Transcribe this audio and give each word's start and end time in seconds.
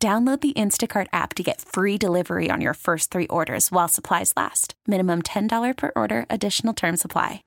Download 0.00 0.40
the 0.40 0.52
Instacart 0.52 1.08
app 1.12 1.34
to 1.34 1.42
get 1.42 1.60
free 1.60 1.98
delivery 1.98 2.52
on 2.52 2.60
your 2.60 2.74
first 2.74 3.10
three 3.10 3.26
orders 3.26 3.72
while 3.72 3.88
supplies 3.88 4.32
last. 4.36 4.74
Minimum 4.86 5.22
$10 5.22 5.76
per 5.76 5.90
order, 5.96 6.24
additional 6.30 6.72
term 6.72 6.96
supply. 6.96 7.42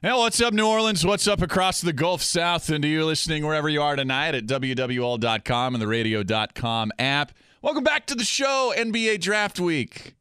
Hey, 0.00 0.12
what's 0.12 0.40
up, 0.40 0.54
New 0.54 0.64
Orleans? 0.64 1.04
What's 1.04 1.26
up 1.26 1.42
across 1.42 1.82
the 1.82 1.92
Gulf 1.92 2.22
South? 2.22 2.70
And 2.70 2.82
to 2.82 2.88
you 2.88 3.04
listening 3.04 3.44
wherever 3.44 3.68
you 3.68 3.82
are 3.82 3.96
tonight 3.96 4.34
at 4.34 4.46
WWL.com 4.46 5.74
and 5.74 5.82
the 5.82 5.88
radio.com 5.88 6.92
app. 7.00 7.32
Welcome 7.60 7.82
back 7.84 8.06
to 8.06 8.14
the 8.14 8.24
show, 8.24 8.72
NBA 8.74 9.20
Draft 9.20 9.58
Week. 9.60 10.14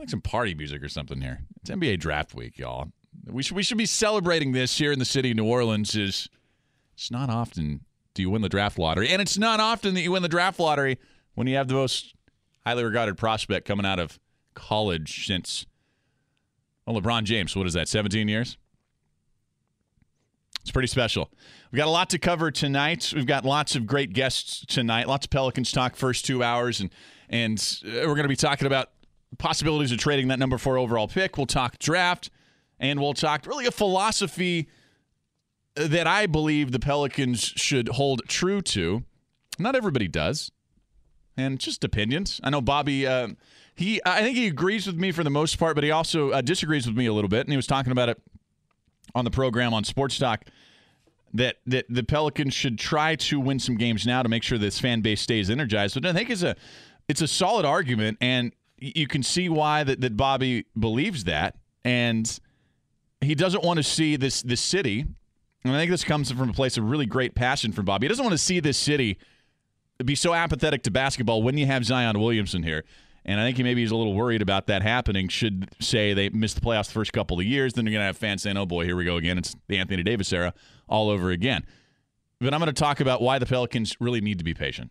Like 0.00 0.08
some 0.08 0.22
party 0.22 0.54
music 0.54 0.82
or 0.82 0.88
something 0.88 1.20
here. 1.20 1.40
It's 1.60 1.70
NBA 1.70 2.00
Draft 2.00 2.34
Week, 2.34 2.58
y'all. 2.58 2.90
We 3.26 3.42
should 3.42 3.56
we 3.56 3.62
should 3.62 3.78
be 3.78 3.86
celebrating 3.86 4.52
this 4.52 4.76
here 4.78 4.92
in 4.92 4.98
the 4.98 5.04
city 5.04 5.30
of 5.30 5.36
New 5.36 5.44
Orleans. 5.44 5.94
Is 5.94 6.28
it's 6.94 7.10
not 7.10 7.28
often 7.28 7.84
do 8.14 8.22
you 8.22 8.30
win 8.30 8.42
the 8.42 8.48
draft 8.48 8.78
lottery, 8.78 9.10
and 9.10 9.20
it's 9.20 9.36
not 9.36 9.60
often 9.60 9.94
that 9.94 10.00
you 10.00 10.12
win 10.12 10.22
the 10.22 10.28
draft 10.28 10.58
lottery 10.58 10.98
when 11.34 11.46
you 11.46 11.56
have 11.56 11.68
the 11.68 11.74
most 11.74 12.14
highly 12.64 12.82
regarded 12.82 13.18
prospect 13.18 13.66
coming 13.66 13.84
out 13.84 13.98
of 13.98 14.18
college 14.54 15.26
since 15.26 15.66
well, 16.86 17.00
LeBron 17.00 17.24
James. 17.24 17.54
What 17.54 17.66
is 17.66 17.74
that? 17.74 17.86
17 17.86 18.26
years. 18.26 18.56
It's 20.62 20.70
pretty 20.70 20.88
special. 20.88 21.30
We've 21.70 21.78
got 21.78 21.88
a 21.88 21.90
lot 21.90 22.10
to 22.10 22.18
cover 22.18 22.50
tonight. 22.50 23.12
We've 23.14 23.26
got 23.26 23.44
lots 23.44 23.76
of 23.76 23.86
great 23.86 24.12
guests 24.14 24.64
tonight. 24.66 25.08
Lots 25.08 25.26
of 25.26 25.30
Pelicans 25.30 25.72
talk 25.72 25.94
first 25.94 26.24
two 26.24 26.42
hours, 26.42 26.80
and 26.80 26.90
and 27.28 27.58
uh, 27.84 27.90
we're 28.06 28.14
going 28.14 28.22
to 28.22 28.28
be 28.28 28.36
talking 28.36 28.66
about 28.66 28.90
possibilities 29.38 29.92
of 29.92 29.98
trading 29.98 30.28
that 30.28 30.38
number 30.38 30.58
four 30.58 30.78
overall 30.78 31.08
pick. 31.08 31.36
We'll 31.36 31.46
talk 31.46 31.78
draft, 31.78 32.30
and 32.78 33.00
we'll 33.00 33.14
talk 33.14 33.46
really 33.46 33.66
a 33.66 33.70
philosophy 33.70 34.68
that 35.74 36.06
I 36.06 36.26
believe 36.26 36.72
the 36.72 36.80
Pelicans 36.80 37.40
should 37.40 37.88
hold 37.88 38.22
true 38.28 38.60
to. 38.62 39.04
Not 39.58 39.76
everybody 39.76 40.08
does, 40.08 40.50
and 41.36 41.58
just 41.58 41.84
opinions. 41.84 42.40
I 42.42 42.50
know 42.50 42.60
Bobby. 42.60 43.06
Uh, 43.06 43.28
he, 43.74 44.00
I 44.04 44.22
think 44.22 44.36
he 44.36 44.46
agrees 44.46 44.86
with 44.86 44.96
me 44.96 45.10
for 45.12 45.24
the 45.24 45.30
most 45.30 45.58
part, 45.58 45.74
but 45.74 45.84
he 45.84 45.90
also 45.90 46.30
uh, 46.30 46.40
disagrees 46.40 46.86
with 46.86 46.96
me 46.96 47.06
a 47.06 47.12
little 47.12 47.28
bit, 47.28 47.40
and 47.40 47.50
he 47.50 47.56
was 47.56 47.66
talking 47.66 47.92
about 47.92 48.08
it 48.08 48.20
on 49.14 49.24
the 49.24 49.30
program 49.30 49.72
on 49.72 49.84
Sports 49.84 50.18
Talk 50.18 50.44
that 51.32 51.56
that 51.66 51.86
the 51.88 52.02
Pelicans 52.02 52.54
should 52.54 52.78
try 52.78 53.14
to 53.14 53.38
win 53.40 53.58
some 53.58 53.76
games 53.76 54.06
now 54.06 54.22
to 54.22 54.28
make 54.28 54.42
sure 54.42 54.58
this 54.58 54.78
fan 54.78 55.00
base 55.00 55.20
stays 55.20 55.48
energized. 55.50 55.94
But 55.94 56.06
I 56.06 56.12
think 56.12 56.30
it's 56.30 56.42
a 56.42 56.56
it's 57.08 57.22
a 57.22 57.28
solid 57.28 57.64
argument, 57.64 58.18
and 58.20 58.52
you 58.80 59.06
can 59.06 59.22
see 59.22 59.48
why 59.48 59.84
that, 59.84 60.00
that 60.00 60.16
Bobby 60.16 60.64
believes 60.78 61.24
that, 61.24 61.56
and 61.84 62.40
he 63.20 63.34
doesn't 63.34 63.62
want 63.62 63.76
to 63.76 63.82
see 63.82 64.16
this 64.16 64.42
this 64.42 64.60
city. 64.60 65.06
And 65.62 65.74
I 65.74 65.78
think 65.78 65.90
this 65.90 66.04
comes 66.04 66.32
from 66.32 66.48
a 66.48 66.52
place 66.54 66.78
of 66.78 66.84
really 66.84 67.04
great 67.04 67.34
passion 67.34 67.72
from 67.72 67.84
Bobby. 67.84 68.06
He 68.06 68.08
doesn't 68.08 68.24
want 68.24 68.32
to 68.32 68.38
see 68.38 68.60
this 68.60 68.78
city 68.78 69.18
be 70.04 70.14
so 70.14 70.32
apathetic 70.32 70.82
to 70.84 70.90
basketball 70.90 71.42
when 71.42 71.58
you 71.58 71.66
have 71.66 71.84
Zion 71.84 72.18
Williamson 72.18 72.62
here. 72.62 72.84
And 73.24 73.38
I 73.38 73.44
think 73.44 73.58
he 73.58 73.62
maybe 73.62 73.82
he's 73.82 73.90
a 73.90 73.96
little 73.96 74.14
worried 74.14 74.40
about 74.40 74.66
that 74.68 74.82
happening. 74.82 75.28
Should 75.28 75.68
say 75.78 76.14
they 76.14 76.30
missed 76.30 76.54
the 76.54 76.62
playoffs 76.62 76.86
the 76.86 76.94
first 76.94 77.12
couple 77.12 77.38
of 77.38 77.44
years, 77.44 77.74
then 77.74 77.84
you're 77.84 77.92
going 77.92 78.00
to 78.00 78.06
have 78.06 78.16
fans 78.16 78.42
saying, 78.42 78.56
"Oh 78.56 78.64
boy, 78.64 78.84
here 78.84 78.96
we 78.96 79.04
go 79.04 79.16
again. 79.16 79.36
It's 79.36 79.54
the 79.68 79.76
Anthony 79.76 80.02
Davis 80.02 80.32
era 80.32 80.54
all 80.88 81.10
over 81.10 81.30
again." 81.30 81.64
But 82.40 82.54
I'm 82.54 82.60
going 82.60 82.72
to 82.74 82.80
talk 82.80 83.00
about 83.00 83.20
why 83.20 83.38
the 83.38 83.44
Pelicans 83.44 83.94
really 84.00 84.22
need 84.22 84.38
to 84.38 84.44
be 84.44 84.54
patient, 84.54 84.90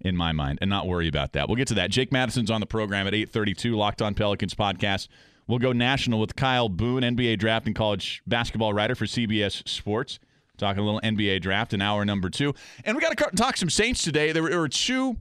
in 0.00 0.16
my 0.16 0.32
mind, 0.32 0.58
and 0.60 0.70
not 0.70 0.86
worry 0.86 1.08
about 1.08 1.32
that. 1.32 1.48
We'll 1.48 1.56
get 1.56 1.68
to 1.68 1.74
that. 1.74 1.90
Jake 1.90 2.12
Madison's 2.12 2.50
on 2.50 2.60
the 2.60 2.66
program 2.66 3.06
at 3.06 3.14
8:32. 3.14 3.76
Locked 3.76 4.02
on 4.02 4.14
Pelicans 4.14 4.54
podcast. 4.54 5.08
We'll 5.46 5.58
go 5.58 5.72
national 5.72 6.18
with 6.18 6.34
Kyle 6.34 6.68
Boone, 6.68 7.02
NBA 7.02 7.38
draft 7.38 7.66
and 7.66 7.74
college 7.74 8.22
basketball 8.26 8.74
writer 8.74 8.94
for 8.94 9.06
CBS 9.06 9.66
Sports. 9.68 10.18
Talking 10.58 10.82
a 10.82 10.84
little 10.84 11.00
NBA 11.02 11.40
draft 11.42 11.74
in 11.74 11.82
hour 11.82 12.04
number 12.04 12.30
two, 12.30 12.54
and 12.84 12.96
we 12.96 13.02
got 13.02 13.16
to 13.16 13.36
talk 13.36 13.56
some 13.58 13.68
Saints 13.68 14.02
today. 14.02 14.32
There 14.32 14.42
were 14.42 14.68
two 14.68 15.18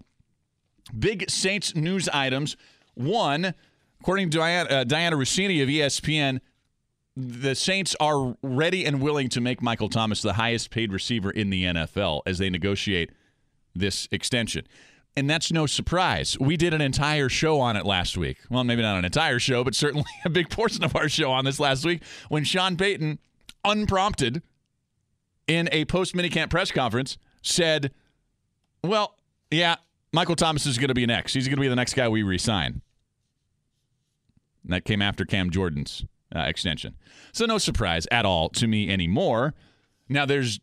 Big 0.97 1.30
Saints 1.30 1.75
news 1.75 2.07
items. 2.09 2.56
One, 2.94 3.53
according 4.00 4.30
to 4.30 4.38
Diana, 4.38 4.69
uh, 4.69 4.84
Dianna 4.86 5.13
Russini 5.13 5.62
of 5.62 5.68
ESPN, 5.68 6.40
the 7.18 7.53
Saints 7.53 7.96
are 8.00 8.36
ready 8.42 8.86
and 8.86 9.02
willing 9.02 9.30
to 9.30 9.42
make 9.42 9.62
Michael 9.62 9.90
Thomas 9.90 10.22
the 10.22 10.34
highest 10.34 10.69
paid 10.69 10.92
receiver 10.92 11.31
in 11.31 11.50
the 11.50 11.63
NFL 11.66 12.22
as 12.25 12.38
they 12.38 12.50
negotiate 12.50 13.12
this 13.75 14.08
extension. 14.12 14.66
And 15.18 15.30
that's 15.30 15.52
no 15.52 15.66
surprise. 15.66 16.38
We 16.40 16.58
did 16.58 16.74
an 16.74 16.81
entire 16.81 17.30
show 17.30 17.59
on 17.59 17.78
it 17.78 17.86
last 17.86 18.18
week. 18.18 18.38
Well, 18.50 18.63
maybe 18.63 18.81
not 18.81 18.97
an 18.97 19.06
entire 19.06 19.40
show, 19.40 19.63
but 19.63 19.74
certainly 19.74 20.06
a 20.25 20.30
big 20.30 20.50
portion 20.50 20.84
of 20.84 20.96
our 20.96 21.08
show 21.08 21.31
on 21.31 21.46
this 21.46 21.59
last 21.59 21.86
week 21.86 22.03
when 22.30 22.44
Sean 22.44 22.75
Payton, 22.75 23.19
unprompted, 23.63 24.41
in 25.47 25.69
a 25.72 25.86
post 25.86 26.16
minicamp 26.16 26.50
press 26.50 26.72
conference, 26.72 27.18
said, 27.41 27.91
Well, 28.84 29.16
yeah, 29.52 29.75
Michael 30.12 30.36
Thomas 30.36 30.66
is 30.66 30.78
going 30.78 30.88
to 30.88 30.96
be 30.96 31.06
next. 31.06 31.34
He's 31.34 31.47
going 31.47 31.57
to 31.57 31.62
be 31.62 31.68
the 31.68 31.75
next 31.75 31.94
guy 31.94 32.09
we 32.09 32.24
resign. 32.24 32.81
And 34.63 34.74
that 34.74 34.86
came 34.86 35.02
after 35.02 35.24
Cam 35.24 35.52
Jordan's 35.52 36.03
uh, 36.36 36.40
extension. 36.40 36.96
So 37.31 37.46
no 37.46 37.57
surprise 37.57 38.07
at 38.12 38.25
all 38.25 38.50
to 38.50 38.68
me 38.68 38.90
anymore. 38.90 39.53
Now 40.09 40.25
there's 40.25 40.59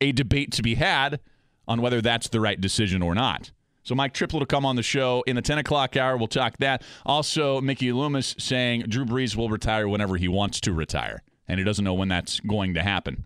a 0.00 0.12
debate 0.12 0.52
to 0.52 0.62
be 0.62 0.76
had 0.76 1.20
on 1.70 1.80
whether 1.80 2.02
that's 2.02 2.28
the 2.28 2.40
right 2.40 2.60
decision 2.60 3.00
or 3.00 3.14
not. 3.14 3.52
So 3.84 3.94
Mike 3.94 4.12
Triplett 4.12 4.40
will 4.40 4.46
come 4.46 4.66
on 4.66 4.74
the 4.74 4.82
show 4.82 5.22
in 5.28 5.36
the 5.36 5.42
10 5.42 5.58
o'clock 5.58 5.96
hour. 5.96 6.16
We'll 6.16 6.26
talk 6.26 6.56
that. 6.58 6.82
Also, 7.06 7.60
Mickey 7.60 7.92
Loomis 7.92 8.34
saying 8.38 8.82
Drew 8.88 9.06
Brees 9.06 9.36
will 9.36 9.48
retire 9.48 9.88
whenever 9.88 10.16
he 10.16 10.26
wants 10.26 10.60
to 10.62 10.72
retire, 10.72 11.22
and 11.46 11.58
he 11.58 11.64
doesn't 11.64 11.84
know 11.84 11.94
when 11.94 12.08
that's 12.08 12.40
going 12.40 12.74
to 12.74 12.82
happen. 12.82 13.24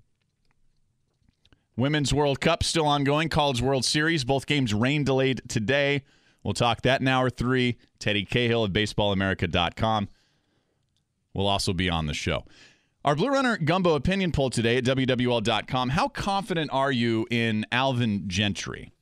Women's 1.74 2.12
World 2.12 2.38
Cup 2.40 2.62
still 2.62 2.86
ongoing. 2.86 3.30
College 3.30 3.62
World 3.62 3.84
Series, 3.84 4.24
both 4.24 4.44
games 4.44 4.74
rain 4.74 5.04
delayed 5.04 5.40
today. 5.48 6.04
We'll 6.42 6.52
talk 6.52 6.82
that 6.82 7.00
in 7.00 7.08
hour 7.08 7.30
three. 7.30 7.78
Teddy 7.98 8.26
Cahill 8.26 8.66
at 8.66 8.74
baseballamerica.com 8.74 10.08
will 11.32 11.46
also 11.46 11.72
be 11.72 11.88
on 11.88 12.06
the 12.06 12.14
show. 12.14 12.44
Our 13.04 13.14
Blue 13.14 13.28
Runner 13.28 13.58
Gumbo 13.58 13.96
opinion 13.96 14.32
poll 14.32 14.48
today 14.48 14.78
at 14.78 14.84
WWL.com. 14.84 15.90
How 15.90 16.08
confident 16.08 16.70
are 16.72 16.90
you 16.90 17.26
in 17.30 17.66
Alvin 17.70 18.26
Gentry? 18.28 18.92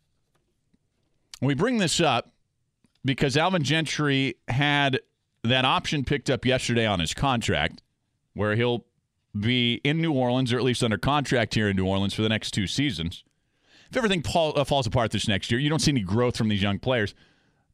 We 1.41 1.55
bring 1.55 1.79
this 1.79 2.01
up 2.01 2.33
because 3.05 3.37
Alvin 3.37 3.63
Gentry 3.63 4.35
had 4.49 4.99
that 5.45 5.65
option 5.65 6.05
picked 6.05 6.31
up 6.31 6.45
yesterday 6.45 6.85
on 6.85 6.99
his 6.99 7.15
contract 7.15 7.81
where 8.35 8.57
he'll 8.57 8.87
be 9.39 9.75
in 9.85 10.01
New 10.01 10.13
Orleans, 10.13 10.53
or 10.53 10.57
at 10.57 10.65
least 10.65 10.83
under 10.83 10.99
contract 10.99 11.55
here 11.55 11.69
in 11.69 11.77
New 11.77 11.87
Orleans 11.87 12.13
for 12.13 12.23
the 12.23 12.29
next 12.29 12.51
two 12.51 12.67
seasons. 12.67 13.23
If 13.89 13.97
everything 13.97 14.25
uh, 14.35 14.65
falls 14.65 14.87
apart 14.89 15.13
this 15.13 15.29
next 15.29 15.53
year, 15.53 15.61
you 15.61 15.71
don't 15.71 15.79
see 15.79 15.93
any 15.93 16.01
growth 16.01 16.37
from 16.37 16.49
these 16.49 16.63
young 16.63 16.81
players. 16.81 17.15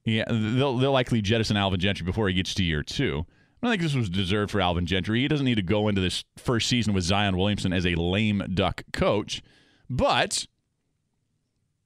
Yeah, 0.04 0.24
they'll, 0.28 0.76
they'll 0.76 0.92
likely 0.92 1.22
jettison 1.22 1.56
Alvin 1.56 1.80
Gentry 1.80 2.04
before 2.04 2.28
he 2.28 2.34
gets 2.34 2.52
to 2.54 2.62
year 2.62 2.82
two. 2.82 3.24
I 3.60 3.66
don't 3.66 3.72
think 3.72 3.82
this 3.82 3.94
was 3.94 4.08
deserved 4.08 4.52
for 4.52 4.60
Alvin 4.60 4.86
Gentry. 4.86 5.20
He 5.20 5.28
doesn't 5.28 5.44
need 5.44 5.56
to 5.56 5.62
go 5.62 5.88
into 5.88 6.00
this 6.00 6.25
first 6.37 6.69
season 6.69 6.94
with 6.94 7.05
Zion 7.05 7.37
Williamson 7.37 7.72
as 7.72 7.84
a 7.84 7.96
lame 7.96 8.44
duck 8.55 8.84
coach, 8.93 9.43
but 9.90 10.46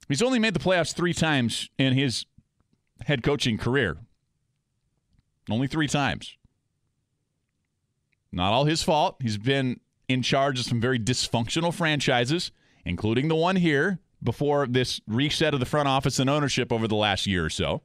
he's 0.06 0.22
only 0.22 0.38
made 0.38 0.52
the 0.52 0.60
playoffs 0.60 0.94
three 0.94 1.14
times 1.14 1.70
in 1.78 1.94
his 1.94 2.26
head 3.06 3.22
coaching 3.22 3.56
career. 3.56 3.96
Only 5.50 5.66
three 5.66 5.88
times. 5.88 6.36
Not 8.30 8.52
all 8.52 8.64
his 8.64 8.82
fault. 8.82 9.16
He's 9.20 9.38
been 9.38 9.80
in 10.08 10.22
charge 10.22 10.58
of 10.58 10.66
some 10.66 10.80
very 10.80 10.98
dysfunctional 10.98 11.72
franchises, 11.72 12.52
including 12.84 13.28
the 13.28 13.34
one 13.34 13.56
here 13.56 13.98
before 14.22 14.66
this 14.66 15.00
reset 15.06 15.54
of 15.54 15.60
the 15.60 15.66
front 15.66 15.88
office 15.88 16.18
and 16.18 16.30
ownership 16.30 16.70
over 16.70 16.86
the 16.86 16.94
last 16.94 17.26
year 17.26 17.44
or 17.44 17.50
so. 17.50 17.82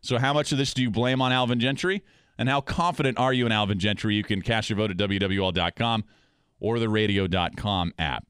So, 0.00 0.18
how 0.18 0.32
much 0.32 0.50
of 0.52 0.58
this 0.58 0.74
do 0.74 0.82
you 0.82 0.90
blame 0.90 1.22
on 1.22 1.32
Alvin 1.32 1.60
Gentry? 1.60 2.02
And 2.38 2.48
how 2.48 2.60
confident 2.60 3.18
are 3.18 3.32
you 3.32 3.46
in 3.46 3.52
Alvin 3.52 3.78
Gentry? 3.78 4.14
You 4.14 4.24
can 4.24 4.42
cast 4.42 4.70
your 4.70 4.76
vote 4.78 4.90
at 4.90 4.96
WWL.com 4.96 6.04
or 6.58 6.78
the 6.78 6.88
radio.com 6.88 7.92
app. 7.98 8.26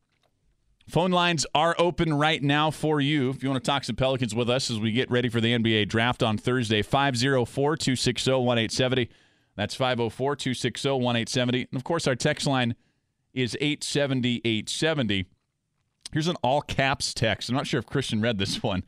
Phone 0.88 1.12
lines 1.12 1.46
are 1.54 1.76
open 1.78 2.12
right 2.12 2.43
now 2.43 2.70
for 2.70 3.00
you. 3.00 3.31
If 3.31 3.43
you 3.43 3.49
want 3.49 3.62
to 3.62 3.70
talk 3.70 3.84
some 3.84 3.96
Pelicans 3.96 4.34
with 4.34 4.50
us 4.50 4.70
as 4.70 4.81
we 4.81 4.93
get 4.93 5.10
ready 5.10 5.28
for 5.28 5.40
the 5.40 5.52
NBA 5.52 5.88
draft 5.88 6.22
on 6.22 6.37
Thursday, 6.37 6.82
504 6.82 7.76
260 7.76 8.31
1870. 8.32 9.08
That's 9.56 9.75
504 9.75 10.37
260 10.37 10.88
1870. 10.88 11.69
And 11.70 11.78
of 11.78 11.84
course, 11.84 12.06
our 12.06 12.16
text 12.16 12.46
line 12.46 12.75
is 13.32 13.56
870 13.60 14.43
870. 14.44 15.26
Here's 16.12 16.28
an 16.28 16.37
all 16.43 16.60
caps 16.60 17.14
text. 17.14 17.49
I'm 17.49 17.56
not 17.56 17.66
sure 17.66 17.78
if 17.78 17.87
Christian 17.87 18.20
read 18.20 18.38
this 18.38 18.62
one. 18.62 18.82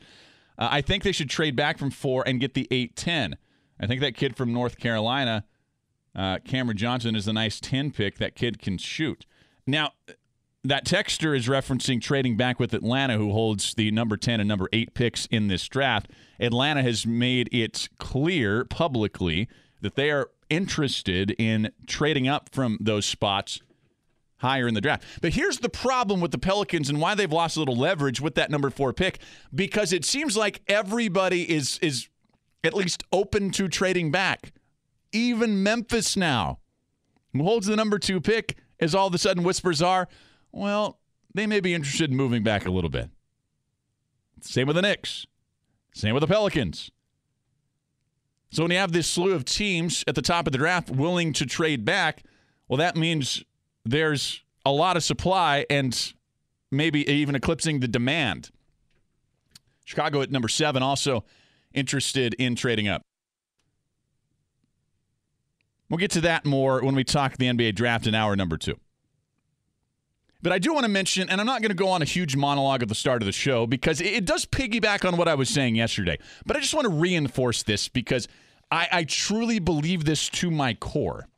Uh, 0.58 0.68
I 0.70 0.80
think 0.80 1.02
they 1.02 1.12
should 1.12 1.30
trade 1.30 1.56
back 1.56 1.78
from 1.78 1.90
four 1.90 2.22
and 2.26 2.40
get 2.40 2.54
the 2.54 2.68
810. 2.70 3.36
I 3.80 3.86
think 3.86 4.00
that 4.00 4.14
kid 4.14 4.36
from 4.36 4.52
North 4.52 4.78
Carolina, 4.78 5.44
uh, 6.14 6.38
Cameron 6.44 6.76
Johnson, 6.76 7.16
is 7.16 7.26
a 7.26 7.32
nice 7.32 7.60
10 7.60 7.90
pick. 7.90 8.18
That 8.18 8.34
kid 8.34 8.58
can 8.58 8.78
shoot. 8.78 9.26
Now, 9.66 9.92
that 10.62 10.86
texter 10.86 11.36
is 11.36 11.46
referencing 11.46 12.00
trading 12.00 12.36
back 12.36 12.58
with 12.58 12.72
Atlanta, 12.72 13.18
who 13.18 13.32
holds 13.32 13.74
the 13.74 13.90
number 13.90 14.16
10 14.16 14.40
and 14.40 14.48
number 14.48 14.68
8 14.72 14.94
picks 14.94 15.26
in 15.26 15.48
this 15.48 15.68
draft. 15.68 16.10
Atlanta 16.40 16.82
has 16.82 17.06
made 17.06 17.52
it 17.52 17.88
clear 17.98 18.64
publicly 18.64 19.48
that 19.82 19.94
they 19.94 20.10
are 20.10 20.30
interested 20.48 21.32
in 21.32 21.70
trading 21.86 22.26
up 22.26 22.48
from 22.52 22.78
those 22.80 23.04
spots 23.04 23.60
higher 24.38 24.66
in 24.66 24.74
the 24.74 24.80
draft. 24.80 25.04
But 25.20 25.34
here's 25.34 25.58
the 25.58 25.68
problem 25.68 26.20
with 26.20 26.30
the 26.30 26.38
Pelicans 26.38 26.88
and 26.88 27.00
why 27.00 27.14
they've 27.14 27.32
lost 27.32 27.56
a 27.56 27.60
little 27.60 27.76
leverage 27.76 28.20
with 28.20 28.34
that 28.36 28.50
number 28.50 28.70
4 28.70 28.92
pick 28.92 29.18
because 29.54 29.92
it 29.92 30.04
seems 30.04 30.36
like 30.36 30.62
everybody 30.66 31.50
is 31.50 31.78
is 31.80 32.08
at 32.64 32.74
least 32.74 33.04
open 33.12 33.50
to 33.50 33.68
trading 33.68 34.10
back. 34.10 34.52
Even 35.12 35.62
Memphis 35.62 36.16
now, 36.16 36.58
who 37.32 37.42
holds 37.42 37.66
the 37.66 37.76
number 37.76 37.98
2 37.98 38.20
pick, 38.20 38.56
as 38.80 38.94
all 38.94 39.06
of 39.06 39.14
a 39.14 39.18
sudden 39.18 39.44
whispers 39.44 39.80
are, 39.80 40.08
well, 40.52 40.98
they 41.34 41.46
may 41.46 41.60
be 41.60 41.74
interested 41.74 42.10
in 42.10 42.16
moving 42.16 42.42
back 42.42 42.66
a 42.66 42.70
little 42.70 42.90
bit. 42.90 43.10
Same 44.40 44.66
with 44.66 44.76
the 44.76 44.82
Knicks. 44.82 45.26
Same 45.94 46.14
with 46.14 46.20
the 46.20 46.26
Pelicans. 46.26 46.90
So 48.50 48.62
when 48.62 48.70
you 48.70 48.78
have 48.78 48.92
this 48.92 49.08
slew 49.08 49.32
of 49.32 49.44
teams 49.44 50.04
at 50.06 50.14
the 50.14 50.22
top 50.22 50.46
of 50.46 50.52
the 50.52 50.58
draft 50.58 50.90
willing 50.90 51.32
to 51.34 51.46
trade 51.46 51.84
back, 51.84 52.22
well, 52.68 52.76
that 52.76 52.96
means 52.96 53.42
there's 53.84 54.42
a 54.64 54.70
lot 54.70 54.96
of 54.96 55.02
supply 55.02 55.66
and 55.68 56.14
maybe 56.70 57.08
even 57.10 57.34
eclipsing 57.34 57.80
the 57.80 57.88
demand. 57.88 58.50
Chicago 59.84 60.22
at 60.22 60.30
number 60.30 60.48
seven, 60.48 60.82
also 60.82 61.24
interested 61.74 62.34
in 62.34 62.54
trading 62.54 62.88
up. 62.88 63.02
We'll 65.88 65.98
get 65.98 66.12
to 66.12 66.20
that 66.22 66.44
more 66.44 66.82
when 66.82 66.94
we 66.94 67.04
talk 67.04 67.36
the 67.36 67.46
NBA 67.46 67.74
draft 67.74 68.06
in 68.06 68.14
hour 68.14 68.34
number 68.34 68.56
two. 68.56 68.78
But 70.42 70.52
I 70.52 70.58
do 70.58 70.74
want 70.74 70.84
to 70.84 70.90
mention, 70.90 71.30
and 71.30 71.40
I'm 71.40 71.46
not 71.46 71.62
going 71.62 71.70
to 71.70 71.74
go 71.74 71.88
on 71.88 72.02
a 72.02 72.04
huge 72.04 72.36
monologue 72.36 72.82
at 72.82 72.88
the 72.88 72.94
start 72.94 73.22
of 73.22 73.26
the 73.26 73.32
show 73.32 73.66
because 73.66 74.00
it 74.02 74.26
does 74.26 74.44
piggyback 74.44 75.06
on 75.06 75.16
what 75.16 75.26
I 75.26 75.34
was 75.34 75.48
saying 75.48 75.74
yesterday. 75.74 76.18
But 76.44 76.56
I 76.56 76.60
just 76.60 76.74
want 76.74 76.84
to 76.84 76.92
reinforce 76.92 77.62
this 77.62 77.88
because 77.88 78.28
I, 78.70 78.88
I 78.92 79.04
truly 79.04 79.58
believe 79.58 80.04
this 80.04 80.28
to 80.28 80.50
my 80.50 80.74
core. 80.74 81.28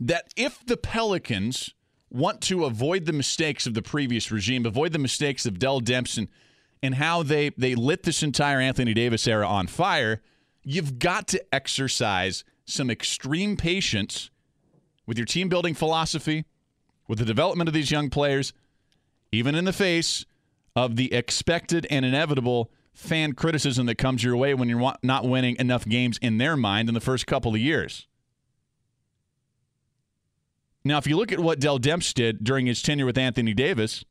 That 0.00 0.32
if 0.36 0.64
the 0.66 0.76
Pelicans 0.76 1.72
want 2.10 2.40
to 2.42 2.64
avoid 2.64 3.06
the 3.06 3.12
mistakes 3.12 3.66
of 3.66 3.74
the 3.74 3.82
previous 3.82 4.32
regime, 4.32 4.66
avoid 4.66 4.92
the 4.92 4.98
mistakes 4.98 5.46
of 5.46 5.60
Dell 5.60 5.80
Demps 5.80 6.18
and 6.82 6.96
how 6.96 7.22
they, 7.22 7.50
they 7.50 7.74
lit 7.74 8.02
this 8.02 8.22
entire 8.22 8.60
Anthony 8.60 8.94
Davis 8.94 9.26
era 9.26 9.46
on 9.46 9.66
fire, 9.66 10.20
you've 10.62 10.98
got 10.98 11.26
to 11.28 11.54
exercise 11.54 12.44
some 12.64 12.90
extreme 12.90 13.56
patience 13.56 14.30
with 15.06 15.16
your 15.16 15.26
team 15.26 15.48
building 15.48 15.74
philosophy 15.74 16.44
with 17.08 17.18
the 17.18 17.24
development 17.24 17.68
of 17.68 17.74
these 17.74 17.90
young 17.90 18.10
players, 18.10 18.52
even 19.30 19.54
in 19.54 19.64
the 19.64 19.72
face 19.72 20.26
of 20.74 20.96
the 20.96 21.12
expected 21.12 21.86
and 21.90 22.04
inevitable 22.04 22.70
fan 22.92 23.32
criticism 23.32 23.86
that 23.86 23.96
comes 23.96 24.24
your 24.24 24.36
way 24.36 24.54
when 24.54 24.68
you're 24.68 24.94
not 25.02 25.24
winning 25.24 25.56
enough 25.58 25.84
games 25.86 26.18
in 26.22 26.38
their 26.38 26.56
mind 26.56 26.88
in 26.88 26.94
the 26.94 27.00
first 27.00 27.26
couple 27.26 27.54
of 27.54 27.60
years. 27.60 28.06
Now, 30.84 30.98
if 30.98 31.06
you 31.06 31.16
look 31.16 31.32
at 31.32 31.40
what 31.40 31.58
Dell 31.58 31.78
Demps 31.78 32.14
did 32.14 32.44
during 32.44 32.66
his 32.66 32.80
tenure 32.80 33.06
with 33.06 33.18
Anthony 33.18 33.54
Davis, 33.54 34.04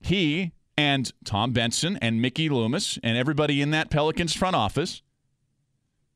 he 0.00 0.52
and 0.78 1.12
Tom 1.24 1.52
Benson 1.52 1.98
and 2.00 2.22
Mickey 2.22 2.48
Loomis 2.48 3.00
and 3.02 3.18
everybody 3.18 3.60
in 3.60 3.72
that 3.72 3.90
Pelicans 3.90 4.32
front 4.32 4.54
office, 4.54 5.02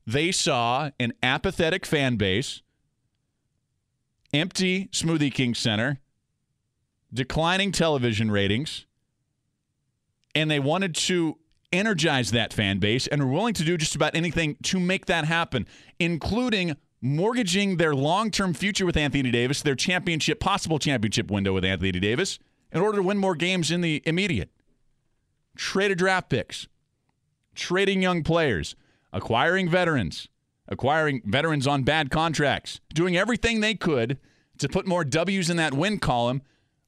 they 0.07 0.31
saw 0.31 0.89
an 1.01 1.11
apathetic 1.21 1.85
fan 1.85 2.15
base 2.15 2.61
empty 4.33 4.85
Smoothie 4.85 5.33
King 5.33 5.53
Center, 5.53 5.99
declining 7.13 7.73
television 7.73 8.31
ratings, 8.31 8.85
and 10.33 10.49
they 10.49 10.59
wanted 10.59 10.95
to 10.95 11.37
energize 11.73 12.31
that 12.31 12.53
fan 12.53 12.79
base 12.79 13.05
and 13.07 13.21
were 13.21 13.31
willing 13.31 13.53
to 13.55 13.65
do 13.65 13.77
just 13.77 13.95
about 13.95 14.15
anything 14.15 14.55
to 14.63 14.79
make 14.79 15.07
that 15.07 15.25
happen, 15.25 15.67
including 15.99 16.77
mortgaging 17.01 17.75
their 17.75 17.93
long-term 17.93 18.53
future 18.53 18.85
with 18.85 18.95
Anthony 18.95 19.29
Davis, 19.29 19.61
their 19.61 19.75
championship 19.75 20.39
possible 20.39 20.79
championship 20.79 21.29
window 21.29 21.53
with 21.53 21.65
Anthony 21.65 21.91
Davis 21.91 22.39
in 22.71 22.81
order 22.81 22.97
to 22.97 23.03
win 23.03 23.17
more 23.17 23.35
games 23.35 23.69
in 23.69 23.81
the 23.81 24.01
immediate. 24.05 24.49
Traded 25.55 25.99
draft 25.99 26.29
picks, 26.29 26.67
trading 27.53 28.01
young 28.01 28.23
players, 28.23 28.75
acquiring 29.11 29.69
veterans, 29.69 30.27
acquiring 30.67 31.21
veterans 31.25 31.67
on 31.67 31.83
bad 31.83 32.09
contracts, 32.09 32.79
doing 32.93 33.15
everything 33.15 33.59
they 33.59 33.75
could 33.75 34.17
to 34.57 34.67
put 34.67 34.87
more 34.87 35.03
W's 35.03 35.49
in 35.49 35.57
that 35.57 35.73
win 35.73 35.99
column, 35.99 36.41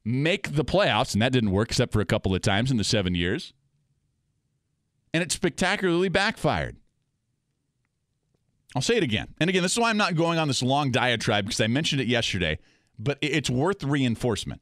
make 0.04 0.56
the 0.56 0.66
playoffs, 0.66 1.14
and 1.14 1.22
that 1.22 1.32
didn't 1.32 1.52
work 1.52 1.70
except 1.70 1.94
for 1.94 2.02
a 2.02 2.06
couple 2.06 2.34
of 2.34 2.42
times 2.42 2.72
in 2.72 2.78
the 2.78 2.84
seven 2.84 3.16
years. 3.16 3.54
And 5.14 5.24
it 5.24 5.32
spectacularly 5.32 6.10
backfired. 6.10 6.78
I'll 8.76 8.82
say 8.82 8.98
it 8.98 9.04
again. 9.04 9.34
And 9.40 9.50
again, 9.50 9.64
this 9.64 9.72
is 9.72 9.80
why 9.80 9.90
I'm 9.90 9.98
not 9.98 10.16
going 10.16 10.38
on 10.38 10.50
this 10.50 10.62
long 10.62 10.92
diatribe 10.92 11.46
because 11.46 11.62
I 11.62 11.68
mentioned 11.68 12.02
it 12.02 12.08
yesterday, 12.08 12.60
but 13.00 13.18
it's 13.22 13.50
worth 13.50 13.84
reinforcement. 13.84 14.62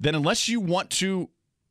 That 0.00 0.14
unless 0.14 0.46
you 0.46 0.60
want 0.60 0.90
to 0.90 1.30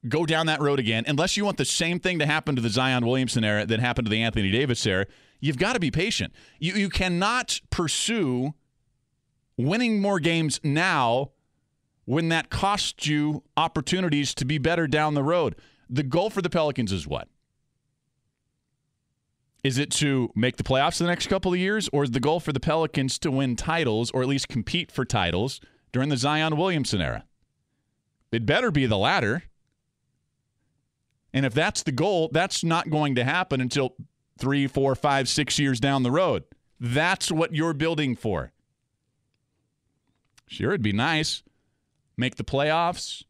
go 0.10 0.26
down 0.26 0.46
that 0.48 0.62
road 0.62 0.80
again, 0.80 1.04
unless 1.08 1.38
you 1.38 1.46
want 1.46 1.58
the 1.58 1.66
same 1.66 2.00
thing 2.00 2.20
to 2.20 2.26
happen 2.26 2.56
to 2.56 2.62
the 2.62 2.70
Zion 2.70 3.06
Williamson 3.06 3.44
era 3.44 3.66
that 3.66 3.80
happened 3.80 4.06
to 4.06 4.10
the 4.10 4.22
Anthony 4.22 4.52
Davis 4.52 4.86
era, 4.86 5.06
you've 5.40 5.58
got 5.58 5.74
to 5.74 5.80
be 5.80 5.92
patient. 5.92 6.34
You, 6.60 6.74
you 6.74 6.90
cannot 6.90 7.62
pursue 7.70 8.54
winning 9.58 10.02
more 10.02 10.20
games 10.20 10.60
now 10.64 11.32
when 12.06 12.30
that 12.30 12.50
costs 12.50 13.08
you 13.08 13.44
opportunities 13.58 14.34
to 14.36 14.46
be 14.46 14.58
better 14.58 14.88
down 14.88 15.14
the 15.14 15.24
road. 15.24 15.56
The 15.90 16.04
goal 16.04 16.30
for 16.30 16.42
the 16.42 16.50
Pelicans 16.50 16.92
is 16.92 17.08
what? 17.08 17.28
Is 19.64 19.80
it 19.80 19.90
to 19.94 20.32
make 20.36 20.58
the 20.58 20.64
playoffs 20.64 21.00
in 21.00 21.08
the 21.08 21.12
next 21.12 21.26
couple 21.26 21.52
of 21.52 21.58
years, 21.58 21.90
or 21.92 22.04
is 22.04 22.12
the 22.12 22.20
goal 22.20 22.40
for 22.40 22.54
the 22.54 22.60
Pelicans 22.60 23.18
to 23.20 23.32
win 23.32 23.56
titles 23.56 24.12
or 24.12 24.22
at 24.22 24.28
least 24.28 24.48
compete 24.48 24.92
for 24.92 25.06
titles 25.06 25.60
during 25.92 26.10
the 26.10 26.18
Zion 26.18 26.56
Williamson 26.56 27.02
era? 27.02 27.26
It 28.32 28.46
better 28.46 28.70
be 28.70 28.86
the 28.86 28.98
latter. 28.98 29.44
And 31.36 31.46
if 31.46 31.54
that's 31.54 31.84
the 31.84 31.92
goal, 31.92 32.30
that's 32.32 32.64
not 32.64 32.90
going 32.90 33.16
to 33.16 33.26
happen 33.26 33.60
until 33.60 33.94
three, 34.40 34.68
four, 34.68 34.96
five, 34.96 35.28
six 35.28 35.60
years 35.60 35.82
down 35.82 36.02
the 36.02 36.10
road. 36.10 36.46
That's 36.80 37.30
what 37.30 37.54
you're 37.54 37.74
building 37.74 38.16
for. 38.16 38.54
Sure, 40.48 40.70
it'd 40.70 40.82
be 40.82 40.94
nice. 40.94 41.44
Make 42.16 42.38
the 42.38 42.46
playoffs, 42.46 43.24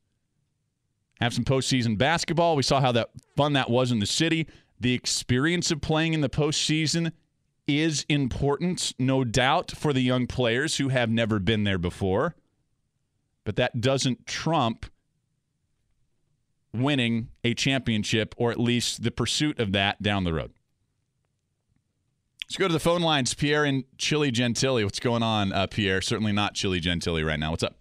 have 1.20 1.34
some 1.34 1.46
postseason 1.46 1.98
basketball. 1.98 2.56
We 2.56 2.62
saw 2.62 2.80
how 2.80 2.92
that 2.92 3.10
fun 3.36 3.54
that 3.54 3.72
was 3.72 3.92
in 3.92 4.00
the 4.00 4.06
city. 4.06 4.48
The 4.80 4.94
experience 4.94 5.72
of 5.72 5.82
playing 5.82 6.14
in 6.14 6.22
the 6.22 6.30
postseason 6.30 7.12
is 7.68 8.06
important, 8.08 8.94
no 9.00 9.24
doubt, 9.24 9.72
for 9.72 9.94
the 9.94 10.02
young 10.02 10.28
players 10.28 10.78
who 10.78 10.90
have 10.90 11.10
never 11.10 11.40
been 11.40 11.64
there 11.64 11.80
before. 11.80 12.36
But 13.46 13.56
that 13.56 13.82
doesn't 13.82 14.28
trump 14.28 14.86
winning 16.80 17.30
a 17.44 17.54
championship 17.54 18.36
or 18.38 18.52
at 18.52 18.60
least 18.60 19.04
the 19.04 19.12
pursuit 19.12 19.60
of 19.60 19.72
that 19.74 20.02
down 20.02 20.24
the 20.24 20.34
road. 20.34 20.52
Let's 22.48 22.58
go 22.58 22.68
to 22.68 22.74
the 22.74 22.80
phone 22.80 23.02
lines. 23.02 23.34
Pierre 23.34 23.66
and 23.66 23.84
Chili 23.98 24.32
Gentilly. 24.32 24.84
What's 24.84 25.00
going 25.00 25.24
on, 25.24 25.52
uh, 25.52 25.66
Pierre? 25.68 26.02
Certainly 26.02 26.34
not 26.34 26.54
Chili 26.54 26.80
Gentilly 26.80 27.24
right 27.24 27.40
now. 27.40 27.52
What's 27.52 27.64
up? 27.64 27.76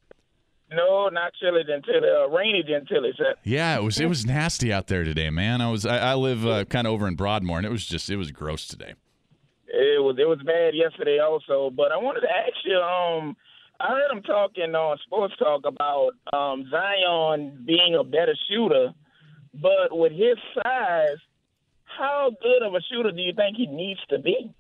No, 0.73 1.09
not 1.09 1.33
Chili 1.35 1.63
Gentilly. 1.69 2.09
Uh, 2.09 2.29
rainy 2.29 2.63
Gentilly. 2.63 3.13
Sir. 3.17 3.35
Yeah, 3.45 3.77
it 3.77 3.83
was 3.83 4.01
it 4.01 4.07
was 4.07 4.25
nasty 4.25 4.73
out 4.73 4.87
there 4.87 5.05
today, 5.05 5.29
man. 5.31 5.61
I 5.61 5.71
was 5.71 5.85
I, 5.85 5.99
I 5.99 6.15
live 6.15 6.47
uh, 6.47 6.65
kind 6.65 6.87
of 6.87 6.95
over 6.95 7.07
in 7.07 7.15
Broadmoor, 7.15 7.59
and 7.59 7.67
it 7.67 7.71
was 7.71 7.85
just 7.85 8.09
it 8.09 8.17
was 8.17 8.31
gross 8.31 8.67
today. 8.67 8.95
It 9.69 10.03
was 10.03 10.17
it 10.19 10.27
was 10.27 10.39
bad 10.45 10.75
yesterday 10.75 11.19
also, 11.19 11.71
but 11.71 11.93
I 11.93 11.97
wanted 11.97 12.21
to 12.21 12.31
ask 12.31 12.57
you. 12.65 12.77
Um, 12.79 13.37
I 13.81 13.89
heard 13.89 14.17
him 14.17 14.23
talking 14.23 14.75
on 14.75 14.99
Sports 15.05 15.35
Talk 15.39 15.63
about 15.67 16.13
um, 16.33 16.69
Zion 16.71 17.65
being 17.67 17.97
a 17.99 18.05
better 18.05 18.35
shooter, 18.49 18.93
but 19.55 19.91
with 19.91 20.13
his 20.13 20.37
size 20.55 21.19
how 21.99 22.31
good 22.43 22.63
of 22.63 22.75
a 22.75 22.81
shooter 22.81 23.11
do 23.13 23.21
you 23.21 23.33
think 23.35 23.57
he 23.57 23.67
needs 23.67 24.01
to 24.11 24.19
be? 24.19 24.53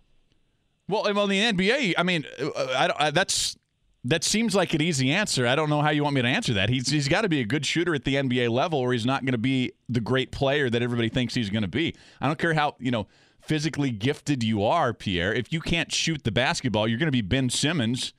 Well, 0.89 1.05
well, 1.15 1.31
in 1.31 1.57
the 1.57 1.69
NBA, 1.69 1.95
I 1.97 2.03
mean, 2.03 2.25
uh, 2.39 2.51
I, 2.77 3.07
I, 3.07 3.11
that's 3.11 3.57
that 4.05 4.23
seems 4.23 4.55
like 4.55 4.75
an 4.75 4.83
easy 4.83 5.11
answer. 5.11 5.47
I 5.47 5.57
don't 5.57 5.71
know 5.71 5.81
how 5.81 5.91
you 5.91 6.03
want 6.03 6.15
me 6.15 6.23
to 6.23 6.29
answer 6.29 6.53
that. 6.55 6.69
He's 6.69 6.91
he's 6.91 7.09
got 7.09 7.23
to 7.23 7.29
be 7.29 7.41
a 7.41 7.45
good 7.45 7.65
shooter 7.65 7.95
at 7.95 8.05
the 8.05 8.17
NBA 8.17 8.51
level, 8.51 8.79
or 8.79 8.93
he's 8.93 9.07
not 9.07 9.25
going 9.25 9.33
to 9.33 9.39
be 9.39 9.73
the 9.89 10.01
great 10.01 10.31
player 10.31 10.69
that 10.69 10.83
everybody 10.83 11.09
thinks 11.09 11.35
he's 11.35 11.51
going 11.51 11.63
to 11.63 11.69
be. 11.69 11.95
I 12.21 12.27
don't 12.27 12.39
care 12.39 12.55
how 12.55 12.77
you 12.79 12.91
know 12.91 13.07
physically 13.41 13.91
gifted 13.91 14.43
you 14.43 14.63
are, 14.63 14.93
Pierre, 14.93 15.33
if 15.33 15.53
you 15.53 15.61
can't 15.61 15.93
shoot 15.93 16.25
the 16.25 16.33
basketball, 16.33 16.89
you're 16.89 16.99
going 16.99 17.09
to 17.09 17.13
be 17.13 17.23
Ben 17.23 17.51
Simmons, 17.51 18.15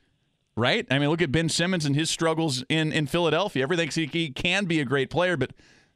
right? 0.55 0.85
I 0.89 0.99
mean, 0.99 1.09
look 1.09 1.21
at 1.21 1.31
Ben 1.31 1.49
Simmons 1.49 1.85
and 1.85 1.95
his 1.95 2.09
struggles 2.09 2.63
in, 2.69 2.91
in 2.91 3.07
Philadelphia. 3.07 3.63
Everything 3.63 3.89
he, 4.11 4.29
can 4.29 4.65
be 4.65 4.79
a 4.79 4.85
great 4.85 5.09
player, 5.09 5.37
but 5.37 5.51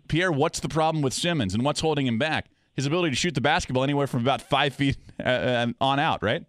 Pierre, 0.08 0.32
what's 0.32 0.60
the 0.60 0.70
problem 0.70 1.02
with 1.02 1.14
Simmons 1.14 1.54
and 1.54 1.64
what's 1.64 1.80
holding 1.80 2.08
him 2.08 2.18
back? 2.18 2.48
His 2.76 2.86
ability 2.86 3.12
to 3.12 3.16
shoot 3.16 3.36
the 3.36 3.42
basketball 3.42 3.84
anywhere 3.84 4.08
from 4.08 4.22
about 4.22 4.42
five 4.42 4.74
feet 4.74 4.98
uh, 5.20 5.28
uh 5.28 5.68
on 5.82 6.00
out, 6.00 6.24
right? 6.24 6.46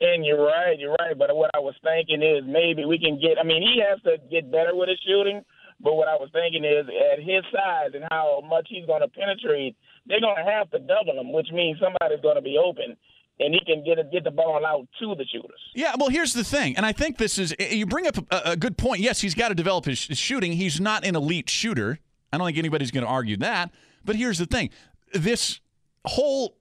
And 0.00 0.26
you're 0.26 0.44
right, 0.44 0.78
you're 0.78 0.94
right. 0.98 1.16
But 1.16 1.34
what 1.36 1.50
I 1.54 1.60
was 1.60 1.74
thinking 1.82 2.22
is 2.22 2.42
maybe 2.44 2.84
we 2.84 2.98
can 2.98 3.20
get. 3.20 3.38
I 3.38 3.44
mean, 3.44 3.62
he 3.62 3.80
has 3.88 4.02
to 4.02 4.18
get 4.30 4.50
better 4.50 4.74
with 4.74 4.88
his 4.88 4.98
shooting. 5.06 5.44
But 5.80 5.94
what 5.94 6.06
I 6.06 6.14
was 6.14 6.30
thinking 6.32 6.64
is, 6.64 6.86
at 6.86 7.18
his 7.18 7.42
size 7.50 7.90
and 7.94 8.04
how 8.10 8.42
much 8.48 8.68
he's 8.70 8.86
going 8.86 9.02
to 9.02 9.08
penetrate, 9.08 9.74
they're 10.06 10.20
going 10.20 10.36
to 10.36 10.50
have 10.50 10.70
to 10.70 10.78
double 10.78 11.18
him, 11.18 11.32
which 11.32 11.50
means 11.52 11.78
somebody's 11.80 12.22
going 12.22 12.36
to 12.36 12.42
be 12.42 12.58
open 12.58 12.96
and 13.42 13.54
he 13.54 13.60
can 13.64 13.84
get 13.84 13.98
a, 13.98 14.04
get 14.04 14.24
the 14.24 14.30
ball 14.30 14.64
out 14.64 14.86
to 15.00 15.14
the 15.14 15.24
shooters. 15.24 15.60
Yeah, 15.74 15.94
well, 15.98 16.08
here's 16.08 16.32
the 16.32 16.44
thing, 16.44 16.76
and 16.76 16.86
I 16.86 16.92
think 16.92 17.18
this 17.18 17.38
is 17.38 17.54
eh, 17.58 17.74
you 17.74 17.86
bring 17.86 18.06
up 18.06 18.16
a, 18.30 18.52
a 18.52 18.56
good 18.56 18.78
point. 18.78 19.00
Yes, 19.00 19.20
he's 19.20 19.34
got 19.34 19.48
to 19.48 19.54
develop 19.54 19.84
his, 19.84 20.06
his 20.06 20.18
shooting. 20.18 20.52
He's 20.52 20.80
not 20.80 21.04
an 21.04 21.16
elite 21.16 21.50
shooter. 21.50 21.98
I 22.32 22.38
don't 22.38 22.46
think 22.46 22.58
anybody's 22.58 22.90
going 22.90 23.04
to 23.04 23.10
argue 23.10 23.36
that. 23.38 23.72
But 24.04 24.16
here's 24.16 24.38
the 24.38 24.46
thing: 24.46 24.70
this 25.12 25.60
whole 26.04 26.56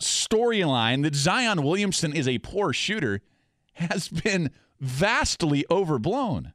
storyline 0.00 1.02
that 1.02 1.14
Zion 1.14 1.62
Williamson 1.62 2.14
is 2.14 2.28
a 2.28 2.38
poor 2.38 2.72
shooter 2.72 3.20
has 3.74 4.08
been 4.08 4.50
vastly 4.80 5.64
overblown. 5.70 6.52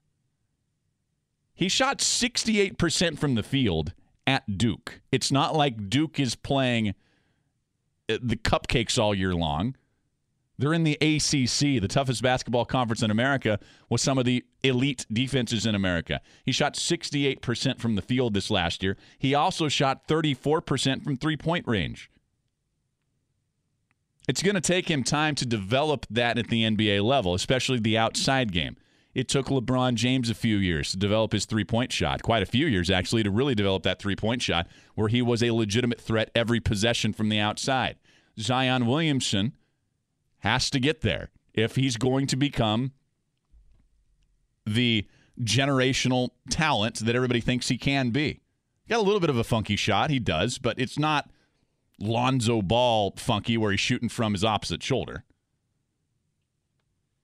He 1.53 1.70
shot 1.70 2.00
68% 2.00 3.20
from 3.20 3.36
the 3.36 3.44
field 3.44 3.94
at 4.25 4.58
Duke. 4.58 5.01
It's 5.12 5.32
not 5.32 5.56
like 5.56 5.89
Duke 5.89 6.20
is 6.20 6.36
playing 6.36 6.96
Uh, 8.10 8.18
the 8.22 8.36
cupcakes 8.36 9.00
all 9.00 9.16
year 9.16 9.34
long. 9.34 9.76
They're 10.58 10.74
in 10.74 10.84
the 10.84 10.98
ACC, 11.02 11.82
the 11.82 11.88
toughest 11.88 12.22
basketball 12.22 12.66
conference 12.66 13.02
in 13.02 13.10
America, 13.10 13.60
with 13.90 14.02
some 14.02 14.18
of 14.18 14.26
the 14.26 14.46
elite 14.62 15.06
defenses 15.12 15.66
in 15.66 15.74
America. 15.74 16.22
He 16.46 16.52
shot 16.52 16.76
68% 16.76 17.80
from 17.80 17.96
the 17.96 18.02
field 18.02 18.34
this 18.34 18.52
last 18.52 18.84
year. 18.84 18.96
He 19.18 19.34
also 19.34 19.68
shot 19.68 20.08
34% 20.08 21.04
from 21.04 21.18
three 21.18 21.38
point 21.38 21.68
range. 21.68 22.12
It's 24.28 24.44
going 24.44 24.56
to 24.56 24.62
take 24.62 24.90
him 24.90 25.04
time 25.04 25.36
to 25.36 25.46
develop 25.46 26.06
that 26.10 26.38
at 26.38 26.48
the 26.48 26.64
NBA 26.64 27.04
level, 27.04 27.34
especially 27.34 27.80
the 27.80 27.98
outside 27.98 28.52
game. 28.54 28.78
It 29.13 29.27
took 29.27 29.48
LeBron 29.48 29.93
James 29.93 30.29
a 30.29 30.34
few 30.34 30.58
years 30.58 30.91
to 30.91 30.98
develop 30.98 31.34
his 31.34 31.46
three 31.46 31.63
point 31.63 31.91
shot, 31.91 32.24
quite 32.24 32.41
a 32.41 32.48
few 32.48 32.65
years 32.65 32.89
actually, 32.89 33.24
to 33.24 33.32
really 33.32 33.55
develop 33.55 33.84
that 33.84 34.00
three 34.00 34.15
point 34.15 34.41
shot 34.41 34.67
where 34.96 35.08
he 35.08 35.22
was 35.22 35.43
a 35.43 35.51
legitimate 35.51 36.01
threat 36.01 36.32
every 36.34 36.60
possession 36.60 37.13
from 37.13 37.29
the 37.29 37.39
outside. 37.39 37.98
Zion 38.39 38.88
Williamson 38.88 39.53
has 40.39 40.70
to 40.72 40.79
get 40.79 41.01
there 41.01 41.29
if 41.53 41.75
he's 41.75 41.98
going 41.98 42.25
to 42.27 42.36
become 42.36 42.91
the 44.65 45.08
generational 45.39 46.29
talent 46.50 47.00
that 47.00 47.15
everybody 47.15 47.41
thinks 47.41 47.67
he 47.67 47.77
can 47.77 48.10
be. 48.10 48.41
Got 48.89 49.00
a 49.00 49.01
little 49.01 49.20
bit 49.20 49.29
of 49.29 49.38
a 49.38 49.43
funky 49.43 49.75
shot, 49.75 50.10
he 50.10 50.20
does, 50.20 50.58
but 50.58 50.79
it's 50.79 50.98
not 50.98 51.29
Lonzo 52.00 52.62
Ball 52.62 53.13
funky 53.17 53.58
where 53.58 53.72
he's 53.72 53.79
shooting 53.79 54.10
from 54.10 54.34
his 54.34 54.43
opposite 54.43 54.82
shoulder 54.82 55.24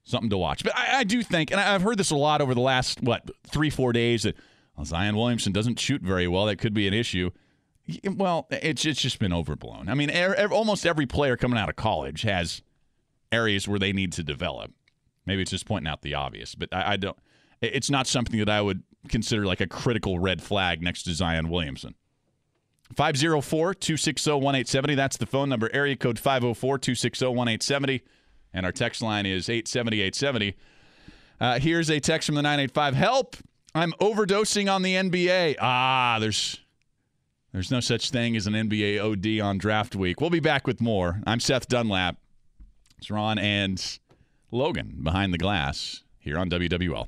something 0.09 0.29
to 0.29 0.37
watch. 0.37 0.63
But 0.63 0.75
I, 0.75 0.99
I, 0.99 1.03
do 1.03 1.21
think, 1.23 1.51
and 1.51 1.59
I've 1.59 1.81
heard 1.81 1.97
this 1.97 2.11
a 2.11 2.15
lot 2.15 2.41
over 2.41 2.53
the 2.53 2.61
last 2.61 3.01
what 3.01 3.29
three 3.47 3.69
four 3.69 3.93
days 3.93 4.23
that 4.23 4.35
well, 4.75 4.85
Zion 4.85 5.15
Williamson 5.15 5.51
doesn't 5.51 5.79
shoot 5.79 6.01
very 6.01 6.27
well. 6.27 6.45
That 6.45 6.57
could 6.57 6.73
be 6.73 6.87
an 6.87 6.93
issue. 6.93 7.31
Well, 8.03 8.47
it's 8.51 8.85
it's 8.85 9.01
just 9.01 9.19
been 9.19 9.33
overblown. 9.33 9.89
I 9.89 9.93
mean, 9.93 10.09
er, 10.09 10.35
er, 10.37 10.51
almost 10.51 10.85
every 10.85 11.05
player 11.05 11.37
coming 11.37 11.59
out 11.59 11.69
of 11.69 11.75
college 11.75 12.21
has 12.23 12.61
areas 13.31 13.67
where 13.67 13.79
they 13.79 13.93
need 13.93 14.13
to 14.13 14.23
develop. 14.23 14.71
Maybe 15.25 15.41
it's 15.41 15.51
just 15.51 15.65
pointing 15.65 15.89
out 15.89 16.01
the 16.01 16.15
obvious, 16.15 16.55
but 16.55 16.69
I, 16.73 16.93
I 16.93 16.97
don't. 16.97 17.17
It's 17.61 17.89
not 17.89 18.07
something 18.07 18.39
that 18.39 18.49
I 18.49 18.61
would 18.61 18.83
consider 19.09 19.45
like 19.45 19.61
a 19.61 19.67
critical 19.67 20.19
red 20.19 20.41
flag 20.41 20.81
next 20.81 21.03
to 21.03 21.13
Zion 21.13 21.49
Williamson. 21.49 21.95
504 22.95 23.73
260 23.75 24.31
1870. 24.31 24.95
That's 24.95 25.17
the 25.17 25.25
phone 25.25 25.49
number. 25.49 25.69
Area 25.73 25.95
code 25.95 26.17
504 26.17 26.79
260 26.79 27.25
1870. 27.25 28.01
And 28.53 28.65
our 28.65 28.71
text 28.71 29.01
line 29.01 29.25
is 29.25 29.49
870 29.49 30.01
870. 30.01 30.55
Uh, 31.39 31.59
here's 31.59 31.89
a 31.89 31.99
text 31.99 32.25
from 32.25 32.35
the 32.35 32.41
985 32.41 32.95
Help! 32.95 33.35
I'm 33.75 33.93
overdosing 34.01 34.73
on 34.73 34.81
the 34.81 34.95
NBA. 34.95 35.55
Ah, 35.59 36.17
there's. 36.19 36.59
There's 37.51 37.71
no 37.71 37.79
such 37.79 38.11
thing 38.11 38.35
as 38.35 38.45
an 38.45 38.53
NBA 38.53 38.99
OD 39.01 39.43
on 39.43 39.57
draft 39.57 39.95
week. 39.95 40.21
We'll 40.21 40.29
be 40.29 40.39
back 40.39 40.67
with 40.67 40.81
more. 40.81 41.19
I'm 41.25 41.39
Seth 41.39 41.67
Dunlap. 41.67 42.17
It's 42.99 43.09
Ron 43.09 43.39
and 43.39 43.99
Logan 44.51 44.99
behind 45.01 45.33
the 45.33 45.39
glass 45.39 46.03
here 46.19 46.37
on 46.37 46.49
WWL. 46.49 47.07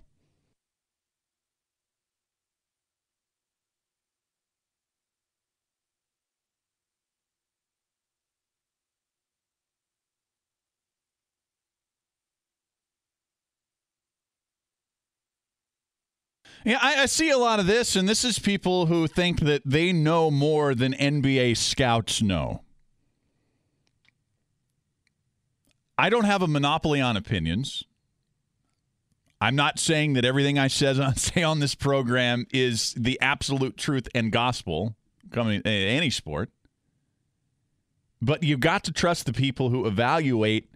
Yeah, 16.64 16.78
I, 16.82 17.04
I, 17.04 17.06
see 17.08 17.30
a 17.32 17.38
lot 17.38 17.60
of 17.60 17.66
this, 17.66 17.96
and 17.96 18.08
this 18.08 18.24
is 18.24 18.38
people 18.38 18.86
who 18.86 19.08
think 19.08 19.40
that 19.40 19.64
they 19.66 19.92
know 19.92 20.30
more 20.30 20.76
than 20.76 20.94
NBA 20.94 21.58
scouts 21.58 22.22
know. 22.22 22.62
I 25.98 26.10
don't 26.10 26.26
have 26.26 26.42
a 26.42 26.48
monopoly 26.48 27.02
on 27.02 27.18
opinions. 27.18 27.84
I'm 29.40 29.56
not 29.56 29.80
saying 29.80 30.14
that 30.14 30.24
everything 30.24 30.60
I 30.60 30.68
says 30.68 31.00
on, 31.00 31.16
say 31.18 31.42
on 31.42 31.60
this 31.60 31.74
program 31.74 32.46
is 32.54 32.94
the 32.96 33.20
absolute 33.22 33.76
truth 33.76 34.08
and 34.14 34.32
gospel 34.32 34.96
coming 35.32 35.62
in 35.62 35.68
any 35.68 36.12
sport. 36.12 36.52
But 38.22 38.44
you've 38.44 38.60
got 38.60 38.84
to 38.84 38.92
trust 38.92 39.26
the 39.26 39.34
people 39.34 39.70
who 39.72 39.88
evaluate 39.88 40.70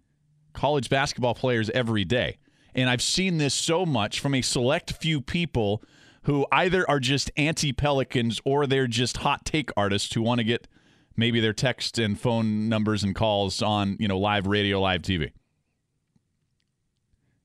college 0.54 0.90
basketball 0.90 1.36
players 1.36 1.70
every 1.72 2.06
day. 2.06 2.38
And 2.76 2.90
I've 2.90 3.02
seen 3.02 3.38
this 3.38 3.54
so 3.54 3.86
much 3.86 4.20
from 4.20 4.36
a 4.36 4.42
select 4.42 4.92
few 4.92 5.22
people 5.22 5.82
who 6.24 6.46
either 6.52 6.88
are 6.90 7.00
just 7.00 7.32
anti 7.38 7.72
Pelicans 7.72 8.42
or 8.44 8.68
they're 8.68 8.88
just 8.88 9.18
hot 9.18 9.46
take 9.46 9.70
artists 9.78 10.14
who 10.14 10.22
want 10.22 10.40
to 10.40 10.44
get 10.44 10.68
maybe 11.16 11.40
their 11.40 11.54
text 11.54 11.98
and 11.98 12.20
phone 12.20 12.68
numbers 12.68 13.04
and 13.04 13.16
calls 13.16 13.62
on, 13.62 13.96
you 14.00 14.08
know, 14.08 14.20
live 14.20 14.46
radio, 14.46 14.82
live 14.82 15.02
TV. 15.02 15.32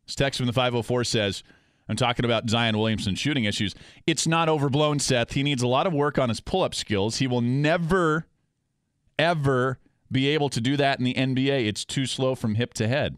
This 0.07 0.17
text 0.17 0.39
from 0.39 0.49
the 0.49 0.53
504 0.53 1.05
says, 1.05 1.45
I'm 1.89 1.97
talking 1.97 2.25
about 2.25 2.49
Zion 2.49 2.77
Williamson 2.77 3.15
shooting 3.15 3.45
issues. 3.45 3.75
It's 4.07 4.27
not 4.27 4.49
overblown, 4.49 4.99
Seth. 4.99 5.33
He 5.33 5.43
needs 5.43 5.63
a 5.63 5.69
lot 5.69 5.87
of 5.87 5.93
work 5.93 6.19
on 6.19 6.29
his 6.29 6.41
pull 6.41 6.63
up 6.63 6.75
skills. 6.75 7.19
He 7.19 7.27
will 7.29 7.41
never, 7.41 8.27
ever 9.19 9.79
be 10.11 10.29
able 10.29 10.49
to 10.51 10.61
do 10.61 10.77
that 10.77 10.99
in 10.99 11.05
the 11.05 11.15
NBA. 11.15 11.67
It's 11.69 11.85
too 11.85 12.07
slow 12.07 12.35
from 12.35 12.57
hip 12.57 12.75
to 12.75 12.89
head. 12.89 13.17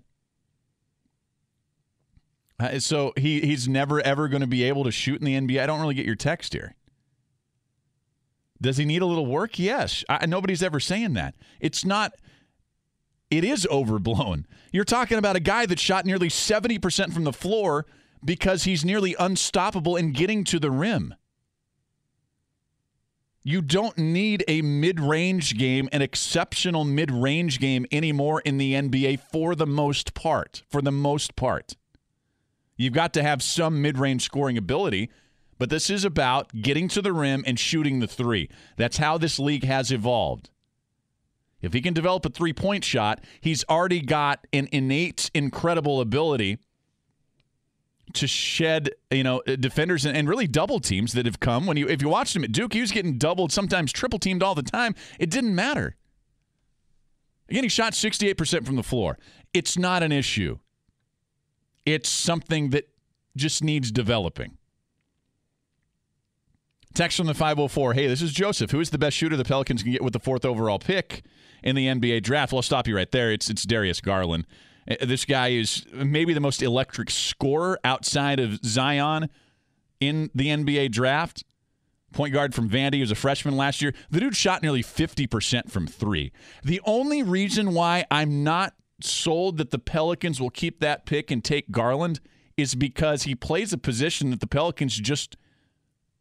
Uh, 2.63 2.79
so 2.79 3.13
he 3.17 3.41
he's 3.41 3.67
never 3.67 4.01
ever 4.01 4.29
going 4.29 4.41
to 4.41 4.47
be 4.47 4.63
able 4.65 4.85
to 4.85 4.93
shoot 4.93 5.21
in 5.21 5.25
the 5.25 5.35
NBA. 5.35 5.61
I 5.61 5.67
don't 5.67 5.81
really 5.81 5.95
get 5.95 6.07
your 6.07 6.15
text 6.15 6.53
here. 6.53 6.75
Does 8.61 8.77
he 8.77 8.85
need 8.85 9.03
a 9.03 9.07
little 9.07 9.27
work? 9.27 9.59
Yes. 9.59 10.05
I, 10.09 10.25
nobody's 10.27 10.63
ever 10.63 10.79
saying 10.79 11.15
that. 11.15 11.35
It's 11.61 11.85
not. 11.85 12.15
It 13.31 13.45
is 13.45 13.67
overblown. 13.71 14.47
You're 14.73 14.85
talking 14.85 15.19
about 15.19 15.37
a 15.37 15.41
guy 15.41 15.67
that 15.67 15.81
shot 15.81 16.05
nearly 16.05 16.29
70% 16.29 17.13
from 17.13 17.25
the 17.25 17.33
floor 17.33 17.87
because 18.25 18.65
he's 18.65 18.85
nearly 18.85 19.17
unstoppable 19.19 19.97
in 19.97 20.13
getting 20.13 20.45
to 20.45 20.61
the 20.61 20.71
rim. 20.71 21.15
You 23.43 23.63
don't 23.63 23.99
need 23.99 24.45
a 24.47 24.63
mid 24.63 25.01
range 25.01 25.59
game, 25.59 25.89
an 25.91 26.03
exceptional 26.03 26.85
mid 26.85 27.11
range 27.11 27.59
game 27.59 27.87
anymore 27.91 28.43
in 28.43 28.59
the 28.59 28.75
NBA 28.75 29.19
for 29.19 29.57
the 29.57 29.67
most 29.67 30.15
part. 30.15 30.63
For 30.69 30.81
the 30.81 30.93
most 30.93 31.35
part. 31.35 31.75
You've 32.83 32.93
got 32.93 33.13
to 33.15 33.23
have 33.23 33.43
some 33.43 33.81
mid 33.81 33.97
range 33.97 34.23
scoring 34.23 34.59
ability, 34.59 35.11
but 35.59 35.71
this 35.71 35.89
is 35.89 36.05
about 36.05 36.53
getting 36.53 36.89
to 36.89 37.01
the 37.01 37.13
rim 37.13 37.45
and 37.47 37.59
shooting 37.59 38.01
the 38.01 38.09
three. 38.09 38.49
That's 38.77 38.97
how 38.97 39.19
this 39.19 39.39
league 39.39 39.65
has 39.65 39.93
evolved. 39.93 40.51
If 41.61 41.73
he 41.73 41.81
can 41.81 41.95
develop 41.95 42.27
a 42.27 42.29
three 42.29 42.53
point 42.53 42.85
shot, 42.85 43.23
he's 43.41 43.65
already 43.69 44.01
got 44.01 44.47
an 44.53 44.69
innate, 44.73 45.31
incredible 45.33 46.01
ability 46.01 46.59
to 48.15 48.27
shed, 48.27 48.91
you 49.13 49.23
know, 49.23 49.43
uh, 49.47 49.55
defenders 49.55 50.05
and, 50.05 50.29
really 50.29 50.49
double 50.49 50.81
teams 50.81 51.13
that 51.13 51.25
have 51.25 51.39
come. 51.39 51.67
When 51.67 51.77
you, 51.77 51.89
if 51.89 52.03
you 52.03 52.09
watched 52.09 52.35
him 52.35 52.43
at 52.43 52.51
Duke, 52.51 52.73
he 52.73 52.81
was 52.81 52.91
getting 52.91 53.17
doubled, 53.17 53.53
sometimes 53.53 53.93
triple 53.93 54.19
teamed 54.19 54.43
all 54.43 54.57
the 54.57 54.63
time. 54.63 54.97
It 55.21 55.31
didn't 55.31 55.55
matter. 55.55 55.95
Again, 57.49 57.63
he 57.63 57.69
shot 57.69 57.93
68% 57.93 58.67
from 58.67 58.75
the 58.75 58.83
floor. 58.83 59.19
It's 59.55 59.79
not 59.79 60.03
an 60.03 60.11
issue. 60.11 60.59
It's 61.85 62.09
something 62.09 62.71
that 62.71 62.89
just 63.37 63.63
needs 63.65 63.91
developing. 63.91 64.57
Text 66.95 67.17
from 67.17 67.27
the 67.27 67.35
504 67.35 67.95
Hey, 67.95 68.07
this 68.07 68.21
is 68.21 68.33
Joseph. 68.33 68.71
Who 68.71 68.81
is 68.81 68.91
the 68.91 68.99
best 68.99 69.17
shooter 69.17 69.37
the 69.37 69.45
Pelicans 69.45 69.83
can 69.83 69.93
get 69.93 70.03
with 70.03 70.13
the 70.13 70.21
fourth 70.21 70.45
overall 70.45 70.79
pick 70.79 71.25
in 71.63 71.75
the 71.75 71.87
NBA 71.87 72.23
draft? 72.23 72.53
Well, 72.53 72.59
I'll 72.59 72.63
stop 72.63 72.87
you 72.87 72.95
right 72.97 73.11
there. 73.11 73.33
It's, 73.33 73.49
it's 73.49 73.65
Darius 73.65 74.01
Garland. 74.01 74.47
Uh, 74.91 74.97
This 75.01 75.25
guy 75.25 75.49
is 75.49 75.87
maybe 75.93 76.35
the 76.35 76.41
most 76.41 76.63
electric 76.63 77.09
scorer 77.11 77.81
outside 77.83 78.41
of 78.41 78.63
Zion 78.65 79.31
in 80.01 80.31
the 80.35 80.49
NBA 80.49 80.93
draft. 80.93 81.45
Point 82.13 82.35
guard 82.35 82.55
from 82.55 82.69
Vandy, 82.69 83.01
was 83.01 83.11
a 83.11 83.15
freshman 83.15 83.57
last 83.57 83.81
year. 83.81 83.95
The 84.11 84.21
dude 84.21 84.37
shot 84.37 84.63
nearly 84.63 84.83
50% 84.83 85.71
from 85.71 85.87
three. 85.87 86.31
The 86.63 86.83
only 86.85 87.23
reason 87.23 87.73
why 87.73 88.05
I'm 88.11 88.45
not 88.45 88.75
sold 89.05 89.59
that 89.59 89.71
the 89.71 89.79
Pelicans 89.79 90.41
will 90.41 90.51
keep 90.51 90.81
that 90.81 91.07
pick 91.07 91.31
and 91.31 91.43
take 91.45 91.71
Garland 91.71 92.21
is 92.57 92.75
because 92.75 93.23
he 93.23 93.35
plays 93.35 93.73
a 93.73 93.79
position 93.79 94.31
that 94.31 94.41
the 94.41 94.47
Pelicans 94.47 94.99
just 94.99 95.37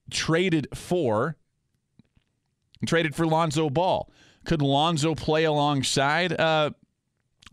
traded 0.10 0.68
for 0.74 1.38
traded 2.86 3.16
for 3.16 3.28
Lonzo 3.28 3.70
Ball. 3.70 4.10
Could 4.46 4.62
Lonzo 4.62 5.14
play 5.14 5.44
alongside 5.44 6.34
uh, 6.40 6.72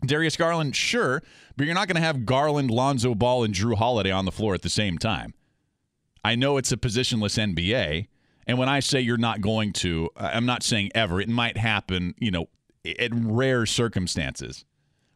Darius 0.03 0.35
Garland? 0.35 0.75
Sure, 0.75 1.21
but 1.55 1.65
you're 1.65 1.75
not 1.75 1.87
going 1.87 1.95
to 1.97 2.01
have 2.01 2.25
Garland, 2.25 2.71
Lonzo 2.71 3.13
Ball, 3.13 3.43
and 3.43 3.53
Jrue 3.53 3.77
Holiday 3.77 4.11
on 4.11 4.25
the 4.25 4.31
floor 4.31 4.53
at 4.53 4.63
the 4.63 4.69
same 4.69 4.97
time. 4.97 5.33
I 6.23 6.35
know 6.35 6.57
it's 6.57 6.71
a 6.71 6.77
positionless 6.77 7.37
NBA, 7.37 8.07
and 8.47 8.57
when 8.57 8.69
I 8.69 8.79
say 8.79 8.99
you're 8.99 9.17
not 9.17 9.41
going 9.41 9.71
to, 9.73 10.09
I'm 10.17 10.45
not 10.45 10.63
saying 10.63 10.91
ever. 10.95 11.21
It 11.21 11.29
might 11.29 11.57
happen, 11.57 12.15
you 12.17 12.31
know, 12.31 12.47
in 12.83 13.31
rare 13.31 13.65
circumstances, 13.65 14.65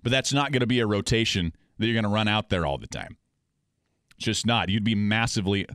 but 0.03 0.11
that's 0.11 0.33
not 0.33 0.51
going 0.51 0.61
to 0.61 0.67
be 0.67 0.79
a 0.79 0.85
rotation 0.85 1.53
that 1.79 1.87
you're 1.87 1.93
going 1.93 2.03
to 2.03 2.09
run 2.09 2.27
out 2.27 2.49
there 2.49 2.65
all 2.65 2.77
the 2.77 2.87
time. 2.87 3.17
Just 4.17 4.45
not. 4.45 4.69
You'd 4.69 4.83
be 4.83 4.95
massively 4.95 5.65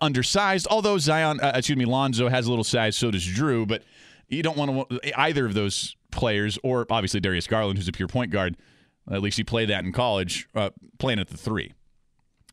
undersized. 0.00 0.66
Although 0.70 0.98
Zion, 0.98 1.40
uh, 1.40 1.52
excuse 1.54 1.78
me, 1.78 1.84
Lonzo 1.84 2.28
has 2.28 2.46
a 2.46 2.50
little 2.50 2.64
size, 2.64 2.96
so 2.96 3.10
does 3.10 3.24
Jrue. 3.24 3.66
But 3.66 3.82
you 4.28 4.42
don't 4.42 4.56
want 4.56 4.90
to 4.90 5.18
either 5.18 5.46
of 5.46 5.54
those 5.54 5.96
players, 6.10 6.58
or 6.62 6.86
obviously 6.90 7.20
Darius 7.20 7.46
Garland, 7.46 7.78
who's 7.78 7.88
a 7.88 7.92
pure 7.92 8.08
point 8.08 8.30
guard. 8.30 8.56
At 9.10 9.22
least 9.22 9.38
he 9.38 9.44
played 9.44 9.70
that 9.70 9.84
in 9.84 9.92
college, 9.92 10.48
uh, 10.54 10.70
playing 10.98 11.18
at 11.18 11.28
the 11.28 11.36
three. 11.36 11.72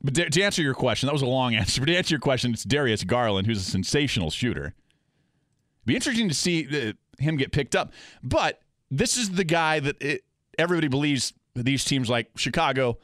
But 0.01 0.31
to, 0.31 0.43
answer 0.43 0.61
your 0.61 0.73
question, 0.73 1.07
that 1.07 1.13
was 1.13 1.21
a 1.21 1.27
long 1.27 1.55
answer. 1.55 1.81
But 1.81 1.87
to 1.87 1.95
answer 1.95 2.13
your 2.13 2.19
question, 2.19 2.53
it's 2.53 2.63
Darius 2.63 3.03
Garland, 3.03 3.47
who's 3.47 3.59
a 3.59 3.69
sensational 3.69 4.29
shooter. 4.29 4.67
It'd 4.67 5.85
be 5.85 5.95
interesting 5.95 6.29
to 6.29 6.35
see 6.35 6.89
uh, 6.89 6.93
him 7.17 7.37
get 7.37 7.51
picked 7.51 7.75
up. 7.75 7.91
But 8.23 8.61
this 8.89 9.17
is 9.17 9.31
the 9.31 9.43
guy 9.43 9.79
that 9.79 10.01
it, 10.01 10.23
everybody 10.57 10.88
believes 10.88 11.33
these 11.55 11.85
teams 11.85 12.09
like 12.09 12.29
Chicago 12.35 12.97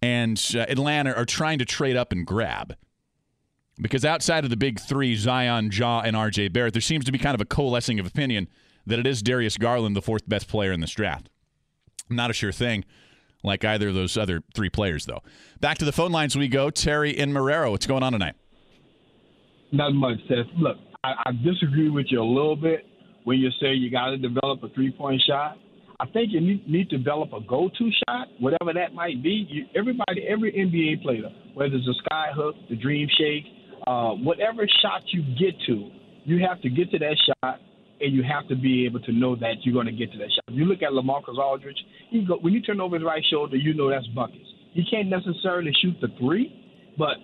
and 0.00 0.40
uh, 0.54 0.60
Atlanta 0.68 1.12
are 1.12 1.24
trying 1.24 1.58
to 1.58 1.64
trade 1.64 1.96
up 1.96 2.12
and 2.12 2.26
grab. 2.26 2.76
Because 3.80 4.04
outside 4.04 4.44
of 4.44 4.50
the 4.50 4.56
big 4.56 4.80
three, 4.80 5.14
Zion, 5.14 5.70
Ja, 5.72 6.00
and 6.00 6.16
RJ 6.16 6.52
Barrett, 6.52 6.74
there 6.74 6.80
seems 6.80 7.04
to 7.04 7.12
be 7.12 7.18
kind 7.18 7.34
of 7.34 7.40
a 7.40 7.44
coalescing 7.44 8.00
of 8.00 8.06
opinion 8.06 8.48
that 8.86 8.98
it 8.98 9.06
is 9.06 9.22
Darius 9.22 9.56
Garland, 9.56 9.94
the 9.94 10.02
fourth 10.02 10.28
best 10.28 10.48
player 10.48 10.72
in 10.72 10.80
this 10.80 10.90
draft. 10.90 11.28
Not 12.08 12.30
a 12.30 12.32
sure 12.32 12.52
thing 12.52 12.84
like 13.44 13.64
either 13.64 13.88
of 13.88 13.94
those 13.94 14.16
other 14.16 14.42
three 14.54 14.70
players, 14.70 15.06
though. 15.06 15.22
Back 15.60 15.78
to 15.78 15.84
the 15.84 15.92
phone 15.92 16.10
lines 16.10 16.36
we 16.36 16.48
go. 16.48 16.70
Terry 16.70 17.16
in 17.16 17.32
Marrero, 17.32 17.70
what's 17.70 17.86
going 17.86 18.02
on 18.02 18.12
tonight? 18.12 18.34
Not 19.70 19.92
much, 19.92 20.18
Seth. 20.28 20.46
Look, 20.56 20.78
I, 21.04 21.14
I 21.26 21.32
disagree 21.44 21.90
with 21.90 22.06
you 22.10 22.20
a 22.20 22.24
little 22.24 22.56
bit 22.56 22.86
when 23.24 23.38
you 23.38 23.50
say 23.60 23.74
you 23.74 23.90
got 23.90 24.10
to 24.10 24.16
develop 24.16 24.62
a 24.62 24.68
three 24.70 24.90
point 24.90 25.22
shot. 25.26 25.58
I 26.00 26.06
think 26.06 26.32
you 26.32 26.40
need, 26.40 26.68
need 26.68 26.90
to 26.90 26.98
develop 26.98 27.32
a 27.32 27.40
go 27.40 27.68
to 27.76 27.90
shot, 28.06 28.28
whatever 28.38 28.72
that 28.72 28.94
might 28.94 29.22
be. 29.22 29.46
You, 29.48 29.64
everybody, 29.74 30.26
every 30.28 30.52
NBA 30.52 31.02
player, 31.02 31.28
whether 31.54 31.74
it's 31.74 31.88
a 31.88 31.94
sky 32.06 32.28
hook, 32.34 32.54
the 32.70 32.76
dream 32.76 33.08
shake, 33.18 33.44
uh, 33.86 34.10
whatever 34.10 34.66
shot 34.80 35.02
you 35.12 35.22
get 35.38 35.58
to, 35.66 35.90
you 36.24 36.44
have 36.46 36.60
to 36.62 36.70
get 36.70 36.90
to 36.92 36.98
that 36.98 37.16
shot 37.26 37.58
and 38.00 38.14
you 38.14 38.22
have 38.22 38.46
to 38.48 38.54
be 38.54 38.86
able 38.86 39.00
to 39.00 39.12
know 39.12 39.34
that 39.36 39.54
you're 39.62 39.74
going 39.74 39.86
to 39.86 39.92
get 39.92 40.12
to 40.12 40.18
that 40.18 40.30
shot. 40.32 40.44
If 40.46 40.54
you 40.54 40.66
look 40.66 40.82
at 40.82 40.90
LaMarcus 40.90 41.36
Aldridge, 41.36 41.78
he 42.10 42.24
go, 42.24 42.38
when 42.40 42.52
you 42.52 42.62
turn 42.62 42.80
over 42.80 42.96
his 42.96 43.04
right 43.04 43.24
shoulder, 43.28 43.56
you 43.56 43.74
know 43.74 43.90
that's 43.90 44.06
buckets. 44.08 44.44
He 44.74 44.84
can't 44.88 45.08
necessarily 45.08 45.72
shoot 45.82 45.96
the 46.00 46.08
three, 46.20 46.54
but 46.96 47.16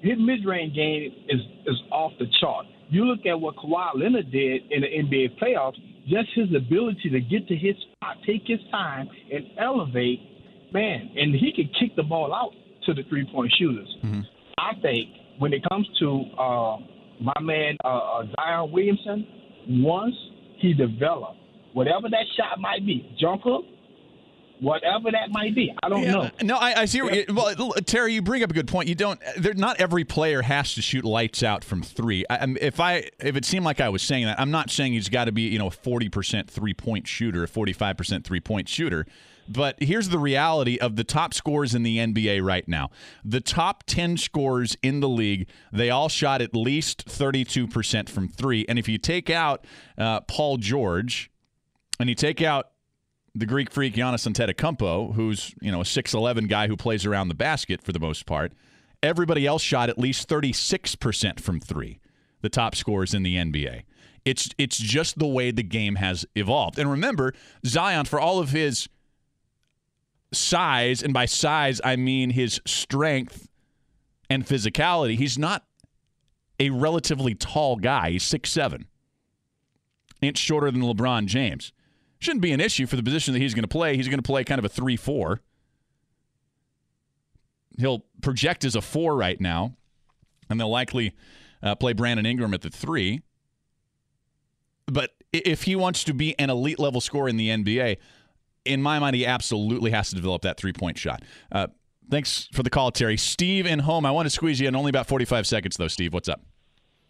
his 0.00 0.14
mid-range 0.18 0.74
game 0.74 1.12
is 1.28 1.40
is 1.66 1.76
off 1.90 2.12
the 2.18 2.26
chart. 2.40 2.66
You 2.88 3.04
look 3.04 3.26
at 3.26 3.38
what 3.38 3.56
Kawhi 3.56 3.94
Leonard 3.94 4.30
did 4.32 4.62
in 4.70 4.82
the 4.82 4.86
NBA 4.86 5.38
playoffs, 5.38 5.78
just 6.08 6.28
his 6.34 6.48
ability 6.54 7.10
to 7.10 7.20
get 7.20 7.46
to 7.48 7.56
his 7.56 7.74
spot, 7.76 8.16
take 8.26 8.42
his 8.46 8.60
time, 8.70 9.08
and 9.32 9.44
elevate, 9.58 10.20
man, 10.72 11.10
and 11.16 11.34
he 11.34 11.52
can 11.54 11.70
kick 11.78 11.94
the 11.96 12.02
ball 12.02 12.34
out 12.34 12.52
to 12.86 12.94
the 12.94 13.02
three-point 13.08 13.52
shooters. 13.58 13.88
Mm-hmm. 14.04 14.20
I 14.58 14.80
think 14.80 15.10
when 15.38 15.52
it 15.52 15.62
comes 15.68 15.88
to 16.00 16.24
uh, 16.38 16.76
my 17.20 17.40
man 17.40 17.76
uh, 17.84 17.88
uh, 17.88 18.26
Zion 18.36 18.72
Williamson, 18.72 19.26
once 19.68 20.14
he 20.58 20.74
developed 20.74 21.38
whatever 21.72 22.08
that 22.10 22.24
shot 22.36 22.60
might 22.60 22.84
be, 22.84 23.14
jump 23.18 23.42
hook, 23.42 23.64
whatever 24.62 25.10
that 25.10 25.30
might 25.30 25.54
be. 25.54 25.74
I 25.82 25.88
don't 25.88 26.02
Yeah, 26.02 26.12
know. 26.12 26.30
No, 26.42 26.56
I, 26.56 26.82
I 26.82 26.84
see. 26.84 27.02
What 27.02 27.14
you, 27.14 27.24
well, 27.34 27.72
Terry, 27.84 28.14
you 28.14 28.22
bring 28.22 28.42
up 28.42 28.50
a 28.50 28.54
good 28.54 28.68
point. 28.68 28.88
You 28.88 28.94
don't. 28.94 29.20
There, 29.36 29.54
not 29.54 29.80
every 29.80 30.04
player 30.04 30.40
has 30.42 30.74
to 30.74 30.82
shoot 30.82 31.04
lights 31.04 31.42
out 31.42 31.64
from 31.64 31.82
three. 31.82 32.24
I, 32.30 32.54
if 32.60 32.80
I 32.80 33.08
if 33.18 33.36
it 33.36 33.44
seemed 33.44 33.64
like 33.64 33.80
I 33.80 33.88
was 33.88 34.02
saying 34.02 34.24
that, 34.26 34.40
I'm 34.40 34.50
not 34.50 34.70
saying 34.70 34.92
he's 34.92 35.08
got 35.08 35.24
to 35.24 35.32
be 35.32 35.42
you 35.42 35.58
know 35.58 35.66
a 35.66 35.70
40 35.70 36.08
percent 36.08 36.50
three 36.50 36.74
point 36.74 37.06
shooter, 37.06 37.42
a 37.44 37.48
45 37.48 37.96
percent 37.96 38.24
three 38.24 38.40
point 38.40 38.68
shooter. 38.68 39.04
But 39.48 39.82
here's 39.82 40.08
the 40.08 40.20
reality 40.20 40.78
of 40.78 40.94
the 40.94 41.02
top 41.02 41.34
scores 41.34 41.74
in 41.74 41.82
the 41.82 41.98
NBA 41.98 42.44
right 42.44 42.66
now. 42.68 42.90
The 43.24 43.40
top 43.40 43.82
10 43.86 44.16
scores 44.16 44.76
in 44.82 45.00
the 45.00 45.08
league, 45.08 45.48
they 45.72 45.90
all 45.90 46.08
shot 46.08 46.40
at 46.40 46.54
least 46.54 47.06
32% 47.08 48.08
from 48.08 48.28
three. 48.28 48.64
And 48.68 48.78
if 48.78 48.88
you 48.88 48.98
take 48.98 49.30
out 49.30 49.66
uh, 49.98 50.20
Paul 50.20 50.58
George 50.58 51.28
and 51.98 52.08
you 52.08 52.14
take 52.14 52.40
out 52.40 52.71
the 53.34 53.46
Greek 53.46 53.70
freak 53.70 53.94
Giannis 53.94 54.30
Antetokounmpo, 54.30 55.14
who's 55.14 55.54
you 55.60 55.72
know 55.72 55.80
a 55.80 55.84
six 55.84 56.14
eleven 56.14 56.46
guy 56.46 56.68
who 56.68 56.76
plays 56.76 57.06
around 57.06 57.28
the 57.28 57.34
basket 57.34 57.82
for 57.82 57.92
the 57.92 58.00
most 58.00 58.26
part. 58.26 58.52
Everybody 59.02 59.46
else 59.46 59.62
shot 59.62 59.88
at 59.88 59.98
least 59.98 60.28
thirty 60.28 60.52
six 60.52 60.94
percent 60.94 61.40
from 61.40 61.60
three. 61.60 61.98
The 62.42 62.48
top 62.48 62.74
scorers 62.74 63.14
in 63.14 63.22
the 63.22 63.36
NBA. 63.36 63.82
It's 64.24 64.50
it's 64.58 64.76
just 64.76 65.18
the 65.18 65.26
way 65.26 65.50
the 65.50 65.62
game 65.62 65.96
has 65.96 66.26
evolved. 66.34 66.78
And 66.78 66.90
remember, 66.90 67.32
Zion, 67.64 68.04
for 68.04 68.20
all 68.20 68.38
of 68.38 68.50
his 68.50 68.88
size, 70.32 71.02
and 71.02 71.12
by 71.12 71.26
size 71.26 71.80
I 71.84 71.96
mean 71.96 72.30
his 72.30 72.60
strength 72.66 73.48
and 74.28 74.46
physicality, 74.46 75.16
he's 75.16 75.38
not 75.38 75.64
a 76.60 76.70
relatively 76.70 77.34
tall 77.34 77.76
guy. 77.76 78.10
He's 78.10 78.22
six 78.22 78.50
seven, 78.50 78.86
inch 80.20 80.38
shorter 80.38 80.70
than 80.70 80.82
LeBron 80.82 81.26
James 81.26 81.72
shouldn't 82.22 82.42
be 82.42 82.52
an 82.52 82.60
issue 82.60 82.86
for 82.86 82.96
the 82.96 83.02
position 83.02 83.34
that 83.34 83.40
he's 83.40 83.54
going 83.54 83.64
to 83.64 83.68
play. 83.68 83.96
He's 83.96 84.08
going 84.08 84.18
to 84.18 84.22
play 84.22 84.44
kind 84.44 84.58
of 84.58 84.64
a 84.64 84.68
3 84.68 84.96
4. 84.96 85.40
He'll 87.78 88.04
project 88.20 88.64
as 88.64 88.76
a 88.76 88.80
4 88.80 89.16
right 89.16 89.40
now, 89.40 89.74
and 90.48 90.60
they'll 90.60 90.70
likely 90.70 91.14
uh, 91.62 91.74
play 91.74 91.92
Brandon 91.92 92.26
Ingram 92.26 92.54
at 92.54 92.62
the 92.62 92.70
3. 92.70 93.22
But 94.86 95.10
if 95.32 95.62
he 95.62 95.74
wants 95.74 96.04
to 96.04 96.14
be 96.14 96.38
an 96.38 96.50
elite 96.50 96.78
level 96.78 97.00
scorer 97.00 97.28
in 97.28 97.36
the 97.36 97.48
NBA, 97.48 97.96
in 98.64 98.82
my 98.82 98.98
mind, 98.98 99.16
he 99.16 99.26
absolutely 99.26 99.90
has 99.90 100.10
to 100.10 100.14
develop 100.14 100.42
that 100.42 100.56
three 100.56 100.72
point 100.72 100.98
shot. 100.98 101.22
Uh, 101.50 101.68
thanks 102.10 102.48
for 102.52 102.62
the 102.62 102.70
call, 102.70 102.92
Terry. 102.92 103.16
Steve 103.16 103.66
in 103.66 103.80
home. 103.80 104.06
I 104.06 104.10
want 104.10 104.26
to 104.26 104.30
squeeze 104.30 104.60
you 104.60 104.68
in 104.68 104.76
only 104.76 104.90
about 104.90 105.08
45 105.08 105.46
seconds, 105.46 105.76
though, 105.76 105.88
Steve. 105.88 106.12
What's 106.12 106.28
up? 106.28 106.42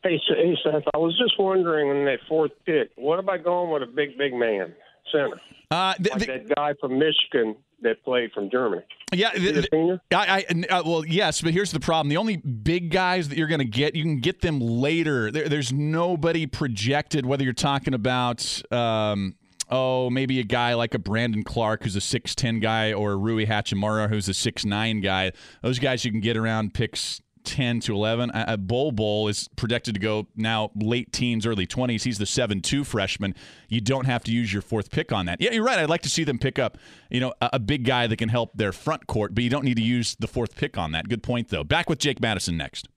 Hey, 0.02 0.20
hey, 0.28 0.56
Seth. 0.64 0.82
I 0.94 0.98
was 0.98 1.16
just 1.18 1.38
wondering 1.38 1.90
in 1.90 2.04
that 2.06 2.18
fourth 2.28 2.52
pick, 2.64 2.90
what 2.96 3.18
about 3.18 3.44
going 3.44 3.70
with 3.70 3.82
a 3.82 3.92
big, 3.92 4.16
big 4.16 4.32
man 4.32 4.74
center, 5.10 5.40
Uh, 5.70 5.94
th- 5.94 6.10
like 6.10 6.18
th- 6.26 6.46
that 6.48 6.54
guy 6.54 6.74
from 6.80 6.98
Michigan 6.98 7.56
that 7.82 8.02
played 8.04 8.30
from 8.32 8.48
Germany? 8.50 8.82
yeah, 9.12 9.30
th- 9.30 9.42
Is 9.42 9.42
he 9.42 9.48
a 9.50 9.52
th- 9.62 9.68
senior? 9.72 10.00
I, 10.14 10.44
I 10.48 10.64
uh, 10.74 10.82
well, 10.86 11.04
yes, 11.06 11.40
but 11.42 11.52
here's 11.52 11.72
the 11.72 11.80
problem: 11.80 12.08
the 12.08 12.16
only 12.16 12.36
big 12.36 12.90
guys 12.90 13.28
that 13.28 13.36
you're 13.38 13.48
going 13.48 13.58
to 13.60 13.64
get, 13.64 13.94
you 13.94 14.02
can 14.04 14.20
get 14.20 14.40
them 14.40 14.60
later. 14.60 15.30
There, 15.30 15.48
there's 15.48 15.72
nobody 15.72 16.46
projected. 16.46 17.26
Whether 17.26 17.44
you're 17.44 17.52
talking 17.52 17.94
about, 17.94 18.62
um, 18.72 19.34
oh, 19.70 20.10
maybe 20.10 20.38
a 20.40 20.44
guy 20.44 20.74
like 20.74 20.94
a 20.94 20.98
Brandon 20.98 21.42
Clarke, 21.42 21.82
who's 21.84 21.96
a 21.96 22.00
six 22.00 22.34
ten 22.34 22.60
guy, 22.60 22.92
or 22.92 23.12
a 23.12 23.16
Rui 23.16 23.46
Hachimura, 23.46 24.08
who's 24.08 24.28
a 24.28 24.34
six 24.34 24.64
nine 24.64 25.00
guy. 25.00 25.32
Those 25.62 25.78
guys 25.78 26.04
you 26.04 26.10
can 26.10 26.20
get 26.20 26.36
around 26.36 26.74
picks. 26.74 27.20
10 27.44 27.80
to 27.80 27.94
11. 27.94 28.30
Uh, 28.30 28.44
uh, 28.48 28.56
Bol 28.56 28.92
Bol 28.92 29.28
is 29.28 29.48
projected 29.56 29.94
to 29.94 30.00
go 30.00 30.26
now 30.36 30.70
late 30.74 31.12
teens, 31.12 31.46
early 31.46 31.66
20s. 31.66 32.02
He's 32.02 32.18
the 32.18 32.26
7 32.26 32.60
2 32.60 32.84
freshman. 32.84 33.34
You 33.68 33.80
don't 33.80 34.06
have 34.06 34.24
to 34.24 34.32
use 34.32 34.52
your 34.52 34.62
fourth 34.62 34.90
pick 34.90 35.12
on 35.12 35.26
that. 35.26 35.40
Yeah, 35.40 35.52
you're 35.52 35.64
right. 35.64 35.78
I'd 35.78 35.88
like 35.88 36.02
to 36.02 36.10
see 36.10 36.24
them 36.24 36.38
pick 36.38 36.58
up, 36.58 36.78
you 37.10 37.20
know, 37.20 37.32
a, 37.40 37.50
a 37.54 37.58
big 37.58 37.84
guy 37.84 38.06
that 38.06 38.16
can 38.16 38.28
help 38.28 38.56
their 38.56 38.72
front 38.72 39.06
court, 39.06 39.34
but 39.34 39.44
you 39.44 39.50
don't 39.50 39.64
need 39.64 39.76
to 39.76 39.82
use 39.82 40.16
the 40.18 40.28
fourth 40.28 40.56
pick 40.56 40.78
on 40.78 40.92
that. 40.92 41.08
Good 41.08 41.22
point, 41.22 41.48
though. 41.48 41.64
Back 41.64 41.88
with 41.88 41.98
Jake 41.98 42.20
Madison 42.20 42.56
next. 42.56 42.88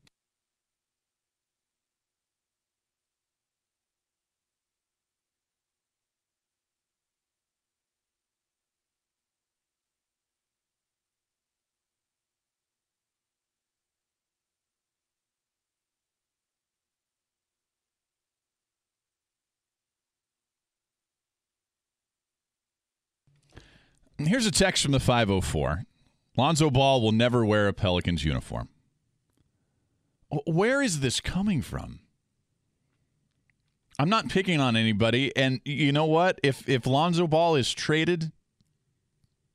Here's 24.18 24.46
a 24.46 24.52
text 24.52 24.84
from 24.84 24.92
the 24.94 25.00
504. 25.00 25.84
Lonzo 26.38 26.70
Ball 26.70 27.02
will 27.02 27.12
never 27.12 27.46
wear 27.46 27.68
a 27.68 27.74
Pelicans 27.74 28.24
uniform. 28.24 28.70
Where 30.46 30.82
is 30.82 31.00
this 31.00 31.22
coming 31.22 31.62
from? 31.62 32.00
I'm 33.98 34.10
not 34.10 34.30
picking 34.30 34.60
on 34.60 34.76
anybody, 34.76 35.36
and 35.36 35.62
you 35.64 35.92
know 35.92 36.06
what? 36.06 36.40
If 36.44 36.68
if 36.68 36.86
Lonzo 36.86 37.28
Ball 37.28 37.56
is 37.56 37.74
traded, 37.74 38.34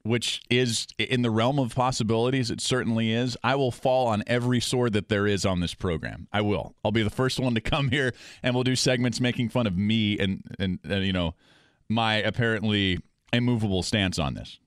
which 0.03 0.40
is 0.49 0.87
in 0.99 1.20
the 1.20 1.31
realm 1.31 1.59
of 1.59 1.75
possibilities, 1.75 2.51
it 2.51 2.61
certainly 2.61 3.12
is. 3.12 3.37
I 3.44 3.55
will 3.57 3.70
fall 3.70 4.07
on 4.07 4.23
every 4.27 4.61
sword 4.61 4.94
that 4.94 5.11
there 5.11 5.27
is 5.27 5.44
on 5.44 5.61
this 5.61 5.75
program. 5.75 6.27
I 6.33 6.40
will. 6.40 6.75
I'll 6.83 6.92
be 6.92 7.03
the 7.03 7.11
first 7.11 7.38
one 7.38 7.55
to 7.55 7.61
come 7.61 7.90
here, 7.90 8.14
and 8.42 8.55
we'll 8.55 8.64
do 8.64 8.77
segments 8.77 9.20
making 9.20 9.51
fun 9.51 9.66
of 9.66 9.77
me 9.77 10.18
and 10.18 10.42
and, 10.59 10.79
and 10.85 11.05
you 11.05 11.12
know 11.12 11.35
my 11.90 12.14
apparently 12.16 13.01
immovable 13.33 13.83
stance 13.83 14.19
on 14.19 14.35
this. 14.35 14.59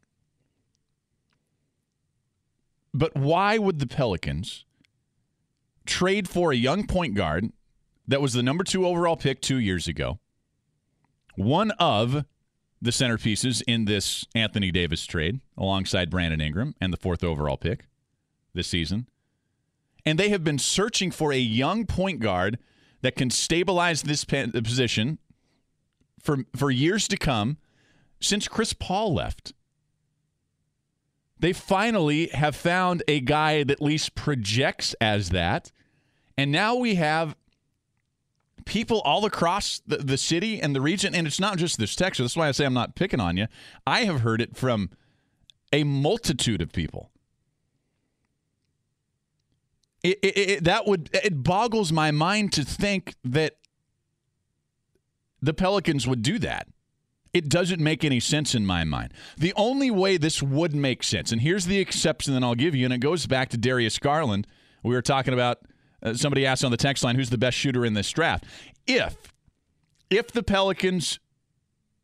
But 2.94 3.16
why 3.16 3.58
would 3.58 3.80
the 3.80 3.88
Pelicans 3.88 4.66
trade 5.86 6.30
for 6.30 6.52
a 6.52 6.56
young 6.56 6.86
point 6.86 7.16
guard 7.16 7.52
that 8.08 8.22
was 8.22 8.34
the 8.34 8.44
number 8.44 8.64
two 8.64 8.86
overall 8.86 9.18
pick 9.18 9.42
two 9.42 9.58
years 9.58 9.88
ago? 9.88 10.20
One 11.36 11.72
of 11.72 12.26
the 12.84 12.92
centerpieces 12.92 13.64
in 13.66 13.86
this 13.86 14.26
Anthony 14.36 14.70
Davis 14.70 15.06
trade, 15.06 15.40
alongside 15.58 16.10
Brandon 16.10 16.42
Ingram 16.42 16.76
and 16.82 16.92
the 16.92 16.98
fourth 16.98 17.24
overall 17.24 17.58
pick 17.58 17.88
this 18.54 18.68
season. 18.68 19.08
And 20.06 20.20
they 20.20 20.30
have 20.30 20.44
been 20.44 20.60
searching 20.60 21.10
for 21.10 21.32
a 21.32 21.38
young 21.38 21.86
point 21.86 22.20
guard 22.20 22.60
that 23.02 23.16
can 23.16 23.30
stabilize 23.30 24.04
this 24.04 24.26
position 24.26 25.18
for, 26.22 26.40
for 26.56 26.70
years 26.70 27.08
to 27.08 27.18
come 27.18 27.58
since 28.24 28.48
Chris 28.48 28.74
Paul 28.74 29.14
left 29.14 29.54
they 31.44 31.52
finally 31.52 32.28
have 32.28 32.56
found 32.56 33.04
a 33.06 33.20
guy 33.20 33.66
that 33.66 33.74
at 33.74 33.82
least 33.82 34.16
projects 34.16 34.96
as 35.02 35.32
that. 35.32 35.74
And 36.38 36.54
now 36.54 36.76
we 36.76 36.96
have 36.96 37.36
people 38.64 39.02
all 39.02 39.26
across 39.26 39.82
the, 39.86 39.98
the 39.98 40.18
city 40.18 40.62
and 40.62 40.74
the 40.74 40.80
region. 40.80 41.14
And 41.14 41.28
it's 41.28 41.42
not 41.42 41.58
just 41.58 41.78
this 41.78 41.98
texture. 41.98 42.24
That's 42.24 42.38
why 42.38 42.48
I 42.48 42.52
say 42.52 42.64
I'm 42.64 42.74
not 42.74 42.96
picking 42.96 43.20
on 43.20 43.36
you. 43.36 43.48
I 43.86 44.06
have 44.06 44.22
heard 44.22 44.40
it 44.40 44.56
from 44.56 44.90
a 45.74 45.84
multitude 45.84 46.62
of 46.62 46.72
people. 46.72 47.12
It, 50.02 50.20
it, 50.24 50.38
it, 50.38 50.64
that 50.64 50.88
would 50.88 51.10
it 51.14 51.44
boggles 51.44 51.92
my 51.92 52.12
mind 52.12 52.54
to 52.54 52.64
think 52.64 53.16
that 53.26 53.58
the 55.42 55.54
Pelicans 55.54 56.08
would 56.08 56.22
do 56.22 56.40
that. 56.40 56.70
It 57.34 57.50
doesn't 57.50 57.82
make 57.82 58.04
any 58.04 58.20
sense 58.20 58.54
in 58.54 58.66
my 58.66 58.84
mind. 58.84 59.12
The 59.38 59.54
only 59.56 59.90
way 59.90 60.18
this 60.18 60.44
would 60.44 60.76
make 60.76 61.04
sense, 61.04 61.32
and 61.32 61.42
here's 61.42 61.66
the 61.66 61.80
exception 61.80 62.34
that 62.36 62.44
I'll 62.44 62.54
give 62.56 62.76
you, 62.76 62.86
and 62.86 62.94
it 62.94 63.00
goes 63.00 63.26
back 63.26 63.50
to 63.50 63.58
Darius 63.58 63.98
Garland. 63.98 64.46
We 64.84 64.94
were 64.94 65.02
talking 65.02 65.34
about 65.34 65.60
uh, 66.04 66.14
somebody 66.14 66.46
asked 66.46 66.64
on 66.64 66.72
the 66.72 66.78
text 66.78 67.04
line 67.04 67.16
who's 67.16 67.32
the 67.32 67.38
best 67.38 67.58
shooter 67.58 67.86
in 67.86 67.94
this 67.94 68.12
draft. 68.12 68.46
If 68.86 69.34
if 70.10 70.32
the 70.32 70.44
Pelicans 70.44 71.20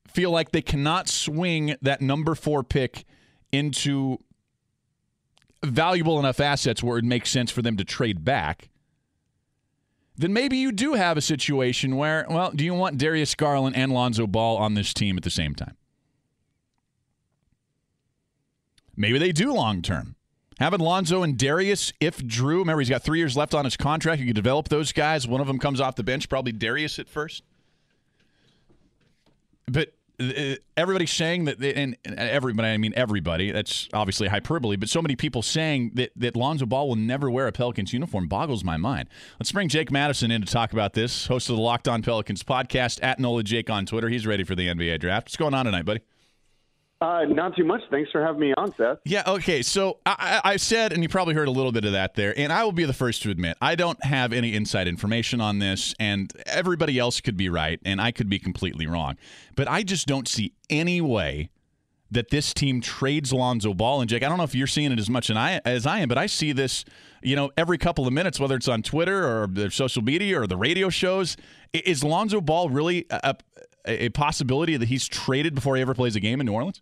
feel 0.07 0.31
like 0.31 0.51
they 0.51 0.63
cannot 0.63 1.07
swing 1.07 1.75
that 1.81 2.01
number 2.01 2.33
four 2.33 2.63
pick 2.63 3.05
into 3.51 4.17
valuable 5.63 6.17
enough 6.19 6.39
assets 6.39 6.81
where 6.81 6.97
it 6.97 7.05
makes 7.05 7.29
sense 7.29 7.51
for 7.51 7.61
them 7.61 7.77
to 7.77 7.83
trade 7.83 8.23
back, 8.23 8.69
then 10.19 10.33
maybe 10.33 10.57
you 10.57 10.73
do 10.73 10.95
have 10.95 11.15
a 11.15 11.21
situation 11.21 11.95
where, 11.95 12.25
well, 12.29 12.51
do 12.51 12.65
you 12.65 12.73
want 12.73 12.97
Darius 12.97 13.35
Garland 13.35 13.77
and 13.77 13.89
Lonzo 13.93 14.27
Ball 14.27 14.57
on 14.57 14.73
this 14.73 14.93
team 14.93 15.15
at 15.15 15.23
the 15.23 15.29
same 15.29 15.55
time? 15.55 15.77
Maybe 18.97 19.17
they 19.17 19.31
do 19.31 19.53
long 19.53 19.81
term. 19.81 20.17
Having 20.59 20.81
Lonzo 20.81 21.23
and 21.23 21.37
Darius, 21.37 21.93
if 22.01 22.17
Jrue, 22.17 22.59
remember 22.59 22.81
he's 22.81 22.89
got 22.89 23.01
three 23.01 23.19
years 23.19 23.37
left 23.37 23.53
on 23.53 23.63
his 23.63 23.77
contract, 23.77 24.19
you 24.19 24.25
can 24.25 24.35
develop 24.35 24.67
those 24.67 24.91
guys. 24.91 25.25
One 25.25 25.39
of 25.39 25.47
them 25.47 25.57
comes 25.57 25.79
off 25.79 25.95
the 25.95 26.03
bench, 26.03 26.27
probably 26.27 26.51
Darius 26.51 26.99
at 26.99 27.07
first. 27.07 27.43
But 29.67 29.93
Uh, 30.19 30.55
everybody's 30.75 31.11
saying 31.11 31.45
that, 31.45 31.61
and 31.61 31.95
everybody, 32.05 32.67
I 32.67 32.77
mean 32.77 32.93
everybody, 32.95 33.51
that's 33.51 33.87
obviously 33.93 34.27
hyperbole, 34.27 34.75
but 34.75 34.89
so 34.89 35.01
many 35.01 35.15
people 35.15 35.41
saying 35.41 35.91
that, 35.95 36.11
that 36.15 36.35
Lonzo 36.35 36.65
Ball 36.65 36.89
will 36.89 36.95
never 36.95 37.31
wear 37.31 37.47
a 37.47 37.51
Pelicans 37.51 37.93
uniform 37.93 38.27
boggles 38.27 38.63
my 38.63 38.75
mind. 38.75 39.07
Let's 39.39 39.51
bring 39.51 39.69
Jake 39.69 39.91
Madison 39.91 40.29
in 40.29 40.41
to 40.41 40.51
talk 40.51 40.73
about 40.73 40.93
this, 40.93 41.27
host 41.27 41.49
of 41.49 41.55
the 41.55 41.61
Locked 41.61 41.87
On 41.87 42.01
Pelicans 42.01 42.43
podcast, 42.43 42.99
at 43.01 43.19
Nola 43.19 43.43
Jake 43.43 43.69
on 43.69 43.85
Twitter. 43.85 44.09
He's 44.09 44.27
ready 44.27 44.43
for 44.43 44.55
the 44.55 44.67
NBA 44.67 44.99
draft. 44.99 45.27
What's 45.27 45.37
going 45.37 45.53
on 45.53 45.65
tonight, 45.65 45.85
buddy? 45.85 46.01
Uh, 47.01 47.23
not 47.23 47.55
too 47.55 47.63
much. 47.63 47.81
Thanks 47.89 48.11
for 48.11 48.21
having 48.21 48.41
me 48.41 48.53
on, 48.57 48.75
Seth. 48.75 48.97
Yeah, 49.05 49.23
okay. 49.25 49.61
So 49.61 49.99
I, 50.05 50.41
I, 50.43 50.57
said, 50.57 50.91
and 50.91 51.01
you 51.01 51.07
probably 51.07 51.33
heard 51.33 51.47
a 51.47 51.51
little 51.51 51.71
bit 51.71 51.85
of 51.85 51.93
that 51.93 52.15
there, 52.15 52.37
and 52.37 52.51
I 52.51 52.65
will 52.65 52.73
be 52.73 52.83
the 52.83 52.93
first 52.93 53.21
to 53.23 53.29
admit, 53.29 53.55
I 53.61 53.75
don't 53.75 54.03
have 54.03 54.33
any 54.33 54.53
inside 54.53 54.85
information 54.85 55.39
on 55.39 55.59
this, 55.59 55.95
and 55.97 56.33
everybody 56.45 56.99
else 56.99 57.21
could 57.21 57.37
be 57.37 57.47
right, 57.47 57.79
and 57.85 58.01
I 58.01 58.11
could 58.11 58.29
be 58.29 58.37
completely 58.37 58.85
wrong. 58.85 59.15
But 59.55 59.69
I 59.69 59.83
just 59.83 60.07
don't 60.07 60.27
see 60.27 60.53
any 60.69 60.99
way 60.99 61.51
that 62.11 62.31
this 62.31 62.53
team 62.53 62.81
trades 62.81 63.31
Lonzo 63.31 63.73
Ball. 63.73 64.01
And 64.01 64.09
Jake, 64.09 64.23
I 64.23 64.27
don't 64.27 64.37
know 64.37 64.43
if 64.43 64.55
you're 64.55 64.67
seeing 64.67 64.91
it 64.91 64.99
as 64.99 65.09
much 65.09 65.29
as 65.29 65.37
I, 65.37 65.61
as 65.63 65.85
I 65.85 65.99
am, 65.99 66.09
but 66.09 66.17
I 66.17 66.25
see 66.25 66.51
this, 66.51 66.83
you 67.21 67.35
know, 67.35 67.49
every 67.55 67.77
couple 67.77 68.07
of 68.07 68.13
minutes, 68.13 68.41
whether 68.41 68.55
it's 68.55 68.67
on 68.67 68.81
Twitter 68.81 69.25
or 69.25 69.47
their 69.47 69.69
social 69.69 70.01
media 70.01 70.41
or 70.41 70.47
the 70.47 70.57
radio 70.57 70.89
shows. 70.89 71.37
Is 71.71 72.03
Lonzo 72.03 72.41
Ball 72.41 72.69
really 72.69 73.05
a, 73.09 73.35
a 73.85 74.09
possibility 74.09 74.75
that 74.75 74.89
he's 74.89 75.07
traded 75.07 75.55
before 75.55 75.75
he 75.75 75.81
ever 75.81 75.93
plays 75.93 76.15
a 76.15 76.19
game 76.19 76.39
in 76.41 76.47
New 76.47 76.53
Orleans? 76.53 76.81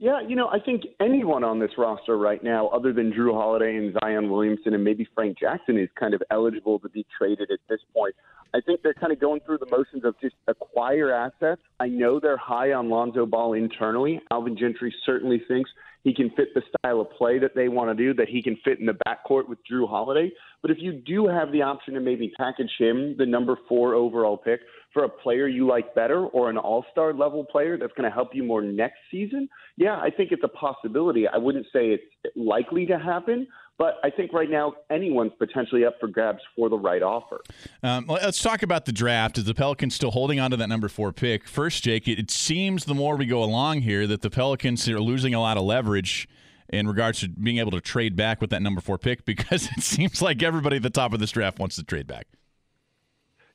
Yeah, 0.00 0.22
you 0.26 0.34
know, 0.34 0.48
I 0.48 0.58
think 0.58 0.84
anyone 0.98 1.44
on 1.44 1.58
this 1.58 1.72
roster 1.76 2.16
right 2.16 2.42
now, 2.42 2.68
other 2.68 2.90
than 2.90 3.12
Jrue 3.12 3.34
Holiday 3.34 3.76
and 3.76 3.94
Zion 4.00 4.30
Williamson 4.30 4.72
and 4.72 4.82
maybe 4.82 5.06
Frank 5.14 5.38
Jackson, 5.38 5.78
is 5.78 5.90
kind 5.94 6.14
of 6.14 6.22
eligible 6.30 6.78
to 6.78 6.88
be 6.88 7.04
traded 7.18 7.50
at 7.50 7.58
this 7.68 7.80
point. 7.94 8.14
I 8.54 8.62
think 8.62 8.80
they're 8.82 8.94
kind 8.94 9.12
of 9.12 9.20
going 9.20 9.42
through 9.44 9.58
the 9.58 9.68
motions 9.70 10.06
of 10.06 10.14
just 10.18 10.36
acquire 10.48 11.12
assets. 11.12 11.60
I 11.78 11.88
know 11.88 12.18
they're 12.18 12.38
high 12.38 12.72
on 12.72 12.88
Lonzo 12.88 13.26
Ball 13.26 13.52
internally. 13.52 14.22
Alvin 14.30 14.56
Gentry 14.56 14.94
certainly 15.04 15.42
thinks 15.46 15.68
he 16.02 16.14
can 16.14 16.30
fit 16.30 16.54
the 16.54 16.62
style 16.68 17.00
of 17.00 17.10
play 17.10 17.38
that 17.38 17.54
they 17.54 17.68
want 17.68 17.96
to 17.96 18.02
do, 18.02 18.14
that 18.14 18.28
he 18.28 18.42
can 18.42 18.56
fit 18.64 18.80
in 18.80 18.86
the 18.86 18.96
backcourt 19.06 19.48
with 19.48 19.58
Jrue 19.70 19.88
Holiday. 19.88 20.30
But 20.62 20.70
if 20.70 20.78
you 20.80 20.92
do 20.92 21.26
have 21.26 21.52
the 21.52 21.62
option 21.62 21.94
to 21.94 22.00
maybe 22.00 22.32
package 22.36 22.70
him, 22.78 23.16
the 23.18 23.26
number 23.26 23.58
four 23.68 23.94
overall 23.94 24.36
pick, 24.36 24.60
for 24.92 25.04
a 25.04 25.08
player 25.08 25.46
you 25.46 25.66
like 25.66 25.94
better 25.94 26.26
or 26.26 26.50
an 26.50 26.56
all 26.56 26.84
star 26.90 27.12
level 27.12 27.44
player 27.44 27.78
that's 27.78 27.92
going 27.92 28.08
to 28.08 28.14
help 28.14 28.30
you 28.34 28.42
more 28.42 28.62
next 28.62 28.98
season, 29.10 29.48
yeah, 29.76 29.96
I 29.96 30.10
think 30.10 30.32
it's 30.32 30.42
a 30.44 30.48
possibility. 30.48 31.28
I 31.28 31.36
wouldn't 31.36 31.66
say 31.72 31.90
it's 31.90 32.36
likely 32.36 32.86
to 32.86 32.98
happen, 32.98 33.46
but 33.80 33.98
I 34.04 34.10
think 34.10 34.34
right 34.34 34.50
now 34.50 34.74
anyone's 34.90 35.32
potentially 35.38 35.86
up 35.86 35.98
for 35.98 36.06
grabs 36.06 36.40
for 36.54 36.68
the 36.68 36.78
right 36.78 37.02
offer. 37.02 37.40
Um, 37.82 38.04
let's 38.08 38.42
talk 38.42 38.62
about 38.62 38.84
the 38.84 38.92
draft. 38.92 39.38
Is 39.38 39.44
the 39.44 39.54
Pelicans 39.54 39.94
still 39.94 40.10
holding 40.10 40.38
on 40.38 40.50
to 40.50 40.58
that 40.58 40.68
number 40.68 40.90
four 40.90 41.14
pick? 41.14 41.48
First, 41.48 41.82
Jake, 41.84 42.06
it 42.06 42.30
seems 42.30 42.84
the 42.84 42.92
more 42.92 43.16
we 43.16 43.24
go 43.24 43.42
along 43.42 43.80
here 43.80 44.06
that 44.06 44.20
the 44.20 44.28
Pelicans 44.28 44.86
are 44.90 45.00
losing 45.00 45.32
a 45.32 45.40
lot 45.40 45.56
of 45.56 45.62
leverage 45.62 46.28
in 46.68 46.86
regards 46.86 47.20
to 47.20 47.30
being 47.30 47.56
able 47.56 47.70
to 47.70 47.80
trade 47.80 48.16
back 48.16 48.42
with 48.42 48.50
that 48.50 48.60
number 48.60 48.82
four 48.82 48.98
pick 48.98 49.24
because 49.24 49.70
it 49.74 49.82
seems 49.82 50.20
like 50.20 50.42
everybody 50.42 50.76
at 50.76 50.82
the 50.82 50.90
top 50.90 51.14
of 51.14 51.18
this 51.18 51.30
draft 51.30 51.58
wants 51.58 51.76
to 51.76 51.82
trade 51.82 52.06
back. 52.06 52.26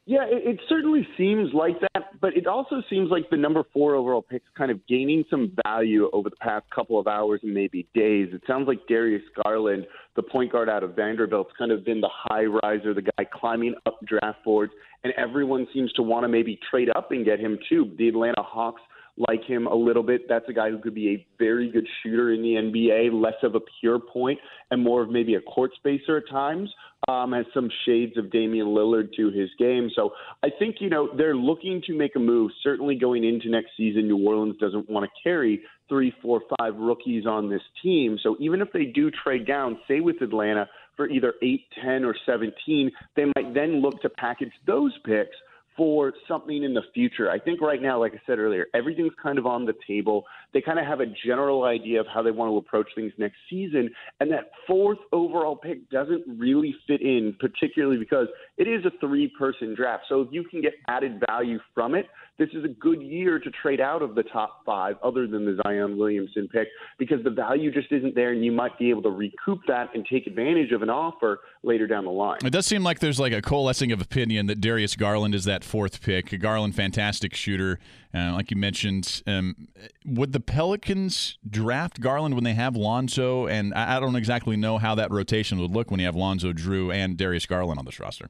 Yeah, 0.07 0.25
it, 0.25 0.47
it 0.47 0.59
certainly 0.69 1.07
seems 1.17 1.51
like 1.51 1.79
that, 1.79 2.19
but 2.21 2.37
it 2.37 2.45
also 2.45 2.83
seems 2.91 3.09
like 3.09 3.27
the 3.31 3.37
number 3.37 3.63
four 3.73 3.95
overall 3.95 4.21
pick's 4.21 4.45
kind 4.55 4.69
of 4.69 4.85
gaining 4.87 5.23
some 5.31 5.55
value 5.65 6.11
over 6.13 6.29
the 6.29 6.35
past 6.35 6.65
couple 6.73 6.99
of 6.99 7.07
hours 7.07 7.39
and 7.41 7.55
maybe 7.55 7.87
days. 7.95 8.29
It 8.31 8.43
sounds 8.45 8.67
like 8.67 8.85
Darius 8.87 9.23
Garland, 9.43 9.87
the 10.15 10.21
point 10.21 10.51
guard 10.51 10.69
out 10.69 10.83
of 10.83 10.95
Vanderbilt's 10.95 11.49
kind 11.57 11.71
of 11.71 11.83
been 11.83 12.01
the 12.01 12.09
high 12.11 12.45
riser, 12.45 12.93
the 12.93 13.01
guy 13.01 13.25
climbing 13.33 13.73
up 13.87 13.97
draft 14.05 14.43
boards, 14.45 14.73
and 15.03 15.11
everyone 15.17 15.65
seems 15.73 15.91
to 15.93 16.03
want 16.03 16.23
to 16.23 16.27
maybe 16.27 16.59
trade 16.69 16.89
up 16.95 17.11
and 17.11 17.25
get 17.25 17.39
him 17.39 17.57
too. 17.67 17.91
The 17.97 18.07
Atlanta 18.09 18.43
Hawks 18.43 18.83
like 19.17 19.43
him 19.45 19.67
a 19.67 19.75
little 19.75 20.03
bit. 20.03 20.27
That's 20.27 20.47
a 20.49 20.53
guy 20.53 20.69
who 20.69 20.79
could 20.79 20.95
be 20.95 21.09
a 21.09 21.27
very 21.37 21.71
good 21.71 21.87
shooter 22.01 22.33
in 22.33 22.41
the 22.41 22.55
NBA, 22.55 23.13
less 23.13 23.35
of 23.43 23.55
a 23.55 23.59
pure 23.79 23.99
point 23.99 24.39
and 24.71 24.83
more 24.83 25.03
of 25.03 25.09
maybe 25.09 25.35
a 25.35 25.41
court 25.41 25.71
spacer 25.75 26.17
at 26.17 26.29
times. 26.29 26.69
Um, 27.07 27.33
has 27.33 27.45
some 27.53 27.69
shades 27.85 28.17
of 28.17 28.31
Damian 28.31 28.67
Lillard 28.67 29.13
to 29.17 29.29
his 29.29 29.49
game. 29.59 29.91
So 29.95 30.11
I 30.43 30.47
think, 30.57 30.77
you 30.79 30.89
know, 30.89 31.09
they're 31.15 31.35
looking 31.35 31.81
to 31.85 31.95
make 31.95 32.15
a 32.15 32.19
move. 32.19 32.51
Certainly 32.63 32.95
going 32.95 33.23
into 33.23 33.49
next 33.49 33.69
season, 33.77 34.07
New 34.07 34.27
Orleans 34.27 34.57
doesn't 34.59 34.89
want 34.89 35.05
to 35.05 35.11
carry 35.23 35.61
three, 35.87 36.11
four, 36.21 36.41
five 36.57 36.75
rookies 36.75 37.27
on 37.27 37.49
this 37.49 37.61
team. 37.83 38.17
So 38.23 38.35
even 38.39 38.59
if 38.59 38.69
they 38.73 38.85
do 38.85 39.11
trade 39.11 39.45
down, 39.45 39.77
say 39.87 39.99
with 39.99 40.19
Atlanta 40.21 40.67
for 40.97 41.07
either 41.07 41.35
8, 41.43 41.61
10, 41.83 42.05
or 42.05 42.15
17, 42.25 42.91
they 43.15 43.25
might 43.35 43.53
then 43.53 43.81
look 43.81 44.01
to 44.01 44.09
package 44.09 44.53
those 44.65 44.93
picks 45.05 45.35
for 45.77 46.13
something 46.27 46.63
in 46.63 46.73
the 46.73 46.83
future. 46.93 47.29
I 47.29 47.39
think 47.39 47.61
right 47.61 47.81
now, 47.81 47.99
like 47.99 48.13
I 48.13 48.21
said 48.25 48.39
earlier, 48.39 48.67
everything's 48.73 49.13
kind 49.21 49.37
of 49.37 49.45
on 49.45 49.65
the 49.65 49.73
table. 49.87 50.23
They 50.53 50.61
kind 50.61 50.79
of 50.79 50.85
have 50.85 51.01
a 51.01 51.05
general 51.25 51.63
idea 51.63 51.99
of 51.99 52.07
how 52.13 52.21
they 52.21 52.31
want 52.31 52.51
to 52.51 52.57
approach 52.57 52.87
things 52.95 53.11
next 53.17 53.35
season. 53.49 53.89
And 54.19 54.31
that 54.31 54.51
fourth 54.67 54.99
overall 55.11 55.55
pick 55.55 55.89
doesn't 55.89 56.23
really 56.39 56.75
fit 56.87 57.01
in, 57.01 57.35
particularly 57.39 57.97
because 57.97 58.27
it 58.57 58.67
is 58.67 58.85
a 58.85 58.91
three 58.99 59.31
person 59.37 59.75
draft. 59.75 60.03
So 60.07 60.21
if 60.21 60.29
you 60.31 60.43
can 60.43 60.61
get 60.61 60.73
added 60.87 61.21
value 61.27 61.59
from 61.73 61.95
it, 61.95 62.05
this 62.37 62.49
is 62.53 62.65
a 62.65 62.67
good 62.67 63.01
year 63.01 63.39
to 63.39 63.49
trade 63.61 63.79
out 63.79 64.01
of 64.01 64.15
the 64.15 64.23
top 64.23 64.61
five, 64.65 64.95
other 65.03 65.25
than 65.27 65.45
the 65.45 65.57
Zion 65.63 65.97
Williamson 65.97 66.47
pick, 66.51 66.67
because 66.97 67.23
the 67.23 67.29
value 67.29 67.71
just 67.71 67.91
isn't 67.91 68.13
there, 68.13 68.31
and 68.31 68.43
you 68.43 68.51
might 68.51 68.77
be 68.77 68.89
able 68.89 69.01
to 69.03 69.09
recoup 69.09 69.61
that 69.67 69.89
and 69.93 70.05
take 70.11 70.27
advantage 70.27 70.71
of 70.71 70.81
an 70.81 70.89
offer 70.89 71.39
later 71.63 71.87
down 71.87 72.03
the 72.03 72.11
line. 72.11 72.39
It 72.43 72.51
does 72.51 72.65
seem 72.65 72.83
like 72.83 72.99
there's 72.99 73.19
like 73.19 73.33
a 73.33 73.41
coalescing 73.41 73.91
of 73.91 74.01
opinion 74.01 74.47
that 74.47 74.59
Darius 74.59 74.95
Garland 74.95 75.33
is 75.33 75.45
that 75.45 75.63
fourth 75.63 76.01
pick. 76.01 76.37
Garland, 76.39 76.75
fantastic 76.75 77.33
shooter, 77.33 77.79
uh, 78.13 78.33
like 78.33 78.51
you 78.51 78.57
mentioned. 78.57 79.23
Um, 79.25 79.67
would 80.05 80.33
the 80.33 80.39
Pelicans 80.41 81.37
draft 81.49 82.01
Garland 82.01 82.35
when 82.35 82.43
they 82.43 82.53
have 82.53 82.75
Lonzo? 82.75 83.47
And 83.47 83.73
I, 83.73 83.97
I 83.97 83.99
don't 83.99 84.15
exactly 84.15 84.57
know 84.57 84.77
how 84.77 84.95
that 84.95 85.09
rotation 85.09 85.59
would 85.59 85.71
look 85.71 85.89
when 85.89 85.99
you 85.99 86.05
have 86.05 86.15
Lonzo, 86.15 86.51
Jrue, 86.51 86.93
and 86.93 87.17
Darius 87.17 87.45
Garland 87.45 87.79
on 87.79 87.85
this 87.85 87.99
roster. 87.99 88.29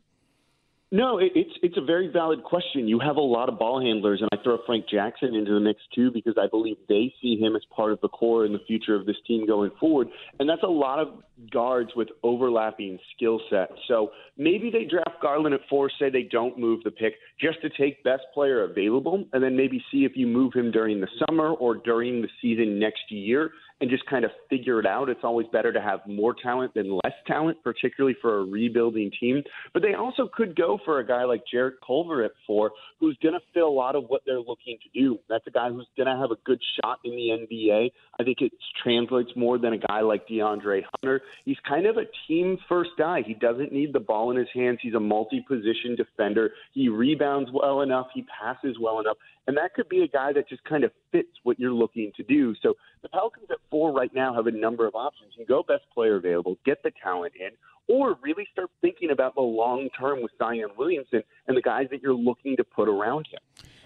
No, 0.92 1.18
it's 1.18 1.50
it's 1.64 1.78
a 1.78 1.84
very 1.84 2.10
valid 2.10 2.44
question. 2.44 2.88
You 2.88 3.00
have 3.00 3.16
a 3.16 3.22
lot 3.22 3.50
of 3.50 3.58
ball 3.58 3.82
handlers, 3.82 4.22
and 4.22 4.30
I 4.32 4.42
throw 4.44 4.60
Frank 4.68 4.86
Jackson 4.88 5.34
into 5.34 5.52
the 5.52 5.60
mix 5.60 5.82
too 5.96 6.12
because 6.12 6.36
I 6.40 6.48
believe 6.48 6.78
they 6.88 7.12
see 7.22 7.38
him 7.40 7.56
as 7.56 7.64
part 7.76 7.92
of 7.92 8.00
the 8.02 8.08
core 8.08 8.46
in 8.46 8.54
the 8.54 8.60
future 8.68 8.96
of 8.96 9.08
this 9.08 9.16
team 9.28 9.48
going 9.48 9.72
forward, 9.80 10.08
and 10.40 10.48
that's 10.48 10.62
a 10.62 10.68
lot 10.68 11.00
of 11.00 11.08
guards 11.52 11.90
with 11.96 12.10
overlapping 12.22 13.00
skill 13.16 13.42
sets. 13.50 13.74
So 13.88 14.12
maybe 14.38 14.70
they 14.70 14.86
draft 14.86 15.22
Garland 15.24 15.56
at 15.56 15.62
four, 15.70 15.90
say 16.00 16.12
they 16.12 16.30
don't 16.32 16.60
move 16.60 16.84
the 16.84 16.92
pick 16.92 17.16
just 17.42 17.62
to 17.64 17.70
take 17.70 18.04
best 18.04 18.24
player 18.34 18.64
available, 18.64 19.26
and 19.34 19.44
then 19.44 19.58
maybe 19.58 19.84
see 19.92 20.06
if 20.06 20.12
you 20.16 20.28
move 20.28 20.54
him 20.54 20.70
during 20.70 21.02
the 21.02 21.10
summer 21.28 21.50
or 21.50 21.76
during 21.76 22.22
the 22.22 22.30
season 22.42 22.80
next 22.80 23.10
year 23.10 23.52
and 23.82 23.90
just 23.90 24.06
kind 24.06 24.24
of 24.24 24.32
figure 24.50 24.80
it 24.80 24.86
out. 24.86 25.10
It's 25.10 25.24
always 25.24 25.48
better 25.52 25.74
to 25.74 25.82
have 25.82 26.00
more 26.08 26.34
talent 26.34 26.74
than 26.74 26.92
less 26.92 27.14
talent, 27.28 27.58
particularly 27.64 28.16
for 28.22 28.40
a 28.40 28.46
rebuilding 28.46 29.12
team. 29.20 29.44
But 29.74 29.82
they 29.82 29.94
also 29.94 30.30
could 30.34 30.56
go 30.56 30.80
for 30.86 31.00
a 31.00 31.06
guy 31.06 31.26
like 31.26 31.44
Jarrett 31.52 31.76
Culver 31.86 32.24
at 32.24 32.32
four, 32.48 32.72
who's 33.00 33.18
going 33.22 33.34
to 33.34 33.42
fit 33.54 33.64
a 33.64 33.68
lot 33.68 33.96
of 33.96 34.06
what 34.08 34.22
they're 34.26 34.40
looking 34.40 34.78
to 34.84 35.00
do. 35.00 35.20
That's 35.28 35.46
a 35.48 35.52
guy 35.52 35.70
who's 35.70 35.88
going 35.98 36.08
to 36.08 36.20
have 36.20 36.32
a 36.32 36.38
good 36.46 36.60
shot 36.80 37.00
in 37.04 37.12
the 37.12 37.46
NBA. 37.46 37.92
I 38.20 38.24
think 38.24 38.38
it 38.42 38.54
translates 38.82 39.32
more 39.36 39.58
than 39.58 39.74
a 39.74 39.78
guy 39.78 40.02
like 40.02 40.28
DeAndre 40.28 40.84
Hunter. 40.96 41.22
He's 41.44 41.58
kind 41.68 41.86
of 41.86 41.98
a 41.98 42.06
team 42.28 42.58
first 42.70 42.92
guy. 42.98 43.24
He 43.26 43.34
doesn't 43.34 43.74
need 43.74 43.92
the 43.92 44.00
ball 44.00 44.32
in 44.32 44.38
his 44.38 44.48
hands. 44.54 44.80
He's 44.82 44.94
a 44.94 45.00
multi 45.00 45.44
position 45.46 45.96
defender. 45.98 46.52
He 46.74 46.88
rebounds 46.88 47.50
well 47.54 47.82
enough. 47.82 48.08
He 48.14 48.26
passes 48.42 48.78
well 48.80 49.00
enough. 49.00 49.18
And 49.48 49.56
that 49.58 49.74
could 49.74 49.88
be 49.90 50.02
a 50.02 50.08
guy 50.08 50.34
that 50.34 50.50
just 50.50 50.64
kind 50.64 50.84
of 50.84 50.92
fits 51.12 51.30
what 51.44 51.60
you're 51.60 51.74
looking 51.74 52.12
to 52.18 52.24
do. 52.24 52.56
So 52.62 52.74
the 53.04 53.10
Pelicans 53.10 53.48
at 53.52 53.58
four 53.70 53.92
right 53.92 54.14
now 54.14 54.34
have 54.34 54.48
a 54.48 54.52
number 54.52 54.88
of 54.88 54.96
options. 54.96 55.34
You 55.38 55.46
go 55.46 55.64
best 55.64 55.84
player 55.94 56.16
available, 56.16 56.58
get 56.66 56.82
the 56.84 56.92
talent 57.04 57.34
in, 57.40 57.52
or 57.88 58.18
really 58.22 58.48
start 58.52 58.72
thinking 58.82 59.12
about 59.12 59.36
the 59.36 59.42
long 59.42 59.90
term 59.98 60.22
with 60.22 60.32
Zion 60.40 60.70
Williamson 60.78 61.24
and 61.48 61.56
the 61.56 61.62
guys 61.62 61.88
that 61.92 62.02
you're 62.02 62.16
looking 62.16 62.58
to 62.58 62.64
put 62.64 62.90
around 62.90 63.28
him. 63.28 63.40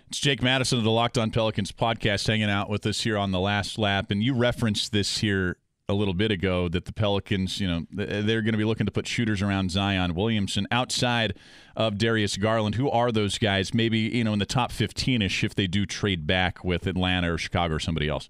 It's 0.08 0.20
Jake 0.20 0.42
Madison 0.42 0.80
of 0.80 0.84
the 0.84 0.90
Locked 0.90 1.20
On 1.20 1.30
Pelicans 1.30 1.72
podcast 1.72 2.26
hanging 2.26 2.50
out 2.50 2.68
with 2.68 2.86
us 2.88 3.02
here 3.02 3.16
on 3.16 3.32
the 3.32 3.40
last 3.40 3.78
lap. 3.78 4.10
And 4.10 4.24
you 4.24 4.34
referenced 4.34 4.92
this 4.92 5.20
here 5.20 5.58
a 5.90 5.94
little 5.94 6.14
bit 6.14 6.32
ago 6.32 6.70
that 6.70 6.86
the 6.86 6.94
Pelicans, 6.94 7.60
you 7.60 7.68
know, 7.68 7.78
uh, 7.78 8.22
they're 8.22 8.42
going 8.42 8.54
to 8.54 8.58
be 8.58 8.64
looking 8.64 8.86
to 8.86 8.92
put 8.92 9.08
shooters 9.08 9.42
around 9.42 9.72
Zion 9.72 10.14
Williamson 10.14 10.68
outside 10.72 11.38
of 11.76 11.98
Darius 11.98 12.38
Garland. 12.38 12.76
Who 12.76 12.90
are 12.90 13.12
those 13.12 13.38
guys? 13.38 13.74
Maybe, 13.74 14.00
you 14.00 14.24
know, 14.24 14.34
in 14.34 14.40
the 14.40 14.46
top 14.46 14.72
15 14.72 15.24
ish 15.24 15.44
if 15.44 15.56
they 15.56 15.68
do 15.68 15.86
trade 15.86 16.28
back 16.28 16.64
with 16.64 16.86
Atlanta 16.86 17.34
or 17.34 17.38
Chicago 17.38 17.76
or 17.76 17.80
somebody 17.80 18.08
else. 18.08 18.30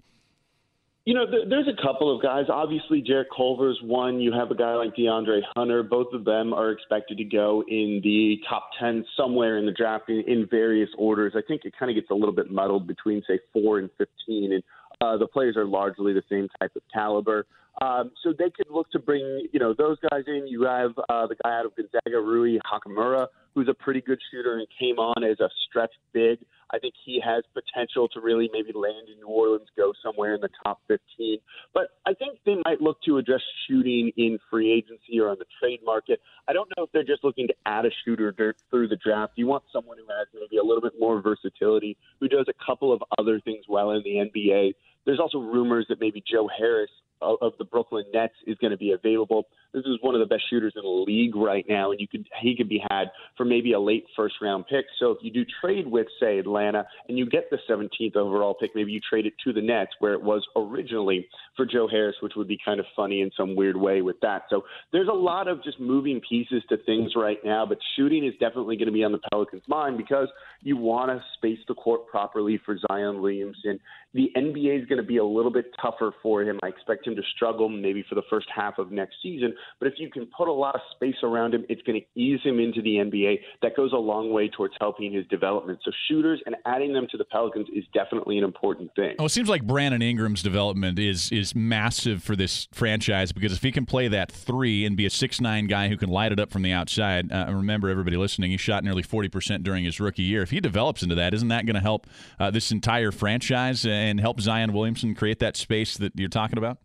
You 1.06 1.14
know, 1.14 1.24
there's 1.48 1.66
a 1.66 1.82
couple 1.82 2.14
of 2.14 2.22
guys. 2.22 2.44
Obviously, 2.50 3.00
Jarrett 3.00 3.28
Culver's 3.34 3.78
one. 3.82 4.20
You 4.20 4.32
have 4.32 4.50
a 4.50 4.54
guy 4.54 4.74
like 4.74 4.94
DeAndre 4.94 5.40
Hunter. 5.56 5.82
Both 5.82 6.12
of 6.12 6.24
them 6.24 6.52
are 6.52 6.70
expected 6.70 7.16
to 7.18 7.24
go 7.24 7.64
in 7.66 8.00
the 8.04 8.38
top 8.48 8.70
10 8.78 9.04
somewhere 9.16 9.56
in 9.58 9.64
the 9.64 9.72
draft 9.72 10.10
in, 10.10 10.22
in 10.26 10.46
various 10.50 10.90
orders. 10.98 11.32
I 11.34 11.40
think 11.48 11.62
it 11.64 11.72
kind 11.78 11.90
of 11.90 11.96
gets 11.96 12.10
a 12.10 12.14
little 12.14 12.34
bit 12.34 12.50
muddled 12.50 12.86
between, 12.86 13.22
say, 13.26 13.40
4 13.52 13.78
and 13.78 13.90
15. 13.96 14.52
And 14.52 14.62
uh, 15.00 15.16
the 15.16 15.26
players 15.26 15.56
are 15.56 15.64
largely 15.64 16.12
the 16.12 16.22
same 16.28 16.48
type 16.60 16.72
of 16.76 16.82
caliber. 16.92 17.46
Um, 17.80 18.10
so 18.22 18.32
they 18.36 18.50
could 18.50 18.68
look 18.70 18.90
to 18.90 18.98
bring, 18.98 19.46
you 19.52 19.60
know, 19.60 19.74
those 19.76 19.96
guys 20.10 20.24
in. 20.26 20.46
You 20.46 20.64
have 20.64 20.90
uh, 21.08 21.26
the 21.26 21.36
guy 21.42 21.58
out 21.58 21.66
of 21.66 21.72
Gonzaga, 21.76 22.20
Rui 22.20 22.58
Hachimura, 22.58 23.28
who's 23.54 23.68
a 23.68 23.74
pretty 23.74 24.00
good 24.00 24.18
shooter 24.30 24.58
and 24.58 24.66
came 24.78 24.98
on 24.98 25.24
as 25.24 25.40
a 25.40 25.48
stretch 25.66 25.92
big. 26.12 26.38
I 26.72 26.78
think 26.78 26.94
he 27.04 27.20
has 27.24 27.42
potential 27.52 28.08
to 28.08 28.20
really 28.20 28.48
maybe 28.52 28.72
land 28.72 29.08
in 29.12 29.18
New 29.18 29.28
Orleans, 29.28 29.66
go 29.76 29.92
somewhere 30.04 30.34
in 30.34 30.40
the 30.40 30.50
top 30.64 30.80
15. 30.86 31.38
But 31.74 31.88
I 32.06 32.14
think 32.14 32.38
they 32.46 32.56
might 32.64 32.80
look 32.80 32.98
to 33.06 33.18
address 33.18 33.40
shooting 33.66 34.12
in 34.16 34.38
free 34.50 34.70
agency 34.72 35.18
or 35.18 35.30
on 35.30 35.36
the 35.38 35.46
trade 35.58 35.80
market. 35.84 36.20
I 36.48 36.52
don't 36.52 36.70
know 36.76 36.84
if 36.84 36.92
they're 36.92 37.02
just 37.02 37.24
looking 37.24 37.48
to 37.48 37.54
add 37.66 37.86
a 37.86 37.90
shooter 38.04 38.32
through 38.70 38.88
the 38.88 38.96
draft. 38.96 39.32
You 39.36 39.46
want 39.46 39.64
someone 39.72 39.96
who 39.98 40.04
has 40.14 40.28
maybe 40.32 40.58
a 40.58 40.64
little 40.64 40.82
bit 40.82 40.92
more 40.98 41.20
versatility, 41.20 41.96
who 42.20 42.28
does 42.28 42.46
a 42.48 42.64
couple 42.64 42.92
of 42.92 43.02
other 43.18 43.40
things 43.40 43.64
well 43.68 43.90
in 43.90 44.02
the 44.04 44.30
NBA. 44.30 44.74
There's 45.06 45.20
also 45.20 45.38
rumors 45.38 45.86
that 45.88 46.00
maybe 46.00 46.22
Joe 46.30 46.48
Harris 46.56 46.90
of 47.22 47.52
the 47.58 47.64
Brooklyn 47.64 48.04
Nets 48.14 48.34
is 48.46 48.56
going 48.58 48.70
to 48.70 48.76
be 48.76 48.92
available. 48.92 49.44
This 49.74 49.84
is 49.84 49.98
one 50.00 50.14
of 50.14 50.20
the 50.20 50.26
best 50.26 50.42
shooters 50.48 50.72
in 50.74 50.82
the 50.82 51.04
league 51.06 51.36
right 51.36 51.64
now, 51.68 51.90
and 51.90 52.00
you 52.00 52.08
could 52.08 52.26
he 52.40 52.56
could 52.56 52.68
be 52.68 52.82
had 52.90 53.04
for 53.36 53.44
maybe 53.44 53.72
a 53.72 53.80
late 53.80 54.04
first 54.16 54.34
round 54.40 54.64
pick. 54.68 54.86
So 54.98 55.10
if 55.12 55.18
you 55.22 55.30
do 55.30 55.44
trade 55.60 55.86
with 55.86 56.06
say 56.18 56.38
Atlanta 56.38 56.86
and 57.08 57.18
you 57.18 57.26
get 57.26 57.50
the 57.50 57.58
17th 57.68 58.16
overall 58.16 58.54
pick, 58.54 58.70
maybe 58.74 58.90
you 58.92 59.00
trade 59.08 59.26
it 59.26 59.34
to 59.44 59.52
the 59.52 59.60
Nets 59.60 59.92
where 60.00 60.14
it 60.14 60.22
was 60.22 60.44
originally 60.56 61.28
for 61.56 61.66
Joe 61.66 61.86
Harris, 61.88 62.16
which 62.20 62.32
would 62.36 62.48
be 62.48 62.58
kind 62.64 62.80
of 62.80 62.86
funny 62.96 63.20
in 63.20 63.30
some 63.36 63.54
weird 63.54 63.76
way 63.76 64.02
with 64.02 64.16
that. 64.22 64.42
So 64.50 64.62
there's 64.92 65.08
a 65.08 65.12
lot 65.12 65.46
of 65.46 65.62
just 65.62 65.78
moving 65.78 66.20
pieces 66.26 66.62
to 66.70 66.78
things 66.78 67.12
right 67.14 67.38
now, 67.44 67.66
but 67.66 67.78
shooting 67.96 68.24
is 68.24 68.32
definitely 68.40 68.76
going 68.76 68.88
to 68.88 68.92
be 68.92 69.04
on 69.04 69.12
the 69.12 69.20
Pelicans' 69.30 69.62
mind 69.68 69.98
because 69.98 70.28
you 70.62 70.76
want 70.76 71.10
to 71.10 71.22
space 71.36 71.58
the 71.68 71.74
court 71.74 72.06
properly 72.08 72.58
for 72.64 72.76
Zion 72.88 73.20
Williamson. 73.20 73.78
The 74.12 74.30
NBA 74.36 74.82
is 74.82 74.86
going 74.88 75.00
to 75.00 75.06
be 75.06 75.18
a 75.18 75.24
little 75.24 75.52
bit 75.52 75.66
tougher 75.80 76.12
for 76.22 76.42
him. 76.42 76.58
I 76.62 76.68
expect 76.68 77.06
him 77.06 77.14
to 77.14 77.22
struggle 77.36 77.68
maybe 77.68 78.04
for 78.08 78.16
the 78.16 78.22
first 78.28 78.48
half 78.54 78.78
of 78.78 78.90
next 78.90 79.16
season. 79.22 79.54
But 79.78 79.86
if 79.86 79.94
you 79.98 80.10
can 80.10 80.26
put 80.36 80.48
a 80.48 80.52
lot 80.52 80.74
of 80.74 80.80
space 80.96 81.16
around 81.22 81.54
him, 81.54 81.64
it's 81.68 81.82
going 81.82 82.00
to 82.00 82.20
ease 82.20 82.40
him 82.42 82.58
into 82.58 82.82
the 82.82 82.96
NBA. 82.96 83.38
That 83.62 83.76
goes 83.76 83.92
a 83.92 83.96
long 83.96 84.32
way 84.32 84.48
towards 84.48 84.74
helping 84.80 85.12
his 85.12 85.26
development. 85.28 85.78
So 85.84 85.92
shooters 86.08 86.42
and 86.46 86.56
adding 86.66 86.92
them 86.92 87.06
to 87.10 87.16
the 87.16 87.24
Pelicans 87.24 87.68
is 87.74 87.84
definitely 87.94 88.38
an 88.38 88.44
important 88.44 88.90
thing. 88.96 89.14
Oh, 89.18 89.26
it 89.26 89.30
seems 89.30 89.48
like 89.48 89.62
Brandon 89.62 90.02
Ingram's 90.02 90.42
development 90.42 90.98
is 90.98 91.30
is 91.30 91.54
massive 91.54 92.22
for 92.22 92.34
this 92.34 92.68
franchise 92.72 93.32
because 93.32 93.52
if 93.52 93.62
he 93.62 93.70
can 93.70 93.86
play 93.86 94.08
that 94.08 94.32
three 94.32 94.84
and 94.84 94.96
be 94.96 95.06
a 95.06 95.10
six 95.10 95.40
nine 95.40 95.66
guy 95.66 95.88
who 95.88 95.96
can 95.96 96.08
light 96.08 96.32
it 96.32 96.40
up 96.40 96.50
from 96.50 96.62
the 96.62 96.72
outside, 96.72 97.30
uh, 97.30 97.46
remember 97.48 97.88
everybody 97.88 98.16
listening, 98.16 98.50
he 98.50 98.56
shot 98.56 98.82
nearly 98.82 99.02
forty 99.02 99.28
percent 99.28 99.62
during 99.62 99.84
his 99.84 100.00
rookie 100.00 100.22
year. 100.22 100.42
If 100.42 100.50
he 100.50 100.60
develops 100.60 101.02
into 101.02 101.14
that, 101.14 101.32
isn't 101.34 101.48
that 101.48 101.66
going 101.66 101.74
to 101.74 101.80
help 101.80 102.06
uh, 102.38 102.50
this 102.50 102.72
entire 102.72 103.12
franchise 103.12 103.84
and 104.00 104.20
help 104.20 104.40
Zion 104.40 104.72
Williamson 104.72 105.14
create 105.14 105.38
that 105.40 105.56
space 105.56 105.96
that 105.98 106.12
you're 106.16 106.28
talking 106.28 106.58
about? 106.58 106.78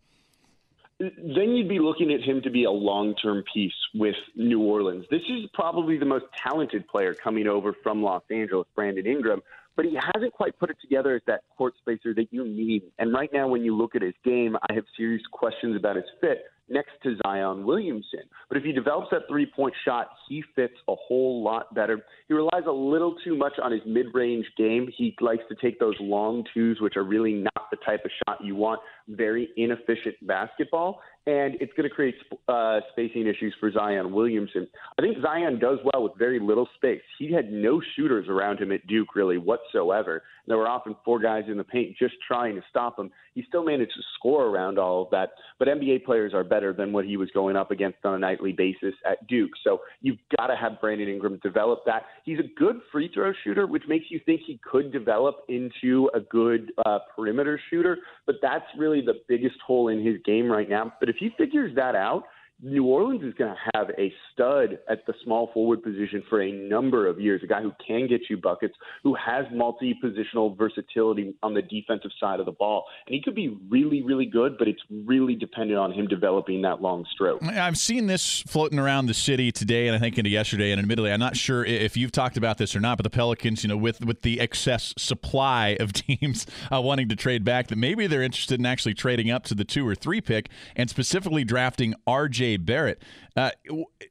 then 0.98 1.50
you'd 1.50 1.68
be 1.68 1.78
looking 1.78 2.12
at 2.12 2.22
him 2.22 2.40
to 2.42 2.50
be 2.50 2.64
a 2.64 2.70
long 2.70 3.14
term 3.16 3.44
piece 3.52 3.74
with 3.94 4.14
New 4.34 4.62
Orleans. 4.62 5.04
This 5.10 5.20
is 5.28 5.44
probably 5.52 5.98
the 5.98 6.06
most 6.06 6.24
talented 6.42 6.88
player 6.88 7.12
coming 7.12 7.46
over 7.46 7.74
from 7.82 8.02
Los 8.02 8.22
Angeles, 8.30 8.66
Brandon 8.74 9.06
Ingram, 9.06 9.42
but 9.76 9.84
he 9.84 9.98
hasn't 10.14 10.32
quite 10.32 10.58
put 10.58 10.70
it 10.70 10.78
together 10.80 11.16
as 11.16 11.22
that 11.26 11.42
court 11.56 11.74
spacer 11.78 12.14
that 12.14 12.28
you 12.30 12.46
need. 12.46 12.82
And 12.98 13.12
right 13.12 13.30
now, 13.30 13.46
when 13.46 13.62
you 13.62 13.76
look 13.76 13.94
at 13.94 14.00
his 14.00 14.14
game, 14.24 14.56
I 14.70 14.74
have 14.74 14.84
serious 14.96 15.22
questions 15.30 15.76
about 15.76 15.96
his 15.96 16.06
fit 16.20 16.44
next 16.68 16.92
to 17.02 17.16
Zion 17.22 17.64
Williamson. 17.64 18.20
But 18.48 18.58
if 18.58 18.64
he 18.64 18.72
develops 18.72 19.08
that 19.10 19.22
three 19.28 19.46
point 19.46 19.74
shot, 19.84 20.08
he 20.28 20.42
fits 20.54 20.74
a 20.88 20.94
whole 20.94 21.42
lot 21.42 21.74
better. 21.74 22.04
He 22.28 22.34
relies 22.34 22.64
a 22.66 22.72
little 22.72 23.16
too 23.24 23.36
much 23.36 23.54
on 23.62 23.72
his 23.72 23.82
mid 23.86 24.06
range 24.14 24.46
game. 24.56 24.88
He 24.96 25.14
likes 25.20 25.42
to 25.48 25.56
take 25.56 25.78
those 25.78 25.96
long 26.00 26.44
twos, 26.52 26.80
which 26.80 26.96
are 26.96 27.04
really 27.04 27.34
not 27.34 27.70
the 27.70 27.76
type 27.84 28.04
of 28.04 28.10
shot 28.26 28.44
you 28.44 28.56
want. 28.56 28.80
Very 29.08 29.48
inefficient 29.56 30.16
basketball 30.26 31.00
and 31.26 31.56
it's 31.60 31.72
going 31.72 31.88
to 31.88 31.94
create 31.94 32.14
uh, 32.48 32.80
spacing 32.92 33.26
issues 33.26 33.54
for 33.58 33.70
Zion 33.72 34.12
Williamson. 34.12 34.68
I 34.96 35.02
think 35.02 35.16
Zion 35.20 35.58
does 35.58 35.78
well 35.82 36.04
with 36.04 36.12
very 36.16 36.38
little 36.38 36.68
space. 36.76 37.02
He 37.18 37.32
had 37.32 37.50
no 37.50 37.80
shooters 37.96 38.28
around 38.28 38.60
him 38.60 38.70
at 38.70 38.86
Duke 38.86 39.16
really 39.16 39.36
whatsoever. 39.36 40.22
There 40.46 40.56
were 40.56 40.68
often 40.68 40.94
four 41.04 41.18
guys 41.18 41.44
in 41.48 41.56
the 41.56 41.64
paint 41.64 41.96
just 41.98 42.14
trying 42.26 42.54
to 42.54 42.62
stop 42.70 42.98
him. 42.98 43.10
He 43.34 43.44
still 43.48 43.64
managed 43.64 43.92
to 43.96 44.02
score 44.16 44.46
around 44.46 44.78
all 44.78 45.02
of 45.02 45.10
that, 45.10 45.30
but 45.58 45.68
NBA 45.68 46.04
players 46.04 46.32
are 46.32 46.44
better 46.44 46.72
than 46.72 46.92
what 46.92 47.04
he 47.04 47.16
was 47.16 47.28
going 47.32 47.56
up 47.56 47.72
against 47.72 47.98
on 48.04 48.14
a 48.14 48.18
nightly 48.18 48.52
basis 48.52 48.94
at 49.04 49.26
Duke. 49.26 49.50
So 49.64 49.80
you've 50.00 50.18
got 50.36 50.46
to 50.46 50.56
have 50.56 50.80
Brandon 50.80 51.08
Ingram 51.08 51.40
develop 51.42 51.80
that. 51.86 52.04
He's 52.24 52.38
a 52.38 52.58
good 52.58 52.76
free 52.92 53.10
throw 53.12 53.32
shooter, 53.42 53.66
which 53.66 53.82
makes 53.88 54.06
you 54.10 54.20
think 54.24 54.42
he 54.46 54.60
could 54.64 54.92
develop 54.92 55.38
into 55.48 56.08
a 56.14 56.20
good 56.20 56.72
uh, 56.86 57.00
perimeter 57.14 57.60
shooter, 57.68 57.98
but 58.26 58.36
that's 58.40 58.64
really 58.78 59.00
the 59.00 59.14
biggest 59.28 59.56
hole 59.66 59.88
in 59.88 60.04
his 60.04 60.16
game 60.24 60.50
right 60.50 60.68
now. 60.68 60.92
But 61.00 61.08
if 61.08 61.15
if 61.16 61.18
he 61.18 61.36
figures 61.42 61.74
that 61.76 61.94
out, 61.94 62.24
New 62.62 62.84
Orleans 62.86 63.22
is 63.22 63.34
going 63.34 63.54
to 63.54 63.78
have 63.78 63.90
a 63.98 64.10
stud 64.32 64.78
at 64.88 65.04
the 65.06 65.12
small 65.24 65.50
forward 65.52 65.82
position 65.82 66.22
for 66.30 66.40
a 66.40 66.50
number 66.50 67.06
of 67.06 67.20
years, 67.20 67.42
a 67.44 67.46
guy 67.46 67.60
who 67.60 67.72
can 67.86 68.06
get 68.06 68.22
you 68.30 68.38
buckets, 68.38 68.74
who 69.02 69.14
has 69.14 69.44
multi 69.52 69.94
positional 70.02 70.56
versatility 70.56 71.34
on 71.42 71.52
the 71.52 71.60
defensive 71.60 72.10
side 72.18 72.40
of 72.40 72.46
the 72.46 72.52
ball. 72.52 72.86
And 73.06 73.14
he 73.14 73.20
could 73.20 73.34
be 73.34 73.58
really, 73.68 74.02
really 74.02 74.24
good, 74.24 74.56
but 74.58 74.68
it's 74.68 74.80
really 74.90 75.34
dependent 75.34 75.78
on 75.78 75.92
him 75.92 76.06
developing 76.06 76.62
that 76.62 76.80
long 76.80 77.04
stroke. 77.12 77.42
I've 77.42 77.76
seen 77.76 78.06
this 78.06 78.40
floating 78.46 78.78
around 78.78 79.06
the 79.06 79.14
city 79.14 79.52
today 79.52 79.86
and 79.86 79.94
I 79.94 79.98
think 79.98 80.16
into 80.16 80.30
yesterday. 80.30 80.72
And 80.72 80.78
admittedly, 80.78 81.12
I'm 81.12 81.20
not 81.20 81.36
sure 81.36 81.62
if 81.62 81.94
you've 81.94 82.12
talked 82.12 82.38
about 82.38 82.56
this 82.56 82.74
or 82.74 82.80
not, 82.80 82.96
but 82.96 83.04
the 83.04 83.10
Pelicans, 83.10 83.64
you 83.64 83.68
know, 83.68 83.76
with, 83.76 84.02
with 84.02 84.22
the 84.22 84.40
excess 84.40 84.94
supply 84.96 85.76
of 85.78 85.92
teams 85.92 86.46
uh, 86.72 86.80
wanting 86.80 87.10
to 87.10 87.16
trade 87.16 87.44
back, 87.44 87.66
that 87.66 87.76
maybe 87.76 88.06
they're 88.06 88.22
interested 88.22 88.58
in 88.58 88.64
actually 88.64 88.94
trading 88.94 89.30
up 89.30 89.44
to 89.44 89.54
the 89.54 89.64
two 89.64 89.86
or 89.86 89.94
three 89.94 90.22
pick 90.22 90.48
and 90.74 90.88
specifically 90.88 91.44
drafting 91.44 91.94
RJ 92.08 92.45
Barrett. 92.56 93.02
Uh, 93.36 93.50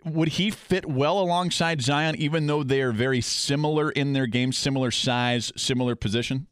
would 0.03 0.29
he 0.29 0.51
fit 0.51 0.85
well 0.85 1.19
alongside 1.19 1.81
Zion, 1.81 2.15
even 2.17 2.47
though 2.47 2.63
they 2.63 2.81
are 2.81 2.91
very 2.91 3.21
similar 3.21 3.89
in 3.89 4.11
their 4.11 4.27
game, 4.27 4.51
similar 4.51 4.91
size, 4.91 5.53
similar 5.55 5.95
position? 5.95 6.47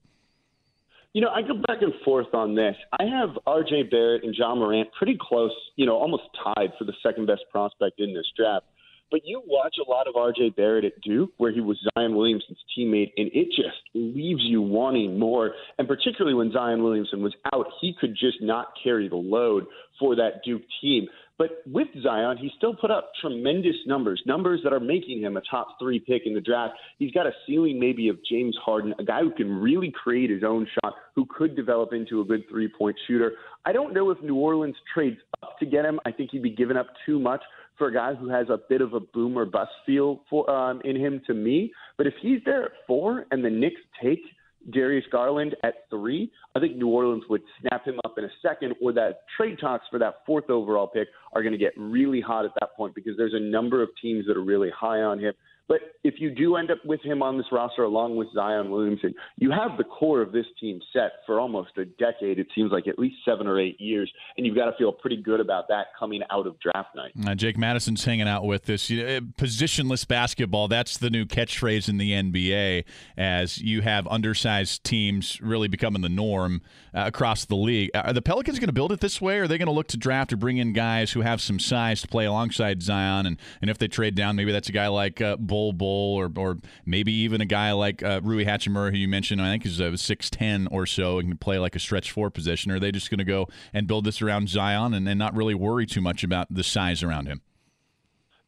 You 1.14 1.22
know, 1.22 1.30
I 1.30 1.42
go 1.44 1.54
back 1.68 1.82
and 1.82 1.94
forth 2.04 2.34
on 2.34 2.56
this. 2.56 2.76
I 3.00 3.04
have 3.04 3.38
R.J. 3.46 3.84
Barrett 3.92 4.24
and 4.24 4.34
Ja 4.34 4.56
Morant 4.56 4.90
pretty 4.98 5.18
close, 5.20 5.52
you 5.76 5.86
know, 5.86 5.96
almost 5.96 6.24
tied 6.44 6.72
for 6.80 6.86
the 6.86 6.94
second 7.04 7.28
best 7.28 7.44
prospect 7.52 8.00
in 8.00 8.14
this 8.16 8.26
draft. 8.36 8.66
But 9.12 9.22
you 9.26 9.44
watch 9.46 9.76
a 9.78 9.88
lot 9.88 10.08
of 10.08 10.16
R.J. 10.16 10.56
Barrett 10.58 10.86
at 10.86 11.00
Duke, 11.02 11.30
where 11.38 11.52
he 11.52 11.62
was 11.62 11.78
Zion 11.96 12.16
Williamson's 12.16 12.58
teammate, 12.76 13.12
and 13.16 13.30
it 13.32 13.50
just 13.50 13.78
leaves 13.94 14.42
you 14.42 14.60
wanting 14.60 15.20
more. 15.20 15.52
And 15.78 15.88
particularly 15.88 16.34
when 16.34 16.52
Zion 16.52 16.82
Williamson 16.82 17.22
was 17.22 17.36
out, 17.54 17.68
he 17.80 17.96
could 18.02 18.16
just 18.20 18.42
not 18.42 18.70
carry 18.84 19.08
the 19.08 19.16
load 19.16 19.68
for 20.00 20.16
that 20.16 20.42
Duke 20.44 20.64
team. 20.82 21.08
But 21.44 21.62
with 21.68 21.90
Zion, 22.02 22.38
he 22.38 22.50
still 22.56 22.74
put 22.74 22.90
up 22.90 23.12
tremendous 23.20 23.76
numbers, 23.86 24.22
numbers 24.26 24.62
that 24.64 24.72
are 24.72 24.80
making 24.80 25.24
him 25.24 25.36
a 25.36 25.42
top 25.52 25.78
three 25.78 26.00
pick 26.00 26.22
in 26.26 26.34
the 26.34 26.40
draft. 26.40 26.76
He's 27.00 27.12
got 27.12 27.28
a 27.28 27.32
ceiling 27.46 27.82
maybe 27.82 28.08
of 28.08 28.16
James 28.30 28.56
Harden, 28.64 28.94
a 28.98 29.04
guy 29.04 29.20
who 29.20 29.32
can 29.32 29.52
really 29.52 29.92
create 29.92 30.30
his 30.30 30.42
own 30.42 30.66
shot, 30.76 30.94
who 31.18 31.26
could 31.26 31.54
develop 31.54 31.92
into 31.92 32.22
a 32.22 32.24
good 32.24 32.44
three 32.50 32.70
point 32.70 32.96
shooter. 33.08 33.34
I 33.66 33.74
don't 33.74 33.94
know 33.94 34.10
if 34.10 34.22
New 34.24 34.36
Orleans 34.36 34.78
trades 34.94 35.18
up 35.42 35.60
to 35.60 35.66
get 35.66 35.84
him. 35.84 36.00
I 36.06 36.14
think 36.14 36.32
he'd 36.32 36.44
be 36.44 36.50
giving 36.50 36.78
up 36.78 36.88
too 37.06 37.20
much 37.20 37.42
for 37.78 37.88
a 37.90 37.94
guy 37.94 38.14
who 38.14 38.30
has 38.30 38.48
a 38.48 38.60
bit 38.70 38.80
of 38.80 38.94
a 38.94 39.02
boom 39.02 39.38
or 39.38 39.44
bust 39.44 39.72
feel 39.86 40.22
for 40.30 40.50
um, 40.50 40.80
in 40.86 40.96
him 40.96 41.22
to 41.28 41.34
me. 41.34 41.74
But 41.98 42.08
if 42.08 42.14
he's 42.22 42.40
there 42.46 42.64
at 42.64 42.72
four 42.88 43.26
and 43.32 43.44
the 43.44 43.50
Knicks 43.50 43.82
take– 44.02 44.22
Darius 44.72 45.06
Garland 45.12 45.56
at 45.64 45.74
three, 45.90 46.32
I 46.56 46.60
think 46.60 46.78
New 46.78 46.88
Orleans 46.88 47.24
would 47.30 47.42
snap 47.60 47.86
him 47.86 48.00
up 48.06 48.16
in 48.18 48.24
a 48.24 48.30
second, 48.42 48.76
or 48.82 48.94
that 48.94 49.22
trade 49.36 49.58
talks 49.60 49.86
for 49.90 50.00
that 50.00 50.18
fourth 50.26 50.50
overall 50.50 50.88
pick 50.88 51.08
are 51.34 51.42
going 51.42 51.52
to 51.52 51.58
get 51.58 51.74
really 51.78 52.22
hot 52.22 52.46
at 52.46 52.52
that 52.60 52.76
point 52.76 52.96
because 52.96 53.18
there's 53.18 53.34
a 53.34 53.40
number 53.40 53.82
of 53.82 53.90
teams 54.02 54.26
that 54.28 54.38
are 54.38 54.44
really 54.44 54.70
high 54.70 55.02
on 55.02 55.20
him. 55.20 55.34
But 55.68 55.80
if 56.04 56.16
you 56.18 56.30
do 56.30 56.58
end 56.58 56.70
up 56.72 56.80
with 56.86 57.02
him 57.02 57.24
on 57.24 57.38
this 57.38 57.46
roster 57.52 57.84
along 57.84 58.18
with 58.18 58.28
Zion 58.34 58.70
Williamson, 58.70 59.14
you 59.38 59.52
have 59.52 59.78
the 59.78 59.86
core 59.86 60.22
of 60.22 60.34
this 60.34 60.46
team 60.60 60.80
set 60.92 61.12
for 61.26 61.40
almost 61.40 61.78
a 61.78 61.86
decade. 61.86 62.38
It 62.38 62.48
seems 62.54 62.72
like 62.72 62.88
at 62.88 63.00
least 63.00 63.16
seven 63.24 63.48
or 63.48 63.60
eight 63.60 63.80
years, 63.80 64.12
and 64.38 64.46
you've 64.46 64.56
got 64.56 64.66
to 64.66 64.78
feel 64.78 64.92
pretty 64.92 65.22
good 65.22 65.40
about 65.40 65.70
that 65.70 65.88
coming 65.98 66.22
out 66.30 66.48
of 66.48 66.60
draft 66.60 66.90
night. 66.96 67.12
Uh, 67.26 67.36
Jake 67.36 67.58
Madison's 67.58 68.04
hanging 68.04 68.28
out 68.28 68.44
with 68.44 68.66
this. 68.66 68.90
You 68.90 69.06
know, 69.06 69.20
positionless 69.38 70.06
basketball, 70.06 70.68
that's 70.68 70.98
the 70.98 71.10
new 71.10 71.26
catchphrase 71.26 71.88
in 71.88 71.98
the 71.98 72.12
NBA 72.12 72.84
as 73.18 73.60
you 73.60 73.82
have 73.82 74.06
undersized 74.08 74.84
teams 74.84 75.42
really 75.42 75.70
becoming 75.70 76.02
the 76.02 76.10
norm 76.10 76.62
uh, 76.94 77.04
across 77.06 77.46
the 77.46 77.56
league. 77.56 77.90
Are 77.96 78.12
the 78.12 78.22
Pelicans 78.22 78.60
going 78.60 78.68
to 78.68 78.74
build 78.74 78.92
it 78.92 79.00
this 79.00 79.22
way, 79.22 79.40
or 79.40 79.44
are 79.44 79.48
they 79.48 79.58
going 79.58 79.68
to 79.68 79.74
look 79.74 79.88
to 79.90 79.98
draft 79.98 80.34
or 80.34 80.38
bring 80.38 80.58
in 80.58 80.74
guys 80.74 81.14
who 81.14 81.22
have 81.22 81.40
some 81.42 81.60
size 81.60 82.02
to 82.02 82.08
play 82.08 82.26
alongside 82.26 82.84
Zion? 82.84 83.26
And, 83.26 83.38
and 83.62 83.70
if 83.70 83.78
they 83.78 83.88
trade 83.88 84.16
down, 84.16 84.36
maybe 84.36 84.52
that's 84.52 84.70
a 84.70 84.74
guy 84.74 84.88
like 84.88 85.22
uh, 85.22 85.38
Bol 85.54 85.72
Bol, 85.72 86.16
or 86.16 86.32
or 86.36 86.58
maybe 86.84 87.14
even 87.14 87.40
a 87.40 87.46
guy 87.46 87.74
like 87.74 88.02
uh, 88.02 88.22
Rui 88.24 88.44
Hachimura, 88.44 88.90
who 88.90 88.98
you 88.98 89.08
mentioned. 89.08 89.40
I 89.40 89.52
think 89.52 89.68
is 89.68 89.80
a 89.80 89.96
six 90.00 90.32
ten 90.32 90.68
or 90.72 90.88
so 90.88 91.20
and 91.20 91.30
can 91.30 91.38
play 91.38 91.60
like 91.60 91.76
a 91.76 91.80
stretch 91.80 92.10
four 92.10 92.32
position. 92.32 92.72
Or 92.72 92.78
are 92.78 92.80
they 92.80 92.92
just 92.92 93.12
going 93.12 93.20
to 93.20 93.24
go 93.24 93.48
and 93.72 93.86
build 93.86 94.06
this 94.06 94.20
around 94.20 94.50
Zion 94.50 94.96
and, 94.96 95.08
and 95.08 95.20
not 95.20 95.36
really 95.36 95.54
worry 95.54 95.86
too 95.86 96.02
much 96.02 96.24
about 96.24 96.48
the 96.50 96.64
size 96.64 97.04
around 97.04 97.28
him? 97.28 97.42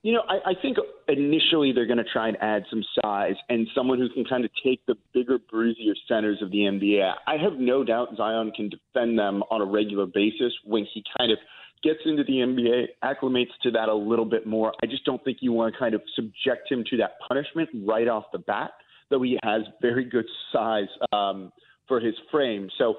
You 0.01 0.13
know, 0.13 0.23
I, 0.27 0.51
I 0.51 0.53
think 0.59 0.77
initially 1.07 1.73
they're 1.73 1.85
going 1.85 1.97
to 1.97 2.11
try 2.11 2.27
and 2.27 2.37
add 2.41 2.63
some 2.71 2.83
size 3.03 3.35
and 3.49 3.67
someone 3.75 3.99
who 3.99 4.09
can 4.09 4.25
kind 4.25 4.45
of 4.45 4.49
take 4.63 4.83
the 4.87 4.95
bigger, 5.13 5.37
bruisier 5.37 5.93
centers 6.07 6.41
of 6.41 6.49
the 6.49 6.57
NBA. 6.57 7.11
I 7.27 7.37
have 7.37 7.53
no 7.53 7.83
doubt 7.83 8.15
Zion 8.17 8.51
can 8.55 8.69
defend 8.69 9.19
them 9.19 9.43
on 9.51 9.61
a 9.61 9.65
regular 9.65 10.07
basis 10.07 10.53
when 10.63 10.87
he 10.91 11.03
kind 11.19 11.31
of– 11.31 11.37
gets 11.83 11.99
into 12.05 12.23
the 12.23 12.33
NBA, 12.33 12.85
acclimates 13.03 13.51
to 13.63 13.71
that 13.71 13.89
a 13.89 13.93
little 13.93 14.25
bit 14.25 14.47
more. 14.47 14.73
I 14.81 14.85
just 14.85 15.05
don't 15.05 15.23
think 15.23 15.37
you 15.41 15.51
want 15.51 15.73
to 15.73 15.79
kind 15.79 15.93
of 15.93 16.01
subject 16.15 16.71
him 16.71 16.83
to 16.89 16.97
that 16.97 17.11
punishment 17.27 17.69
right 17.85 18.07
off 18.07 18.25
the 18.31 18.39
bat, 18.39 18.71
though 19.09 19.21
he 19.21 19.37
has 19.43 19.61
very 19.81 20.05
good 20.05 20.25
size 20.51 20.87
um, 21.11 21.51
for 21.87 21.99
his 21.99 22.15
frame. 22.31 22.69
So 22.77 22.95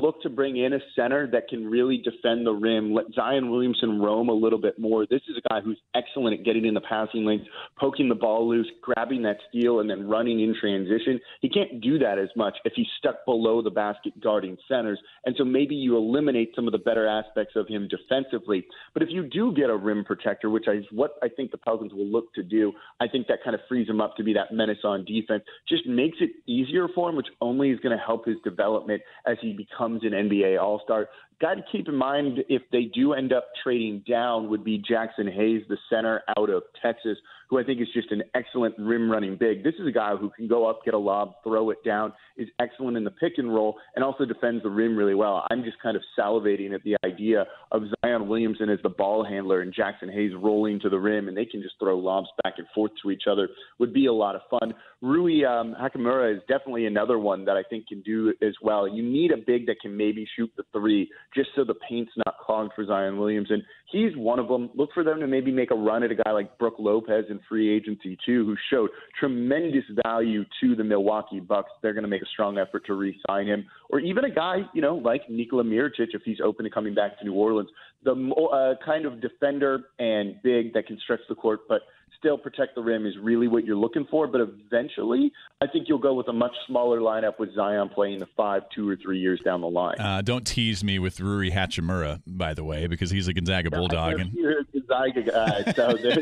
look 0.00 0.20
to 0.22 0.28
bring 0.28 0.56
in 0.56 0.72
a 0.72 0.78
center 0.96 1.30
that 1.30 1.48
can 1.48 1.64
really 1.66 1.98
defend 1.98 2.44
the 2.44 2.52
rim, 2.52 2.92
let 2.92 3.04
Zion 3.14 3.50
Williamson 3.50 4.00
roam 4.00 4.28
a 4.28 4.32
little 4.32 4.58
bit 4.58 4.78
more. 4.78 5.06
This 5.08 5.22
is 5.28 5.36
a 5.36 5.48
guy 5.48 5.60
who's 5.60 5.78
excellent 5.94 6.40
at 6.40 6.44
getting 6.44 6.66
in 6.66 6.74
the 6.74 6.80
passing 6.80 7.24
lanes, 7.24 7.46
poking 7.78 8.08
the 8.08 8.14
ball 8.14 8.48
loose, 8.48 8.66
grabbing 8.82 9.22
that 9.22 9.36
steal, 9.48 9.80
and 9.80 9.88
then 9.88 10.08
running 10.08 10.40
in 10.40 10.54
transition. 10.60 11.20
He 11.40 11.48
can't 11.48 11.80
do 11.80 11.98
that 12.00 12.18
as 12.18 12.28
much 12.34 12.56
if 12.64 12.72
he's 12.74 12.88
stuck 12.98 13.24
below 13.24 13.62
the 13.62 13.70
basket 13.70 14.20
guarding 14.20 14.56
centers. 14.68 14.98
And 15.26 15.36
so 15.38 15.44
maybe 15.44 15.76
you 15.76 15.96
eliminate 15.96 16.52
some 16.56 16.66
of 16.66 16.72
the 16.72 16.78
better 16.78 17.06
aspects 17.06 17.54
of 17.54 17.68
him 17.68 17.88
defensively. 17.88 18.66
But 18.94 19.04
if 19.04 19.10
you 19.10 19.22
do 19.28 19.54
get 19.54 19.70
a 19.70 19.76
rim 19.76 20.04
protector, 20.04 20.50
which 20.50 20.66
is 20.66 20.84
what 20.90 21.12
I 21.22 21.28
think 21.28 21.52
the 21.52 21.58
Pelicans 21.58 21.94
will 21.94 22.06
look 22.06 22.34
to 22.34 22.42
do, 22.42 22.72
I 23.00 23.06
think 23.06 23.28
that 23.28 23.44
kind 23.44 23.54
of 23.54 23.60
frees 23.68 23.88
him 23.88 24.00
up 24.00 24.16
to 24.16 24.24
be 24.24 24.32
that 24.32 24.52
menace 24.52 24.78
on 24.82 25.04
defense. 25.04 25.44
Just 25.68 25.86
makes 25.86 26.18
it 26.20 26.30
easier 26.46 26.88
for 26.94 27.10
him, 27.10 27.16
which 27.16 27.28
only 27.40 27.70
is 27.70 27.78
going 27.78 27.96
to 27.96 28.04
help 28.04 28.26
his 28.26 28.36
development 28.42 29.00
as 29.24 29.36
he 29.40 29.52
becomes 29.52 29.83
becomes 29.84 30.04
an 30.04 30.28
NBA 30.28 30.60
All 30.60 30.80
Star. 30.84 31.08
Got 31.40 31.54
to 31.54 31.62
keep 31.70 31.88
in 31.88 31.96
mind 31.96 32.38
if 32.48 32.62
they 32.70 32.84
do 32.84 33.12
end 33.12 33.32
up 33.32 33.48
trading 33.62 34.04
down, 34.08 34.48
would 34.50 34.64
be 34.64 34.78
Jaxson 34.78 35.32
Hayes, 35.32 35.62
the 35.68 35.76
center 35.90 36.22
out 36.38 36.48
of 36.48 36.62
Texas, 36.80 37.18
who 37.50 37.58
I 37.58 37.64
think 37.64 37.80
is 37.80 37.88
just 37.92 38.10
an 38.10 38.22
excellent 38.34 38.74
rim 38.78 39.10
running 39.10 39.36
big. 39.36 39.62
This 39.62 39.74
is 39.78 39.86
a 39.86 39.92
guy 39.92 40.16
who 40.16 40.30
can 40.30 40.48
go 40.48 40.68
up, 40.68 40.84
get 40.84 40.94
a 40.94 40.98
lob, 40.98 41.34
throw 41.42 41.70
it 41.70 41.84
down, 41.84 42.12
is 42.36 42.48
excellent 42.60 42.96
in 42.96 43.04
the 43.04 43.10
pick 43.10 43.34
and 43.36 43.52
roll, 43.52 43.76
and 43.94 44.04
also 44.04 44.24
defends 44.24 44.62
the 44.62 44.70
rim 44.70 44.96
really 44.96 45.14
well. 45.14 45.44
I'm 45.50 45.62
just 45.62 45.80
kind 45.82 45.96
of 45.96 46.02
salivating 46.18 46.72
at 46.74 46.82
the 46.82 46.96
idea 47.04 47.44
of 47.70 47.82
Zion 48.04 48.28
Williamson 48.28 48.70
as 48.70 48.78
the 48.82 48.88
ball 48.88 49.24
handler 49.24 49.60
and 49.60 49.74
Jaxson 49.74 50.12
Hayes 50.12 50.32
rolling 50.36 50.80
to 50.80 50.88
the 50.88 50.98
rim, 50.98 51.28
and 51.28 51.36
they 51.36 51.44
can 51.44 51.62
just 51.62 51.74
throw 51.78 51.98
lobs 51.98 52.28
back 52.42 52.54
and 52.58 52.66
forth 52.74 52.92
to 53.02 53.10
each 53.10 53.24
other. 53.30 53.48
Would 53.78 53.92
be 53.92 54.06
a 54.06 54.12
lot 54.12 54.36
of 54.36 54.42
fun. 54.50 54.74
Rui 55.00 55.44
um, 55.44 55.76
Hachimura 55.80 56.34
is 56.34 56.42
definitely 56.48 56.86
another 56.86 57.18
one 57.18 57.44
that 57.44 57.56
I 57.56 57.62
think 57.68 57.88
can 57.88 58.00
do 58.02 58.32
as 58.42 58.54
well. 58.62 58.88
You 58.88 59.02
need 59.02 59.32
a 59.32 59.36
big 59.36 59.66
that 59.66 59.76
can 59.80 59.96
maybe 59.96 60.26
shoot 60.34 60.50
the 60.56 60.64
three, 60.72 61.10
just 61.34 61.50
so 61.54 61.64
the 61.64 61.74
paint's 61.74 62.12
not 62.24 62.38
clogged 62.38 62.72
for 62.74 62.84
Zion 62.84 63.18
Williamson. 63.18 63.64
He's 63.90 64.16
one 64.16 64.38
of 64.38 64.48
them. 64.48 64.70
Look 64.74 64.90
for 64.92 65.04
them 65.04 65.20
to 65.20 65.26
maybe 65.26 65.50
make 65.52 65.70
a 65.70 65.74
run 65.74 66.02
at 66.02 66.10
a 66.10 66.14
guy 66.14 66.30
like 66.30 66.58
Brook 66.58 66.74
Lopez 66.78 67.24
in 67.28 67.40
free 67.48 67.74
agency 67.74 68.16
too, 68.24 68.44
who 68.44 68.56
showed 68.70 68.90
tremendous 69.18 69.84
value 70.04 70.44
to 70.60 70.74
the 70.74 70.84
Milwaukee 70.84 71.40
Bucks. 71.40 71.70
They're 71.82 71.92
going 71.92 72.02
to 72.02 72.08
make 72.08 72.22
a 72.22 72.26
strong 72.32 72.58
effort 72.58 72.86
to 72.86 72.94
re-sign 72.94 73.46
him, 73.46 73.66
or 73.90 74.00
even 74.00 74.24
a 74.24 74.30
guy, 74.30 74.58
you 74.74 74.82
know, 74.82 74.96
like 74.96 75.28
Nikola 75.28 75.64
Mirotic 75.64 76.14
if 76.14 76.22
he's 76.24 76.38
open 76.42 76.64
to 76.64 76.70
coming 76.70 76.94
back 76.94 77.18
to 77.18 77.24
New 77.24 77.34
Orleans. 77.34 77.70
The 78.04 78.12
uh, 78.12 78.84
kind 78.84 79.06
of 79.06 79.20
defender 79.20 79.84
and 79.98 80.36
big 80.42 80.72
that 80.74 80.86
can 80.86 80.98
stretch 81.02 81.20
the 81.28 81.34
court, 81.34 81.60
but 81.68 81.82
still 82.24 82.38
protect 82.38 82.74
the 82.74 82.80
rim 82.80 83.06
is 83.06 83.12
really 83.22 83.48
what 83.48 83.66
you're 83.66 83.76
looking 83.76 84.06
for. 84.10 84.26
But 84.26 84.40
eventually, 84.40 85.30
I 85.60 85.66
think 85.66 85.88
you'll 85.88 85.98
go 85.98 86.14
with 86.14 86.28
a 86.28 86.32
much 86.32 86.54
smaller 86.66 87.00
lineup 87.00 87.38
with 87.38 87.54
Zion 87.54 87.90
playing 87.90 88.20
the 88.20 88.28
five, 88.34 88.62
two 88.74 88.88
or 88.88 88.96
three 88.96 89.18
years 89.18 89.40
down 89.44 89.60
the 89.60 89.68
line. 89.68 90.00
Uh, 90.00 90.22
don't 90.22 90.46
tease 90.46 90.82
me 90.82 90.98
with 90.98 91.20
Rui 91.20 91.50
Hachimura, 91.50 92.22
by 92.26 92.54
the 92.54 92.64
way, 92.64 92.86
because 92.86 93.10
he's 93.10 93.28
a 93.28 93.34
Gonzaga 93.34 93.70
Bulldog. 93.70 94.20
And... 94.20 94.32
You're 94.32 94.60
a 94.60 94.64
Gonzaga 94.64 95.22
guy, 95.22 95.72
so 95.72 95.96
there's, 96.02 96.18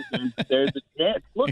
there's, 0.48 0.70
a 0.70 0.98
chance. 0.98 1.22
Look, 1.36 1.50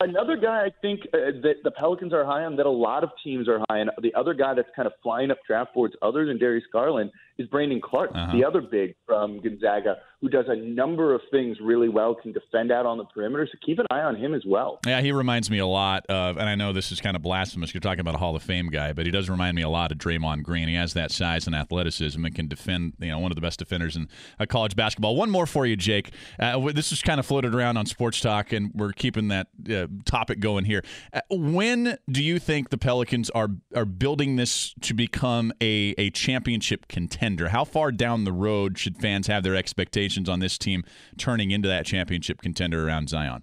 another 0.00 0.36
guy 0.36 0.66
I 0.66 0.70
think 0.82 1.00
uh, 1.14 1.32
that 1.42 1.56
the 1.64 1.70
Pelicans 1.70 2.12
are 2.12 2.24
high 2.24 2.44
on, 2.44 2.56
that 2.56 2.66
a 2.66 2.70
lot 2.70 3.04
of 3.04 3.10
teams 3.22 3.48
are 3.48 3.60
high 3.70 3.80
on. 3.80 3.88
The 4.02 4.14
other 4.14 4.34
guy 4.34 4.54
that's 4.54 4.68
kind 4.74 4.86
of 4.86 4.92
flying 5.02 5.30
up 5.30 5.38
draft 5.46 5.74
boards, 5.74 5.94
other 6.02 6.26
than 6.26 6.38
Darius 6.38 6.64
Garland, 6.72 7.10
is 7.38 7.46
Brandon 7.48 7.80
Clarke, 7.80 8.10
uh-huh. 8.14 8.32
the 8.32 8.44
other 8.44 8.60
big 8.60 8.96
from 9.06 9.40
Gonzaga, 9.40 9.96
who 10.20 10.28
does 10.28 10.46
a 10.48 10.56
number 10.56 11.14
of 11.14 11.20
things 11.30 11.58
really 11.60 11.88
well, 11.88 12.14
can 12.14 12.32
defend 12.32 12.72
out 12.72 12.86
on 12.86 12.98
the 12.98 13.04
perimeter. 13.04 13.48
So 13.50 13.58
keep 13.64 13.78
an 13.78 13.86
eye 13.90 14.00
on 14.00 14.16
him 14.16 14.34
as 14.34 14.42
well. 14.46 14.80
Yeah, 14.86 15.00
he 15.00 15.12
reminds 15.12 15.50
me 15.50 15.58
a 15.58 15.66
lot 15.66 16.04
of, 16.06 16.36
and 16.36 16.48
I 16.48 16.54
know 16.54 16.72
this 16.72 16.90
is 16.90 17.00
kind 17.00 17.16
of 17.16 17.22
blasphemous. 17.22 17.72
You're 17.72 17.80
talking 17.80 18.00
about 18.00 18.14
a 18.14 18.18
Hall 18.18 18.34
of 18.34 18.42
Fame 18.42 18.68
guy, 18.68 18.92
but 18.92 19.06
he 19.06 19.12
does 19.12 19.30
remind 19.30 19.54
me 19.54 19.62
a 19.62 19.68
lot 19.68 19.92
of 19.92 19.98
Draymond 19.98 20.42
Green. 20.42 20.68
He 20.68 20.74
has 20.74 20.94
that 20.94 21.10
size 21.10 21.46
and 21.46 21.54
athleticism 21.54 22.24
and 22.24 22.34
can 22.34 22.48
defend. 22.48 22.94
You 23.00 23.08
know, 23.08 23.18
one 23.18 23.30
of 23.30 23.36
the 23.36 23.42
best 23.42 23.58
defenders 23.58 23.96
in 23.96 24.08
uh, 24.40 24.46
college 24.46 24.74
basketball. 24.74 25.16
One 25.16 25.30
more 25.30 25.46
for 25.46 25.66
you, 25.66 25.76
Jake. 25.76 26.12
Uh, 26.38 26.72
this 26.72 26.92
is 26.92 27.02
kind 27.02 27.20
of 27.20 27.26
floated 27.26 27.54
around 27.54 27.76
on 27.76 27.86
Sports 27.86 28.20
Talk, 28.20 28.52
and 28.52 28.72
we're 28.74 28.92
keeping 28.92 29.28
that 29.28 29.48
uh, 29.70 29.86
topic 30.04 30.40
going 30.40 30.64
here. 30.64 30.82
Uh, 31.12 31.20
when 31.30 31.98
do 32.10 32.22
you 32.22 32.38
think 32.38 32.70
the 32.70 32.78
Pelicans 32.78 33.30
are 33.30 33.48
are 33.74 33.84
building 33.84 34.36
this 34.36 34.74
to 34.82 34.94
become 34.94 35.52
a 35.60 35.94
a 35.96 36.10
championship 36.10 36.88
contender? 36.88 37.08
contender? 37.08 37.48
How 37.48 37.64
far 37.64 37.92
down 37.92 38.24
the 38.24 38.32
road 38.32 38.78
should 38.78 38.96
fans 38.96 39.26
have 39.26 39.42
their 39.42 39.54
expectations 39.56 40.07
on 40.28 40.40
this 40.40 40.56
team 40.56 40.84
turning 41.16 41.50
into 41.50 41.68
that 41.68 41.84
championship 41.84 42.40
contender 42.40 42.86
around 42.86 43.08
Zion? 43.08 43.42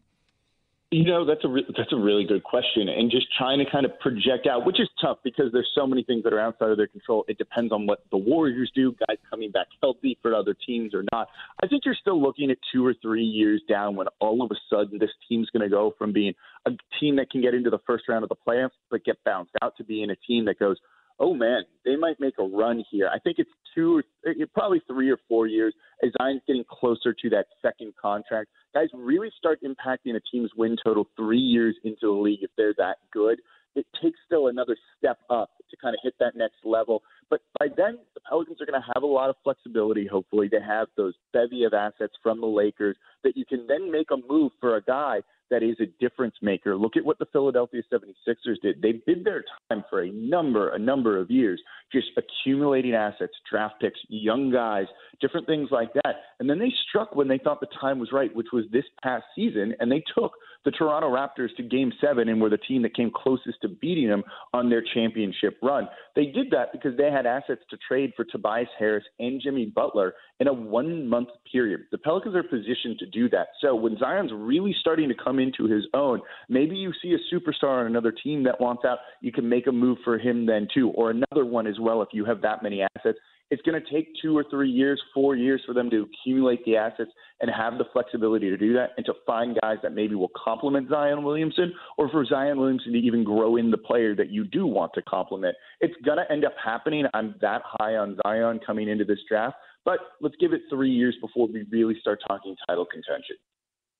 You 0.92 1.04
know, 1.04 1.26
that's 1.26 1.44
a 1.44 1.48
re- 1.48 1.66
that's 1.76 1.92
a 1.92 1.98
really 1.98 2.26
good 2.26 2.44
question, 2.44 2.88
and 2.88 3.10
just 3.10 3.26
trying 3.38 3.58
to 3.58 3.70
kind 3.70 3.86
of 3.86 4.00
project 4.00 4.48
out, 4.48 4.66
which 4.66 4.80
is 4.80 4.88
tough 5.02 5.18
because 5.24 5.52
there's 5.52 5.70
so 5.76 5.88
many 5.88 6.04
things 6.04 6.24
that 6.24 6.32
are 6.32 6.40
outside 6.40 6.70
of 6.70 6.78
their 6.78 6.88
control. 6.88 7.26
It 7.28 7.38
depends 7.40 7.74
on 7.74 7.88
what 7.88 8.06
the 8.12 8.18
Warriors 8.18 8.72
do, 8.74 8.96
guys 9.08 9.18
coming 9.30 9.52
back 9.52 9.68
healthy 9.82 10.18
for 10.22 10.34
other 10.34 10.56
teams 10.66 10.94
or 10.94 11.04
not. 11.12 11.28
I 11.62 11.68
think 11.68 11.84
you're 11.86 11.98
still 12.00 12.22
looking 12.22 12.52
at 12.52 12.58
two 12.72 12.86
or 12.86 12.94
three 13.02 13.24
years 13.24 13.62
down 13.68 13.96
when 13.96 14.08
all 14.20 14.44
of 14.44 14.52
a 14.52 14.56
sudden 14.70 15.00
this 15.00 15.10
team's 15.28 15.50
going 15.50 15.68
to 15.68 15.70
go 15.70 15.96
from 15.98 16.14
being 16.14 16.34
a 16.66 16.72
team 17.00 17.16
that 17.16 17.32
can 17.32 17.42
get 17.42 17.56
into 17.56 17.72
the 17.72 17.80
first 17.86 18.08
round 18.08 18.24
of 18.24 18.30
the 18.30 18.36
playoffs 18.36 18.70
but 18.90 19.04
get 19.04 19.18
bounced 19.26 19.52
out 19.64 19.76
to 19.78 19.84
being 19.84 20.12
a 20.12 20.16
team 20.16 20.46
that 20.46 20.60
goes, 20.60 20.78
oh 21.20 21.34
man, 21.34 21.64
they 21.84 21.96
might 21.96 22.20
make 22.20 22.36
a 22.40 22.44
run 22.44 22.84
here. 22.92 23.10
I 23.14 23.20
think 23.20 23.38
it's 23.40 23.50
two, 23.74 24.02
or 24.26 24.34
probably 24.54 24.82
three 24.88 25.10
or 25.10 25.18
four 25.28 25.48
years 25.48 25.74
as 26.04 26.12
Zion's 26.22 26.42
getting 26.48 26.64
closer 26.70 27.14
to 27.14 27.30
that 27.30 27.46
second 27.62 27.94
contract. 28.02 28.50
Guys 28.74 28.88
really 28.94 29.30
start 29.38 29.60
impacting 29.64 30.16
a 30.16 30.20
team's 30.32 30.52
win 30.56 30.76
total 30.84 31.08
three 31.16 31.40
years 31.40 31.76
into 31.84 32.02
the 32.02 32.10
league 32.12 32.40
if 32.42 32.52
they're 32.58 32.74
that 32.78 32.98
good. 33.12 33.40
It 33.76 33.86
takes 34.02 34.18
still 34.26 34.48
another 34.48 34.78
step 34.98 35.18
up 35.30 35.50
to 35.70 35.78
kind 35.82 35.94
of 35.94 36.00
hit 36.02 36.14
that 36.20 36.36
next 36.36 36.64
level. 36.64 37.02
But 37.30 37.42
by 37.60 37.68
then, 37.76 37.98
the 38.14 38.22
Pelicans 38.30 38.62
are 38.62 38.66
going 38.66 38.80
to 38.80 38.88
have 38.94 39.04
a 39.04 39.08
lot 39.08 39.30
of 39.30 39.36
flexibility, 39.44 40.08
hopefully. 40.08 40.48
to 40.50 40.60
have 40.62 40.88
those 40.96 41.14
bevy 41.34 41.66
of 41.66 41.74
assets 41.74 42.14
from 42.24 42.40
the 42.40 42.48
Lakers 42.48 42.96
that 43.24 43.36
you 43.36 43.46
can 43.46 43.68
then 43.68 43.92
make 43.92 44.12
a 44.12 44.18
move 44.30 44.54
for 44.62 44.78
a 44.78 44.82
guy 44.82 45.20
that 45.52 45.64
is 45.64 45.76
a 45.80 45.86
difference 46.00 46.36
maker. 46.42 46.76
Look 46.76 46.98
at 46.98 47.06
what 47.06 47.20
the 47.20 47.26
Philadelphia 47.32 47.82
76ers 47.92 48.62
did. 48.62 48.82
They 48.82 49.02
did 49.08 49.24
their 49.24 49.44
time 49.70 49.84
for 49.90 50.02
a 50.02 50.12
number, 50.12 50.70
a 50.70 50.80
number 50.80 51.18
of 51.18 51.30
years, 51.30 51.62
just 51.92 52.08
accumulating 52.18 52.94
assets, 52.94 53.34
draft 53.50 53.76
picks, 53.82 54.00
young 54.10 54.52
guys, 54.52 54.86
different 55.22 55.48
things 55.48 55.70
like 55.72 55.94
that. 55.94 56.16
And 56.40 56.50
then 56.50 56.60
they 56.60 56.74
struck 56.90 57.16
when 57.16 57.28
they 57.28 57.38
thought 57.38 57.60
the 57.60 57.68
time 57.80 58.00
was 58.00 58.12
right, 58.12 58.36
which 58.36 58.48
was 58.52 58.66
this 58.72 58.86
past 59.04 59.26
season, 59.36 59.74
and 59.80 59.92
they 59.92 60.04
took 60.18 60.34
the 60.66 60.72
Toronto 60.72 61.10
Raptors 61.10 61.56
to 61.58 61.64
game 61.64 61.94
seven 62.02 62.28
and 62.28 62.42
were 62.42 62.50
the 62.50 62.58
team 62.58 62.82
that 62.82 62.96
came 62.96 63.12
closest 63.14 63.62
to 63.62 63.70
beating 63.70 64.10
them 64.10 64.24
on 64.54 64.70
their 64.70 64.84
championship 64.94 65.58
run. 65.62 65.88
They 66.16 66.26
did 66.26 66.48
that 66.52 66.72
because 66.72 66.98
they 66.98 67.12
had 67.12 67.26
assets 67.26 67.62
to 67.70 67.78
trade 67.88 68.14
for 68.16 68.26
Tobias 68.26 68.68
Harris 68.78 69.04
and 69.20 69.40
Jimmy 69.42 69.68
Butler 69.68 70.16
in 70.40 70.48
a 70.48 70.54
one 70.54 71.08
month 71.08 71.30
period. 71.52 71.82
The 71.92 71.98
Pelicans 71.98 72.36
are 72.36 72.44
positioned 72.44 73.00
to 73.00 73.06
do 73.06 73.30
that. 73.30 73.48
So 73.62 73.76
when 73.76 73.98
Zion's 73.98 74.32
really 74.34 74.76
starting 74.80 75.08
to 75.10 75.16
come 75.16 75.40
into 75.40 75.66
his 75.66 75.86
own, 75.94 76.22
maybe 76.50 76.76
you 76.76 76.92
see 77.02 77.14
a 77.14 77.36
superstar 77.36 77.80
on 77.80 77.86
another 77.86 78.12
team 78.12 78.44
that 78.44 78.60
wants 78.60 78.84
out, 78.86 79.00
you 79.22 79.32
can 79.32 79.48
make 79.48 79.68
a 79.68 79.72
move 79.72 80.00
for 80.04 80.18
him 80.18 80.46
then 80.46 80.68
too, 80.74 80.90
or 80.90 81.12
another 81.12 81.46
one 81.46 81.68
as 81.68 81.80
well 81.80 82.02
if 82.02 82.10
you 82.12 82.26
have 82.26 82.42
that 82.42 82.64
many 82.64 82.82
assets. 82.82 83.20
It's 83.52 83.62
going 83.62 83.80
to 83.80 83.94
take 83.94 84.08
two 84.22 84.36
or 84.36 84.44
three 84.50 84.70
years, 84.70 85.02
four 85.14 85.36
years 85.36 85.62
for 85.66 85.74
them 85.74 85.90
to 85.92 86.08
accumulate 86.08 86.66
the 86.66 86.78
assets 86.78 87.12
and 87.42 87.52
have 87.52 87.78
the 87.78 87.86
flexibility 87.94 88.50
to 88.50 88.58
do 88.58 88.74
that 88.74 88.92
and 88.98 89.06
to 89.06 89.14
find 89.26 89.58
guys 89.62 89.78
that 89.84 89.94
maybe 89.94 90.16
will 90.16 90.32
complement 90.44 90.90
Zion 90.90 91.24
Williamson 91.24 91.74
or 91.98 92.10
for 92.10 92.26
Zion 92.26 92.60
Williamson 92.60 92.94
to 92.94 92.98
even 92.98 93.24
grow 93.24 93.58
in 93.58 93.70
the 93.70 93.78
player 93.78 94.16
that 94.16 94.30
you 94.30 94.46
do 94.46 94.66
want 94.66 94.94
to 94.96 95.02
complement. 95.04 95.56
It's 95.80 95.94
going 96.04 96.18
to 96.18 96.32
end 96.32 96.44
up 96.44 96.54
happening. 96.64 97.06
I'm 97.14 97.36
that 97.42 97.62
high 97.64 97.96
on 97.96 98.18
Zion 98.26 98.60
coming 98.66 98.90
into 98.90 99.06
this 99.06 99.20
draft, 99.30 99.58
but 99.84 100.00
let's 100.22 100.36
give 100.40 100.54
it 100.54 100.62
three 100.70 100.92
years 100.92 101.16
before 101.22 101.48
we 101.48 101.66
really 101.70 101.98
start 102.02 102.20
talking 102.28 102.56
title 102.68 102.86
contention. 102.86 103.36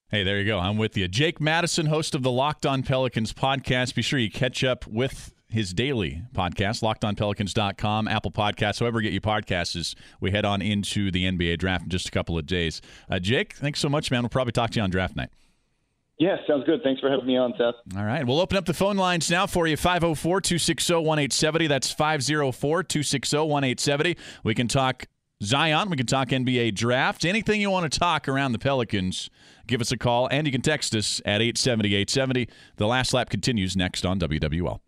Hey, 0.08 0.22
there 0.22 0.38
you 0.38 0.46
go. 0.46 0.58
I'm 0.58 0.76
with 0.76 0.96
you. 0.96 1.08
Jake 1.08 1.40
Madison, 1.40 1.86
host 1.86 2.14
of 2.14 2.22
the 2.22 2.30
Locked 2.30 2.64
On 2.64 2.82
Pelicans 2.82 3.32
podcast. 3.32 3.94
Be 3.94 4.02
sure 4.02 4.18
you 4.18 4.30
catch 4.30 4.62
up 4.62 4.86
with 4.86 5.32
his 5.48 5.72
daily 5.72 6.22
podcast, 6.34 6.82
lockedonpelicans.com, 6.82 8.08
Apple 8.08 8.30
Podcasts, 8.30 8.80
however 8.80 9.00
you 9.00 9.10
get 9.10 9.12
your 9.12 9.20
podcasts 9.20 9.76
as 9.76 9.94
we 10.20 10.30
head 10.30 10.44
on 10.44 10.60
into 10.60 11.10
the 11.10 11.24
NBA 11.24 11.58
draft 11.58 11.84
in 11.84 11.90
just 11.90 12.08
a 12.08 12.10
couple 12.10 12.36
of 12.36 12.46
days. 12.46 12.80
Uh, 13.08 13.18
Jake, 13.18 13.54
thanks 13.54 13.80
so 13.80 13.88
much, 13.88 14.10
man. 14.10 14.22
We'll 14.22 14.28
probably 14.28 14.52
talk 14.52 14.70
to 14.70 14.76
you 14.78 14.82
on 14.82 14.90
draft 14.90 15.16
night. 15.16 15.30
Yeah, 16.18 16.36
sounds 16.46 16.64
good. 16.64 16.82
Thanks 16.82 17.00
for 17.00 17.10
having 17.10 17.26
me 17.26 17.36
on, 17.36 17.52
Seth. 17.58 17.74
All 17.96 18.04
right. 18.04 18.26
We'll 18.26 18.40
open 18.40 18.56
up 18.56 18.64
the 18.64 18.72
phone 18.72 18.96
lines 18.96 19.30
now 19.30 19.46
for 19.46 19.66
you 19.66 19.76
504 19.76 20.40
260 20.40 20.94
1870. 20.94 21.66
That's 21.66 21.92
504 21.92 22.82
260 22.82 23.36
1870. 23.36 24.16
We 24.42 24.54
can 24.54 24.66
talk 24.66 25.06
Zion. 25.42 25.90
We 25.90 25.96
can 25.98 26.06
talk 26.06 26.28
NBA 26.28 26.74
draft. 26.74 27.26
Anything 27.26 27.60
you 27.60 27.70
want 27.70 27.92
to 27.92 27.98
talk 27.98 28.28
around 28.28 28.52
the 28.52 28.58
Pelicans, 28.58 29.28
give 29.66 29.82
us 29.82 29.92
a 29.92 29.98
call. 29.98 30.26
And 30.28 30.46
you 30.46 30.52
can 30.52 30.62
text 30.62 30.94
us 30.94 31.20
at 31.26 31.42
870 31.42 31.88
870. 31.88 32.48
The 32.76 32.86
last 32.86 33.12
lap 33.12 33.28
continues 33.28 33.76
next 33.76 34.06
on 34.06 34.18
WWL. 34.18 34.80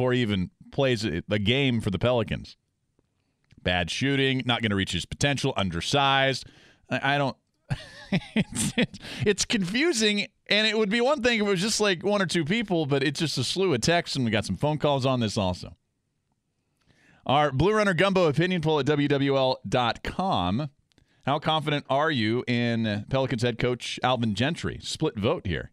Before 0.00 0.14
he 0.14 0.22
even 0.22 0.48
plays 0.72 1.04
a 1.04 1.38
game 1.38 1.78
for 1.82 1.90
the 1.90 1.98
Pelicans. 1.98 2.56
Bad 3.62 3.90
shooting, 3.90 4.40
not 4.46 4.62
going 4.62 4.70
to 4.70 4.76
reach 4.76 4.92
his 4.92 5.04
potential, 5.04 5.52
undersized. 5.58 6.46
I, 6.88 7.16
I 7.16 7.18
don't. 7.18 7.36
it's, 8.34 8.72
it's, 8.78 8.98
it's 9.26 9.44
confusing, 9.44 10.26
and 10.48 10.66
it 10.66 10.78
would 10.78 10.88
be 10.88 11.02
one 11.02 11.20
thing 11.20 11.38
if 11.38 11.46
it 11.46 11.50
was 11.50 11.60
just 11.60 11.82
like 11.82 12.02
one 12.02 12.22
or 12.22 12.26
two 12.26 12.46
people, 12.46 12.86
but 12.86 13.02
it's 13.02 13.20
just 13.20 13.36
a 13.36 13.44
slew 13.44 13.74
of 13.74 13.82
texts, 13.82 14.16
and 14.16 14.24
we 14.24 14.30
got 14.30 14.46
some 14.46 14.56
phone 14.56 14.78
calls 14.78 15.04
on 15.04 15.20
this 15.20 15.36
also. 15.36 15.76
Our 17.26 17.52
Blue 17.52 17.74
Runner 17.74 17.92
Gumbo 17.92 18.26
opinion 18.26 18.62
poll 18.62 18.80
at 18.80 18.86
WWL.com. 18.86 20.70
How 21.26 21.38
confident 21.38 21.84
are 21.90 22.10
you 22.10 22.42
in 22.48 23.04
Pelicans 23.10 23.42
head 23.42 23.58
coach 23.58 24.00
Alvin 24.02 24.34
Gentry? 24.34 24.78
Split 24.80 25.18
vote 25.18 25.46
here. 25.46 25.72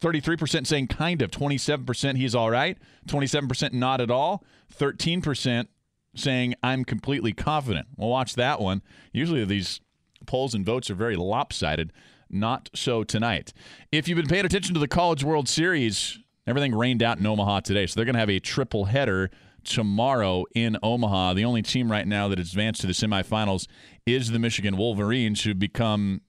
33% 0.00 0.66
saying 0.66 0.88
kind 0.88 1.22
of, 1.22 1.30
27% 1.30 2.16
he's 2.16 2.34
all 2.34 2.50
right, 2.50 2.78
27% 3.08 3.72
not 3.72 4.00
at 4.00 4.10
all, 4.10 4.44
13% 4.74 5.66
saying 6.14 6.54
I'm 6.62 6.84
completely 6.84 7.32
confident. 7.32 7.86
We'll 7.96 8.08
watch 8.08 8.34
that 8.34 8.60
one. 8.60 8.82
Usually 9.12 9.44
these 9.44 9.80
polls 10.26 10.54
and 10.54 10.64
votes 10.64 10.90
are 10.90 10.94
very 10.94 11.16
lopsided. 11.16 11.92
Not 12.28 12.70
so 12.74 13.04
tonight. 13.04 13.52
If 13.92 14.08
you've 14.08 14.16
been 14.16 14.26
paying 14.26 14.44
attention 14.44 14.74
to 14.74 14.80
the 14.80 14.88
College 14.88 15.22
World 15.22 15.48
Series, 15.48 16.18
everything 16.46 16.74
rained 16.74 17.02
out 17.02 17.18
in 17.18 17.26
Omaha 17.26 17.60
today. 17.60 17.86
So 17.86 17.94
they're 17.94 18.04
going 18.04 18.14
to 18.14 18.20
have 18.20 18.30
a 18.30 18.40
triple 18.40 18.86
header 18.86 19.30
tomorrow 19.62 20.44
in 20.54 20.76
Omaha. 20.82 21.34
The 21.34 21.44
only 21.44 21.62
team 21.62 21.90
right 21.90 22.06
now 22.06 22.28
that 22.28 22.38
has 22.38 22.50
advanced 22.50 22.80
to 22.80 22.86
the 22.86 22.92
semifinals 22.92 23.66
is 24.06 24.30
the 24.30 24.38
Michigan 24.38 24.76
Wolverines, 24.76 25.44
who 25.44 25.54
become 25.54 26.22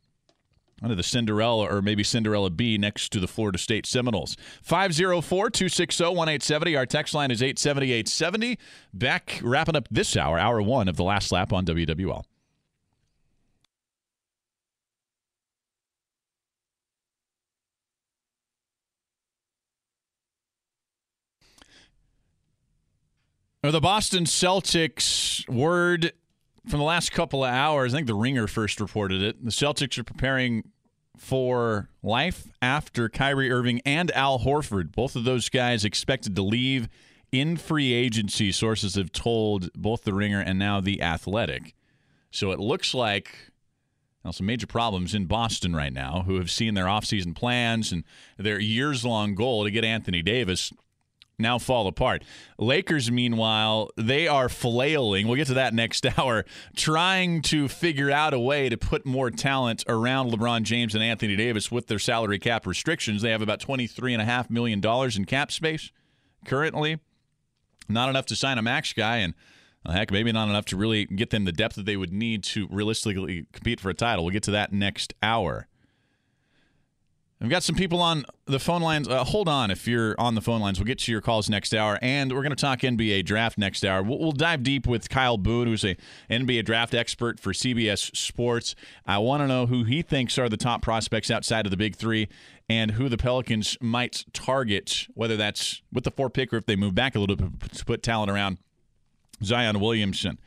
under 0.81 0.95
the 0.95 1.03
Cinderella 1.03 1.65
or 1.65 1.81
maybe 1.81 2.03
Cinderella 2.03 2.49
B 2.49 2.77
next 2.77 3.11
to 3.13 3.19
the 3.19 3.27
Florida 3.27 3.57
State 3.57 3.85
Seminoles. 3.85 4.37
504 4.63 5.49
260 5.49 6.03
1870. 6.03 6.75
Our 6.75 6.85
text 6.85 7.13
line 7.13 7.31
is 7.31 7.41
870 7.41 7.91
870. 7.91 8.59
Back 8.93 9.39
wrapping 9.43 9.75
up 9.75 9.87
this 9.89 10.15
hour, 10.15 10.37
hour 10.37 10.61
one 10.61 10.87
of 10.87 10.95
the 10.95 11.03
last 11.03 11.31
lap 11.31 11.51
on 11.51 11.65
WWL. 11.65 12.23
Are 23.63 23.71
The 23.71 23.81
Boston 23.81 24.23
Celtics 24.25 25.49
word 25.49 26.13
from 26.67 26.79
the 26.79 26.85
last 26.85 27.11
couple 27.11 27.43
of 27.43 27.51
hours, 27.51 27.93
I 27.93 27.97
think 27.97 28.07
the 28.07 28.13
Ringer 28.13 28.47
first 28.47 28.79
reported 28.79 29.21
it. 29.21 29.43
The 29.43 29.51
Celtics 29.51 29.97
are 29.97 30.03
preparing 30.03 30.71
for 31.17 31.89
life 32.03 32.47
after 32.61 33.09
Kyrie 33.09 33.51
Irving 33.51 33.81
and 33.85 34.11
Al 34.11 34.39
Horford. 34.39 34.91
Both 34.91 35.15
of 35.15 35.23
those 35.23 35.49
guys 35.49 35.85
expected 35.85 36.35
to 36.35 36.41
leave 36.41 36.89
in 37.31 37.57
free 37.57 37.93
agency, 37.93 38.51
sources 38.51 38.95
have 38.95 39.11
told 39.11 39.71
both 39.73 40.03
the 40.03 40.13
Ringer 40.13 40.39
and 40.39 40.57
now 40.57 40.79
the 40.79 41.01
Athletic. 41.01 41.75
So 42.31 42.51
it 42.51 42.59
looks 42.59 42.93
like 42.93 43.51
some 44.31 44.45
major 44.45 44.67
problems 44.67 45.15
in 45.15 45.25
Boston 45.25 45.75
right 45.75 45.93
now, 45.93 46.23
who 46.25 46.35
have 46.35 46.51
seen 46.51 46.73
their 46.73 46.85
offseason 46.85 47.33
plans 47.33 47.91
and 47.91 48.03
their 48.37 48.59
years 48.59 49.05
long 49.05 49.35
goal 49.35 49.63
to 49.63 49.71
get 49.71 49.85
Anthony 49.85 50.21
Davis 50.21 50.73
now 51.39 51.57
fall 51.57 51.87
apart. 51.87 52.23
Lakers, 52.57 53.11
meanwhile, 53.11 53.89
they 53.95 54.27
are 54.27 54.49
flailing. 54.49 55.27
We'll 55.27 55.35
get 55.35 55.47
to 55.47 55.53
that 55.55 55.73
next 55.73 56.05
hour, 56.17 56.45
trying 56.75 57.41
to 57.43 57.67
figure 57.67 58.11
out 58.11 58.33
a 58.33 58.39
way 58.39 58.69
to 58.69 58.77
put 58.77 59.05
more 59.05 59.29
talent 59.29 59.83
around 59.87 60.31
LeBron 60.31 60.63
James 60.63 60.95
and 60.95 61.03
Anthony 61.03 61.35
Davis 61.35 61.71
with 61.71 61.87
their 61.87 61.99
salary 61.99 62.39
cap 62.39 62.65
restrictions. 62.65 63.21
They 63.21 63.31
have 63.31 63.41
about 63.41 63.59
$23.5 63.59 64.49
million 64.49 64.81
in 65.15 65.25
cap 65.25 65.51
space 65.51 65.91
currently. 66.45 66.99
Not 67.89 68.09
enough 68.09 68.25
to 68.27 68.35
sign 68.35 68.57
a 68.57 68.61
max 68.61 68.91
guy, 68.91 69.17
and 69.17 69.33
well, 69.85 69.95
heck, 69.95 70.11
maybe 70.11 70.31
not 70.31 70.49
enough 70.49 70.65
to 70.65 70.77
really 70.77 71.05
get 71.05 71.29
them 71.29 71.45
the 71.45 71.53
depth 71.53 71.75
that 71.75 71.85
they 71.85 71.95
would 71.95 72.11
need 72.11 72.43
to 72.45 72.67
realistically 72.69 73.45
compete 73.53 73.79
for 73.79 73.89
a 73.89 73.93
title. 73.93 74.25
We'll 74.25 74.33
get 74.33 74.43
to 74.43 74.51
that 74.51 74.73
next 74.73 75.13
hour. 75.23 75.67
We've 77.39 77.51
got 77.51 77.61
some 77.61 77.75
people 77.75 78.01
on 78.01 78.25
the 78.45 78.59
phone 78.59 78.81
lines. 78.81 79.07
Uh, 79.07 79.23
hold 79.23 79.47
on 79.47 79.69
if 79.69 79.87
you're 79.87 80.15
on 80.19 80.33
the 80.33 80.41
phone 80.41 80.59
lines. 80.59 80.79
We'll 80.79 80.87
get 80.87 80.97
to 80.99 81.11
your 81.11 81.21
calls 81.21 81.51
next 81.51 81.71
hour. 81.71 81.99
And 82.01 82.33
we're 82.33 82.41
going 82.41 82.55
to 82.55 82.55
talk 82.55 82.79
NBA 82.79 83.25
draft 83.25 83.59
next 83.59 83.85
hour. 83.85 84.01
We'll, 84.01 84.17
we'll, 84.17 84.31
dive 84.31 84.63
deep 84.63 84.87
with 84.87 85.07
Kyle 85.07 85.37
Boone, 85.37 85.67
who's 85.67 85.83
a 85.83 85.95
NBA 86.31 86.65
draft 86.65 86.95
expert 86.95 87.39
for 87.39 87.53
CBS 87.53 88.15
Sports. 88.15 88.73
I 89.05 89.19
want 89.19 89.41
to 89.41 89.47
know 89.47 89.67
who 89.67 89.83
he 89.83 90.01
thinks 90.01 90.39
are 90.39 90.49
the 90.49 90.57
top 90.57 90.81
prospects 90.81 91.29
outside 91.29 91.67
of 91.67 91.69
the 91.69 91.77
big 91.77 91.95
three 91.95 92.27
and 92.67 92.91
who 92.91 93.07
the 93.07 93.17
Pelicans 93.17 93.77
might 93.79 94.25
target, 94.33 95.07
whether 95.13 95.37
that's 95.37 95.83
with 95.93 96.05
the 96.05 96.11
four 96.11 96.31
pick 96.31 96.51
or 96.51 96.57
if 96.57 96.65
they 96.65 96.75
move 96.75 96.95
back 96.95 97.15
a 97.15 97.19
little 97.19 97.35
bit 97.35 97.71
to 97.71 97.85
put 97.85 98.01
talent 98.01 98.31
around 98.31 98.57
Zion 99.43 99.79
Williamson. 99.79 100.39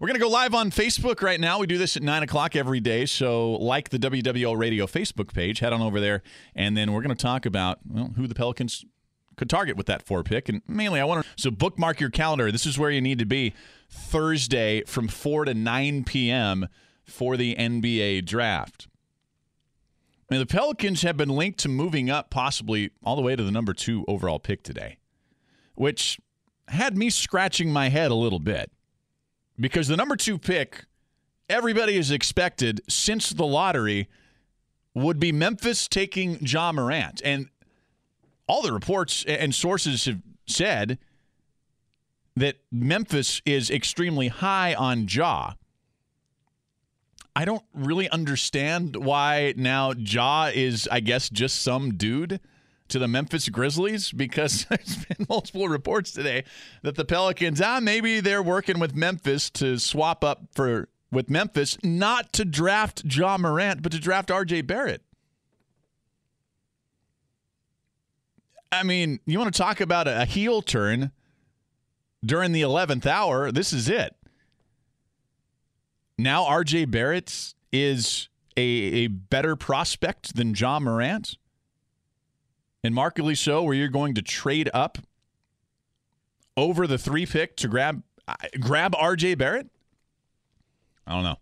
We're 0.00 0.08
going 0.08 0.18
to 0.18 0.24
go 0.24 0.28
live 0.28 0.54
on 0.54 0.70
Facebook 0.70 1.22
right 1.22 1.38
now. 1.38 1.60
We 1.60 1.66
do 1.66 1.78
this 1.78 1.96
at 1.96 2.02
9 2.02 2.24
o'clock 2.24 2.56
every 2.56 2.80
day. 2.80 3.06
So, 3.06 3.52
like 3.52 3.90
the 3.90 3.98
WWL 3.98 4.58
Radio 4.58 4.86
Facebook 4.86 5.32
page, 5.32 5.60
head 5.60 5.72
on 5.72 5.80
over 5.80 6.00
there. 6.00 6.22
And 6.54 6.76
then 6.76 6.92
we're 6.92 7.02
going 7.02 7.16
to 7.16 7.22
talk 7.22 7.46
about 7.46 7.78
well, 7.88 8.12
who 8.16 8.26
the 8.26 8.34
Pelicans 8.34 8.84
could 9.36 9.48
target 9.48 9.76
with 9.76 9.86
that 9.86 10.02
four 10.02 10.22
pick. 10.22 10.48
And 10.48 10.62
mainly, 10.66 11.00
I 11.00 11.04
want 11.04 11.24
to. 11.24 11.30
So, 11.36 11.50
bookmark 11.50 12.00
your 12.00 12.10
calendar. 12.10 12.50
This 12.50 12.66
is 12.66 12.78
where 12.78 12.90
you 12.90 13.00
need 13.00 13.20
to 13.20 13.24
be 13.24 13.54
Thursday 13.88 14.82
from 14.84 15.06
4 15.06 15.46
to 15.46 15.54
9 15.54 16.04
p.m. 16.04 16.68
for 17.04 17.36
the 17.36 17.54
NBA 17.54 18.26
draft. 18.26 18.88
I 20.30 20.38
the 20.38 20.46
Pelicans 20.46 21.02
have 21.02 21.16
been 21.16 21.28
linked 21.28 21.60
to 21.60 21.68
moving 21.68 22.10
up 22.10 22.30
possibly 22.30 22.90
all 23.04 23.14
the 23.14 23.22
way 23.22 23.36
to 23.36 23.42
the 23.42 23.52
number 23.52 23.72
two 23.72 24.04
overall 24.08 24.40
pick 24.40 24.62
today, 24.62 24.96
which 25.74 26.18
had 26.68 26.96
me 26.96 27.10
scratching 27.10 27.70
my 27.70 27.88
head 27.88 28.10
a 28.10 28.14
little 28.14 28.38
bit 28.38 28.70
because 29.58 29.88
the 29.88 29.96
number 29.96 30.16
two 30.16 30.38
pick, 30.38 30.84
everybody 31.48 31.96
has 31.96 32.10
expected 32.10 32.80
since 32.88 33.30
the 33.30 33.46
lottery, 33.46 34.08
would 34.94 35.18
be 35.18 35.32
Memphis 35.32 35.88
taking 35.88 36.38
Ja 36.40 36.72
Morant. 36.72 37.20
And 37.24 37.48
all 38.46 38.62
the 38.62 38.72
reports 38.72 39.24
and 39.26 39.54
sources 39.54 40.04
have 40.04 40.20
said 40.46 40.98
that 42.36 42.56
Memphis 42.70 43.40
is 43.44 43.70
extremely 43.70 44.28
high 44.28 44.74
on 44.74 45.06
Ja. 45.08 45.54
I 47.36 47.44
don't 47.44 47.64
really 47.72 48.08
understand 48.10 48.96
why 48.96 49.54
now 49.56 49.92
Ja 49.92 50.50
is, 50.54 50.88
I 50.90 51.00
guess, 51.00 51.28
just 51.28 51.62
some 51.62 51.94
dude 51.94 52.40
to 52.88 52.98
the 52.98 53.08
Memphis 53.08 53.48
Grizzlies 53.48 54.12
because 54.12 54.64
there's 54.68 55.04
been 55.06 55.26
multiple 55.28 55.68
reports 55.68 56.12
today 56.12 56.44
that 56.82 56.96
the 56.96 57.04
Pelicans, 57.04 57.60
ah, 57.60 57.80
maybe 57.80 58.20
they're 58.20 58.42
working 58.42 58.78
with 58.78 58.94
Memphis 58.94 59.50
to 59.50 59.78
swap 59.78 60.24
up 60.24 60.42
for 60.52 60.88
with 61.10 61.30
Memphis, 61.30 61.78
not 61.84 62.32
to 62.32 62.44
draft 62.44 63.04
Ja 63.04 63.38
Morant, 63.38 63.82
but 63.82 63.92
to 63.92 64.00
draft 64.00 64.30
RJ 64.30 64.66
Barrett. 64.66 65.02
I 68.72 68.82
mean, 68.82 69.20
you 69.24 69.38
want 69.38 69.54
to 69.54 69.58
talk 69.58 69.80
about 69.80 70.08
a 70.08 70.24
heel 70.24 70.60
turn 70.60 71.12
during 72.24 72.50
the 72.50 72.62
11th 72.62 73.06
hour? 73.06 73.52
This 73.52 73.72
is 73.72 73.88
it. 73.88 74.16
Now 76.18 76.44
RJ 76.44 76.90
Barrett 76.90 77.54
is 77.72 78.28
a, 78.56 78.62
a 78.62 79.06
better 79.06 79.54
prospect 79.54 80.34
than 80.34 80.54
Ja 80.54 80.80
Morant 80.80 81.36
and 82.84 82.94
markedly 82.94 83.34
so, 83.34 83.62
where 83.62 83.74
you're 83.74 83.88
going 83.88 84.14
to 84.14 84.22
trade 84.22 84.70
up 84.74 84.98
over 86.56 86.86
the 86.86 86.98
three 86.98 87.24
pick 87.24 87.56
to 87.56 87.66
grab 87.66 88.02
uh, 88.28 88.34
grab 88.60 88.92
RJ 88.92 89.38
Barrett? 89.38 89.68
I 91.06 91.14
don't 91.14 91.24
know. 91.24 91.36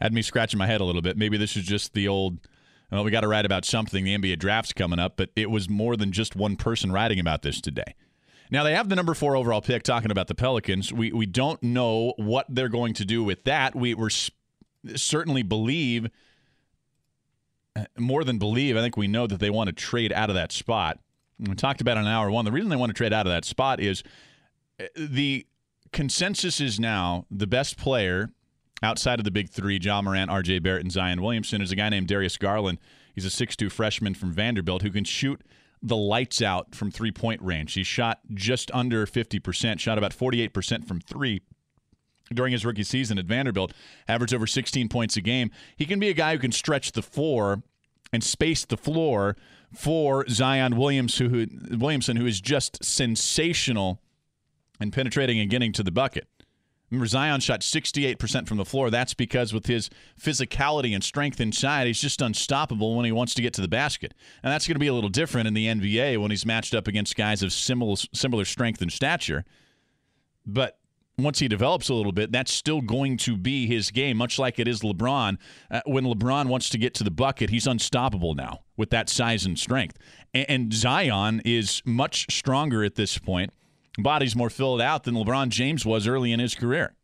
Had 0.00 0.12
me 0.12 0.20
scratching 0.20 0.58
my 0.58 0.66
head 0.66 0.80
a 0.80 0.84
little 0.84 1.00
bit. 1.00 1.16
Maybe 1.16 1.36
this 1.38 1.56
is 1.56 1.64
just 1.64 1.94
the 1.94 2.08
old. 2.08 2.38
Well, 2.90 3.04
we 3.04 3.10
got 3.10 3.20
to 3.20 3.28
write 3.28 3.46
about 3.46 3.64
something. 3.64 4.04
The 4.04 4.18
NBA 4.18 4.38
draft's 4.40 4.72
coming 4.74 4.98
up, 4.98 5.16
but 5.16 5.30
it 5.34 5.50
was 5.50 5.70
more 5.70 5.96
than 5.96 6.12
just 6.12 6.36
one 6.36 6.56
person 6.56 6.92
writing 6.92 7.18
about 7.18 7.40
this 7.42 7.60
today. 7.60 7.94
Now 8.50 8.64
they 8.64 8.74
have 8.74 8.90
the 8.90 8.96
number 8.96 9.14
four 9.14 9.34
overall 9.34 9.62
pick. 9.62 9.84
Talking 9.84 10.10
about 10.10 10.26
the 10.26 10.34
Pelicans, 10.34 10.92
we 10.92 11.12
we 11.12 11.24
don't 11.24 11.62
know 11.62 12.14
what 12.16 12.46
they're 12.48 12.68
going 12.68 12.94
to 12.94 13.04
do 13.04 13.22
with 13.22 13.44
that. 13.44 13.76
We 13.76 13.94
were 13.94 14.10
certainly 14.96 15.42
believe 15.44 16.10
more 17.98 18.24
than 18.24 18.38
believe, 18.38 18.76
I 18.76 18.80
think 18.80 18.96
we 18.96 19.08
know 19.08 19.26
that 19.26 19.40
they 19.40 19.50
want 19.50 19.68
to 19.68 19.72
trade 19.72 20.12
out 20.12 20.28
of 20.28 20.34
that 20.34 20.52
spot. 20.52 20.98
We 21.38 21.54
talked 21.54 21.80
about 21.80 21.96
in 21.96 22.06
hour 22.06 22.30
one. 22.30 22.44
The 22.44 22.52
reason 22.52 22.70
they 22.70 22.76
want 22.76 22.90
to 22.90 22.94
trade 22.94 23.12
out 23.12 23.26
of 23.26 23.32
that 23.32 23.44
spot 23.44 23.80
is 23.80 24.02
uh, 24.80 24.84
the 24.96 25.46
consensus 25.92 26.60
is 26.60 26.78
now 26.78 27.26
the 27.30 27.46
best 27.46 27.76
player 27.76 28.30
outside 28.82 29.18
of 29.18 29.24
the 29.24 29.30
big 29.30 29.48
three, 29.48 29.78
Ja 29.80 30.02
Morant, 30.02 30.30
RJ 30.30 30.62
Barrett, 30.62 30.82
and 30.82 30.92
Zion 30.92 31.22
Williamson, 31.22 31.62
is 31.62 31.72
a 31.72 31.76
guy 31.76 31.88
named 31.88 32.08
Darius 32.08 32.36
Garland. 32.36 32.78
He's 33.14 33.26
a 33.26 33.46
6'2 33.46 33.70
freshman 33.70 34.14
from 34.14 34.32
Vanderbilt 34.32 34.82
who 34.82 34.90
can 34.90 35.04
shoot 35.04 35.42
the 35.82 35.96
lights 35.96 36.40
out 36.40 36.74
from 36.74 36.90
three 36.90 37.10
point 37.10 37.40
range. 37.42 37.74
He 37.74 37.82
shot 37.82 38.20
just 38.32 38.70
under 38.72 39.06
50%, 39.06 39.80
shot 39.80 39.98
about 39.98 40.12
48% 40.12 40.86
from 40.86 41.00
three 41.00 41.42
during 42.32 42.52
his 42.52 42.64
rookie 42.64 42.82
season 42.82 43.18
at 43.18 43.24
Vanderbilt, 43.24 43.72
averaged 44.08 44.34
over 44.34 44.46
16 44.46 44.88
points 44.88 45.16
a 45.16 45.20
game. 45.20 45.50
He 45.76 45.86
can 45.86 45.98
be 45.98 46.08
a 46.08 46.14
guy 46.14 46.32
who 46.32 46.38
can 46.38 46.52
stretch 46.52 46.92
the 46.92 47.02
floor 47.02 47.62
and 48.12 48.22
space 48.22 48.64
the 48.64 48.76
floor 48.76 49.36
for 49.74 50.28
Zion 50.28 50.76
Williams, 50.76 51.18
who, 51.18 51.46
Williamson, 51.70 52.16
who 52.16 52.26
is 52.26 52.40
just 52.40 52.84
sensational 52.84 54.00
in 54.80 54.90
penetrating 54.90 55.40
and 55.40 55.50
getting 55.50 55.72
to 55.72 55.82
the 55.82 55.90
bucket. 55.90 56.28
Remember, 56.90 57.06
Zion 57.06 57.40
shot 57.40 57.60
68% 57.60 58.46
from 58.46 58.58
the 58.58 58.66
floor. 58.66 58.90
That's 58.90 59.14
because 59.14 59.54
with 59.54 59.64
his 59.64 59.88
physicality 60.20 60.94
and 60.94 61.02
strength 61.02 61.40
inside, 61.40 61.86
he's 61.86 62.02
just 62.02 62.20
unstoppable 62.20 62.94
when 62.94 63.06
he 63.06 63.12
wants 63.12 63.32
to 63.32 63.40
get 63.40 63.54
to 63.54 63.62
the 63.62 63.68
basket. 63.68 64.12
And 64.42 64.52
that's 64.52 64.66
going 64.66 64.74
to 64.74 64.80
be 64.80 64.88
a 64.88 64.92
little 64.92 65.08
different 65.08 65.48
in 65.48 65.54
the 65.54 65.68
NBA 65.68 66.20
when 66.20 66.30
he's 66.30 66.44
matched 66.44 66.74
up 66.74 66.86
against 66.86 67.16
guys 67.16 67.42
of 67.42 67.50
similar, 67.54 67.96
similar 68.12 68.44
strength 68.44 68.82
and 68.82 68.92
stature. 68.92 69.46
But 70.44 70.78
once 71.18 71.38
he 71.38 71.48
develops 71.48 71.88
a 71.88 71.94
little 71.94 72.12
bit, 72.12 72.32
that's 72.32 72.52
still 72.52 72.80
going 72.80 73.16
to 73.18 73.36
be 73.36 73.66
his 73.66 73.90
game, 73.90 74.16
much 74.16 74.38
like 74.38 74.58
it 74.58 74.66
is 74.66 74.80
LeBron. 74.80 75.36
Uh, 75.70 75.80
when 75.84 76.04
LeBron 76.04 76.46
wants 76.46 76.70
to 76.70 76.78
get 76.78 76.94
to 76.94 77.04
the 77.04 77.10
bucket, 77.10 77.50
he's 77.50 77.66
unstoppable 77.66 78.34
now 78.34 78.60
with 78.76 78.90
that 78.90 79.08
size 79.08 79.44
and 79.44 79.58
strength. 79.58 79.98
And, 80.32 80.46
and 80.48 80.72
Zion 80.72 81.42
is 81.44 81.82
much 81.84 82.34
stronger 82.34 82.82
at 82.82 82.94
this 82.94 83.18
point. 83.18 83.52
Body's 83.98 84.34
more 84.34 84.48
filled 84.48 84.80
out 84.80 85.04
than 85.04 85.14
LeBron 85.14 85.50
James 85.50 85.84
was 85.84 86.06
early 86.06 86.32
in 86.32 86.40
his 86.40 86.54
career. 86.54 86.94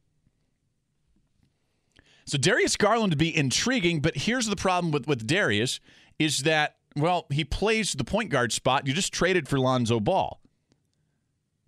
So 2.25 2.39
Darius 2.39 2.77
Garland 2.77 3.13
would 3.13 3.19
be 3.19 3.35
intriguing, 3.35 4.01
but 4.01 4.17
here's 4.17 4.47
the 4.47 4.57
problem 4.57 4.91
with, 4.91 5.07
with 5.07 5.27
Darius 5.27 5.81
is 6.19 6.41
that, 6.41 6.77
well, 6.97 7.27
he 7.31 7.45
plays 7.45 7.93
the 7.93 8.05
point 8.05 8.31
guard 8.31 8.53
spot. 8.53 8.87
You 8.87 8.95
just 8.95 9.13
traded 9.13 9.49
for 9.49 9.59
Lonzo 9.59 10.01
Ball. 10.01 10.41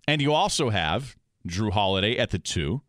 And 0.07 0.21
you 0.21 0.33
also 0.33 0.69
have 0.69 1.15
Jrue 1.47 1.71
Holiday 1.71 2.17
at 2.17 2.29
the 2.29 2.39
two. 2.39 2.81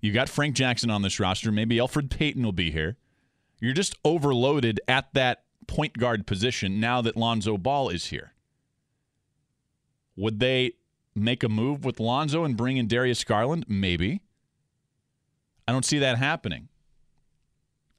You 0.00 0.12
got 0.12 0.28
Frank 0.28 0.54
Jackson 0.54 0.90
on 0.90 1.02
this 1.02 1.18
roster. 1.18 1.50
Maybe 1.50 1.76
Elfrid 1.76 2.10
Payton 2.10 2.42
will 2.42 2.52
be 2.52 2.70
here. 2.70 2.96
You're 3.60 3.74
just 3.74 3.96
overloaded 4.04 4.80
at 4.86 5.12
that 5.14 5.44
point 5.66 5.98
guard 5.98 6.26
position 6.26 6.80
now 6.80 7.02
that 7.02 7.16
Lonzo 7.16 7.58
Ball 7.58 7.88
is 7.88 8.06
here. 8.06 8.32
Would 10.16 10.40
they 10.40 10.72
make 11.14 11.42
a 11.42 11.48
move 11.48 11.84
with 11.84 12.00
Lonzo 12.00 12.44
and 12.44 12.56
bring 12.56 12.76
in 12.76 12.86
Darius 12.86 13.24
Garland? 13.24 13.64
Maybe. 13.68 14.22
I 15.66 15.72
don't 15.72 15.84
see 15.84 15.98
that 15.98 16.18
happening 16.18 16.67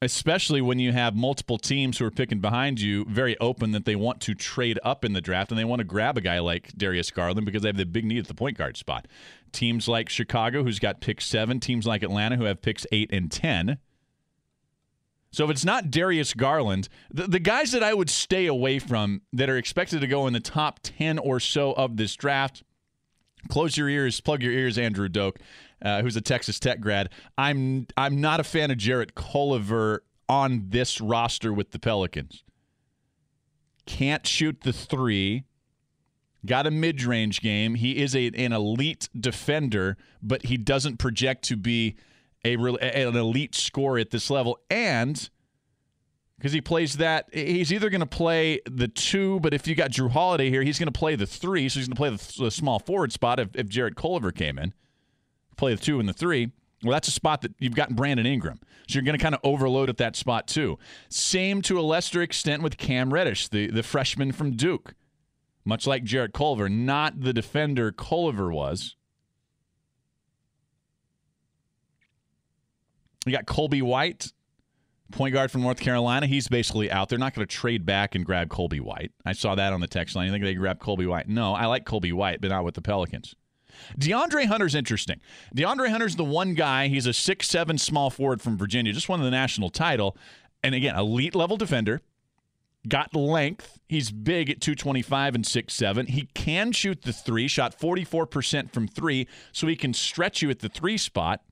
especially 0.02 0.62
when 0.62 0.78
you 0.78 0.92
have 0.92 1.14
multiple 1.14 1.58
teams 1.58 1.98
who 1.98 2.06
are 2.06 2.10
picking 2.10 2.40
behind 2.40 2.80
you 2.80 3.04
very 3.04 3.38
open 3.38 3.72
that 3.72 3.84
they 3.84 3.96
want 3.96 4.20
to 4.22 4.34
trade 4.34 4.78
up 4.82 5.04
in 5.04 5.12
the 5.12 5.20
draft 5.20 5.50
and 5.50 5.58
they 5.58 5.64
want 5.64 5.80
to 5.80 5.84
grab 5.84 6.16
a 6.16 6.22
guy 6.22 6.38
like 6.38 6.72
Darius 6.76 7.10
Garland 7.10 7.44
because 7.44 7.62
they 7.62 7.68
have 7.68 7.76
the 7.76 7.84
big 7.84 8.06
need 8.06 8.18
at 8.18 8.26
the 8.26 8.34
point 8.34 8.56
guard 8.56 8.78
spot. 8.78 9.06
Teams 9.52 9.88
like 9.88 10.08
Chicago, 10.08 10.64
who's 10.64 10.78
got 10.78 11.00
pick 11.00 11.20
seven, 11.20 11.60
teams 11.60 11.86
like 11.86 12.02
Atlanta, 12.02 12.36
who 12.36 12.44
have 12.44 12.62
picks 12.62 12.86
eight 12.92 13.12
and 13.12 13.30
10. 13.30 13.78
So 15.32 15.44
if 15.44 15.50
it's 15.50 15.64
not 15.64 15.90
Darius 15.90 16.32
Garland, 16.32 16.88
the, 17.12 17.26
the 17.28 17.38
guys 17.38 17.72
that 17.72 17.82
I 17.82 17.92
would 17.92 18.10
stay 18.10 18.46
away 18.46 18.78
from 18.78 19.20
that 19.34 19.50
are 19.50 19.58
expected 19.58 20.00
to 20.00 20.06
go 20.06 20.26
in 20.26 20.32
the 20.32 20.40
top 20.40 20.80
10 20.82 21.18
or 21.18 21.40
so 21.40 21.72
of 21.72 21.98
this 21.98 22.16
draft, 22.16 22.62
close 23.48 23.76
your 23.76 23.88
ears, 23.88 24.20
plug 24.20 24.42
your 24.42 24.52
ears, 24.52 24.78
Andrew 24.78 25.08
Doak 25.08 25.38
uh, 25.82 26.02
who's 26.02 26.16
a 26.16 26.20
Texas 26.20 26.58
Tech 26.58 26.80
grad. 26.80 27.10
I'm 27.38 27.86
I'm 27.96 28.20
not 28.20 28.40
a 28.40 28.44
fan 28.44 28.70
of 28.70 28.76
Jarrett 28.76 29.14
Culver 29.14 30.04
on 30.28 30.66
this 30.68 31.00
roster 31.00 31.52
with 31.52 31.72
the 31.72 31.78
Pelicans. 31.78 32.44
Can't 33.86 34.26
shoot 34.26 34.60
the 34.62 34.72
three. 34.72 35.44
Got 36.46 36.66
a 36.66 36.70
mid 36.70 37.02
range 37.02 37.40
game. 37.40 37.74
He 37.74 38.00
is 38.00 38.14
a, 38.16 38.28
an 38.28 38.52
elite 38.52 39.08
defender, 39.18 39.96
but 40.22 40.46
he 40.46 40.56
doesn't 40.56 40.98
project 40.98 41.44
to 41.44 41.56
be 41.56 41.96
a 42.44 42.54
an 42.54 43.16
elite 43.16 43.54
scorer 43.54 43.98
at 43.98 44.10
this 44.10 44.30
level. 44.30 44.58
And 44.70 45.28
because 46.38 46.52
he 46.52 46.62
plays 46.62 46.96
that, 46.96 47.28
he's 47.34 47.70
either 47.70 47.90
going 47.90 48.00
to 48.00 48.06
play 48.06 48.60
the 48.64 48.88
two, 48.88 49.40
but 49.40 49.52
if 49.52 49.68
you 49.68 49.74
got 49.74 49.90
Jrue 49.90 50.10
Holiday 50.10 50.48
here, 50.48 50.62
he's 50.62 50.78
going 50.78 50.90
to 50.90 50.98
play 50.98 51.14
the 51.14 51.26
three. 51.26 51.68
So 51.68 51.80
he's 51.80 51.88
going 51.88 51.96
to 51.96 52.00
play 52.00 52.10
the, 52.10 52.44
the 52.44 52.50
small 52.50 52.78
forward 52.78 53.12
spot 53.12 53.38
if, 53.38 53.48
if 53.54 53.68
Jarrett 53.68 53.96
Culver 53.96 54.32
came 54.32 54.58
in 54.58 54.72
play 55.60 55.74
the 55.74 55.80
two 55.80 56.00
and 56.00 56.08
the 56.08 56.12
three. 56.12 56.50
Well, 56.82 56.92
that's 56.92 57.08
a 57.08 57.12
spot 57.12 57.42
that 57.42 57.52
you've 57.58 57.74
gotten 57.74 57.94
Brandon 57.94 58.26
Ingram. 58.26 58.58
So 58.88 58.94
you're 58.94 59.04
going 59.04 59.16
to 59.16 59.22
kind 59.22 59.34
of 59.34 59.40
overload 59.44 59.90
at 59.90 59.98
that 59.98 60.16
spot 60.16 60.48
too. 60.48 60.78
Same 61.08 61.62
to 61.62 61.78
a 61.78 61.82
lesser 61.82 62.22
extent 62.22 62.62
with 62.62 62.78
Cam 62.78 63.12
Reddish, 63.12 63.48
the, 63.48 63.68
the 63.68 63.82
freshman 63.82 64.32
from 64.32 64.56
Duke. 64.56 64.94
Much 65.64 65.86
like 65.86 66.02
Jarrett 66.04 66.32
Culver, 66.32 66.68
not 66.70 67.20
the 67.20 67.34
defender 67.34 67.92
Culver 67.92 68.50
was. 68.50 68.96
You 73.26 73.32
got 73.32 73.44
Coby 73.44 73.82
White, 73.82 74.32
point 75.12 75.34
guard 75.34 75.50
from 75.50 75.60
North 75.60 75.78
Carolina. 75.78 76.26
He's 76.26 76.48
basically 76.48 76.90
out. 76.90 77.10
They're 77.10 77.18
not 77.18 77.34
going 77.34 77.46
to 77.46 77.54
trade 77.54 77.84
back 77.84 78.14
and 78.14 78.24
grab 78.24 78.48
Coby 78.48 78.80
White. 78.80 79.12
I 79.26 79.34
saw 79.34 79.54
that 79.54 79.74
on 79.74 79.80
the 79.82 79.86
text 79.86 80.16
line. 80.16 80.26
You 80.26 80.32
think 80.32 80.44
they 80.44 80.54
grab 80.54 80.80
Coby 80.80 81.06
White? 81.06 81.28
No, 81.28 81.52
I 81.52 81.66
like 81.66 81.84
Coby 81.84 82.14
White, 82.14 82.40
but 82.40 82.48
not 82.48 82.64
with 82.64 82.74
the 82.74 82.82
Pelicans. 82.82 83.34
DeAndre 83.98 84.46
Hunter's 84.46 84.74
interesting. 84.74 85.20
DeAndre 85.54 85.90
Hunter's 85.90 86.16
the 86.16 86.24
one 86.24 86.54
guy. 86.54 86.88
He's 86.88 87.06
a 87.06 87.12
six-seven 87.12 87.78
small 87.78 88.10
forward 88.10 88.40
from 88.40 88.56
Virginia, 88.56 88.92
just 88.92 89.08
won 89.08 89.22
the 89.22 89.30
national 89.30 89.70
title. 89.70 90.16
And 90.62 90.74
again, 90.74 90.96
elite 90.96 91.34
level 91.34 91.56
defender. 91.56 92.00
Got 92.88 93.14
length. 93.14 93.78
He's 93.88 94.10
big 94.10 94.48
at 94.48 94.60
225 94.60 95.34
and 95.34 95.46
six 95.46 95.74
seven. 95.74 96.06
He 96.06 96.28
can 96.34 96.72
shoot 96.72 97.02
the 97.02 97.12
three, 97.12 97.46
shot 97.46 97.78
44% 97.78 98.72
from 98.72 98.88
three, 98.88 99.28
so 99.52 99.66
he 99.66 99.76
can 99.76 99.92
stretch 99.92 100.40
you 100.40 100.48
at 100.48 100.60
the 100.60 100.70
three 100.70 100.96
spot. 100.96 101.42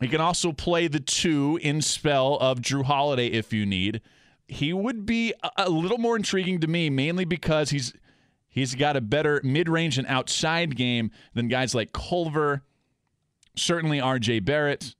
He 0.00 0.08
can 0.08 0.20
also 0.20 0.52
play 0.52 0.88
the 0.88 1.00
two 1.00 1.58
in 1.62 1.80
spell 1.82 2.38
of 2.40 2.60
Jrue 2.60 2.84
Holiday 2.84 3.28
if 3.28 3.52
you 3.52 3.66
need. 3.66 4.00
He 4.46 4.72
would 4.72 5.04
be 5.04 5.34
a 5.56 5.68
little 5.68 5.98
more 5.98 6.16
intriguing 6.16 6.60
to 6.60 6.66
me, 6.66 6.88
mainly 6.90 7.24
because 7.24 7.70
he's 7.70 7.92
He's 8.48 8.74
got 8.74 8.96
a 8.96 9.00
better 9.00 9.40
mid 9.44 9.68
range 9.68 9.98
and 9.98 10.06
outside 10.06 10.76
game 10.76 11.10
than 11.34 11.48
guys 11.48 11.74
like 11.74 11.92
Culver, 11.92 12.62
certainly 13.56 13.98
RJ 13.98 14.44
Barrett. 14.44 14.94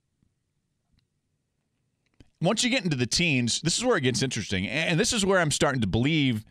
Once 2.41 2.63
you 2.63 2.69
get 2.69 2.83
into 2.83 2.95
the 2.95 3.05
teens, 3.05 3.59
this 3.61 3.77
is 3.77 3.83
where 3.83 3.97
it 3.97 4.01
gets 4.01 4.21
interesting. 4.21 4.67
And 4.67 4.99
this 4.99 5.11
is 5.11 5.25
where 5.25 5.39
I'm 5.39 5.51
starting 5.51 5.81
to 5.81 5.87
believe 5.87 6.45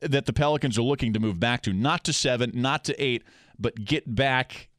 that 0.00 0.26
the 0.26 0.32
Pelicans 0.32 0.76
are 0.78 0.82
looking 0.82 1.12
to 1.12 1.20
move 1.20 1.38
back 1.38 1.62
to 1.62 1.72
not 1.72 2.04
to 2.04 2.12
seven, 2.12 2.50
not 2.54 2.84
to 2.84 3.00
eight, 3.02 3.22
but 3.58 3.84
get 3.84 4.12
back 4.12 4.70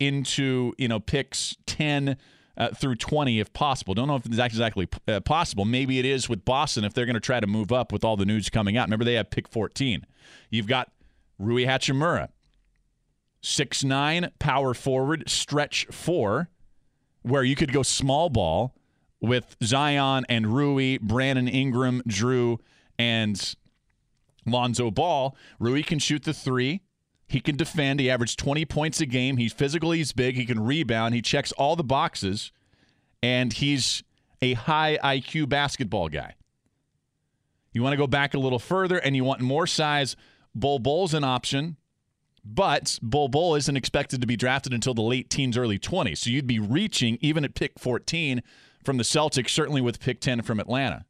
into, 0.00 0.72
you 0.78 0.88
know, 0.88 0.98
picks 0.98 1.56
10 1.66 2.16
uh, 2.56 2.68
through 2.70 2.96
20 2.96 3.38
if 3.38 3.52
possible. 3.52 3.94
Don't 3.94 4.08
know 4.08 4.16
if 4.16 4.26
it's 4.26 4.38
exactly 4.38 4.88
uh, 5.06 5.20
possible. 5.20 5.64
Maybe 5.64 5.98
it 5.98 6.04
is 6.04 6.28
with 6.28 6.44
Boston 6.44 6.84
if 6.84 6.94
they're 6.94 7.06
going 7.06 7.14
to 7.14 7.20
try 7.20 7.38
to 7.38 7.46
move 7.46 7.70
up 7.70 7.92
with 7.92 8.02
all 8.02 8.16
the 8.16 8.24
news 8.24 8.50
coming 8.50 8.76
out. 8.76 8.88
Remember, 8.88 9.04
they 9.04 9.14
have 9.14 9.30
pick 9.30 9.48
14. 9.48 10.04
You've 10.48 10.66
got 10.66 10.90
Rui 11.40 11.64
Hachimura, 11.64 12.28
six 13.40 13.82
nine 13.82 14.30
power 14.38 14.74
forward, 14.74 15.28
stretch 15.28 15.86
four, 15.90 16.50
where 17.22 17.42
you 17.42 17.56
could 17.56 17.72
go 17.72 17.82
small 17.82 18.28
ball 18.28 18.74
with 19.20 19.56
Zion 19.62 20.26
and 20.28 20.54
Rui, 20.54 20.98
Brandon 20.98 21.48
Ingram, 21.48 22.02
Jrue, 22.06 22.58
and 22.98 23.54
Lonzo 24.46 24.90
Ball. 24.90 25.34
Rui 25.58 25.82
can 25.82 25.98
shoot 25.98 26.24
the 26.24 26.34
three. 26.34 26.82
He 27.26 27.40
can 27.40 27.56
defend. 27.56 28.00
He 28.00 28.10
averaged 28.10 28.38
20 28.38 28.64
points 28.66 29.00
a 29.00 29.06
game. 29.06 29.36
He's 29.36 29.52
physically 29.52 29.98
he's 29.98 30.12
big. 30.12 30.36
He 30.36 30.44
can 30.44 30.62
rebound. 30.62 31.14
He 31.14 31.22
checks 31.22 31.52
all 31.52 31.74
the 31.74 31.84
boxes, 31.84 32.52
and 33.22 33.52
he's 33.52 34.02
a 34.42 34.54
high 34.54 34.98
IQ 35.02 35.48
basketball 35.48 36.08
guy. 36.08 36.34
You 37.72 37.82
want 37.82 37.92
to 37.92 37.98
go 37.98 38.08
back 38.08 38.34
a 38.34 38.38
little 38.38 38.58
further, 38.58 38.98
and 38.98 39.14
you 39.16 39.24
want 39.24 39.40
more 39.40 39.66
size. 39.66 40.16
Bol 40.54 40.78
Bol's 40.78 41.14
an 41.14 41.24
option, 41.24 41.76
but 42.44 42.98
Bol 43.02 43.28
Bol 43.28 43.54
isn't 43.54 43.76
expected 43.76 44.20
to 44.20 44.26
be 44.26 44.36
drafted 44.36 44.72
until 44.72 44.94
the 44.94 45.02
late 45.02 45.30
teens, 45.30 45.56
early 45.56 45.78
20s. 45.78 46.18
So 46.18 46.30
you'd 46.30 46.46
be 46.46 46.58
reaching, 46.58 47.18
even 47.20 47.44
at 47.44 47.54
pick 47.54 47.78
14 47.78 48.42
from 48.84 48.96
the 48.96 49.04
Celtics, 49.04 49.50
certainly 49.50 49.80
with 49.80 50.00
pick 50.00 50.20
10 50.20 50.42
from 50.42 50.58
Atlanta. 50.58 51.04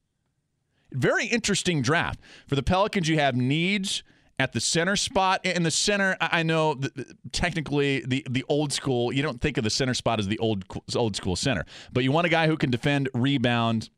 Very 0.93 1.26
interesting 1.26 1.82
draft. 1.82 2.20
For 2.49 2.57
the 2.57 2.62
Pelicans, 2.62 3.09
you 3.09 3.18
have 3.18 3.36
needs 3.36 4.03
at 4.41 4.53
the 4.53 4.61
center 4.61 4.97
spot. 4.97 5.45
In 5.45 5.62
the 5.62 5.70
center, 5.70 6.16
I 6.20 6.43
know 6.43 6.80
technically 7.30 8.01
the, 8.01 8.26
the 8.28 8.45
old 8.49 8.72
school, 8.72 9.12
you 9.12 9.22
don't 9.22 9.41
think 9.41 9.57
of 9.57 9.64
the 9.64 9.70
center 9.70 9.95
spot 9.95 10.18
as 10.18 10.26
the 10.26 10.38
old, 10.38 10.64
old 10.97 11.14
school 11.14 11.36
center, 11.36 11.64
but 11.93 12.03
you 12.03 12.11
want 12.11 12.26
a 12.26 12.30
guy 12.30 12.47
who 12.47 12.57
can 12.57 12.70
defend, 12.70 13.09
rebound, 13.14 13.91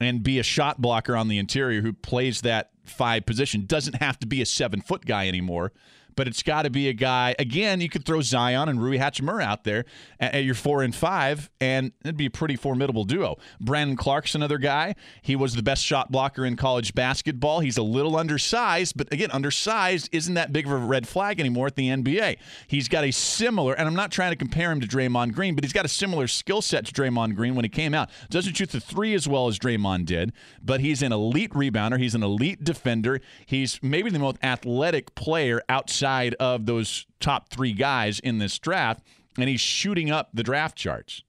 and 0.00 0.22
be 0.22 0.38
a 0.38 0.42
shot 0.42 0.80
blocker 0.80 1.16
on 1.16 1.28
the 1.28 1.38
interior 1.38 1.80
who 1.80 1.92
plays 1.92 2.42
that 2.42 2.70
five 2.84 3.26
position. 3.26 3.66
Doesn't 3.66 3.96
have 3.96 4.18
to 4.20 4.26
be 4.26 4.42
a 4.42 4.46
seven 4.46 4.80
foot 4.80 5.06
guy 5.06 5.28
anymore, 5.28 5.72
but 6.16 6.28
it's 6.28 6.42
got 6.42 6.62
to 6.62 6.70
be 6.70 6.88
a 6.88 6.92
guy. 6.92 7.34
Again, 7.38 7.80
you 7.80 7.88
could 7.88 8.04
throw 8.04 8.20
Zion 8.20 8.68
and 8.68 8.82
Rui 8.82 8.98
Hachimura 8.98 9.42
out 9.42 9.64
there 9.64 9.84
at, 10.20 10.44
your 10.44 10.54
four 10.54 10.82
and 10.82 10.94
five, 10.94 11.50
and 11.60 11.92
it'd 12.04 12.16
be 12.16 12.26
a 12.26 12.30
pretty 12.30 12.56
formidable 12.56 13.04
duo. 13.04 13.36
Brandon 13.60 13.96
Clarke's 13.96 14.34
another 14.34 14.58
guy. 14.58 14.94
He 15.22 15.36
was 15.36 15.54
the 15.54 15.62
best 15.62 15.84
shot 15.84 16.12
blocker 16.12 16.44
in 16.44 16.56
college 16.56 16.94
basketball. 16.94 17.60
He's 17.60 17.76
a 17.76 17.82
little 17.82 18.16
undersized, 18.16 18.96
but 18.96 19.12
again, 19.12 19.30
undersized 19.30 20.08
isn't 20.12 20.34
that 20.34 20.52
big 20.52 20.66
of 20.66 20.72
a 20.72 20.76
red 20.76 21.08
flag 21.08 21.40
anymore 21.40 21.66
at 21.66 21.76
the 21.76 21.88
NBA. 21.88 22.36
He's 22.66 22.88
got 22.88 23.04
a 23.04 23.10
similar, 23.10 23.74
and 23.74 23.88
I'm 23.88 23.94
not 23.94 24.10
trying 24.10 24.32
to 24.32 24.36
compare 24.36 24.70
him 24.70 24.80
to 24.80 24.86
Draymond 24.86 25.32
Green, 25.32 25.54
but 25.54 25.64
he's 25.64 25.72
got 25.72 25.84
a 25.84 25.88
similar 25.88 26.26
skill 26.26 26.62
set 26.62 26.86
to 26.86 26.92
Draymond 26.92 27.34
Green 27.34 27.54
when 27.54 27.64
he 27.64 27.68
came 27.68 27.94
out. 27.94 28.10
Doesn't 28.30 28.54
shoot 28.54 28.70
the 28.70 28.80
three 28.80 29.14
as 29.14 29.26
well 29.26 29.48
as 29.48 29.58
Draymond 29.58 30.06
did, 30.06 30.32
but 30.62 30.80
he's 30.80 31.02
an 31.02 31.12
elite 31.12 31.52
rebounder. 31.52 31.98
He's 31.98 32.14
an 32.14 32.22
elite 32.22 32.62
defender. 32.62 33.20
He's 33.46 33.82
maybe 33.82 34.10
the 34.10 34.18
most 34.18 34.36
athletic 34.42 35.14
player 35.14 35.62
outside 35.68 36.03
of 36.04 36.66
those 36.66 37.06
top 37.20 37.50
three 37.50 37.72
guys 37.72 38.20
in 38.20 38.38
this 38.38 38.58
draft, 38.58 39.02
and 39.38 39.48
he's 39.48 39.60
shooting 39.60 40.10
up 40.10 40.30
the 40.32 40.42
draft 40.42 40.76
charts, 40.76 41.22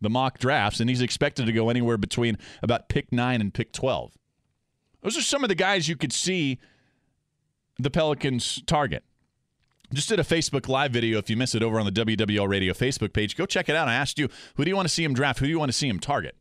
the 0.00 0.10
mock 0.10 0.38
drafts, 0.38 0.80
and 0.80 0.88
he's 0.88 1.00
expected 1.00 1.46
to 1.46 1.52
go 1.52 1.70
anywhere 1.70 1.96
between 1.96 2.38
about 2.62 2.88
pick 2.88 3.12
nine 3.12 3.40
and 3.40 3.52
pick 3.52 3.72
12. 3.72 4.12
Those 5.02 5.16
are 5.16 5.22
some 5.22 5.42
of 5.42 5.48
the 5.48 5.54
guys 5.54 5.88
you 5.88 5.96
could 5.96 6.12
see 6.12 6.58
the 7.78 7.90
Pelicans 7.90 8.62
target. 8.66 9.04
Just 9.92 10.08
did 10.08 10.20
a 10.20 10.24
Facebook 10.24 10.68
Live 10.68 10.92
video. 10.92 11.18
If 11.18 11.28
you 11.28 11.36
miss 11.36 11.54
it 11.54 11.62
over 11.62 11.80
on 11.80 11.86
the 11.86 11.92
WWL 11.92 12.48
Radio 12.48 12.72
Facebook 12.72 13.12
page, 13.12 13.36
go 13.36 13.44
check 13.44 13.68
it 13.68 13.74
out. 13.74 13.88
I 13.88 13.94
asked 13.94 14.18
you, 14.18 14.28
who 14.54 14.64
do 14.64 14.70
you 14.70 14.76
want 14.76 14.86
to 14.86 14.94
see 14.94 15.02
him 15.02 15.14
draft? 15.14 15.40
Who 15.40 15.46
do 15.46 15.50
you 15.50 15.58
want 15.58 15.70
to 15.70 15.76
see 15.76 15.88
him 15.88 15.98
target? 15.98 16.36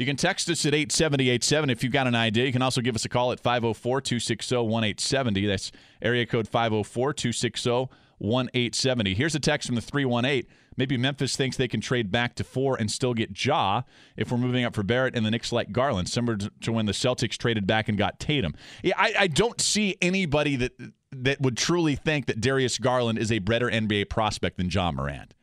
You 0.00 0.06
can 0.06 0.16
text 0.16 0.48
us 0.48 0.64
at 0.64 0.72
87087 0.72 1.68
if 1.68 1.84
you've 1.84 1.92
got 1.92 2.06
an 2.06 2.14
idea. 2.14 2.46
You 2.46 2.52
can 2.52 2.62
also 2.62 2.80
give 2.80 2.94
us 2.94 3.04
a 3.04 3.08
call 3.10 3.32
at 3.32 3.38
504 3.38 4.00
260 4.00 4.56
1870. 4.56 5.46
That's 5.46 5.72
area 6.00 6.24
code 6.24 6.48
504 6.48 7.12
260 7.12 7.70
1870. 8.16 9.12
Here's 9.12 9.34
a 9.34 9.40
text 9.40 9.66
from 9.66 9.74
the 9.74 9.82
318. 9.82 10.50
Maybe 10.78 10.96
Memphis 10.96 11.36
thinks 11.36 11.58
they 11.58 11.68
can 11.68 11.82
trade 11.82 12.10
back 12.10 12.34
to 12.36 12.44
four 12.44 12.76
and 12.80 12.90
still 12.90 13.12
get 13.12 13.44
Ja 13.44 13.82
if 14.16 14.32
we're 14.32 14.38
moving 14.38 14.64
up 14.64 14.74
for 14.74 14.82
Barrett 14.82 15.14
and 15.14 15.26
the 15.26 15.30
Knicks 15.30 15.52
like 15.52 15.70
Garland, 15.70 16.08
similar 16.08 16.38
to 16.38 16.72
when 16.72 16.86
the 16.86 16.92
Celtics 16.92 17.36
traded 17.36 17.66
back 17.66 17.90
and 17.90 17.98
got 17.98 18.18
Tatum. 18.18 18.54
Yeah, 18.82 18.94
I, 18.96 19.12
I 19.18 19.26
don't 19.26 19.60
see 19.60 19.98
anybody 20.00 20.56
that 20.56 20.72
that 21.12 21.42
would 21.42 21.58
truly 21.58 21.94
think 21.94 22.24
that 22.24 22.40
Darius 22.40 22.78
Garland 22.78 23.18
is 23.18 23.30
a 23.30 23.40
better 23.40 23.68
NBA 23.68 24.08
prospect 24.08 24.56
than 24.56 24.70
Ja 24.70 24.92
Morant. 24.92 25.34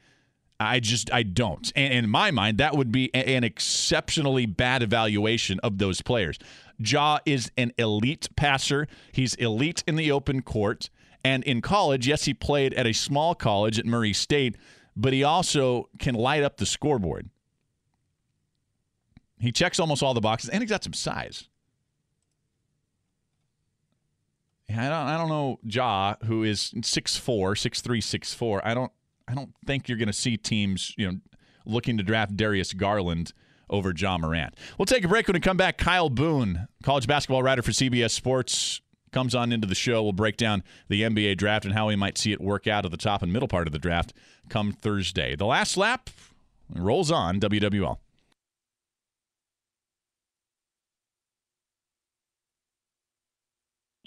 I 0.60 0.80
just 0.80 1.12
I 1.14 1.24
don't. 1.24 1.72
And 1.76 1.93
in 1.93 2.10
my 2.10 2.32
mind, 2.32 2.58
that 2.58 2.76
would 2.76 2.91
be 2.91 3.14
an 3.14 3.43
exceptionally 3.43 4.45
bad 4.45 4.82
evaluation 4.82 5.60
of 5.62 5.78
those 5.78 6.01
players. 6.01 6.39
Ja 6.80 7.20
is 7.26 7.51
an 7.58 7.74
elite 7.78 8.30
passer. 8.36 8.88
He's 9.12 9.36
elite 9.36 9.84
in 9.88 9.95
the 9.95 10.12
open 10.12 10.41
court. 10.41 10.89
And 11.24 11.43
in 11.43 11.62
college, 11.62 12.08
yes, 12.08 12.26
he 12.26 12.34
played 12.34 12.74
at 12.74 12.88
a 12.88 12.93
small 12.93 13.36
college 13.36 13.78
at 13.78 13.86
Murray 13.86 14.14
State, 14.14 14.55
but 14.95 15.14
he 15.14 15.24
also 15.24 15.89
can 15.99 16.16
light 16.16 16.43
up 16.43 16.58
the 16.58 16.66
scoreboard. 16.66 17.30
He 19.39 19.51
checks 19.51 19.80
almost 19.80 20.01
all 20.01 20.14
the 20.14 20.22
boxes, 20.22 20.49
and 20.49 20.64
he's 20.64 20.70
got 20.70 20.84
some 20.84 20.93
size. 20.93 21.49
I 24.70 24.89
don't, 24.89 24.91
I 24.91 25.18
don't 25.18 25.30
know 25.30 25.60
Ja, 25.64 26.16
who 26.26 26.43
is 26.43 26.74
6'4", 26.76 27.22
6'3", 27.22 27.97
6'4". 27.99 28.62
I 28.64 28.74
don't 28.74 28.91
I 29.28 29.34
don't 29.34 29.53
think 29.65 29.89
you're 29.89 29.97
going 29.97 30.07
to 30.07 30.13
see 30.13 30.38
teams, 30.38 30.93
you 30.97 31.11
know, 31.11 31.17
looking 31.65 31.97
to 31.97 32.03
draft 32.03 32.36
Darius 32.38 32.73
Garland 32.73 33.34
over 33.69 33.93
Ja 33.95 34.17
Morant. 34.17 34.55
We'll 34.78 34.86
take 34.86 35.03
a 35.03 35.07
break 35.07 35.28
when 35.28 35.34
we 35.34 35.39
come 35.41 35.57
back. 35.57 35.78
Kyle 35.78 36.09
Boone, 36.09 36.67
college 36.84 37.07
basketball 37.07 37.43
writer 37.43 37.61
for 37.61 37.71
CBS 37.71 38.11
Sports, 38.11 38.82
comes 39.11 39.36
on 39.36 39.51
into 39.51 39.67
the 39.67 39.75
show. 39.75 40.03
We'll 40.03 40.13
break 40.13 40.38
down 40.38 40.63
the 40.88 41.01
NBA 41.01 41.38
draft 41.38 41.65
and 41.65 41.73
how 41.73 41.88
we 41.88 41.95
might 41.95 42.17
see 42.17 42.32
it 42.32 42.39
work 42.39 42.67
out 42.67 42.86
at 42.86 42.91
the 42.91 42.97
top 42.97 43.21
and 43.21 43.34
middle 43.34 43.47
part 43.47 43.67
of 43.67 43.73
the 43.73 43.80
draft 43.80 44.13
come 44.49 44.71
Thursday. 44.71 45.36
The 45.36 45.45
last 45.45 45.75
lap 45.75 46.09
rolls 46.73 47.11
on 47.11 47.39
WWL. 47.39 47.97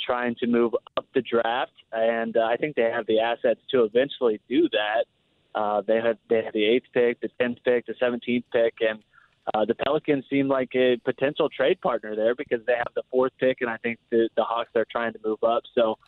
Trying 0.05 0.35
to 0.37 0.47
move 0.47 0.73
up 0.97 1.07
the 1.15 1.23
draft, 1.23 1.73
and 1.93 2.37
uh, 2.37 2.45
I 2.53 2.57
think 2.57 2.77
they 2.77 2.91
have 2.97 3.07
the 3.07 3.21
assets 3.21 3.61
to 3.73 3.85
eventually 3.85 4.41
do 4.49 4.69
that. 4.71 5.05
Uh, 5.55 5.83
they 5.87 6.01
had 6.07 6.19
they 6.29 6.43
had 6.45 6.55
the 6.55 6.65
eighth 6.65 6.87
pick, 6.93 7.21
the 7.21 7.31
tenth 7.41 7.59
pick, 7.65 7.87
the 7.87 7.95
seventeenth 8.01 8.45
pick, 8.53 8.75
and 8.89 8.99
uh, 9.53 9.65
the 9.65 9.75
Pelicans 9.75 10.25
seem 10.31 10.49
like 10.49 10.71
a 10.75 10.97
potential 11.05 11.49
trade 11.49 11.81
partner 11.81 12.15
there 12.15 12.35
because 12.35 12.65
they 12.67 12.77
have 12.77 12.93
the 12.95 13.03
fourth 13.11 13.33
pick, 13.39 13.61
and 13.61 13.71
I 13.71 13.79
think 13.79 13.99
the, 14.11 14.29
the 14.37 14.45
Hawks 14.45 14.71
are 14.77 14.87
trying 14.91 15.13
to 15.13 15.21
move 15.25 15.43
up. 15.43 15.65
So 15.75 15.99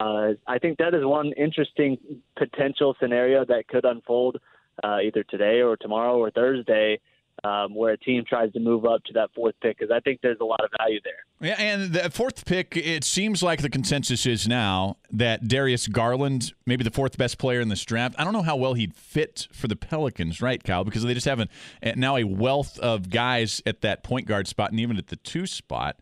Uh, 0.00 0.34
I 0.46 0.58
think 0.58 0.76
that 0.78 0.92
is 0.92 1.02
one 1.02 1.32
interesting 1.32 1.96
potential 2.36 2.94
scenario 3.00 3.44
that 3.46 3.62
could 3.68 3.86
unfold 3.86 4.36
uh, 4.84 4.98
either 5.06 5.24
today 5.24 5.62
or 5.62 5.78
tomorrow 5.78 6.16
or 6.18 6.30
Thursday 6.30 7.00
um, 7.44 7.74
where 7.74 7.92
a 7.92 7.98
team 7.98 8.24
tries 8.28 8.52
to 8.52 8.60
move 8.60 8.84
up 8.84 9.04
to 9.04 9.12
that 9.14 9.30
fourth 9.34 9.54
pick 9.62 9.78
because 9.78 9.92
I 9.94 10.00
think 10.00 10.20
there's 10.22 10.38
a 10.40 10.44
lot 10.44 10.60
of 10.62 10.70
value 10.78 11.00
there. 11.04 11.48
Yeah, 11.48 11.54
and 11.58 11.92
the 11.92 12.10
fourth 12.10 12.44
pick, 12.44 12.76
it 12.76 13.04
seems 13.04 13.42
like 13.42 13.62
the 13.62 13.70
consensus 13.70 14.26
is 14.26 14.48
now 14.48 14.96
that 15.10 15.46
Darius 15.46 15.86
Garland, 15.86 16.52
maybe 16.66 16.82
the 16.82 16.90
fourth 16.90 17.16
best 17.16 17.38
player 17.38 17.60
in 17.60 17.68
this 17.68 17.84
draft. 17.84 18.16
I 18.18 18.24
don't 18.24 18.32
know 18.32 18.42
how 18.42 18.56
well 18.56 18.74
he'd 18.74 18.94
fit 18.94 19.46
for 19.52 19.68
the 19.68 19.76
Pelicans, 19.76 20.42
right, 20.42 20.62
Kyle? 20.62 20.84
Because 20.84 21.04
they 21.04 21.14
just 21.14 21.26
have 21.26 21.40
an, 21.40 21.48
now 21.96 22.16
a 22.16 22.24
wealth 22.24 22.78
of 22.80 23.10
guys 23.10 23.62
at 23.66 23.82
that 23.82 24.02
point 24.02 24.26
guard 24.26 24.48
spot 24.48 24.70
and 24.70 24.80
even 24.80 24.96
at 24.96 25.08
the 25.08 25.16
two 25.16 25.46
spot. 25.46 25.96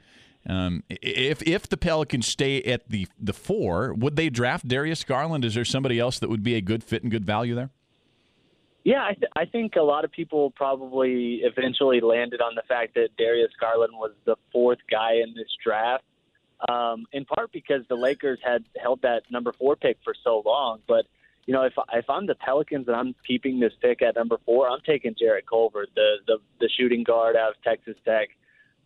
Um, 0.49 0.85
if 0.89 1.43
if 1.43 1.69
the 1.69 1.77
Pelicans 1.77 2.27
stay 2.27 2.63
at 2.63 2.89
the 2.89 3.09
the 3.19 3.33
four, 3.33 3.93
would 3.95 4.15
they 4.15 4.31
draft 4.31 4.69
Darius 4.69 5.03
Garland? 5.03 5.45
Is 5.45 5.55
there 5.55 5.65
somebody 5.65 5.99
else 5.99 6.21
that 6.21 6.31
would 6.31 6.45
be 6.45 6.55
a 6.55 6.61
good 6.61 6.85
fit 6.85 7.03
and 7.03 7.11
good 7.11 7.25
value 7.25 7.57
there? 7.57 7.71
Yeah, 8.87 9.03
I, 9.03 9.15
th- 9.15 9.33
I 9.35 9.47
think 9.47 9.75
a 9.75 9.83
lot 9.83 10.05
of 10.05 10.13
people 10.13 10.53
probably 10.53 11.41
eventually 11.43 12.01
landed 12.01 12.41
on 12.41 12.55
the 12.55 12.63
fact 12.69 12.95
that 12.95 13.09
Darius 13.19 13.51
Garland 13.61 13.95
was 13.95 14.13
the 14.27 14.37
fourth 14.53 14.79
guy 14.89 15.15
in 15.15 15.35
this 15.35 15.49
draft, 15.61 16.05
um, 16.69 17.05
in 17.11 17.25
part 17.25 17.51
because 17.51 17.83
the 17.89 17.97
Lakers 17.97 18.39
had 18.45 18.63
held 18.81 19.03
that 19.03 19.23
number 19.29 19.53
four 19.53 19.75
pick 19.75 19.99
for 20.05 20.15
so 20.23 20.41
long. 20.47 20.79
But 20.87 21.05
you 21.47 21.53
know, 21.53 21.63
if 21.63 21.73
if 21.95 22.09
I'm 22.09 22.27
the 22.27 22.37
Pelicans 22.37 22.87
and 22.87 22.95
I'm 22.95 23.17
keeping 23.27 23.59
this 23.59 23.73
pick 23.83 24.03
at 24.03 24.15
number 24.15 24.39
four, 24.47 24.71
I'm 24.71 24.83
taking 24.87 25.17
Jarrett 25.19 25.49
Culver, 25.49 25.87
the 25.97 26.19
the, 26.29 26.39
the 26.61 26.69
shooting 26.79 27.03
guard 27.03 27.35
out 27.35 27.57
of 27.57 27.63
Texas 27.65 27.97
Tech. 28.05 28.29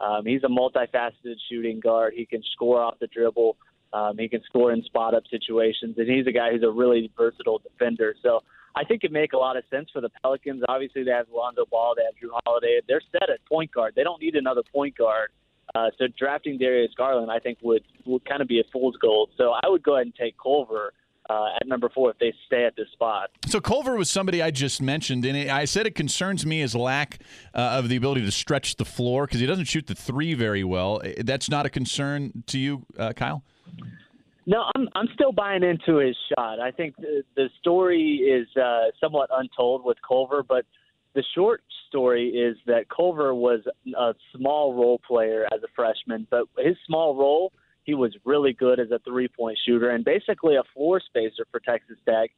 Um, 0.01 0.25
he's 0.25 0.43
a 0.45 0.49
multifaceted 0.49 1.37
shooting 1.51 1.79
guard. 1.79 2.15
He 2.17 2.25
can 2.25 2.43
score 2.55 2.81
off 2.81 2.99
the 3.01 3.07
dribble. 3.07 3.59
Um, 3.93 4.17
he 4.17 4.31
can 4.31 4.43
score 4.45 4.73
in 4.73 4.83
spot 4.85 5.13
up 5.13 5.25
situations, 5.31 5.97
and 5.99 6.09
he's 6.09 6.27
a 6.27 6.33
guy 6.33 6.53
who's 6.53 6.63
a 6.63 6.71
really 6.71 7.13
versatile 7.19 7.59
defender. 7.59 8.15
So 8.23 8.41
I 8.75 8.85
think 8.85 9.05
it 9.05 9.13
make 9.13 9.33
a 9.33 9.37
lot 9.39 9.57
of 9.57 9.65
sense 9.71 9.89
for 9.93 10.01
the 10.01 10.11
Pelicans. 10.23 10.63
Obviously, 10.69 11.03
they 11.03 11.11
have 11.11 11.27
Lonzo 11.35 11.65
Ball, 11.71 11.95
they 11.97 12.05
have 12.05 12.15
Jrue 12.15 12.39
Holiday. 12.45 12.81
They're 12.87 13.03
set 13.13 13.29
at 13.31 13.45
point 13.47 13.73
guard. 13.73 13.95
They 13.97 14.05
don't 14.05 14.21
need 14.21 14.37
another 14.37 14.63
point 14.73 14.97
guard. 14.97 15.31
Uh, 15.75 15.91
so 15.99 16.07
drafting 16.19 16.59
Darius 16.59 16.93
Garland, 16.97 17.31
I 17.31 17.39
think, 17.39 17.59
would 17.63 17.85
would 18.05 18.25
kind 18.25 18.43
of 18.43 18.49
be 18.49 18.61
a 18.61 18.65
fool's 18.73 18.97
gold. 18.97 19.31
So 19.37 19.53
I 19.53 19.69
would 19.69 19.83
go 19.83 19.95
ahead 19.95 20.07
and 20.07 20.15
take 20.15 20.35
Culver. 20.41 20.93
Uh, 21.29 21.55
at 21.61 21.69
number 21.69 21.89
four, 21.89 22.11
if 22.11 22.19
they 22.19 22.35
stay 22.47 22.65
at 22.65 22.75
this 22.75 22.89
spot. 22.93 23.31
So 23.47 23.61
Culver 23.61 23.95
was 23.95 24.11
somebody 24.11 24.43
I 24.43 24.51
just 24.51 24.83
mentioned, 24.83 25.25
and 25.25 25.49
I 25.49 25.65
said 25.65 25.87
it 25.87 25.95
concerns 25.95 26.45
me 26.45 26.59
his 26.59 26.75
lack 26.75 27.21
uh, 27.55 27.79
of 27.79 27.89
the 27.89 27.95
ability 27.95 28.23
to 28.23 28.33
stretch 28.33 28.75
the 28.75 28.85
floor 28.85 29.27
because 29.27 29.39
he 29.39 29.47
doesn't 29.47 29.67
shoot 29.67 29.87
the 29.87 29.95
three 29.95 30.35
very 30.35 30.65
well. 30.65 31.01
That's 31.19 31.49
not 31.49 31.67
a 31.67 31.71
concern 31.71 32.43
to 32.49 32.59
you, 32.59 32.85
uh, 32.99 33.13
Kyle. 33.13 33.45
No, 34.51 34.65
I'm 34.75 34.89
I'm 34.97 35.07
still 35.15 35.31
buying 35.31 35.63
into 35.63 35.99
his 35.99 36.17
shot. 36.29 36.59
I 36.59 36.73
think 36.73 36.97
the, 36.97 37.23
the 37.37 37.49
story 37.61 38.17
is 38.17 38.49
uh, 38.61 38.91
somewhat 39.01 39.31
untold 39.33 39.85
with 39.85 39.97
Culver, 40.07 40.43
but 40.43 40.67
the 41.15 41.23
short 41.37 41.63
story 41.87 42.31
is 42.31 42.57
that 42.67 42.89
Culver 42.89 43.33
was 43.33 43.61
a 43.97 44.13
small 44.37 44.75
role 44.75 45.01
player 45.07 45.47
as 45.55 45.63
a 45.63 45.69
freshman, 45.77 46.27
but 46.31 46.47
his 46.59 46.75
small 46.85 47.15
role, 47.15 47.53
he 47.85 47.95
was 47.95 48.13
really 48.25 48.53
good 48.53 48.81
as 48.81 48.91
a 48.91 48.99
three 49.09 49.29
point 49.29 49.57
shooter 49.65 49.91
and 49.91 50.05
basically 50.05 50.57
a 50.57 50.65
floor 50.75 51.01
spacer 51.01 51.47
for 51.53 51.61
Texas 51.61 51.99
Tech. 52.05 52.31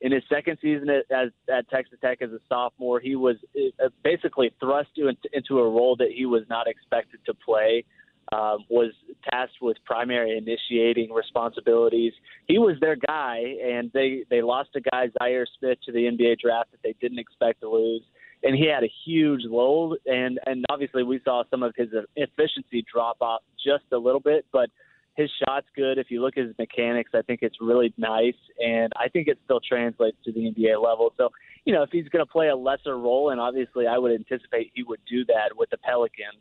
In 0.00 0.10
his 0.10 0.24
second 0.28 0.58
season 0.60 0.88
at, 0.88 1.04
as, 1.16 1.30
at 1.48 1.70
Texas 1.70 2.00
Tech 2.00 2.20
as 2.20 2.32
a 2.32 2.40
sophomore, 2.48 2.98
he 2.98 3.14
was 3.14 3.36
uh, 3.56 3.90
basically 4.02 4.50
thrust 4.58 4.90
into 4.96 5.60
a 5.60 5.70
role 5.70 5.94
that 6.00 6.10
he 6.12 6.26
was 6.26 6.42
not 6.48 6.66
expected 6.66 7.20
to 7.26 7.34
play 7.34 7.84
um, 8.32 8.64
was 8.68 8.92
tasked 9.28 9.56
with 9.60 9.76
primary 9.84 10.36
initiating 10.36 11.12
responsibilities. 11.12 12.12
He 12.46 12.58
was 12.58 12.76
their 12.80 12.96
guy, 12.96 13.42
and 13.62 13.90
they 13.92 14.24
they 14.30 14.42
lost 14.42 14.70
a 14.76 14.80
guy 14.80 15.08
Zhaire 15.20 15.46
Smith 15.58 15.78
to 15.86 15.92
the 15.92 16.00
NBA 16.00 16.38
draft 16.40 16.70
that 16.72 16.80
they 16.82 16.94
didn't 17.00 17.18
expect 17.18 17.60
to 17.60 17.68
lose, 17.68 18.02
and 18.42 18.56
he 18.56 18.66
had 18.66 18.84
a 18.84 18.90
huge 19.04 19.42
load, 19.44 19.98
and 20.06 20.38
and 20.46 20.64
obviously 20.70 21.02
we 21.02 21.20
saw 21.24 21.42
some 21.50 21.62
of 21.62 21.72
his 21.76 21.88
efficiency 22.16 22.84
drop 22.92 23.16
off 23.20 23.42
just 23.64 23.84
a 23.92 23.98
little 23.98 24.20
bit, 24.20 24.46
but 24.52 24.70
his 25.16 25.30
shot's 25.44 25.66
good. 25.76 25.98
If 25.98 26.10
you 26.10 26.22
look 26.22 26.36
at 26.38 26.44
his 26.44 26.54
mechanics, 26.58 27.10
I 27.14 27.22
think 27.22 27.40
it's 27.42 27.56
really 27.60 27.92
nice, 27.96 28.38
and 28.58 28.92
I 28.96 29.08
think 29.08 29.28
it 29.28 29.38
still 29.44 29.60
translates 29.60 30.16
to 30.24 30.32
the 30.32 30.40
NBA 30.40 30.82
level. 30.82 31.12
So, 31.16 31.30
you 31.64 31.74
know, 31.74 31.82
if 31.82 31.90
he's 31.90 32.08
going 32.08 32.24
to 32.24 32.30
play 32.30 32.48
a 32.48 32.56
lesser 32.56 32.96
role, 32.96 33.30
and 33.30 33.40
obviously 33.40 33.86
I 33.86 33.98
would 33.98 34.12
anticipate 34.12 34.70
he 34.74 34.82
would 34.82 35.00
do 35.08 35.24
that 35.26 35.56
with 35.56 35.70
the 35.70 35.78
Pelicans, 35.78 36.40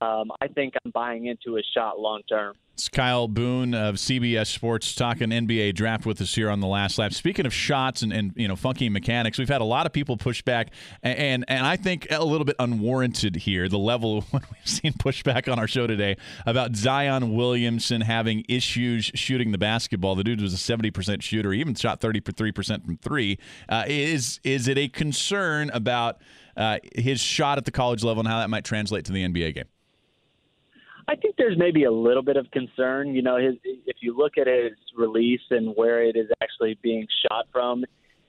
um, 0.00 0.30
I 0.40 0.46
think 0.48 0.74
I'm 0.84 0.90
buying 0.92 1.26
into 1.26 1.54
his 1.54 1.66
shot 1.74 1.98
long 1.98 2.22
term. 2.28 2.54
It's 2.74 2.88
Kyle 2.88 3.26
Boone 3.26 3.74
of 3.74 3.96
CBS 3.96 4.46
Sports 4.46 4.94
talking 4.94 5.30
NBA 5.30 5.74
draft 5.74 6.06
with 6.06 6.20
us 6.20 6.32
here 6.32 6.48
on 6.48 6.60
the 6.60 6.68
last 6.68 6.96
lap. 6.96 7.12
Speaking 7.12 7.44
of 7.44 7.52
shots 7.52 8.02
and, 8.02 8.12
and 8.12 8.32
you 8.36 8.46
know 8.46 8.54
funky 8.54 8.88
mechanics, 8.88 9.36
we've 9.36 9.48
had 9.48 9.60
a 9.60 9.64
lot 9.64 9.86
of 9.86 9.92
people 9.92 10.16
push 10.16 10.42
back, 10.42 10.70
and, 11.02 11.18
and, 11.18 11.44
and 11.48 11.66
I 11.66 11.74
think 11.74 12.06
a 12.12 12.24
little 12.24 12.44
bit 12.44 12.54
unwarranted 12.60 13.34
here. 13.34 13.68
The 13.68 13.78
level 13.78 14.24
we've 14.32 14.42
seen 14.64 14.92
pushback 14.92 15.50
on 15.50 15.58
our 15.58 15.66
show 15.66 15.88
today 15.88 16.16
about 16.46 16.76
Zion 16.76 17.34
Williamson 17.34 18.02
having 18.02 18.44
issues 18.48 19.10
shooting 19.16 19.50
the 19.50 19.58
basketball. 19.58 20.14
The 20.14 20.22
dude 20.22 20.40
was 20.40 20.54
a 20.54 20.58
seventy 20.58 20.92
percent 20.92 21.24
shooter, 21.24 21.50
he 21.50 21.58
even 21.58 21.74
shot 21.74 22.00
thirty 22.00 22.20
three 22.20 22.52
percent 22.52 22.84
from 22.84 22.98
three. 22.98 23.38
Uh, 23.68 23.84
is 23.88 24.38
is 24.44 24.68
it 24.68 24.78
a 24.78 24.86
concern 24.86 25.70
about 25.70 26.18
uh, 26.56 26.78
his 26.94 27.20
shot 27.20 27.58
at 27.58 27.64
the 27.64 27.72
college 27.72 28.04
level 28.04 28.20
and 28.20 28.28
how 28.28 28.38
that 28.38 28.50
might 28.50 28.64
translate 28.64 29.04
to 29.06 29.12
the 29.12 29.24
NBA 29.24 29.56
game? 29.56 29.64
I 31.08 31.16
think 31.16 31.36
there's 31.36 31.56
maybe 31.56 31.84
a 31.84 31.90
little 31.90 32.22
bit 32.22 32.36
of 32.36 32.50
concern. 32.50 33.14
You 33.14 33.22
know, 33.22 33.38
his, 33.38 33.54
if 33.64 33.96
you 34.00 34.16
look 34.16 34.36
at 34.36 34.46
his 34.46 34.72
release 34.96 35.40
and 35.50 35.74
where 35.74 36.02
it 36.02 36.16
is 36.16 36.28
actually 36.42 36.78
being 36.82 37.06
shot 37.26 37.46
from, 37.50 37.84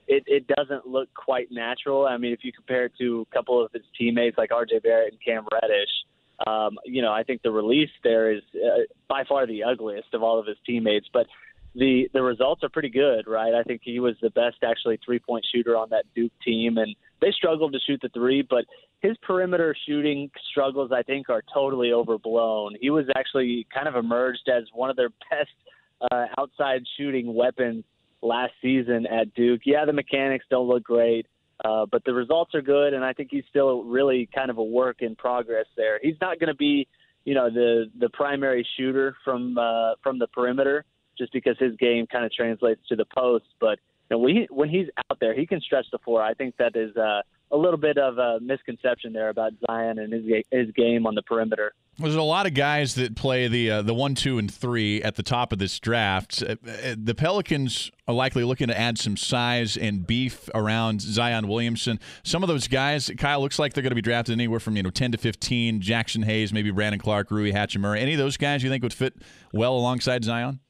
it, 0.08 0.24
it 0.26 0.46
doesn't 0.46 0.86
look 0.86 1.08
quite 1.14 1.52
natural. 1.52 2.06
I 2.06 2.16
mean, 2.16 2.32
if 2.32 2.40
you 2.42 2.52
compare 2.52 2.86
it 2.86 2.92
to 2.98 3.26
a 3.30 3.34
couple 3.34 3.62
of 3.62 3.70
his 3.72 3.82
teammates 3.98 4.38
like 4.38 4.50
R.J. 4.50 4.80
Barrett 4.80 5.12
and 5.12 5.22
Cam 5.22 5.46
Reddish, 5.52 5.90
um, 6.46 6.78
you 6.86 7.02
know, 7.02 7.12
I 7.12 7.22
think 7.22 7.42
the 7.42 7.50
release 7.50 7.90
there 8.02 8.32
is 8.32 8.42
uh, 8.54 8.84
by 9.08 9.24
far 9.28 9.46
the 9.46 9.62
ugliest 9.64 10.14
of 10.14 10.22
all 10.22 10.38
of 10.38 10.46
his 10.46 10.56
teammates. 10.64 11.06
But 11.12 11.26
the 11.74 12.08
the 12.14 12.22
results 12.22 12.64
are 12.64 12.70
pretty 12.70 12.88
good, 12.88 13.26
right? 13.26 13.54
I 13.54 13.62
think 13.62 13.82
he 13.84 14.00
was 14.00 14.16
the 14.22 14.30
best 14.30 14.56
actually 14.64 14.98
three 15.04 15.18
point 15.18 15.46
shooter 15.54 15.76
on 15.76 15.90
that 15.90 16.04
Duke 16.14 16.32
team, 16.44 16.78
and 16.78 16.96
they 17.20 17.32
struggled 17.32 17.72
to 17.72 17.78
shoot 17.86 18.00
the 18.02 18.08
three, 18.10 18.42
but 18.42 18.64
his 19.00 19.16
perimeter 19.18 19.74
shooting 19.86 20.30
struggles, 20.50 20.90
I 20.92 21.02
think, 21.02 21.28
are 21.28 21.42
totally 21.52 21.92
overblown. 21.92 22.76
He 22.80 22.90
was 22.90 23.06
actually 23.16 23.66
kind 23.72 23.88
of 23.88 23.96
emerged 23.96 24.48
as 24.48 24.64
one 24.72 24.90
of 24.90 24.96
their 24.96 25.10
best 25.30 25.50
uh, 26.10 26.26
outside 26.38 26.82
shooting 26.96 27.34
weapons 27.34 27.84
last 28.22 28.52
season 28.60 29.06
at 29.06 29.34
Duke. 29.34 29.62
Yeah, 29.64 29.84
the 29.84 29.92
mechanics 29.92 30.44
don't 30.50 30.68
look 30.68 30.84
great, 30.84 31.26
uh, 31.64 31.86
but 31.90 32.04
the 32.04 32.12
results 32.12 32.54
are 32.54 32.62
good, 32.62 32.94
and 32.94 33.04
I 33.04 33.12
think 33.12 33.28
he's 33.30 33.44
still 33.48 33.84
really 33.84 34.28
kind 34.34 34.50
of 34.50 34.58
a 34.58 34.64
work 34.64 34.98
in 35.00 35.16
progress 35.16 35.66
there. 35.76 35.98
He's 36.02 36.16
not 36.20 36.38
going 36.38 36.48
to 36.48 36.54
be, 36.54 36.86
you 37.24 37.34
know, 37.34 37.50
the 37.50 37.90
the 37.98 38.08
primary 38.10 38.66
shooter 38.76 39.16
from 39.24 39.56
uh, 39.58 39.92
from 40.02 40.18
the 40.18 40.26
perimeter, 40.28 40.84
just 41.18 41.32
because 41.32 41.56
his 41.58 41.76
game 41.76 42.06
kind 42.06 42.24
of 42.24 42.32
translates 42.32 42.80
to 42.88 42.96
the 42.96 43.06
post, 43.06 43.46
but. 43.60 43.78
Know, 44.10 44.18
when, 44.18 44.34
he, 44.34 44.48
when 44.50 44.68
he's 44.68 44.86
out 45.10 45.18
there, 45.20 45.34
he 45.34 45.46
can 45.46 45.60
stretch 45.60 45.86
the 45.92 45.98
floor. 45.98 46.20
I 46.22 46.34
think 46.34 46.56
that 46.56 46.74
is 46.74 46.96
uh, 46.96 47.22
a 47.52 47.56
little 47.56 47.78
bit 47.78 47.98
of 47.98 48.18
a 48.18 48.38
misconception 48.40 49.12
there 49.12 49.28
about 49.28 49.52
Zion 49.66 49.98
and 49.98 50.12
his 50.12 50.24
his 50.50 50.70
game 50.72 51.06
on 51.06 51.14
the 51.14 51.22
perimeter. 51.22 51.72
There's 51.98 52.14
a 52.14 52.22
lot 52.22 52.46
of 52.46 52.54
guys 52.54 52.94
that 52.94 53.14
play 53.14 53.48
the 53.48 53.70
uh, 53.70 53.82
the 53.82 53.92
one, 53.92 54.14
two, 54.14 54.38
and 54.38 54.52
three 54.52 55.02
at 55.02 55.16
the 55.16 55.22
top 55.22 55.52
of 55.52 55.58
this 55.58 55.78
draft. 55.78 56.42
Uh, 56.42 56.56
uh, 56.66 56.94
the 56.96 57.14
Pelicans 57.14 57.90
are 58.08 58.14
likely 58.14 58.44
looking 58.44 58.68
to 58.68 58.78
add 58.78 58.98
some 58.98 59.16
size 59.16 59.76
and 59.76 60.06
beef 60.06 60.48
around 60.54 61.00
Zion 61.02 61.48
Williamson. 61.48 61.98
Some 62.22 62.42
of 62.42 62.48
those 62.48 62.68
guys, 62.68 63.10
Kyle, 63.18 63.40
looks 63.40 63.58
like 63.58 63.74
they're 63.74 63.82
going 63.82 63.90
to 63.90 63.96
be 63.96 64.02
drafted 64.02 64.32
anywhere 64.32 64.60
from 64.60 64.76
you 64.76 64.82
know 64.82 64.90
10 64.90 65.12
to 65.12 65.18
15. 65.18 65.80
Jaxson 65.80 66.24
Hayes, 66.24 66.52
maybe 66.52 66.70
Brandon 66.70 67.00
Clarke, 67.00 67.30
Rui 67.30 67.52
Hachimura. 67.52 67.98
Any 67.98 68.14
of 68.14 68.18
those 68.18 68.36
guys 68.36 68.62
you 68.62 68.70
think 68.70 68.82
would 68.82 68.94
fit 68.94 69.14
well 69.52 69.76
alongside 69.76 70.24
Zion? 70.24 70.60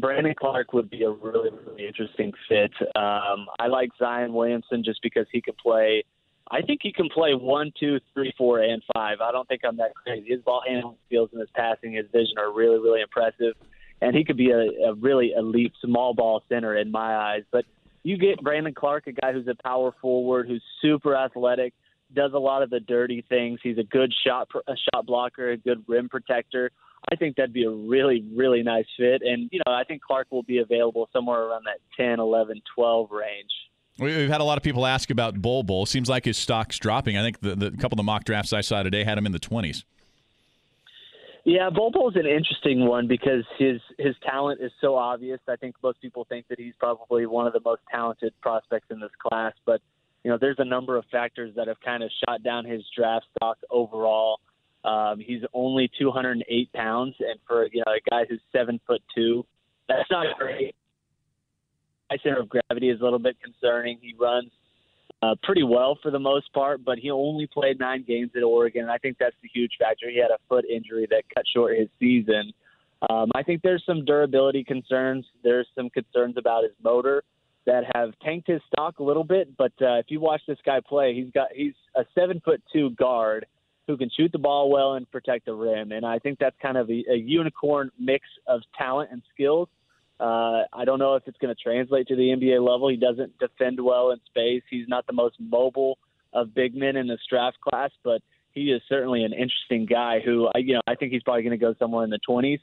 Brandon 0.00 0.34
Clarke 0.38 0.72
would 0.72 0.90
be 0.90 1.02
a 1.04 1.10
really, 1.10 1.50
really 1.50 1.86
interesting 1.86 2.32
fit. 2.48 2.72
Um, 2.96 3.46
I 3.58 3.68
like 3.68 3.90
Zion 3.98 4.32
Williamson 4.32 4.82
just 4.84 5.00
because 5.02 5.26
he 5.30 5.40
can 5.40 5.54
play. 5.62 6.04
I 6.50 6.62
think 6.62 6.80
he 6.82 6.92
can 6.92 7.08
play 7.08 7.34
one, 7.34 7.72
two, 7.78 8.00
three, 8.14 8.32
four, 8.36 8.60
and 8.60 8.82
five. 8.94 9.18
I 9.20 9.30
don't 9.30 9.46
think 9.46 9.60
I'm 9.64 9.76
that 9.76 9.94
crazy. 9.94 10.30
His 10.30 10.40
ball 10.40 10.62
handling 10.66 10.96
skills 11.06 11.28
and 11.32 11.40
his 11.40 11.50
passing, 11.54 11.92
his 11.92 12.06
vision 12.12 12.38
are 12.38 12.52
really, 12.52 12.78
really 12.78 13.02
impressive. 13.02 13.54
And 14.00 14.16
he 14.16 14.24
could 14.24 14.36
be 14.36 14.50
a, 14.50 14.88
a 14.88 14.94
really 14.94 15.32
elite 15.36 15.72
small 15.84 16.14
ball 16.14 16.42
center 16.48 16.76
in 16.76 16.90
my 16.90 17.16
eyes. 17.16 17.42
But 17.50 17.64
you 18.02 18.16
get 18.16 18.42
Brandon 18.42 18.74
Clarke, 18.74 19.08
a 19.08 19.12
guy 19.12 19.32
who's 19.32 19.48
a 19.48 19.62
power 19.62 19.92
forward, 20.00 20.48
who's 20.48 20.62
super 20.80 21.14
athletic, 21.14 21.74
does 22.14 22.32
a 22.34 22.38
lot 22.38 22.62
of 22.62 22.70
the 22.70 22.80
dirty 22.80 23.24
things. 23.28 23.60
He's 23.62 23.78
a 23.78 23.84
good 23.84 24.12
shot, 24.26 24.48
a 24.66 24.74
shot 24.92 25.06
blocker, 25.06 25.50
a 25.50 25.56
good 25.56 25.84
rim 25.86 26.08
protector. 26.08 26.70
I 27.10 27.16
think 27.16 27.36
that'd 27.36 27.52
be 27.52 27.64
a 27.64 27.70
really, 27.70 28.24
really 28.34 28.62
nice 28.62 28.86
fit. 28.96 29.22
And, 29.22 29.48
you 29.52 29.60
know, 29.64 29.72
I 29.72 29.84
think 29.84 30.02
Clarke 30.02 30.28
will 30.30 30.42
be 30.42 30.58
available 30.58 31.08
somewhere 31.12 31.42
around 31.42 31.64
that 31.66 31.78
10, 31.96 32.18
11, 32.20 32.62
12 32.74 33.10
range. 33.10 33.50
We've 33.98 34.28
had 34.28 34.40
a 34.40 34.44
lot 34.44 34.58
of 34.58 34.62
people 34.62 34.86
ask 34.86 35.10
about 35.10 35.40
Bol 35.40 35.62
Bol. 35.64 35.84
Seems 35.86 36.08
like 36.08 36.24
his 36.24 36.36
stock's 36.36 36.78
dropping. 36.78 37.16
I 37.16 37.22
think 37.22 37.40
the, 37.40 37.56
the 37.56 37.70
couple 37.72 37.94
of 37.94 37.98
the 37.98 38.04
mock 38.04 38.24
drafts 38.24 38.52
I 38.52 38.60
saw 38.60 38.82
today 38.82 39.04
had 39.04 39.18
him 39.18 39.26
in 39.26 39.32
the 39.32 39.40
20s. 39.40 39.84
Yeah, 41.44 41.70
Bol 41.70 41.90
Bol's 41.90 42.14
an 42.16 42.26
interesting 42.26 42.86
one 42.86 43.08
because 43.08 43.42
his 43.58 43.80
his 43.96 44.14
talent 44.22 44.60
is 44.60 44.70
so 44.82 44.96
obvious. 44.96 45.40
I 45.48 45.56
think 45.56 45.76
most 45.82 45.98
people 46.00 46.26
think 46.28 46.46
that 46.48 46.60
he's 46.60 46.74
probably 46.78 47.24
one 47.24 47.46
of 47.46 47.54
the 47.54 47.60
most 47.64 47.80
talented 47.90 48.34
prospects 48.42 48.88
in 48.90 49.00
this 49.00 49.10
class, 49.18 49.54
but 49.64 49.80
you 50.24 50.30
know, 50.30 50.38
there's 50.40 50.58
a 50.58 50.64
number 50.64 50.96
of 50.96 51.04
factors 51.10 51.54
that 51.56 51.68
have 51.68 51.80
kind 51.80 52.02
of 52.02 52.10
shot 52.24 52.42
down 52.42 52.64
his 52.64 52.82
draft 52.96 53.26
stock 53.36 53.58
overall. 53.70 54.40
Um, 54.84 55.20
he's 55.20 55.42
only 55.52 55.90
208 55.98 56.72
pounds, 56.72 57.14
and 57.20 57.38
for 57.46 57.66
you 57.72 57.82
know 57.84 57.92
a 57.92 58.10
guy 58.10 58.24
who's 58.28 58.40
seven 58.52 58.80
foot 58.86 59.02
two, 59.14 59.44
that's 59.88 60.10
not 60.10 60.26
great. 60.38 60.74
My 62.10 62.16
center 62.22 62.40
of 62.40 62.48
gravity 62.48 62.90
is 62.90 63.00
a 63.00 63.04
little 63.04 63.18
bit 63.18 63.36
concerning. 63.42 63.98
He 64.00 64.14
runs 64.18 64.50
uh, 65.22 65.34
pretty 65.42 65.62
well 65.62 65.98
for 66.02 66.10
the 66.10 66.18
most 66.18 66.52
part, 66.52 66.84
but 66.84 66.98
he 66.98 67.10
only 67.10 67.46
played 67.46 67.78
nine 67.78 68.04
games 68.06 68.30
at 68.36 68.42
Oregon. 68.42 68.82
And 68.82 68.90
I 68.90 68.98
think 68.98 69.18
that's 69.18 69.36
the 69.42 69.48
huge 69.52 69.72
factor. 69.78 70.08
He 70.08 70.18
had 70.18 70.30
a 70.30 70.38
foot 70.48 70.64
injury 70.64 71.06
that 71.10 71.24
cut 71.34 71.44
short 71.52 71.76
his 71.76 71.88
season. 71.98 72.52
Um, 73.10 73.30
I 73.34 73.42
think 73.42 73.62
there's 73.62 73.82
some 73.84 74.04
durability 74.04 74.64
concerns. 74.64 75.26
There's 75.42 75.66
some 75.74 75.90
concerns 75.90 76.36
about 76.38 76.62
his 76.62 76.72
motor 76.82 77.24
that 77.66 77.84
have 77.94 78.18
tanked 78.20 78.48
his 78.48 78.60
stock 78.72 78.98
a 78.98 79.02
little 79.02 79.24
bit. 79.24 79.56
But 79.56 79.72
uh, 79.80 79.98
if 79.98 80.06
you 80.08 80.20
watch 80.20 80.42
this 80.46 80.58
guy 80.64 80.80
play, 80.86 81.14
he's 81.14 81.30
got 81.32 81.48
he's 81.54 81.74
a 81.94 82.04
seven 82.14 82.40
foot 82.44 82.62
two 82.72 82.90
guard 82.90 83.46
who 83.86 83.96
can 83.96 84.10
shoot 84.14 84.30
the 84.32 84.38
ball 84.38 84.70
well 84.70 84.94
and 84.94 85.10
protect 85.10 85.46
the 85.46 85.54
rim. 85.54 85.92
And 85.92 86.04
I 86.04 86.18
think 86.18 86.38
that's 86.38 86.56
kind 86.60 86.76
of 86.76 86.90
a, 86.90 87.04
a 87.10 87.16
unicorn 87.16 87.90
mix 87.98 88.26
of 88.46 88.60
talent 88.76 89.10
and 89.10 89.22
skills. 89.34 89.68
Uh, 90.20 90.64
I 90.72 90.84
don't 90.84 90.98
know 90.98 91.14
if 91.14 91.22
it's 91.26 91.38
going 91.38 91.54
to 91.54 91.60
translate 91.60 92.08
to 92.08 92.16
the 92.16 92.28
NBA 92.28 92.60
level. 92.60 92.88
He 92.88 92.96
doesn't 92.96 93.38
defend 93.38 93.80
well 93.82 94.10
in 94.10 94.18
space. 94.26 94.62
He's 94.68 94.88
not 94.88 95.06
the 95.06 95.12
most 95.12 95.36
mobile 95.38 95.98
of 96.32 96.54
big 96.54 96.74
men 96.74 96.96
in 96.96 97.06
this 97.06 97.20
draft 97.30 97.58
class, 97.60 97.90
but 98.04 98.20
he 98.52 98.72
is 98.72 98.82
certainly 98.88 99.24
an 99.24 99.32
interesting 99.32 99.86
guy 99.86 100.20
who, 100.20 100.48
I 100.54 100.58
you 100.58 100.74
know, 100.74 100.80
I 100.86 100.94
think 100.94 101.12
he's 101.12 101.22
probably 101.22 101.42
going 101.42 101.58
to 101.58 101.64
go 101.64 101.74
somewhere 101.78 102.04
in 102.04 102.10
the 102.10 102.18
20s. 102.28 102.60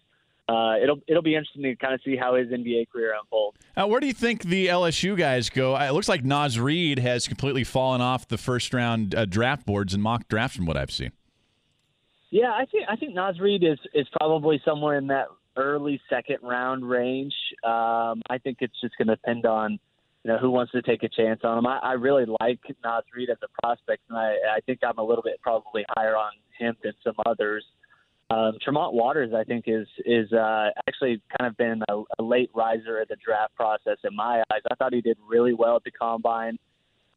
Uh, 0.47 0.75
it'll 0.81 0.99
it'll 1.07 1.23
be 1.23 1.35
interesting 1.35 1.63
to 1.63 1.75
kind 1.75 1.93
of 1.93 2.01
see 2.05 2.15
how 2.15 2.35
his 2.35 2.49
NBA 2.49 2.89
career 2.89 3.15
unfolds. 3.19 3.57
Uh, 3.75 3.87
where 3.87 3.99
do 3.99 4.05
you 4.05 4.13
think 4.13 4.43
the 4.43 4.67
LSU 4.67 5.17
guys 5.17 5.49
go? 5.49 5.75
Uh, 5.75 5.87
it 5.87 5.91
looks 5.91 6.07
like 6.07 6.23
Naz 6.23 6.59
Reid 6.59 6.99
has 6.99 7.27
completely 7.27 7.63
fallen 7.63 7.99
off 7.99 8.27
the 8.27 8.37
first 8.37 8.73
round 8.73 9.15
uh, 9.15 9.25
draft 9.25 9.65
boards 9.65 9.93
and 9.93 10.03
mock 10.03 10.27
drafts 10.27 10.55
from 10.55 10.67
what 10.67 10.77
I've 10.77 10.91
seen. 10.91 11.11
Yeah, 12.29 12.51
I 12.51 12.65
think 12.65 12.85
I 12.87 12.95
think 12.95 13.15
Naz 13.15 13.39
Reid 13.39 13.63
is 13.63 13.79
is 13.93 14.07
probably 14.19 14.61
somewhere 14.63 14.97
in 14.97 15.07
that 15.07 15.27
early 15.57 15.99
second 16.09 16.37
round 16.43 16.87
range. 16.87 17.33
Um, 17.63 18.21
I 18.29 18.37
think 18.43 18.57
it's 18.61 18.79
just 18.81 18.95
going 18.97 19.07
to 19.07 19.15
depend 19.15 19.45
on 19.47 19.79
you 20.23 20.31
know 20.31 20.37
who 20.37 20.51
wants 20.51 20.71
to 20.73 20.81
take 20.81 21.03
a 21.03 21.09
chance 21.09 21.41
on 21.43 21.57
him. 21.57 21.65
I, 21.65 21.79
I 21.79 21.93
really 21.93 22.25
like 22.39 22.59
Naz 22.83 23.03
Reid 23.15 23.29
as 23.29 23.37
a 23.43 23.47
prospect, 23.61 24.03
and 24.09 24.17
I, 24.17 24.35
I 24.57 24.59
think 24.65 24.79
I'm 24.83 24.97
a 24.97 25.03
little 25.03 25.23
bit 25.23 25.39
probably 25.41 25.85
higher 25.95 26.15
on 26.15 26.31
him 26.59 26.75
than 26.83 26.93
some 27.03 27.15
others. 27.25 27.65
Um, 28.29 28.53
Tremont 28.61 28.93
Waters, 28.93 29.33
I 29.35 29.43
think, 29.43 29.65
is 29.67 29.87
is 30.05 30.31
uh, 30.33 30.69
actually 30.87 31.21
kind 31.37 31.49
of 31.49 31.57
been 31.57 31.83
a, 31.89 32.01
a 32.19 32.23
late 32.23 32.49
riser 32.55 32.99
at 32.99 33.07
the 33.07 33.17
draft 33.23 33.55
process 33.55 33.97
in 34.03 34.15
my 34.15 34.43
eyes. 34.51 34.61
I 34.71 34.75
thought 34.75 34.93
he 34.93 35.01
did 35.01 35.17
really 35.27 35.53
well 35.53 35.75
at 35.75 35.83
the 35.83 35.91
combine, 35.91 36.57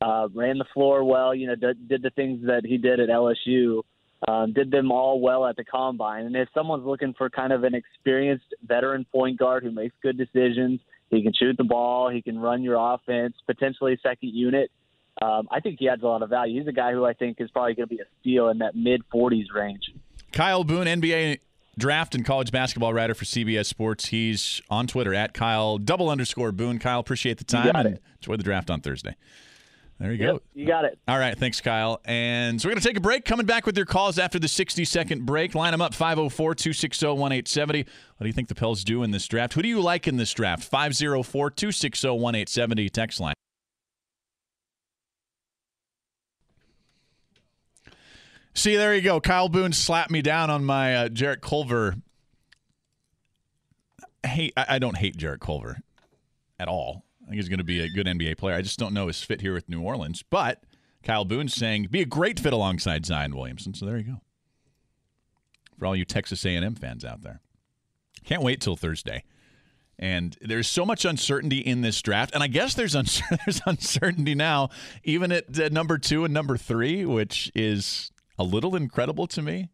uh, 0.02 0.28
ran 0.34 0.58
the 0.58 0.66
floor 0.74 1.04
well. 1.04 1.34
You 1.34 1.48
know, 1.48 1.54
did, 1.54 1.88
did 1.88 2.02
the 2.02 2.10
things 2.10 2.46
that 2.46 2.62
he 2.64 2.76
did 2.76 3.00
at 3.00 3.08
LSU 3.08 3.82
um, 4.26 4.52
did 4.52 4.70
them 4.70 4.90
all 4.90 5.20
well 5.20 5.46
at 5.46 5.56
the 5.56 5.64
combine. 5.64 6.26
And 6.26 6.34
if 6.34 6.48
someone's 6.52 6.84
looking 6.84 7.14
for 7.16 7.30
kind 7.30 7.52
of 7.52 7.64
an 7.64 7.74
experienced 7.74 8.54
veteran 8.66 9.06
point 9.12 9.38
guard 9.38 9.62
who 9.62 9.70
makes 9.70 9.94
good 10.02 10.18
decisions, 10.18 10.80
he 11.10 11.22
can 11.22 11.32
shoot 11.32 11.56
the 11.56 11.64
ball, 11.64 12.10
he 12.10 12.20
can 12.20 12.38
run 12.38 12.62
your 12.62 12.76
offense, 12.76 13.34
potentially 13.46 13.98
second 14.02 14.30
unit. 14.34 14.70
Um, 15.22 15.48
I 15.50 15.60
think 15.60 15.78
he 15.78 15.88
adds 15.88 16.02
a 16.02 16.06
lot 16.06 16.22
of 16.22 16.30
value. 16.30 16.58
He's 16.58 16.68
a 16.68 16.72
guy 16.72 16.92
who 16.92 17.04
I 17.04 17.12
think 17.12 17.40
is 17.40 17.50
probably 17.50 17.74
going 17.74 17.88
to 17.88 17.94
be 17.94 18.00
a 18.00 18.06
steal 18.20 18.48
in 18.48 18.58
that 18.58 18.76
mid 18.76 19.02
40s 19.12 19.46
range. 19.54 19.90
Kyle 20.32 20.64
Boone, 20.64 20.86
NBA 20.86 21.38
draft 21.78 22.14
and 22.14 22.24
college 22.24 22.50
basketball 22.50 22.92
writer 22.92 23.14
for 23.14 23.24
CBS 23.24 23.66
Sports. 23.66 24.06
He's 24.06 24.60
on 24.68 24.86
Twitter 24.86 25.14
at 25.14 25.32
Kyle 25.32 25.78
double 25.78 26.10
underscore 26.10 26.52
Boone. 26.52 26.78
Kyle, 26.78 27.00
appreciate 27.00 27.38
the 27.38 27.44
time 27.44 27.74
and 27.74 27.98
enjoy 28.20 28.36
the 28.36 28.42
draft 28.42 28.70
on 28.70 28.80
Thursday. 28.80 29.14
There 29.98 30.12
you 30.12 30.18
yep, 30.18 30.34
go. 30.36 30.42
You 30.54 30.66
got 30.66 30.84
it. 30.84 30.96
All 31.08 31.18
right. 31.18 31.36
Thanks, 31.36 31.60
Kyle. 31.60 32.00
And 32.04 32.60
so 32.60 32.68
we're 32.68 32.74
going 32.74 32.82
to 32.82 32.88
take 32.88 32.96
a 32.96 33.00
break. 33.00 33.24
Coming 33.24 33.46
back 33.46 33.66
with 33.66 33.76
your 33.76 33.86
calls 33.86 34.16
after 34.16 34.38
the 34.38 34.46
60 34.46 34.84
second 34.84 35.26
break. 35.26 35.56
Line 35.56 35.72
them 35.72 35.82
up 35.82 35.92
504 35.92 36.54
260 36.54 37.06
1870. 37.06 37.80
What 37.80 37.88
do 38.20 38.26
you 38.26 38.32
think 38.32 38.46
the 38.46 38.54
Pels 38.54 38.84
do 38.84 39.02
in 39.02 39.10
this 39.10 39.26
draft? 39.26 39.54
Who 39.54 39.62
do 39.62 39.68
you 39.68 39.80
like 39.80 40.06
in 40.06 40.16
this 40.16 40.32
draft? 40.32 40.62
504 40.62 41.50
260 41.50 42.08
1870. 42.08 42.88
Text 42.90 43.18
line. 43.18 43.34
See, 48.58 48.74
there 48.74 48.92
you 48.92 49.02
go. 49.02 49.20
Kyle 49.20 49.48
Boone 49.48 49.72
slapped 49.72 50.10
me 50.10 50.20
down 50.20 50.50
on 50.50 50.64
my 50.64 50.96
uh, 50.96 51.08
Jarrett 51.08 51.40
Culver. 51.40 51.94
Hey, 54.26 54.50
I, 54.56 54.66
I 54.70 54.78
don't 54.80 54.96
hate 54.96 55.16
Jarrett 55.16 55.40
Culver 55.40 55.78
at 56.58 56.66
all. 56.66 57.04
I 57.22 57.26
think 57.26 57.36
he's 57.36 57.48
going 57.48 57.58
to 57.58 57.64
be 57.64 57.78
a 57.82 57.88
good 57.88 58.08
NBA 58.08 58.36
player. 58.36 58.56
I 58.56 58.62
just 58.62 58.76
don't 58.76 58.92
know 58.92 59.06
his 59.06 59.22
fit 59.22 59.42
here 59.42 59.54
with 59.54 59.68
New 59.68 59.80
Orleans. 59.80 60.24
But 60.28 60.64
Kyle 61.04 61.24
Boone's 61.24 61.54
saying 61.54 61.86
be 61.92 62.00
a 62.00 62.04
great 62.04 62.40
fit 62.40 62.52
alongside 62.52 63.06
Zion 63.06 63.36
Williamson. 63.36 63.74
So 63.74 63.86
there 63.86 63.96
you 63.96 64.02
go. 64.02 64.20
For 65.78 65.86
all 65.86 65.94
you 65.94 66.04
Texas 66.04 66.44
A&M 66.44 66.74
fans 66.74 67.04
out 67.04 67.22
there, 67.22 67.40
can't 68.24 68.42
wait 68.42 68.60
till 68.60 68.74
Thursday. 68.74 69.22
And 70.00 70.36
there's 70.40 70.66
so 70.66 70.84
much 70.84 71.04
uncertainty 71.04 71.58
in 71.58 71.82
this 71.82 72.02
draft, 72.02 72.34
and 72.34 72.42
I 72.42 72.48
guess 72.48 72.74
there's 72.74 72.96
un- 72.96 73.06
there's 73.46 73.60
uncertainty 73.66 74.34
now, 74.34 74.70
even 75.04 75.30
at 75.30 75.60
uh, 75.60 75.68
number 75.70 75.96
two 75.96 76.24
and 76.24 76.34
number 76.34 76.56
three, 76.56 77.04
which 77.04 77.52
is 77.54 78.10
a 78.38 78.44
little 78.44 78.76
incredible 78.76 79.26
to 79.28 79.42
me. 79.42 79.70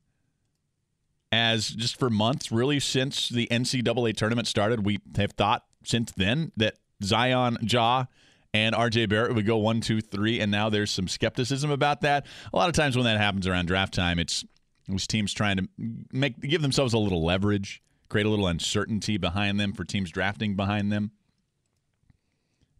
As 1.30 1.68
just 1.68 1.98
for 1.98 2.10
months, 2.10 2.52
really 2.52 2.78
since 2.78 3.28
the 3.28 3.48
NCAA 3.50 4.16
tournament 4.16 4.46
started, 4.46 4.86
we 4.86 5.00
have 5.16 5.32
thought 5.32 5.64
since 5.82 6.12
then 6.12 6.52
that 6.56 6.74
Zion, 7.02 7.58
Ja, 7.60 8.04
and 8.52 8.74
RJ 8.74 9.08
Barrett 9.08 9.34
would 9.34 9.46
go 9.46 9.56
one, 9.56 9.80
two, 9.80 10.00
three, 10.00 10.38
and 10.38 10.50
now 10.50 10.70
there's 10.70 10.92
some 10.92 11.08
skepticism 11.08 11.72
about 11.72 12.02
that. 12.02 12.24
A 12.52 12.56
lot 12.56 12.68
of 12.68 12.74
times 12.74 12.96
when 12.96 13.04
that 13.04 13.18
happens 13.18 13.48
around 13.48 13.66
draft 13.66 13.92
time, 13.92 14.20
it's 14.20 14.44
those 14.88 15.08
teams 15.08 15.32
trying 15.32 15.56
to 15.56 15.68
make 16.12 16.38
give 16.40 16.62
themselves 16.62 16.94
a 16.94 16.98
little 16.98 17.24
leverage, 17.24 17.82
create 18.08 18.26
a 18.26 18.30
little 18.30 18.46
uncertainty 18.46 19.16
behind 19.16 19.58
them 19.58 19.72
for 19.72 19.84
teams 19.84 20.10
drafting 20.10 20.54
behind 20.54 20.92
them. 20.92 21.10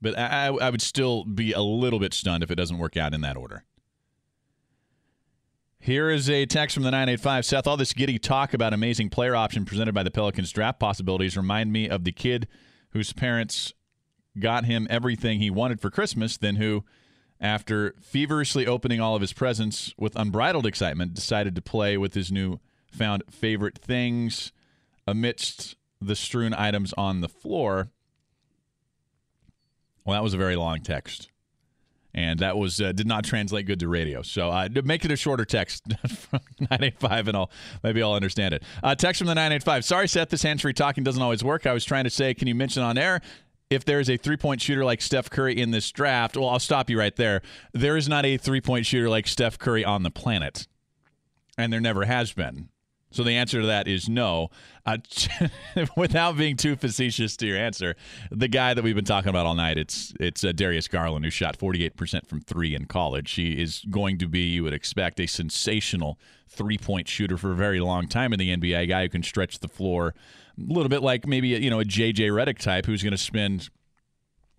But 0.01 0.19
I, 0.19 0.47
I 0.47 0.71
would 0.71 0.83
still 0.83 1.25
be 1.25 1.53
a 1.53 1.63
little 1.63 1.99
bit 1.99 2.15
stunned 2.15 2.45
if 2.45 2.51
it 2.51 2.57
doesn't 2.57 2.79
work 2.79 2.97
out 2.97 3.15
in 3.15 3.23
that 3.23 3.37
order. 3.37 3.65
Here 5.85 6.09
is 6.09 6.31
a 6.31 6.47
text 6.47 6.73
from 6.73 6.85
the 6.85 6.91
985. 6.91 7.45
Seth, 7.45 7.67
all 7.67 7.77
this 7.77 7.93
giddy 7.93 8.19
talk 8.19 8.55
about 8.55 8.73
amazing 8.73 9.11
player 9.11 9.37
option 9.37 9.67
presented 9.67 9.93
by 9.93 10.03
the 10.03 10.11
Pelicans 10.11 10.51
draft 10.51 10.81
possibilities 10.81 11.37
remind 11.37 11.75
me 11.75 11.91
of 11.91 12.05
the 12.05 12.11
kid 12.11 12.49
whose 12.93 13.13
parents 13.13 13.75
got 14.39 14.65
him 14.65 14.87
everything 14.89 15.41
he 15.41 15.51
wanted 15.51 15.83
for 15.83 15.91
Christmas, 15.91 16.39
then 16.39 16.57
who, 16.57 16.85
after 17.39 17.95
feverishly 18.01 18.67
opening 18.67 18.99
all 18.99 19.15
of 19.15 19.21
his 19.21 19.35
presents 19.35 19.93
with 19.99 20.17
unbridled 20.17 20.65
excitement, 20.65 21.13
decided 21.13 21.55
to 21.55 21.61
play 21.61 21.99
with 21.99 22.15
his 22.15 22.33
new 22.33 22.61
found 22.91 23.23
favorite 23.31 23.77
things 23.77 24.53
amidst 25.07 25.77
the 26.01 26.17
strewn 26.17 26.55
items 26.55 26.95
on 26.97 27.21
the 27.21 27.29
floor. 27.29 27.91
Well, 30.07 30.15
that 30.15 30.25
was 30.25 30.33
a 30.33 30.39
very 30.39 30.57
long 30.57 30.81
text. 30.81 31.29
And 32.15 32.39
that 32.39 32.57
was 32.57 32.81
uh, 32.81 32.93
did 32.93 33.09
not 33.09 33.25
translate 33.25 33.67
good 33.67 33.81
to 33.81 33.89
radio. 33.89 34.23
So 34.23 34.49
uh, 34.51 34.69
make 34.85 35.05
it 35.05 35.11
a 35.11 35.17
shorter 35.17 35.45
text, 35.45 35.83
985, 35.89 37.29
and 37.29 37.37
I'll 37.37 37.51
maybe 37.83 38.03
I'll 38.03 38.15
understand 38.15 38.55
it. 38.55 38.63
Uh, 38.85 38.95
text 38.95 39.19
from 39.19 39.27
the 39.27 39.35
985. 39.35 39.85
Sorry, 39.85 40.07
Seth, 40.07 40.29
this 40.29 40.43
hands 40.43 40.63
free 40.63 40.73
talking 40.73 41.03
doesn't 41.03 41.23
always 41.23 41.43
work. 41.43 41.67
I 41.67 41.73
was 41.73 41.85
trying 41.85 42.05
to 42.05 42.11
say, 42.11 42.33
can 42.33 42.47
you 42.47 42.55
mention 42.55 42.85
on 42.85 42.97
air 42.99 43.21
if 43.71 43.85
there's 43.85 44.09
a 44.09 44.17
three 44.17 44.37
point 44.37 44.61
shooter 44.61 44.85
like 44.85 45.03
Steph 45.03 45.31
Curry 45.31 45.61
in 45.61 45.71
this 45.71 45.91
draft, 45.91 46.37
well, 46.37 46.49
I'll 46.49 46.59
stop 46.59 46.91
you 46.91 46.99
right 46.99 47.15
there. 47.17 47.43
There 47.73 47.97
is 47.97 48.09
not 48.09 48.25
a 48.25 48.37
three 48.37 48.61
point 48.61 48.87
shooter 48.87 49.09
like 49.09 49.27
Steph 49.27 49.59
Curry 49.59 49.85
on 49.85 50.03
the 50.03 50.11
planet, 50.11 50.67
and 51.59 51.73
there 51.73 51.81
never 51.81 52.05
has 52.05 52.33
been. 52.33 52.69
So 53.15 53.23
the 53.23 53.37
answer 53.37 53.61
to 53.61 53.67
that 53.69 53.87
is 53.87 54.09
no. 54.09 54.51
Uh, 54.85 54.99
without 55.97 56.37
being 56.37 56.57
too 56.57 56.75
facetious 56.75 57.37
to 57.37 57.47
your 57.47 57.57
answer, 57.57 57.95
the 58.33 58.49
guy 58.49 58.75
that 58.75 58.83
we've 58.83 58.97
been 58.97 59.05
talking 59.05 59.31
about 59.31 59.47
all 59.47 59.55
night, 59.55 59.79
it's 59.79 60.13
it's 60.19 60.43
uh, 60.43 60.51
Darius 60.51 60.89
Garland, 60.89 61.25
who 61.25 61.31
shot 61.31 61.57
48% 61.57 62.27
from 62.27 62.41
three 62.41 62.75
in 62.75 62.87
college. 62.87 63.33
He 63.33 63.63
is 63.63 63.85
going 63.89 64.19
to 64.19 64.27
be, 64.27 64.41
you 64.41 64.65
would 64.65 64.75
expect, 64.75 65.21
a 65.21 65.27
sensational 65.27 66.19
three 66.49 66.77
point 66.77 67.07
shooter 67.07 67.39
for 67.39 67.53
a 67.53 67.55
very 67.55 67.79
long 67.79 68.09
time 68.09 68.33
in 68.33 68.39
the 68.41 68.55
NBA. 68.55 68.81
A 68.81 68.87
guy 68.87 69.03
who 69.03 69.09
can 69.09 69.23
stretch 69.23 69.61
the 69.61 69.69
floor 69.69 70.13
a 70.59 70.73
little 70.73 70.89
bit 70.89 71.03
like 71.03 71.25
maybe 71.25 71.49
you 71.49 71.71
know 71.71 71.79
a 71.79 71.85
JJ 71.85 72.31
Redick 72.31 72.59
type 72.59 72.87
who's 72.87 73.03
going 73.03 73.13
to 73.13 73.19
spend 73.19 73.71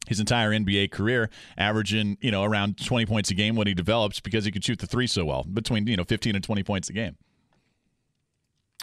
his 0.07 0.21
entire 0.21 0.51
NBA 0.51 0.91
career 0.91 1.29
averaging 1.57 2.17
you 2.21 2.31
know 2.31 2.43
around 2.43 2.77
20 2.83 3.05
points 3.05 3.31
a 3.31 3.33
game 3.33 3.57
when 3.57 3.67
he 3.67 3.73
develops 3.73 4.21
because 4.21 4.45
he 4.45 4.51
can 4.51 4.61
shoot 4.61 4.79
the 4.79 4.87
three 4.87 5.07
so 5.07 5.25
well 5.25 5.43
between 5.43 5.87
you 5.87 5.97
know 5.97 6.05
15 6.05 6.35
and 6.35 6.43
20 6.43 6.63
points 6.63 6.89
a 6.89 6.93
game. 6.93 7.17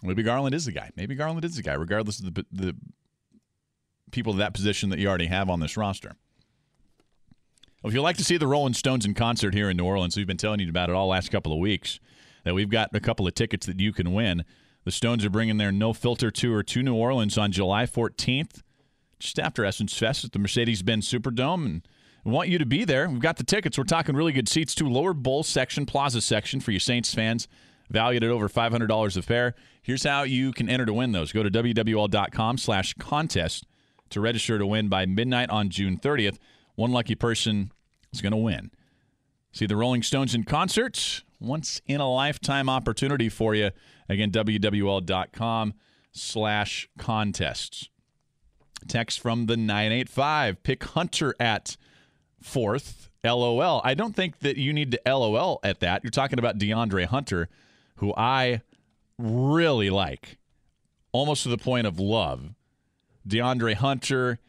Maybe 0.03 0.23
Garland 0.23 0.55
is 0.55 0.65
the 0.65 0.73
guy. 0.73 0.91
Maybe 0.97 1.15
Garland 1.15 1.45
is 1.45 1.57
the 1.57 1.63
guy, 1.63 1.75
regardless 1.75 2.19
of 2.19 2.35
the 2.35 2.47
the 2.51 2.75
people 4.11 4.33
of 4.33 4.39
that 4.39 4.55
position 4.55 4.91
that 4.91 4.99
you 4.99 5.09
already 5.09 5.27
have 5.27 5.49
on 5.49 5.61
this 5.61 5.77
roster. 5.77 6.13
Well, 7.83 7.89
if 7.89 7.95
you'd 7.95 8.03
like 8.03 8.19
to 8.19 8.25
see 8.25 8.37
the 8.37 8.47
Rolling 8.47 8.75
Stones 8.75 9.05
in 9.05 9.15
concert 9.15 9.55
here 9.55 9.69
in 9.69 9.77
New 9.77 9.85
Orleans, 9.85 10.17
we've 10.17 10.27
been 10.27 10.37
telling 10.37 10.61
you 10.61 10.69
about 10.69 10.89
it 10.89 10.95
all 10.95 11.09
last 11.09 11.31
couple 11.31 11.53
of 11.53 11.59
weeks. 11.59 11.99
That 12.45 12.55
we've 12.55 12.71
got 12.71 12.91
a 12.95 13.01
couple 13.01 13.27
of 13.27 13.35
tickets 13.35 13.67
that 13.67 13.81
you 13.81 13.93
can 13.93 14.13
win 14.13 14.45
The 14.85 14.91
Stones 14.91 15.25
are 15.25 15.31
bringing 15.31 15.59
their 15.59 15.73
No 15.73 15.93
Filter 15.93 16.31
tour 16.31 16.63
to 16.63 16.83
New 16.83 16.95
Orleans 16.95 17.39
on 17.39 17.53
July 17.53 17.87
14th, 17.87 18.63
just 19.19 19.39
after 19.39 19.65
Essence 19.65 19.97
Fest 19.97 20.25
at 20.25 20.33
the 20.33 20.39
Mercedes 20.39 20.83
Benz 20.83 21.09
Superdome. 21.09 21.65
And 21.67 21.87
we 22.25 22.33
want 22.33 22.49
you 22.49 22.59
to 22.59 22.67
be 22.67 22.85
there. 22.85 23.09
We've 23.09 23.21
got 23.21 23.37
the 23.37 23.45
tickets. 23.45 23.79
We're 23.79 23.85
talking 23.85 24.17
really 24.17 24.33
good 24.33 24.49
seats, 24.49 24.75
too. 24.75 24.89
Lower 24.89 25.13
bowl 25.15 25.43
section, 25.43 25.87
plaza 25.87 26.21
section 26.21 26.61
for 26.61 26.73
you 26.73 26.79
Saints 26.81 27.15
fans, 27.15 27.47
valued 27.91 28.25
at 28.25 28.31
over 28.31 28.49
$500 28.49 29.17
a 29.17 29.23
pair. 29.23 29.55
Here's 29.83 30.05
how 30.05 30.23
you 30.23 30.53
can 30.53 30.69
enter 30.69 30.87
to 30.87 30.95
win 30.95 31.13
those. 31.13 31.33
Go 31.33 31.43
to 31.43 31.51
WWL.com 31.51 32.59
slash 32.59 32.95
contest 32.95 33.67
to 34.11 34.21
register 34.21 34.59
to 34.59 34.67
win 34.67 34.89
by 34.89 35.07
midnight 35.07 35.51
on 35.51 35.71
June 35.71 35.99
30th. 35.99 36.39
One 36.75 36.93
lucky 36.93 37.15
person 37.15 37.73
is 38.13 38.21
going 38.21 38.33
to 38.33 38.37
win. 38.37 38.71
See 39.53 39.67
the 39.67 39.77
Rolling 39.77 40.03
Stones 40.03 40.35
in 40.35 40.45
concert. 40.45 41.23
Once 41.41 41.81
in 41.87 42.01
a 42.01 42.11
lifetime 42.11 42.69
opportunity 42.69 43.29
for 43.29 43.55
you. 43.55 43.71
Again, 44.09 44.31
WWL.com 44.31 45.75
slash 46.13 46.89
contests. 46.99 47.89
Text 48.87 49.21
from 49.21 49.47
the 49.47 49.57
985. 49.57 50.63
Pick 50.63 50.85
Hunter 50.85 51.35
at 51.41 51.77
fourth. 52.41 53.09
LOL. 53.25 53.81
I 53.85 53.95
don't 53.95 54.17
think 54.17 54.41
that 54.41 54.57
you 54.57 54.73
need 54.73 54.91
to 54.93 55.01
LOL 55.07 55.61
at 55.63 55.81
that. 55.81 56.03
You're 56.03 56.11
talking 56.11 56.41
about 56.41 56.59
DeAndre 56.59 57.07
Hunter, 57.07 57.49
who 58.03 58.13
I 58.17 58.63
really 59.17 59.89
like, 59.89 60.37
almost 61.13 61.45
to 61.45 61.49
the 61.49 61.57
point 61.57 61.87
of 61.87 62.01
love. 62.01 62.51
DeAndre 63.27 63.75
Hunter 63.75 64.41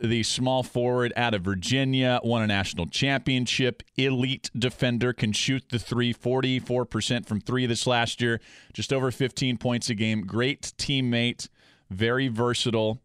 the 0.00 0.22
small 0.22 0.62
forward 0.62 1.12
out 1.16 1.34
of 1.34 1.42
Virginia, 1.42 2.20
won 2.24 2.42
a 2.42 2.46
national 2.46 2.86
championship, 2.86 3.82
elite 3.96 4.50
defender, 4.56 5.12
can 5.12 5.32
shoot 5.32 5.62
the 5.70 5.78
three, 5.78 6.14
44% 6.14 7.26
from 7.26 7.40
three 7.40 7.66
this 7.66 7.86
last 7.86 8.20
year, 8.20 8.40
just 8.72 8.92
over 8.92 9.10
15 9.10 9.58
points 9.58 9.90
a 9.90 9.94
game. 9.94 10.22
Great 10.26 10.72
teammate, 10.78 11.48
very 11.90 12.28
versatile, 12.28 13.00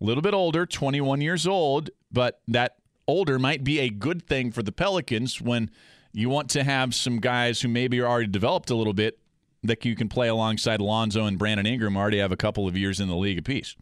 a 0.00 0.04
little 0.04 0.22
bit 0.22 0.34
older, 0.34 0.66
21 0.66 1.20
years 1.20 1.46
old, 1.46 1.90
but 2.10 2.40
that 2.48 2.76
older 3.06 3.38
might 3.38 3.62
be 3.62 3.78
a 3.78 3.88
good 3.88 4.26
thing 4.26 4.50
for 4.50 4.62
the 4.62 4.72
Pelicans 4.72 5.40
when 5.40 5.70
you 6.12 6.28
want 6.28 6.50
to 6.50 6.64
have 6.64 6.94
some 6.94 7.20
guys 7.20 7.60
who 7.60 7.68
maybe 7.68 8.00
are 8.00 8.06
already 8.06 8.26
developed 8.26 8.70
a 8.70 8.74
little 8.74 8.94
bit 8.94 9.18
that 9.66 9.84
you 9.84 9.94
can 9.96 10.08
play 10.08 10.28
alongside 10.28 10.80
Alonzo 10.80 11.24
and 11.24 11.38
Brandon 11.38 11.66
Ingram, 11.66 11.96
already 11.96 12.18
have 12.18 12.32
a 12.32 12.36
couple 12.36 12.66
of 12.66 12.76
years 12.76 13.00
in 13.00 13.08
the 13.08 13.16
league 13.16 13.38
apiece. 13.38 13.76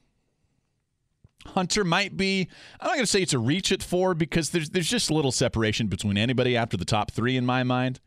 Hunter 1.49 1.85
might 1.85 2.17
be. 2.17 2.49
I'm 2.81 2.87
not 2.87 2.95
going 2.95 3.05
to 3.05 3.11
say 3.11 3.23
it's 3.23 3.35
a 3.35 3.39
reach 3.39 3.71
at 3.71 3.83
four 3.83 4.15
because 4.15 4.51
there's 4.51 4.71
there's 4.71 4.89
just 4.89 5.11
little 5.11 5.33
separation 5.33 5.89
between 5.89 6.17
anybody 6.17 6.57
after 6.57 6.77
the 6.77 6.87
top 6.87 7.11
three 7.11 7.37
in 7.37 7.45
my 7.45 7.63
mind. 7.63 8.01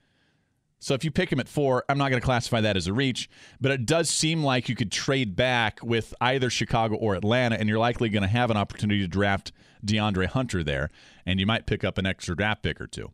So 0.80 0.94
if 0.94 1.04
you 1.04 1.12
pick 1.12 1.32
him 1.32 1.40
at 1.40 1.50
four, 1.50 1.84
I'm 1.90 1.98
not 1.98 2.10
going 2.10 2.22
to 2.22 2.26
classify 2.26 2.62
that 2.62 2.78
as 2.78 2.86
a 2.86 2.94
reach, 2.94 3.30
but 3.60 3.72
it 3.72 3.86
does 3.86 4.10
seem 4.12 4.44
like 4.44 4.70
you 4.70 4.76
could 4.76 4.92
trade 4.92 5.36
back 5.36 5.80
with 5.82 6.14
either 6.22 6.52
Chicago 6.52 6.96
or 6.96 7.16
Atlanta, 7.16 7.60
and 7.60 7.68
you're 7.68 7.80
likely 7.80 8.10
going 8.10 8.22
to 8.22 8.30
have 8.30 8.52
an 8.52 8.58
opportunity 8.58 9.02
to 9.02 9.08
draft 9.08 9.52
DeAndre 9.84 10.28
Hunter 10.28 10.64
there, 10.64 10.90
and 11.26 11.40
you 11.40 11.48
might 11.48 11.66
pick 11.66 11.84
up 11.84 11.98
an 11.98 12.06
extra 12.06 12.36
draft 12.36 12.62
pick 12.62 12.80
or 12.80 12.86
two. 12.86 13.12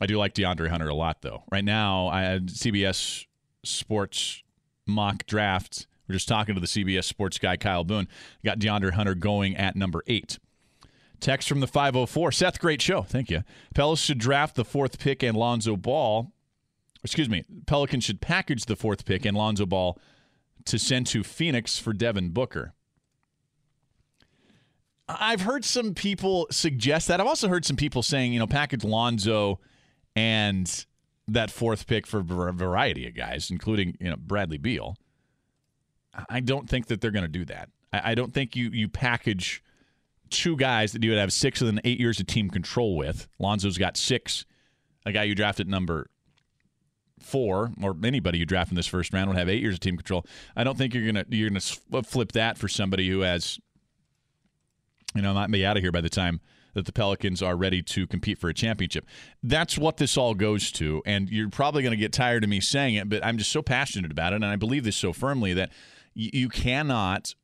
I 0.00 0.06
do 0.06 0.18
like 0.18 0.34
DeAndre 0.34 0.68
Hunter 0.68 0.88
a 0.88 0.94
lot, 0.94 1.22
though. 1.22 1.44
Right 1.50 1.64
now, 1.64 2.08
I 2.08 2.22
had 2.22 2.48
CBS 2.48 3.26
Sports 3.64 4.42
mock 4.86 5.26
draft 5.26 5.86
we're 6.12 6.14
just 6.14 6.28
talking 6.28 6.54
to 6.54 6.60
the 6.60 6.66
CBS 6.66 7.04
sports 7.04 7.38
guy, 7.38 7.56
Kyle 7.56 7.84
Boone. 7.84 8.06
Got 8.44 8.58
DeAndre 8.58 8.92
Hunter 8.92 9.14
going 9.14 9.56
at 9.56 9.76
number 9.76 10.02
eight. 10.06 10.38
Text 11.20 11.48
from 11.48 11.60
the 11.60 11.66
504. 11.66 12.32
Seth, 12.32 12.60
great 12.60 12.82
show. 12.82 13.00
Thank 13.00 13.30
you. 13.30 13.44
Pelicans 13.74 14.00
should 14.00 14.18
draft 14.18 14.56
the 14.56 14.64
fourth 14.64 14.98
pick 14.98 15.22
and 15.22 15.36
Lonzo 15.36 15.74
Ball. 15.74 16.30
Excuse 17.04 17.30
me. 17.30 17.44
Pelicans 17.66 18.04
should 18.04 18.20
package 18.20 18.66
the 18.66 18.76
fourth 18.76 19.06
pick 19.06 19.24
and 19.24 19.36
Lonzo 19.36 19.64
Ball 19.64 19.98
to 20.66 20.78
send 20.78 21.06
to 21.08 21.22
Phoenix 21.22 21.78
for 21.78 21.94
Devin 21.94 22.30
Booker. 22.30 22.74
I've 25.08 25.42
heard 25.42 25.64
some 25.64 25.94
people 25.94 26.46
suggest 26.50 27.08
that. 27.08 27.20
I've 27.20 27.26
also 27.26 27.48
heard 27.48 27.64
some 27.64 27.76
people 27.76 28.02
saying, 28.02 28.34
you 28.34 28.38
know, 28.38 28.46
package 28.46 28.84
Lonzo 28.84 29.60
and 30.14 30.86
that 31.28 31.50
fourth 31.50 31.86
pick 31.86 32.06
for 32.06 32.18
a 32.48 32.52
variety 32.52 33.06
of 33.06 33.14
guys, 33.14 33.50
including, 33.50 33.96
you 34.00 34.10
know, 34.10 34.16
Bradley 34.16 34.58
Beal. 34.58 34.96
I 36.28 36.40
don't 36.40 36.68
think 36.68 36.86
that 36.86 37.00
they're 37.00 37.10
going 37.10 37.24
to 37.24 37.28
do 37.28 37.44
that. 37.46 37.70
I, 37.92 38.14
don't 38.14 38.32
think 38.32 38.56
you 38.56 38.70
you 38.70 38.88
package 38.88 39.62
two 40.30 40.56
guys 40.56 40.92
that 40.92 41.02
you 41.02 41.10
would 41.10 41.18
have 41.18 41.32
six 41.32 41.60
them 41.60 41.80
eight 41.84 42.00
years 42.00 42.20
of 42.20 42.26
team 42.26 42.50
control 42.50 42.96
with. 42.96 43.28
Lonzo's 43.38 43.78
got 43.78 43.96
six. 43.96 44.44
A 45.04 45.12
guy 45.12 45.24
you 45.24 45.34
drafted 45.34 45.68
number 45.68 46.08
four, 47.20 47.70
or 47.82 47.96
anybody 48.04 48.38
you 48.38 48.46
draft 48.46 48.70
in 48.70 48.76
this 48.76 48.86
first 48.86 49.12
round 49.12 49.28
would 49.28 49.38
have 49.38 49.48
eight 49.48 49.60
years 49.60 49.74
of 49.74 49.80
team 49.80 49.96
control. 49.96 50.24
I 50.56 50.64
don't 50.64 50.76
think 50.76 50.94
you're 50.94 51.06
gonna 51.06 51.24
you're 51.28 51.50
gonna 51.50 51.60
flip 52.02 52.32
that 52.32 52.58
for 52.58 52.68
somebody 52.68 53.08
who 53.08 53.20
has, 53.20 53.58
you 55.14 55.22
know, 55.22 55.34
might 55.34 55.50
be 55.50 55.64
out 55.64 55.76
of 55.76 55.82
here 55.82 55.92
by 55.92 56.00
the 56.00 56.10
time 56.10 56.40
that 56.74 56.86
the 56.86 56.92
Pelicans 56.92 57.42
are 57.42 57.56
ready 57.56 57.82
to 57.82 58.06
compete 58.06 58.38
for 58.38 58.48
a 58.48 58.54
championship. 58.54 59.06
That's 59.42 59.76
what 59.76 59.96
this 59.96 60.16
all 60.16 60.34
goes 60.34 60.72
to. 60.72 61.02
And 61.04 61.28
you're 61.28 61.50
probably 61.50 61.82
going 61.82 61.92
to 61.92 61.96
get 61.96 62.12
tired 62.12 62.44
of 62.44 62.50
me 62.50 62.60
saying 62.60 62.94
it, 62.94 63.08
but 63.08 63.24
I'm 63.24 63.38
just 63.38 63.52
so 63.52 63.62
passionate 63.62 64.10
about 64.10 64.32
it. 64.32 64.36
And 64.36 64.46
I 64.46 64.56
believe 64.56 64.84
this 64.84 64.96
so 64.96 65.12
firmly 65.12 65.52
that 65.54 65.70
you 66.14 66.48
cannot 66.48 67.34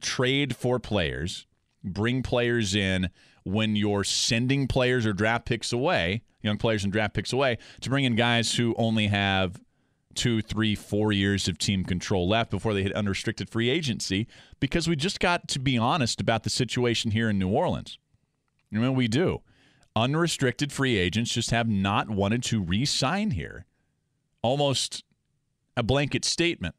trade 0.00 0.56
for 0.56 0.78
players, 0.78 1.46
bring 1.82 2.22
players 2.22 2.74
in 2.74 3.10
when 3.44 3.76
you're 3.76 4.04
sending 4.04 4.66
players 4.66 5.06
or 5.06 5.12
draft 5.12 5.46
picks 5.46 5.72
away, 5.72 6.22
young 6.42 6.58
players 6.58 6.82
and 6.82 6.92
draft 6.92 7.14
picks 7.14 7.32
away, 7.32 7.58
to 7.80 7.88
bring 7.88 8.04
in 8.04 8.16
guys 8.16 8.56
who 8.56 8.74
only 8.76 9.06
have 9.06 9.60
two, 10.16 10.42
three, 10.42 10.74
four 10.74 11.12
years 11.12 11.48
of 11.48 11.58
team 11.58 11.84
control 11.84 12.28
left 12.28 12.50
before 12.50 12.74
they 12.74 12.82
hit 12.82 12.92
unrestricted 12.92 13.48
free 13.48 13.68
agency 13.68 14.26
because 14.58 14.88
we 14.88 14.96
just 14.96 15.20
got 15.20 15.48
to 15.48 15.58
be 15.58 15.78
honest 15.78 16.20
about 16.20 16.42
the 16.42 16.50
situation 16.50 17.10
here 17.10 17.30
in 17.30 17.38
New 17.38 17.48
Orleans. 17.48 17.98
Mean, 18.70 18.94
we 18.94 19.08
do. 19.08 19.42
Unrestricted 19.94 20.72
free 20.72 20.96
agents 20.96 21.32
just 21.32 21.50
have 21.50 21.68
not 21.68 22.10
wanted 22.10 22.42
to 22.44 22.62
re 22.62 22.84
sign 22.84 23.30
here. 23.30 23.66
Almost 24.42 25.04
a 25.76 25.82
blanket 25.82 26.24
statement. 26.24 26.74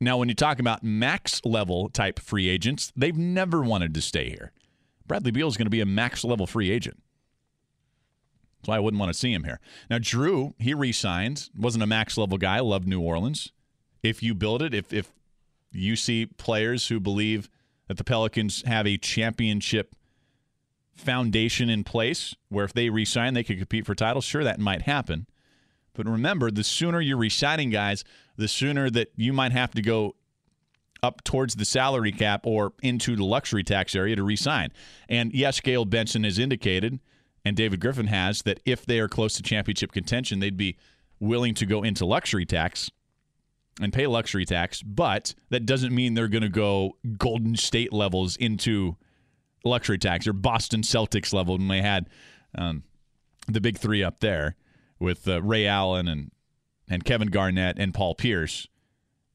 Now, 0.00 0.16
when 0.16 0.28
you 0.28 0.34
talk 0.34 0.58
about 0.58 0.82
max 0.82 1.40
level 1.44 1.90
type 1.90 2.18
free 2.18 2.48
agents, 2.48 2.92
they've 2.96 3.16
never 3.16 3.62
wanted 3.62 3.92
to 3.94 4.00
stay 4.00 4.30
here. 4.30 4.52
Bradley 5.06 5.30
Beal 5.30 5.48
is 5.48 5.56
going 5.56 5.66
to 5.66 5.70
be 5.70 5.80
a 5.80 5.86
max 5.86 6.24
level 6.24 6.46
free 6.46 6.70
agent. 6.70 7.02
That's 8.60 8.68
why 8.68 8.76
I 8.76 8.80
wouldn't 8.80 9.00
want 9.00 9.12
to 9.12 9.18
see 9.18 9.32
him 9.32 9.44
here. 9.44 9.58
Now, 9.88 9.98
Jrue, 9.98 10.54
he 10.58 10.74
re 10.74 10.92
signed, 10.92 11.48
wasn't 11.56 11.82
a 11.82 11.86
max 11.86 12.18
level 12.18 12.38
guy, 12.38 12.60
loved 12.60 12.86
New 12.86 13.00
Orleans. 13.00 13.52
If 14.02 14.22
you 14.22 14.34
build 14.34 14.62
it, 14.62 14.74
if, 14.74 14.92
if 14.92 15.12
you 15.72 15.96
see 15.96 16.26
players 16.26 16.88
who 16.88 17.00
believe 17.00 17.48
that 17.88 17.96
the 17.96 18.04
Pelicans 18.04 18.62
have 18.66 18.86
a 18.86 18.98
championship 18.98 19.94
foundation 20.94 21.70
in 21.70 21.84
place 21.84 22.34
where 22.48 22.64
if 22.64 22.72
they 22.72 22.90
re 22.90 23.04
sign, 23.04 23.34
they 23.34 23.44
could 23.44 23.58
compete 23.58 23.86
for 23.86 23.94
titles, 23.94 24.24
sure, 24.24 24.44
that 24.44 24.60
might 24.60 24.82
happen. 24.82 25.26
But 25.94 26.06
remember, 26.06 26.50
the 26.50 26.64
sooner 26.64 27.00
you're 27.00 27.16
resigning 27.16 27.70
guys, 27.70 28.04
the 28.36 28.48
sooner 28.48 28.90
that 28.90 29.08
you 29.16 29.32
might 29.32 29.52
have 29.52 29.72
to 29.72 29.82
go 29.82 30.14
up 31.02 31.24
towards 31.24 31.56
the 31.56 31.64
salary 31.64 32.12
cap 32.12 32.46
or 32.46 32.74
into 32.82 33.16
the 33.16 33.24
luxury 33.24 33.64
tax 33.64 33.94
area 33.94 34.16
to 34.16 34.22
resign. 34.22 34.70
And 35.08 35.32
yes, 35.32 35.60
Gayle 35.60 35.84
Benson 35.84 36.24
has 36.24 36.38
indicated, 36.38 37.00
and 37.44 37.56
David 37.56 37.80
Griffin 37.80 38.06
has, 38.06 38.42
that 38.42 38.60
if 38.64 38.84
they 38.84 38.98
are 39.00 39.08
close 39.08 39.34
to 39.36 39.42
championship 39.42 39.92
contention, 39.92 40.40
they'd 40.40 40.56
be 40.56 40.76
willing 41.18 41.54
to 41.54 41.66
go 41.66 41.82
into 41.82 42.04
luxury 42.04 42.44
tax 42.46 42.90
and 43.80 43.92
pay 43.92 44.06
luxury 44.06 44.44
tax. 44.44 44.82
But 44.82 45.34
that 45.50 45.66
doesn't 45.66 45.94
mean 45.94 46.14
they're 46.14 46.28
going 46.28 46.42
to 46.42 46.48
go 46.48 46.96
Golden 47.16 47.56
State 47.56 47.92
levels 47.92 48.36
into 48.36 48.96
luxury 49.64 49.98
tax 49.98 50.26
or 50.26 50.32
Boston 50.32 50.82
Celtics 50.82 51.32
level 51.32 51.56
when 51.56 51.68
they 51.68 51.82
had 51.82 52.08
um, 52.56 52.82
the 53.46 53.60
big 53.60 53.78
three 53.78 54.02
up 54.02 54.20
there 54.20 54.56
with 54.98 55.26
uh, 55.28 55.42
Ray 55.42 55.66
Allen 55.66 56.08
and 56.08 56.30
and 56.88 57.04
Kevin 57.04 57.28
Garnett 57.28 57.78
and 57.78 57.94
Paul 57.94 58.16
Pierce 58.16 58.66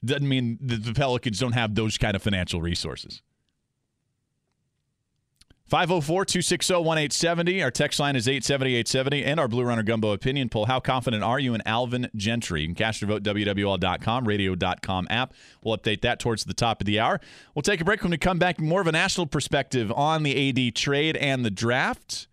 doesn't 0.04 0.28
mean 0.28 0.58
that 0.62 0.84
the 0.84 0.94
Pelicans 0.94 1.40
don't 1.40 1.54
have 1.54 1.74
those 1.74 1.98
kind 1.98 2.14
of 2.14 2.22
financial 2.22 2.62
resources. 2.62 3.22
504 5.68 6.26
260 6.26 6.74
1870. 6.74 7.64
Our 7.64 7.72
text 7.72 8.00
line 8.00 8.16
is 8.16 8.28
870 8.28 8.76
870. 8.76 9.26
And 9.26 9.40
our 9.40 9.48
Blue 9.48 9.64
Runner 9.64 9.84
Gumbo 9.84 10.12
opinion 10.12 10.50
poll. 10.50 10.66
How 10.66 10.80
confident 10.80 11.24
are 11.24 11.40
you 11.40 11.54
in 11.54 11.62
Alvin 11.66 12.10
Gentry? 12.16 12.62
You 12.62 12.68
can 12.68 12.76
cast 12.76 13.02
your 13.02 13.08
vote 13.08 13.24
WWL.com, 13.24 14.28
radio.com 14.28 15.08
app. 15.10 15.34
We'll 15.64 15.78
update 15.78 16.02
that 16.02 16.20
towards 16.20 16.44
the 16.44 16.54
top 16.54 16.82
of 16.82 16.86
the 16.86 17.00
hour. 17.00 17.20
We'll 17.54 17.64
take 17.64 17.82
a 17.82 17.86
break 17.86 18.04
when 18.04 18.12
we 18.12 18.18
come 18.18 18.40
back. 18.40 18.60
More 18.60 18.82
of 18.82 18.88
a 18.88 18.92
national 18.92 19.28
perspective 19.28 19.92
on 19.92 20.24
the 20.24 20.50
AD 20.50 20.76
trade 20.76 21.18
and 21.18 21.44
the 21.44 21.52
draft 21.52 22.28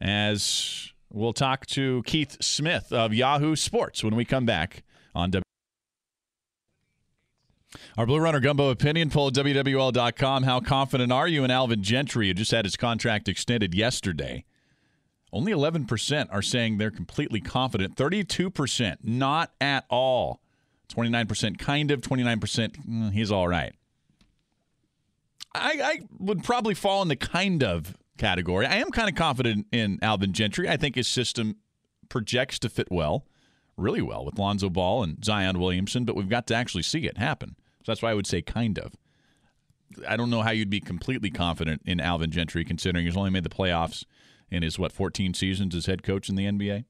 as 0.00 0.90
We'll 1.12 1.32
talk 1.32 1.66
to 1.66 2.02
Keith 2.06 2.36
Smith 2.40 2.92
of 2.92 3.12
Yahoo 3.12 3.56
Sports 3.56 4.04
when 4.04 4.14
we 4.14 4.24
come 4.24 4.46
back 4.46 4.84
on 5.12 5.30
W. 5.30 5.49
Our 7.96 8.06
Blue 8.06 8.18
Runner 8.18 8.40
Gumbo 8.40 8.70
opinion 8.70 9.10
poll 9.10 9.28
at 9.28 9.34
WWL.com. 9.34 10.42
How 10.42 10.60
confident 10.60 11.12
are 11.12 11.28
you 11.28 11.44
in 11.44 11.50
Alvin 11.50 11.82
Gentry, 11.82 12.28
who 12.28 12.34
just 12.34 12.50
had 12.50 12.64
his 12.64 12.76
contract 12.76 13.28
extended 13.28 13.74
yesterday? 13.74 14.44
Only 15.32 15.52
11% 15.52 16.28
are 16.32 16.42
saying 16.42 16.78
they're 16.78 16.90
completely 16.90 17.40
confident. 17.40 17.96
32% 17.96 18.96
not 19.04 19.52
at 19.60 19.84
all. 19.88 20.40
29% 20.88 21.58
kind 21.58 21.90
of. 21.90 22.00
29% 22.00 22.40
mm, 22.40 23.12
he's 23.12 23.30
all 23.30 23.46
right. 23.46 23.74
I, 25.54 25.80
I 25.82 26.00
would 26.18 26.44
probably 26.44 26.74
fall 26.74 27.02
in 27.02 27.08
the 27.08 27.16
kind 27.16 27.62
of 27.62 27.96
category. 28.18 28.66
I 28.66 28.76
am 28.76 28.90
kind 28.90 29.08
of 29.08 29.14
confident 29.14 29.66
in 29.72 29.98
Alvin 30.02 30.32
Gentry. 30.32 30.68
I 30.68 30.76
think 30.76 30.96
his 30.96 31.08
system 31.08 31.56
projects 32.08 32.58
to 32.60 32.68
fit 32.68 32.88
well, 32.90 33.26
really 33.76 34.02
well, 34.02 34.24
with 34.24 34.38
Lonzo 34.38 34.68
Ball 34.68 35.02
and 35.02 35.24
Zion 35.24 35.58
Williamson, 35.58 36.04
but 36.04 36.16
we've 36.16 36.28
got 36.28 36.46
to 36.48 36.54
actually 36.54 36.82
see 36.82 37.06
it 37.06 37.18
happen. 37.18 37.56
So 37.84 37.92
that's 37.92 38.02
why 38.02 38.10
I 38.10 38.14
would 38.14 38.26
say 38.26 38.42
kind 38.42 38.78
of. 38.78 38.94
I 40.08 40.16
don't 40.16 40.30
know 40.30 40.42
how 40.42 40.50
you'd 40.50 40.70
be 40.70 40.80
completely 40.80 41.30
confident 41.30 41.82
in 41.84 42.00
Alvin 42.00 42.30
Gentry, 42.30 42.64
considering 42.64 43.06
he's 43.06 43.16
only 43.16 43.30
made 43.30 43.44
the 43.44 43.50
playoffs 43.50 44.04
in 44.50 44.62
his, 44.62 44.78
what, 44.78 44.92
14 44.92 45.34
seasons 45.34 45.74
as 45.74 45.86
head 45.86 46.02
coach 46.02 46.28
in 46.28 46.36
the 46.36 46.44
NBA? 46.44 46.84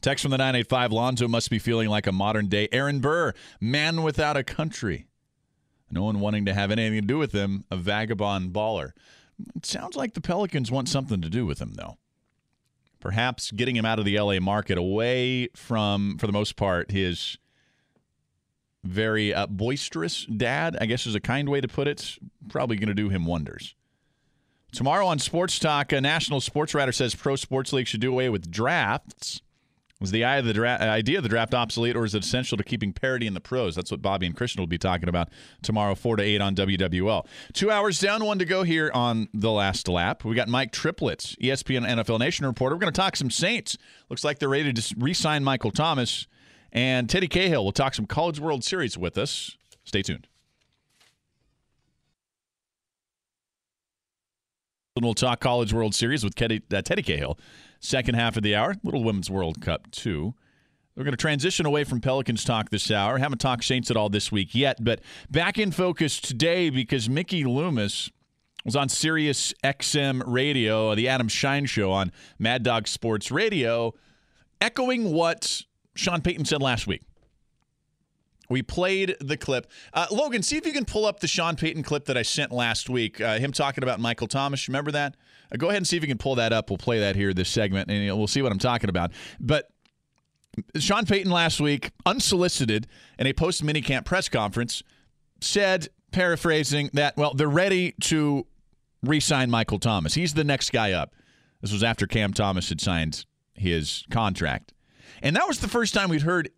Text 0.00 0.22
from 0.22 0.30
the 0.30 0.38
985 0.38 0.92
Lonzo 0.92 1.28
must 1.28 1.50
be 1.50 1.58
feeling 1.58 1.88
like 1.88 2.06
a 2.06 2.12
modern 2.12 2.46
day 2.46 2.68
Aaron 2.70 3.00
Burr, 3.00 3.32
man 3.60 4.02
without 4.02 4.36
a 4.36 4.44
country. 4.44 5.06
No 5.90 6.04
one 6.04 6.20
wanting 6.20 6.44
to 6.46 6.54
have 6.54 6.70
anything 6.70 7.00
to 7.00 7.06
do 7.06 7.18
with 7.18 7.32
him, 7.32 7.64
a 7.70 7.76
vagabond 7.76 8.52
baller. 8.52 8.92
It 9.56 9.66
sounds 9.66 9.96
like 9.96 10.14
the 10.14 10.20
Pelicans 10.20 10.70
want 10.70 10.88
something 10.88 11.20
to 11.20 11.30
do 11.30 11.46
with 11.46 11.60
him, 11.60 11.74
though. 11.74 11.98
Perhaps 13.00 13.52
getting 13.52 13.76
him 13.76 13.84
out 13.84 13.98
of 13.98 14.04
the 14.04 14.18
LA 14.18 14.40
market 14.40 14.76
away 14.76 15.48
from, 15.54 16.18
for 16.18 16.26
the 16.26 16.32
most 16.32 16.56
part, 16.56 16.90
his 16.90 17.38
very 18.84 19.34
uh, 19.34 19.46
boisterous 19.46 20.24
dad, 20.24 20.76
I 20.80 20.86
guess 20.86 21.06
is 21.06 21.14
a 21.14 21.20
kind 21.20 21.48
way 21.48 21.60
to 21.60 21.68
put 21.68 21.88
it. 21.88 22.18
Probably 22.48 22.76
going 22.76 22.88
to 22.88 22.94
do 22.94 23.08
him 23.08 23.26
wonders. 23.26 23.74
Tomorrow 24.72 25.06
on 25.06 25.18
Sports 25.18 25.58
Talk, 25.58 25.92
a 25.92 26.00
national 26.00 26.40
sports 26.40 26.74
writer 26.74 26.92
says 26.92 27.14
pro 27.14 27.36
sports 27.36 27.72
league 27.72 27.86
should 27.86 28.00
do 28.00 28.12
away 28.12 28.28
with 28.28 28.50
drafts. 28.50 29.40
Was 30.00 30.12
the 30.12 30.22
idea 30.22 31.16
of 31.16 31.24
the 31.24 31.28
draft 31.28 31.54
obsolete, 31.54 31.96
or 31.96 32.04
is 32.04 32.14
it 32.14 32.22
essential 32.22 32.56
to 32.56 32.62
keeping 32.62 32.92
parity 32.92 33.26
in 33.26 33.34
the 33.34 33.40
pros? 33.40 33.74
That's 33.74 33.90
what 33.90 34.00
Bobby 34.00 34.26
and 34.26 34.36
Kristian 34.36 34.60
will 34.60 34.68
be 34.68 34.78
talking 34.78 35.08
about 35.08 35.28
tomorrow, 35.60 35.96
4 35.96 36.16
to 36.16 36.22
8 36.22 36.40
on 36.40 36.54
WWL. 36.54 37.26
Two 37.52 37.72
hours 37.72 37.98
down, 37.98 38.24
one 38.24 38.38
to 38.38 38.44
go 38.44 38.62
here 38.62 38.92
on 38.94 39.28
the 39.34 39.50
last 39.50 39.88
lap. 39.88 40.24
We 40.24 40.36
got 40.36 40.46
Mike 40.46 40.70
Triplets, 40.70 41.34
ESPN 41.42 41.84
NFL 41.84 42.20
Nation 42.20 42.46
reporter. 42.46 42.76
We're 42.76 42.80
going 42.80 42.92
to 42.92 43.00
talk 43.00 43.16
some 43.16 43.30
Saints. 43.30 43.76
Looks 44.08 44.22
like 44.22 44.38
they're 44.38 44.48
ready 44.48 44.72
to 44.72 44.94
re 44.96 45.14
sign 45.14 45.42
Michael 45.42 45.72
Thomas. 45.72 46.28
And 46.72 47.08
Teddy 47.08 47.28
Cahill 47.28 47.64
will 47.64 47.72
talk 47.72 47.94
some 47.94 48.06
College 48.06 48.40
World 48.40 48.64
Series 48.64 48.98
with 48.98 49.16
us. 49.16 49.56
Stay 49.84 50.02
tuned. 50.02 50.26
And 54.96 55.04
we'll 55.04 55.14
talk 55.14 55.40
College 55.40 55.72
World 55.72 55.94
Series 55.94 56.24
with 56.24 56.34
Teddy, 56.34 56.60
uh, 56.72 56.82
Teddy 56.82 57.02
Cahill 57.02 57.38
second 57.80 58.14
half 58.16 58.36
of 58.36 58.42
the 58.42 58.54
hour. 58.54 58.74
Little 58.82 59.04
Women's 59.04 59.30
World 59.30 59.60
Cup, 59.60 59.90
too. 59.90 60.34
We're 60.96 61.04
going 61.04 61.12
to 61.12 61.16
transition 61.16 61.64
away 61.64 61.84
from 61.84 62.00
Pelicans 62.00 62.42
talk 62.42 62.70
this 62.70 62.90
hour. 62.90 63.18
Haven't 63.18 63.38
talked 63.38 63.64
Saints 63.64 63.90
at 63.90 63.96
all 63.96 64.08
this 64.08 64.32
week 64.32 64.54
yet, 64.54 64.82
but 64.82 65.00
back 65.30 65.56
in 65.56 65.70
focus 65.70 66.20
today 66.20 66.70
because 66.70 67.08
Mickey 67.08 67.44
Loomis 67.44 68.10
was 68.64 68.74
on 68.74 68.88
Sirius 68.88 69.54
XM 69.62 70.22
Radio, 70.26 70.96
the 70.96 71.08
Adam 71.08 71.28
Schein 71.28 71.66
Show 71.66 71.92
on 71.92 72.10
Mad 72.38 72.64
Dog 72.64 72.88
Sports 72.88 73.30
Radio, 73.30 73.94
echoing 74.60 75.12
what 75.12 75.62
Sean 75.98 76.20
Payton 76.22 76.44
said 76.44 76.62
last 76.62 76.86
week. 76.86 77.02
We 78.48 78.62
played 78.62 79.16
the 79.20 79.36
clip. 79.36 79.70
Uh, 79.92 80.06
Logan, 80.10 80.42
see 80.42 80.56
if 80.56 80.64
you 80.64 80.72
can 80.72 80.84
pull 80.84 81.04
up 81.04 81.20
the 81.20 81.26
Sean 81.26 81.56
Payton 81.56 81.82
clip 81.82 82.06
that 82.06 82.16
I 82.16 82.22
sent 82.22 82.52
last 82.52 82.88
week. 82.88 83.20
Uh, 83.20 83.38
him 83.38 83.52
talking 83.52 83.82
about 83.82 83.98
Michael 84.00 84.28
Thomas. 84.28 84.68
Remember 84.68 84.92
that? 84.92 85.16
Uh, 85.52 85.56
go 85.56 85.66
ahead 85.68 85.78
and 85.78 85.86
see 85.86 85.96
if 85.96 86.02
you 86.02 86.08
can 86.08 86.16
pull 86.16 86.36
that 86.36 86.52
up. 86.52 86.70
We'll 86.70 86.78
play 86.78 87.00
that 87.00 87.16
here 87.16 87.34
this 87.34 87.50
segment, 87.50 87.90
and 87.90 88.16
we'll 88.16 88.28
see 88.28 88.40
what 88.40 88.52
I'm 88.52 88.60
talking 88.60 88.88
about. 88.88 89.10
But 89.40 89.68
Sean 90.78 91.04
Payton 91.04 91.32
last 91.32 91.60
week, 91.60 91.90
unsolicited 92.06 92.86
in 93.18 93.26
a 93.26 93.32
post 93.32 93.64
minicamp 93.64 94.04
press 94.04 94.28
conference, 94.28 94.82
said, 95.40 95.88
paraphrasing, 96.12 96.90
that, 96.94 97.16
well, 97.16 97.34
they're 97.34 97.48
ready 97.48 97.92
to 98.02 98.46
re 99.02 99.18
sign 99.18 99.50
Michael 99.50 99.80
Thomas. 99.80 100.14
He's 100.14 100.34
the 100.34 100.44
next 100.44 100.70
guy 100.70 100.92
up. 100.92 101.12
This 101.60 101.72
was 101.72 101.82
after 101.82 102.06
Cam 102.06 102.32
Thomas 102.32 102.68
had 102.68 102.80
signed 102.80 103.26
his 103.54 104.04
contract. 104.10 104.72
And 105.22 105.36
that 105.36 105.48
was 105.48 105.60
the 105.60 105.68
first 105.68 105.94
time 105.94 106.08
we'd 106.08 106.22
heard 106.22 106.50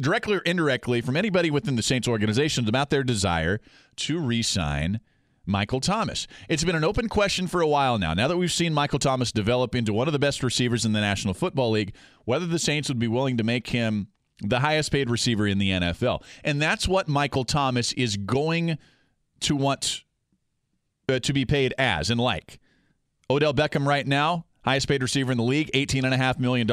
directly 0.00 0.36
or 0.36 0.40
indirectly 0.40 1.00
from 1.00 1.16
anybody 1.16 1.50
within 1.50 1.76
the 1.76 1.82
Saints 1.82 2.08
organization 2.08 2.68
about 2.68 2.90
their 2.90 3.02
desire 3.02 3.60
to 3.96 4.18
re 4.18 4.42
sign 4.42 5.00
Michael 5.46 5.80
Thomas. 5.80 6.26
It's 6.48 6.64
been 6.64 6.76
an 6.76 6.84
open 6.84 7.08
question 7.08 7.46
for 7.46 7.60
a 7.60 7.66
while 7.66 7.98
now. 7.98 8.14
Now 8.14 8.28
that 8.28 8.36
we've 8.36 8.52
seen 8.52 8.72
Michael 8.72 8.98
Thomas 8.98 9.32
develop 9.32 9.74
into 9.74 9.92
one 9.92 10.06
of 10.06 10.12
the 10.12 10.18
best 10.18 10.42
receivers 10.42 10.84
in 10.84 10.92
the 10.92 11.00
National 11.00 11.34
Football 11.34 11.72
League, 11.72 11.94
whether 12.24 12.46
the 12.46 12.58
Saints 12.58 12.88
would 12.88 12.98
be 12.98 13.08
willing 13.08 13.36
to 13.36 13.44
make 13.44 13.68
him 13.68 14.08
the 14.42 14.60
highest 14.60 14.92
paid 14.92 15.10
receiver 15.10 15.46
in 15.46 15.58
the 15.58 15.70
NFL. 15.70 16.22
And 16.44 16.62
that's 16.62 16.88
what 16.88 17.08
Michael 17.08 17.44
Thomas 17.44 17.92
is 17.92 18.16
going 18.16 18.78
to 19.40 19.56
want 19.56 20.04
uh, 21.08 21.18
to 21.18 21.32
be 21.32 21.44
paid 21.44 21.74
as 21.78 22.10
and 22.10 22.20
like. 22.20 22.58
Odell 23.28 23.54
Beckham 23.54 23.86
right 23.86 24.06
now, 24.06 24.46
highest 24.64 24.88
paid 24.88 25.02
receiver 25.02 25.32
in 25.32 25.38
the 25.38 25.44
league, 25.44 25.70
$18.5 25.74 26.38
million. 26.38 26.68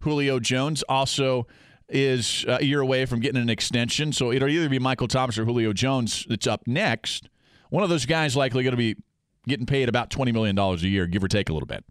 Julio 0.00 0.38
Jones 0.40 0.82
also 0.84 1.46
is 1.88 2.44
a 2.48 2.64
year 2.64 2.80
away 2.80 3.06
from 3.06 3.20
getting 3.20 3.40
an 3.40 3.50
extension. 3.50 4.12
So 4.12 4.32
it'll 4.32 4.48
either 4.48 4.68
be 4.68 4.78
Michael 4.78 5.08
Thomas 5.08 5.38
or 5.38 5.44
Julio 5.44 5.72
Jones 5.72 6.26
that's 6.28 6.46
up 6.46 6.66
next. 6.66 7.28
One 7.70 7.82
of 7.82 7.90
those 7.90 8.06
guys 8.06 8.36
likely 8.36 8.62
going 8.62 8.72
to 8.72 8.76
be 8.76 8.96
getting 9.46 9.66
paid 9.66 9.88
about 9.88 10.10
$20 10.10 10.32
million 10.32 10.58
a 10.58 10.76
year, 10.76 11.06
give 11.06 11.22
or 11.22 11.28
take 11.28 11.48
a 11.48 11.52
little 11.52 11.66
bit. 11.66 11.84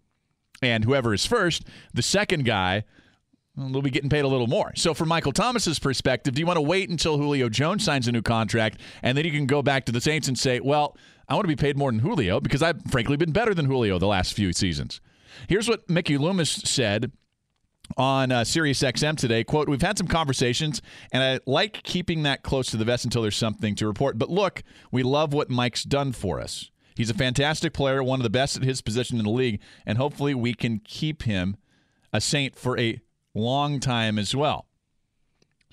And 0.62 0.84
whoever 0.84 1.12
is 1.14 1.26
first, 1.26 1.64
the 1.92 2.02
second 2.02 2.44
guy, 2.44 2.84
they'll 3.56 3.82
be 3.82 3.90
getting 3.90 4.10
paid 4.10 4.24
a 4.24 4.28
little 4.28 4.46
more. 4.46 4.72
So, 4.76 4.94
from 4.94 5.08
Michael 5.08 5.32
Thomas's 5.32 5.78
perspective, 5.78 6.34
do 6.34 6.40
you 6.40 6.46
want 6.46 6.56
to 6.56 6.62
wait 6.62 6.88
until 6.90 7.18
Julio 7.18 7.48
Jones 7.48 7.84
signs 7.84 8.08
a 8.08 8.12
new 8.12 8.22
contract 8.22 8.80
and 9.02 9.16
then 9.16 9.24
you 9.24 9.30
can 9.30 9.46
go 9.46 9.62
back 9.62 9.84
to 9.86 9.92
the 9.92 10.00
Saints 10.00 10.28
and 10.28 10.38
say, 10.38 10.60
well, 10.60 10.96
I 11.28 11.34
want 11.34 11.44
to 11.44 11.48
be 11.48 11.56
paid 11.56 11.76
more 11.76 11.90
than 11.90 12.00
Julio 12.00 12.40
because 12.40 12.62
I've 12.62 12.82
frankly 12.90 13.16
been 13.16 13.32
better 13.32 13.54
than 13.54 13.66
Julio 13.66 13.98
the 13.98 14.06
last 14.06 14.34
few 14.34 14.52
seasons? 14.52 15.00
Here's 15.48 15.68
what 15.68 15.88
Mickey 15.88 16.18
Loomis 16.18 16.50
said 16.50 17.12
on 17.96 18.32
uh, 18.32 18.44
Sirius 18.44 18.82
XM 18.82 19.16
today. 19.16 19.44
Quote, 19.44 19.68
we've 19.68 19.82
had 19.82 19.98
some 19.98 20.06
conversations, 20.06 20.80
and 21.12 21.22
I 21.22 21.40
like 21.46 21.82
keeping 21.82 22.22
that 22.22 22.42
close 22.42 22.68
to 22.68 22.76
the 22.76 22.84
vest 22.84 23.04
until 23.04 23.22
there's 23.22 23.36
something 23.36 23.74
to 23.76 23.86
report. 23.86 24.18
But 24.18 24.30
look, 24.30 24.62
we 24.90 25.02
love 25.02 25.32
what 25.32 25.50
Mike's 25.50 25.84
done 25.84 26.12
for 26.12 26.40
us. 26.40 26.70
He's 26.96 27.10
a 27.10 27.14
fantastic 27.14 27.72
player, 27.72 28.02
one 28.02 28.20
of 28.20 28.24
the 28.24 28.30
best 28.30 28.56
at 28.56 28.62
his 28.62 28.80
position 28.80 29.18
in 29.18 29.24
the 29.24 29.30
league, 29.30 29.60
and 29.84 29.98
hopefully 29.98 30.34
we 30.34 30.54
can 30.54 30.78
keep 30.78 31.24
him 31.24 31.56
a 32.12 32.20
Saint 32.20 32.56
for 32.56 32.78
a 32.78 33.00
long 33.34 33.80
time 33.80 34.18
as 34.18 34.34
well. 34.34 34.66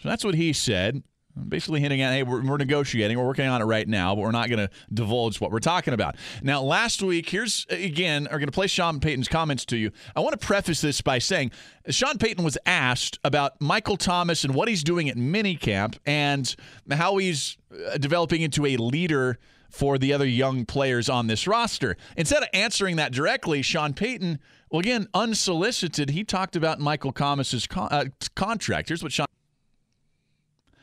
So 0.01 0.09
that's 0.09 0.23
what 0.23 0.33
he 0.33 0.51
said 0.51 1.03
basically 1.47 1.79
hinting 1.79 2.01
at, 2.01 2.13
hey, 2.13 2.23
we're, 2.23 2.43
we're, 2.43 2.57
negotiating, 2.57 3.17
we're 3.17 3.25
working 3.25 3.47
on 3.47 3.61
it 3.61 3.65
right 3.65 3.87
now, 3.87 4.15
but 4.15 4.21
we're 4.21 4.31
not 4.31 4.49
going 4.49 4.59
to 4.59 4.69
divulge 4.93 5.39
what 5.39 5.51
we're 5.51 5.59
talking 5.59 5.93
about. 5.93 6.15
Now, 6.41 6.61
last 6.61 7.01
week, 7.01 7.29
here's 7.29 7.65
again, 7.69 8.27
are 8.27 8.37
going 8.37 8.47
to 8.47 8.51
play 8.51 8.67
Sean 8.67 8.99
Payton's 8.99 9.27
comments 9.27 9.65
to 9.65 9.77
you. 9.77 9.91
I 10.15 10.19
want 10.19 10.39
to 10.39 10.45
preface 10.45 10.81
this 10.81 11.01
by 11.01 11.19
saying 11.19 11.51
Sean 11.89 12.17
Payton 12.17 12.43
was 12.43 12.57
asked 12.65 13.19
about 13.23 13.59
Michael 13.61 13.97
Thomas 13.97 14.43
and 14.43 14.53
what 14.53 14.67
he's 14.67 14.83
doing 14.83 15.09
at 15.09 15.17
minicamp 15.17 15.97
and 16.05 16.55
how 16.89 17.17
he's 17.17 17.57
uh, 17.73 17.97
developing 17.97 18.41
into 18.41 18.65
a 18.65 18.77
leader 18.77 19.37
for 19.69 19.97
the 19.97 20.13
other 20.13 20.25
young 20.25 20.65
players 20.65 21.09
on 21.09 21.27
this 21.27 21.47
roster. 21.47 21.95
Instead 22.17 22.43
of 22.43 22.49
answering 22.53 22.97
that 22.97 23.13
directly, 23.13 23.61
Sean 23.61 23.93
Payton, 23.93 24.39
well, 24.69 24.79
again, 24.79 25.07
unsolicited, 25.13 26.09
he 26.09 26.23
talked 26.23 26.55
about 26.55 26.79
Michael 26.79 27.11
Thomas's 27.11 27.67
con- 27.67 27.87
uh, 27.89 28.05
contract. 28.35 28.89
Here's 28.89 29.01
what 29.01 29.11
Sean 29.11 29.27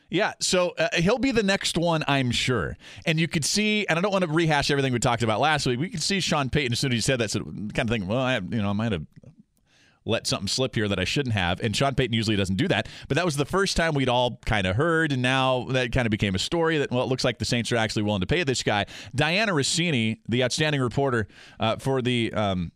yeah, 0.09 0.33
so 0.39 0.73
uh, 0.77 0.89
he'll 0.95 1.19
be 1.19 1.31
the 1.31 1.43
next 1.43 1.77
one, 1.77 2.03
I'm 2.07 2.31
sure. 2.31 2.77
And 3.05 3.19
you 3.19 3.27
could 3.27 3.45
see, 3.45 3.85
and 3.87 3.99
I 3.99 4.01
don't 4.01 4.11
want 4.11 4.25
to 4.25 4.31
rehash 4.31 4.71
everything 4.71 4.91
we 4.91 4.99
talked 4.99 5.21
about 5.21 5.39
last 5.39 5.65
week. 5.65 5.79
We 5.79 5.89
could 5.89 6.01
see 6.01 6.19
Sean 6.19 6.49
Payton 6.49 6.71
as 6.71 6.79
soon 6.79 6.91
as 6.91 6.97
he 6.97 7.01
said 7.01 7.19
that, 7.19 7.31
kind 7.31 7.79
of 7.79 7.89
think, 7.89 8.09
well, 8.09 8.19
I, 8.19 8.35
you 8.37 8.61
know, 8.61 8.69
I 8.69 8.73
might 8.73 8.91
have 8.91 9.05
let 10.05 10.25
something 10.25 10.47
slip 10.47 10.75
here 10.75 10.87
that 10.87 10.99
I 10.99 11.03
shouldn't 11.03 11.33
have. 11.33 11.59
And 11.61 11.75
Sean 11.75 11.93
Payton 11.93 12.13
usually 12.13 12.35
doesn't 12.35 12.55
do 12.55 12.67
that. 12.69 12.87
But 13.07 13.15
that 13.15 13.25
was 13.25 13.35
the 13.35 13.45
first 13.45 13.77
time 13.77 13.93
we'd 13.93 14.09
all 14.09 14.39
kind 14.45 14.65
of 14.65 14.75
heard, 14.75 15.11
and 15.11 15.21
now 15.21 15.65
that 15.69 15.91
kind 15.91 16.07
of 16.07 16.11
became 16.11 16.33
a 16.33 16.39
story 16.39 16.79
that 16.79 16.89
well, 16.89 17.03
it 17.03 17.07
looks 17.07 17.23
like 17.23 17.37
the 17.37 17.45
Saints 17.45 17.71
are 17.71 17.77
actually 17.77 18.03
willing 18.03 18.21
to 18.21 18.27
pay 18.27 18.43
this 18.43 18.63
guy. 18.63 18.85
Dianna 19.15 19.49
Russini, 19.49 20.19
the 20.27 20.43
outstanding 20.43 20.81
reporter 20.81 21.27
uh, 21.59 21.77
for 21.77 22.01
the. 22.01 22.33
Um, 22.33 22.71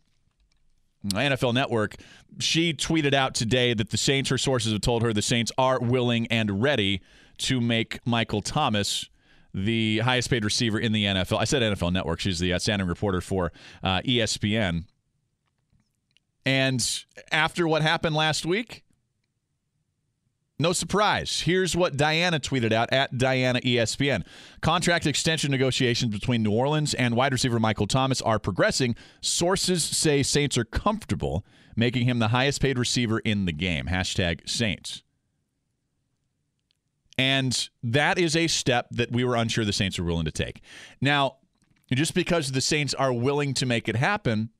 NFL 1.12 1.52
Network, 1.52 1.96
she 2.38 2.72
tweeted 2.72 3.12
out 3.12 3.34
today 3.34 3.74
that 3.74 3.90
the 3.90 3.98
Saints, 3.98 4.30
her 4.30 4.38
sources 4.38 4.72
have 4.72 4.80
told 4.80 5.02
her 5.02 5.12
the 5.12 5.20
Saints 5.20 5.52
are 5.58 5.78
willing 5.78 6.26
and 6.28 6.62
ready 6.62 7.02
to 7.38 7.60
make 7.60 7.98
Michael 8.06 8.42
Thomas 8.42 9.08
the 9.52 10.00
highest 10.00 10.30
paid 10.30 10.44
receiver 10.44 10.78
in 10.78 10.92
the 10.92 11.04
NFL. 11.04 11.38
I 11.38 11.44
said 11.44 11.62
NFL 11.62 11.92
Network. 11.92 12.20
She's 12.20 12.40
the 12.40 12.52
outstanding 12.52 12.88
reporter 12.88 13.20
for 13.20 13.52
uh, 13.82 14.00
ESPN. 14.00 14.84
And 16.44 17.04
after 17.30 17.66
what 17.68 17.82
happened 17.82 18.16
last 18.16 18.44
week, 18.44 18.82
No 20.58 20.72
surprise. 20.72 21.40
Here's 21.40 21.74
what 21.76 21.96
Dianna 21.96 22.38
tweeted 22.40 22.72
out 22.72 22.92
at 22.92 23.12
Dianna 23.14 23.60
ESPN. 23.62 24.24
Contract 24.60 25.06
extension 25.06 25.50
negotiations 25.50 26.12
between 26.12 26.42
New 26.42 26.52
Orleans 26.52 26.94
and 26.94 27.16
wide 27.16 27.32
receiver 27.32 27.58
Michael 27.58 27.86
Thomas 27.88 28.20
are 28.22 28.38
progressing. 28.38 28.94
Sources 29.20 29.82
say 29.84 30.22
Saints 30.22 30.56
are 30.58 30.64
comfortable 30.64 31.44
making 31.76 32.06
him 32.06 32.18
the 32.18 32.28
highest 32.28 32.60
paid 32.60 32.78
receiver 32.78 33.20
in 33.20 33.46
the 33.46 33.52
game. 33.52 33.86
Hashtag 33.86 34.48
Saints. 34.48 35.03
And 37.16 37.68
that 37.82 38.18
is 38.18 38.34
a 38.34 38.46
step 38.48 38.88
that 38.90 39.12
we 39.12 39.24
were 39.24 39.36
unsure 39.36 39.64
the 39.64 39.72
Saints 39.72 39.98
were 39.98 40.04
willing 40.04 40.24
to 40.24 40.32
take. 40.32 40.60
Now, 41.00 41.36
just 41.92 42.14
because 42.14 42.52
the 42.52 42.60
Saints 42.60 42.92
are 42.94 43.12
willing 43.12 43.54
to 43.54 43.66
make 43.66 43.88
it 43.88 43.96
happen 43.96 44.50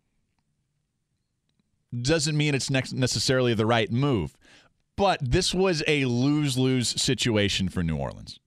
doesn't 2.03 2.37
mean 2.37 2.55
it's 2.55 2.71
necessarily 2.71 3.55
the 3.55 3.67
right 3.67 3.91
move. 3.91 4.37
But 4.97 5.19
this 5.21 5.53
was 5.53 5.83
a 5.87 6.05
lose 6.05 6.57
lose 6.57 7.01
situation 7.01 7.69
for 7.69 7.83
New 7.83 7.97
Orleans. 7.97 8.39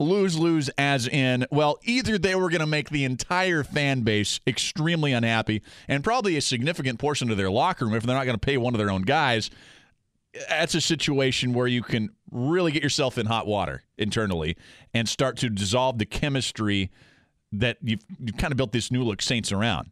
Lose 0.00 0.36
lose, 0.36 0.68
as 0.76 1.06
in, 1.06 1.46
well, 1.50 1.78
either 1.84 2.18
they 2.18 2.34
were 2.34 2.50
going 2.50 2.60
to 2.60 2.66
make 2.66 2.90
the 2.90 3.04
entire 3.04 3.62
fan 3.62 4.00
base 4.00 4.40
extremely 4.46 5.12
unhappy 5.12 5.62
and 5.86 6.02
probably 6.02 6.36
a 6.36 6.40
significant 6.40 6.98
portion 6.98 7.30
of 7.30 7.36
their 7.36 7.50
locker 7.50 7.84
room 7.84 7.94
if 7.94 8.02
they're 8.02 8.16
not 8.16 8.24
going 8.24 8.38
to 8.38 8.44
pay 8.44 8.56
one 8.56 8.74
of 8.74 8.78
their 8.78 8.90
own 8.90 9.02
guys. 9.02 9.50
That's 10.48 10.74
a 10.74 10.80
situation 10.80 11.52
where 11.52 11.68
you 11.68 11.82
can 11.82 12.10
really 12.34 12.72
get 12.72 12.82
yourself 12.82 13.16
in 13.16 13.26
hot 13.26 13.46
water 13.46 13.82
internally 13.96 14.56
and 14.92 15.08
start 15.08 15.38
to 15.38 15.48
dissolve 15.48 15.98
the 15.98 16.04
chemistry 16.04 16.90
that 17.52 17.78
you've, 17.80 18.04
you've 18.18 18.36
kind 18.36 18.52
of 18.52 18.56
built 18.56 18.72
this 18.72 18.90
new 18.90 19.02
look 19.04 19.22
Saints 19.22 19.52
around. 19.52 19.90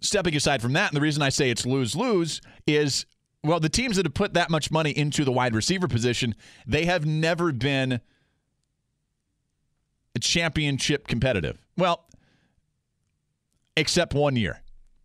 Stepping 0.00 0.36
aside 0.36 0.60
from 0.60 0.74
that, 0.74 0.90
and 0.90 0.96
the 0.96 1.00
reason 1.00 1.22
I 1.22 1.28
say 1.28 1.50
it's 1.50 1.64
lose 1.64 1.96
lose 1.96 2.40
is 2.66 3.06
well, 3.44 3.60
the 3.60 3.68
teams 3.68 3.96
that 3.96 4.04
have 4.04 4.14
put 4.14 4.34
that 4.34 4.50
much 4.50 4.70
money 4.70 4.90
into 4.90 5.24
the 5.24 5.30
wide 5.30 5.54
receiver 5.54 5.86
position, 5.86 6.34
they 6.66 6.86
have 6.86 7.06
never 7.06 7.52
been 7.52 8.00
a 10.14 10.18
championship 10.18 11.06
competitive. 11.06 11.56
Well, 11.76 12.04
except 13.76 14.14
one 14.14 14.34
year. 14.34 14.60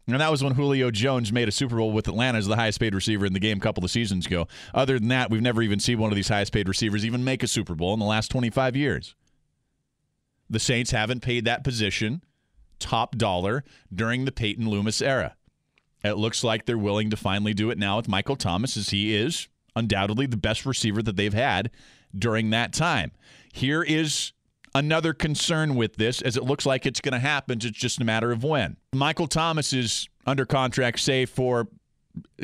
And 0.05 0.19
that 0.19 0.31
was 0.31 0.43
when 0.43 0.55
Julio 0.55 0.91
Jones 0.91 1.31
made 1.31 1.47
a 1.47 1.51
Super 1.51 1.77
Bowl 1.77 1.91
with 1.91 2.07
Atlanta 2.07 2.37
as 2.37 2.45
the 2.45 2.57
highest 2.57 2.79
paid 2.79 2.93
receiver 2.93 3.25
in 3.25 3.33
the 3.33 3.39
game 3.39 3.57
a 3.57 3.61
couple 3.61 3.85
of 3.85 3.91
seasons 3.91 4.25
ago. 4.25 4.47
Other 4.73 4.99
than 4.99 5.07
that, 5.09 5.29
we've 5.29 5.41
never 5.41 5.61
even 5.61 5.79
seen 5.79 5.97
one 5.97 6.11
of 6.11 6.15
these 6.15 6.27
highest 6.27 6.51
paid 6.51 6.67
receivers 6.67 7.05
even 7.05 7.23
make 7.23 7.41
a 7.41 7.47
Super 7.47 7.73
Bowl 7.73 7.93
in 7.93 7.99
the 7.99 8.05
last 8.05 8.29
25 8.29 8.75
years. 8.75 9.15
The 10.49 10.59
Saints 10.59 10.91
haven't 10.91 11.21
paid 11.21 11.45
that 11.45 11.63
position 11.63 12.21
top 12.79 13.15
dollar 13.15 13.63
during 13.93 14.25
the 14.25 14.31
Payton 14.31 14.69
Loomis 14.69 15.01
era. 15.01 15.35
It 16.03 16.17
looks 16.17 16.43
like 16.43 16.65
they're 16.65 16.77
willing 16.77 17.09
to 17.11 17.17
finally 17.17 17.53
do 17.53 17.69
it 17.69 17.77
now 17.77 17.95
with 17.95 18.09
Michael 18.09 18.35
Thomas, 18.35 18.75
as 18.75 18.89
he 18.89 19.15
is 19.15 19.47
undoubtedly 19.75 20.25
the 20.25 20.37
best 20.37 20.65
receiver 20.65 21.01
that 21.01 21.15
they've 21.15 21.33
had 21.33 21.71
during 22.15 22.49
that 22.49 22.73
time. 22.73 23.11
Here 23.51 23.81
is 23.81 24.33
another 24.75 25.13
concern 25.13 25.75
with 25.75 25.95
this, 25.95 26.21
as 26.21 26.37
it 26.37 26.43
looks 26.43 26.65
like 26.65 26.85
it's 26.85 27.01
going 27.01 27.13
to 27.13 27.19
happen. 27.19 27.59
It's 27.61 27.71
just 27.71 28.01
a 28.01 28.03
matter 28.03 28.31
of 28.31 28.43
when. 28.43 28.77
Michael 28.93 29.27
Thomas 29.27 29.73
is 29.73 30.07
under 30.25 30.45
contract, 30.45 30.99
say, 30.99 31.25
for 31.25 31.67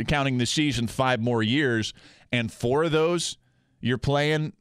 counting 0.08 0.38
the 0.38 0.46
season, 0.46 0.88
five 0.88 1.20
more 1.20 1.44
years, 1.44 1.94
and 2.32 2.52
four 2.52 2.84
of 2.84 2.92
those 2.92 3.38
you're 3.82 3.98
playing 3.98 4.54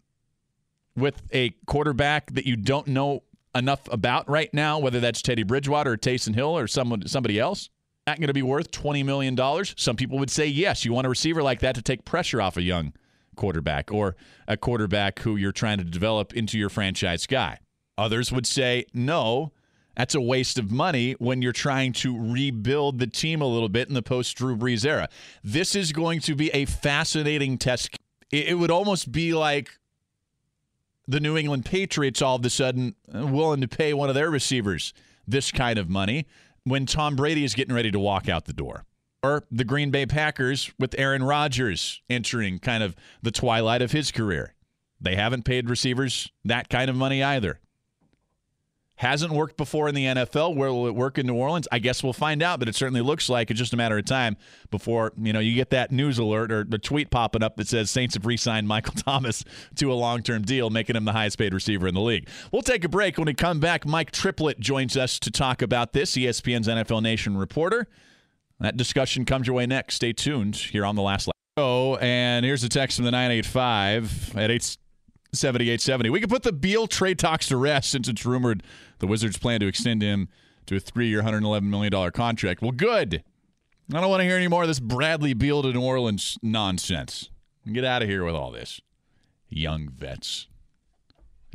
with 0.97 1.23
a 1.33 1.51
quarterback 1.67 2.33
that 2.35 2.47
you 2.47 2.57
don't 2.57 2.87
know 2.87 3.23
enough 3.55 3.81
about 3.91 4.29
right 4.29 4.53
now, 4.53 4.79
whether 4.79 5.01
that's 5.01 5.23
Teddy 5.23 5.43
Bridgewater 5.43 5.93
or 5.93 5.97
Taysom 5.97 6.35
Hill 6.35 6.57
or 6.57 6.67
someone 6.67 7.07
somebody 7.07 7.39
else 7.39 7.71
that 8.07 8.19
going 8.19 8.29
to 8.29 8.35
be 8.35 8.43
worth 8.43 8.71
$20 8.71 9.05
million? 9.05 9.37
Some 9.77 9.97
people 9.97 10.19
would 10.19 10.31
say 10.31 10.47
yes. 10.47 10.85
You 10.85 10.93
want 10.93 11.07
a 11.07 11.11
receiver 11.11 11.43
like 11.43 11.61
that 11.61 11.75
to 11.75 11.83
take 11.83 12.05
pressure 12.05 12.41
off 12.41 12.57
a 12.57 12.63
young 12.63 12.93
quarterback 13.39 13.91
or 13.91 14.17
a 14.47 14.59
quarterback 14.59 15.21
who 15.21 15.37
you're 15.37 15.53
trying 15.53 15.79
to 15.79 15.85
develop 15.85 16.35
into 16.35 16.59
your 16.59 16.69
franchise 16.69 17.27
guy. 17.27 17.59
Others 17.97 18.31
would 18.31 18.47
say 18.47 18.85
no. 18.93 19.53
That's 19.97 20.15
a 20.15 20.21
waste 20.21 20.59
of 20.59 20.71
money 20.71 21.13
when 21.19 21.41
you're 21.41 21.53
trying 21.53 21.93
to 21.95 22.17
rebuild 22.17 22.99
the 22.99 23.07
team 23.07 23.41
a 23.41 23.47
little 23.47 23.69
bit 23.69 23.89
in 23.89 23.95
the 23.95 24.03
post 24.03 24.37
Drew 24.37 24.57
Brees 24.57 24.85
era. 24.85 25.09
This 25.43 25.75
is 25.75 25.93
going 25.93 26.21
to 26.21 26.35
be 26.35 26.51
a 26.51 26.67
fascinating 26.67 27.59
test. 27.59 27.97
It 28.31 28.59
would 28.59 28.71
almost 28.71 29.11
be 29.11 29.33
like 29.33 29.71
the 31.09 31.19
New 31.19 31.37
England 31.37 31.65
Patriots 31.65 32.21
all 32.21 32.37
of 32.37 32.45
a 32.45 32.51
sudden 32.51 32.95
uh, 33.13 33.27
willing 33.27 33.63
to 33.63 33.69
pay 33.69 33.95
one 33.95 34.11
of 34.11 34.15
their 34.15 34.31
receivers 34.31 34.93
this 35.27 35.51
kind 35.51 35.79
of 35.79 35.89
money 35.89 36.27
when 36.65 36.87
Tom 36.87 37.17
Brady 37.17 37.45
is 37.45 37.55
getting 37.55 37.75
ready 37.75 37.91
to 37.91 37.99
walk 37.99 38.29
out 38.29 38.45
the 38.45 38.53
door. 38.53 38.85
Or 39.23 39.45
the 39.51 39.65
Green 39.65 39.91
Bay 39.91 40.07
Packers 40.07 40.71
with 40.79 40.95
Aaron 40.97 41.25
Rodgers 41.25 42.03
entering 42.09 42.61
kind 42.61 42.83
of 42.85 42.95
the 43.21 43.33
twilight 43.33 43.83
of 43.83 43.91
his 43.91 44.13
career. 44.13 44.55
They 45.01 45.17
haven't 45.17 45.45
paid 45.45 45.69
receivers 45.69 46.31
that 46.45 46.69
kind 46.69 46.89
of 46.89 46.97
money 46.97 47.23
either. 47.23 47.61
Hasn't 48.97 49.33
worked 49.33 49.57
before 49.57 49.89
in 49.89 49.95
the 49.95 50.07
NFL. 50.07 50.57
Where 50.57 50.73
will 50.73 50.89
it 50.89 50.95
work 50.95 51.19
in 51.19 51.27
New 51.29 51.37
Orleans? 51.37 51.69
I 51.71 51.79
guess 51.79 52.03
we'll 52.03 52.13
find 52.13 52.43
out, 52.43 52.59
but 52.59 52.69
it 52.69 52.75
certainly 52.75 53.01
looks 53.01 53.29
like 53.29 53.49
it's 53.49 53.59
just 53.59 53.73
a 53.73 53.77
matter 53.77 53.97
of 53.97 54.05
time 54.07 54.37
before 54.73 55.13
you 55.17 55.33
know 55.33 55.39
you 55.39 55.55
get 55.55 55.71
that 55.71 55.93
news 55.93 56.19
alert 56.19 56.51
or 56.51 56.65
the 56.65 56.79
tweet 56.79 57.09
popping 57.09 57.45
up 57.45 57.57
that 57.59 57.69
says 57.69 57.93
Saints 57.93 58.15
have 58.15 58.27
re-signed 58.27 58.67
Michael 58.67 58.95
Thomas 58.97 59.45
to 59.77 59.93
a 59.93 59.95
long-term 59.95 60.43
deal, 60.43 60.69
making 60.69 60.97
him 60.97 61.05
the 61.05 61.13
highest 61.13 61.39
paid 61.39 61.55
receiver 61.55 61.87
in 61.87 61.95
the 61.95 62.01
league. 62.01 62.29
We'll 62.51 62.63
take 62.63 62.83
a 62.83 62.89
break. 62.89 63.19
When 63.19 63.27
we 63.27 63.35
come 63.35 63.61
back, 63.61 63.87
Mike 63.87 64.11
Triplett 64.11 64.59
joins 64.59 64.97
us 64.97 65.21
to 65.21 65.31
talk 65.31 65.63
about 65.63 65.93
this. 65.93 66.17
ESPN's 66.17 66.67
NFL 66.67 67.03
Nation 67.03 67.37
reporter. 67.37 67.87
That 68.61 68.77
discussion 68.77 69.25
comes 69.25 69.47
your 69.47 69.55
way 69.55 69.67
next. 69.67 69.95
Stay 69.97 70.13
tuned 70.13 70.57
here 70.57 70.85
on 70.85 70.97
the 70.97 71.03
last. 71.03 71.27
lap. 71.29 71.35
Oh, 71.57 71.97
and 71.97 72.45
here's 72.45 72.65
a 72.65 72.69
text 72.69 72.97
from 72.97 73.05
the 73.05 73.11
985 73.11 74.37
at 74.37 74.51
8 74.51 74.77
7870. 75.33 76.11
We 76.11 76.21
can 76.21 76.29
put 76.29 76.43
the 76.43 76.53
Beal 76.53 76.87
trade 76.87 77.19
talks 77.19 77.49
to 77.49 77.57
rest 77.57 77.91
since 77.91 78.09
it's 78.09 78.25
rumored 78.25 78.63
the 78.99 79.07
Wizards 79.07 79.39
plan 79.39 79.61
to 79.61 79.67
extend 79.67 80.03
him 80.03 80.29
to 80.67 80.77
a 80.77 80.81
three 80.81 81.09
year, 81.09 81.23
$111 81.23 81.63
million 81.65 82.11
contract. 82.13 82.63
Well, 82.63 82.73
good. 82.73 83.23
I 83.93 84.01
don't 84.01 84.11
want 84.11 84.21
to 84.21 84.25
hear 84.25 84.37
any 84.37 84.49
more 84.49 84.63
of 84.63 84.69
this 84.69 84.81
Bradley 84.81 85.35
Beal 85.35 85.63
to 85.63 85.73
New 85.73 85.83
Orleans 85.83 86.39
nonsense. 86.43 87.31
Get 87.71 87.85
out 87.85 88.03
of 88.03 88.09
here 88.09 88.25
with 88.25 88.35
all 88.35 88.51
this. 88.51 88.81
Young 89.49 89.89
vets 89.89 90.47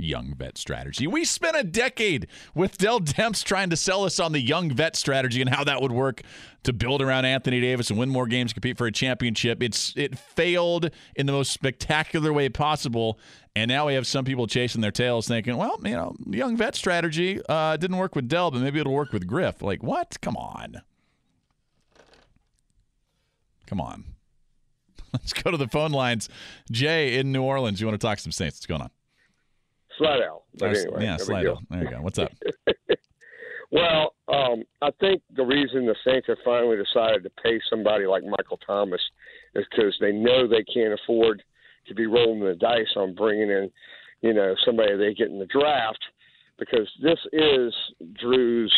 young 0.04 0.34
vet 0.36 0.58
strategy. 0.58 1.08
We 1.08 1.26
spent 1.26 1.56
a 1.56 1.64
decade 1.64 2.28
with 2.54 2.78
Dell 2.78 3.00
Demps 3.00 3.44
trying 3.44 3.70
to 3.70 3.78
sell 3.78 4.04
us 4.04 4.20
on 4.20 4.32
the 4.32 4.42
young 4.42 4.72
vet 4.72 4.96
strategy 4.96 5.42
and 5.42 5.50
how 5.50 5.64
that 5.64 5.82
would 5.82 5.92
work 5.92 6.22
to 6.64 6.74
build 6.74 7.02
around 7.02 7.26
Anthony 7.26 7.60
Davis 7.60 7.90
and 7.90 8.00
win 8.00 8.10
more 8.10 8.28
games, 8.28 8.54
compete 8.54 8.78
for 8.78 8.88
a 8.88 8.92
championship. 8.92 9.62
It's 9.62 9.94
it 9.96 10.18
failed 10.18 10.90
in 11.16 11.26
the 11.26 11.34
most 11.34 11.52
spectacular 11.52 12.32
way 12.32 12.50
possible, 12.50 13.20
and 13.56 13.70
now 13.70 13.88
we 13.88 13.94
have 13.96 14.08
some 14.08 14.26
people 14.26 14.48
chasing 14.48 14.82
their 14.82 14.92
tails, 14.92 15.28
thinking, 15.28 15.58
"Well, 15.58 15.80
you 15.84 15.92
know, 15.92 16.16
young 16.30 16.58
vet 16.58 16.76
strategy 16.76 17.42
uh, 17.50 17.78
didn't 17.78 17.98
work 17.98 18.16
with 18.16 18.28
Dell, 18.28 18.52
but 18.52 18.62
maybe 18.62 18.80
it'll 18.80 18.94
work 18.94 19.14
with 19.14 19.28
Griff." 19.28 19.62
Like, 19.62 19.84
what? 19.84 20.18
Come 20.22 20.38
on, 20.38 20.82
come 23.68 23.82
on. 23.82 24.06
Let's 25.14 25.34
go 25.34 25.52
to 25.52 25.58
the 25.58 25.68
phone 25.68 25.92
lines. 25.92 26.30
Jay 26.72 27.18
in 27.18 27.32
New 27.32 27.44
Orleans, 27.44 27.80
you 27.80 27.88
want 27.88 28.00
to 28.00 28.06
talk 28.06 28.20
some 28.20 28.32
Saints? 28.32 28.58
What's 28.58 28.66
going 28.66 28.82
on? 28.82 28.90
Slidell. 29.98 30.46
But 30.58 30.78
anyway, 30.78 31.04
yeah, 31.04 31.18
Slidell. 31.18 31.62
There 31.70 31.84
you 31.84 31.90
go. 31.90 32.02
What's 32.02 32.20
up? 32.20 32.32
well, 33.72 34.14
um, 34.28 34.64
I 34.82 34.90
think 35.00 35.22
the 35.36 35.44
reason 35.44 35.86
the 35.86 35.96
Saints 36.06 36.28
have 36.28 36.38
finally 36.44 36.78
decided 36.78 37.24
to 37.24 37.32
pay 37.42 37.60
somebody 37.70 38.06
like 38.06 38.24
Michael 38.24 38.60
Thomas 38.66 39.02
is 39.56 39.66
because 39.70 39.96
they 40.00 40.12
know 40.12 40.48
they 40.48 40.64
can't 40.64 40.94
afford 40.94 41.44
to 41.88 41.94
be 41.94 42.06
rolling 42.06 42.40
the 42.40 42.56
dice 42.56 42.96
on 42.96 43.14
bringing 43.14 43.50
in, 43.50 43.70
you 44.22 44.34
know, 44.34 44.56
somebody 44.66 44.96
they 44.96 45.14
get 45.14 45.30
in 45.30 45.40
the 45.40 45.46
draft 45.46 46.04
because 46.58 46.90
this 47.02 47.20
is 47.34 47.74
Drew's 48.14 48.74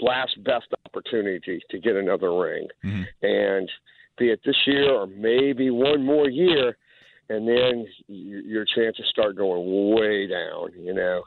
last 0.00 0.42
best 0.44 0.66
opportunity 0.86 1.60
to 1.70 1.78
get 1.78 1.96
another 1.96 2.38
ring. 2.38 2.68
Mm-hmm. 2.84 3.02
And 3.22 3.70
be 4.18 4.30
it 4.30 4.40
this 4.44 4.56
year 4.66 4.90
or 4.92 5.06
maybe 5.06 5.70
one 5.70 6.04
more 6.04 6.28
year– 6.28 6.76
and 7.30 7.46
then 7.46 7.86
your 8.08 8.64
chances 8.64 9.06
start 9.08 9.36
going 9.36 9.94
way 9.94 10.26
down, 10.26 10.72
you 10.76 10.92
know. 10.92 11.22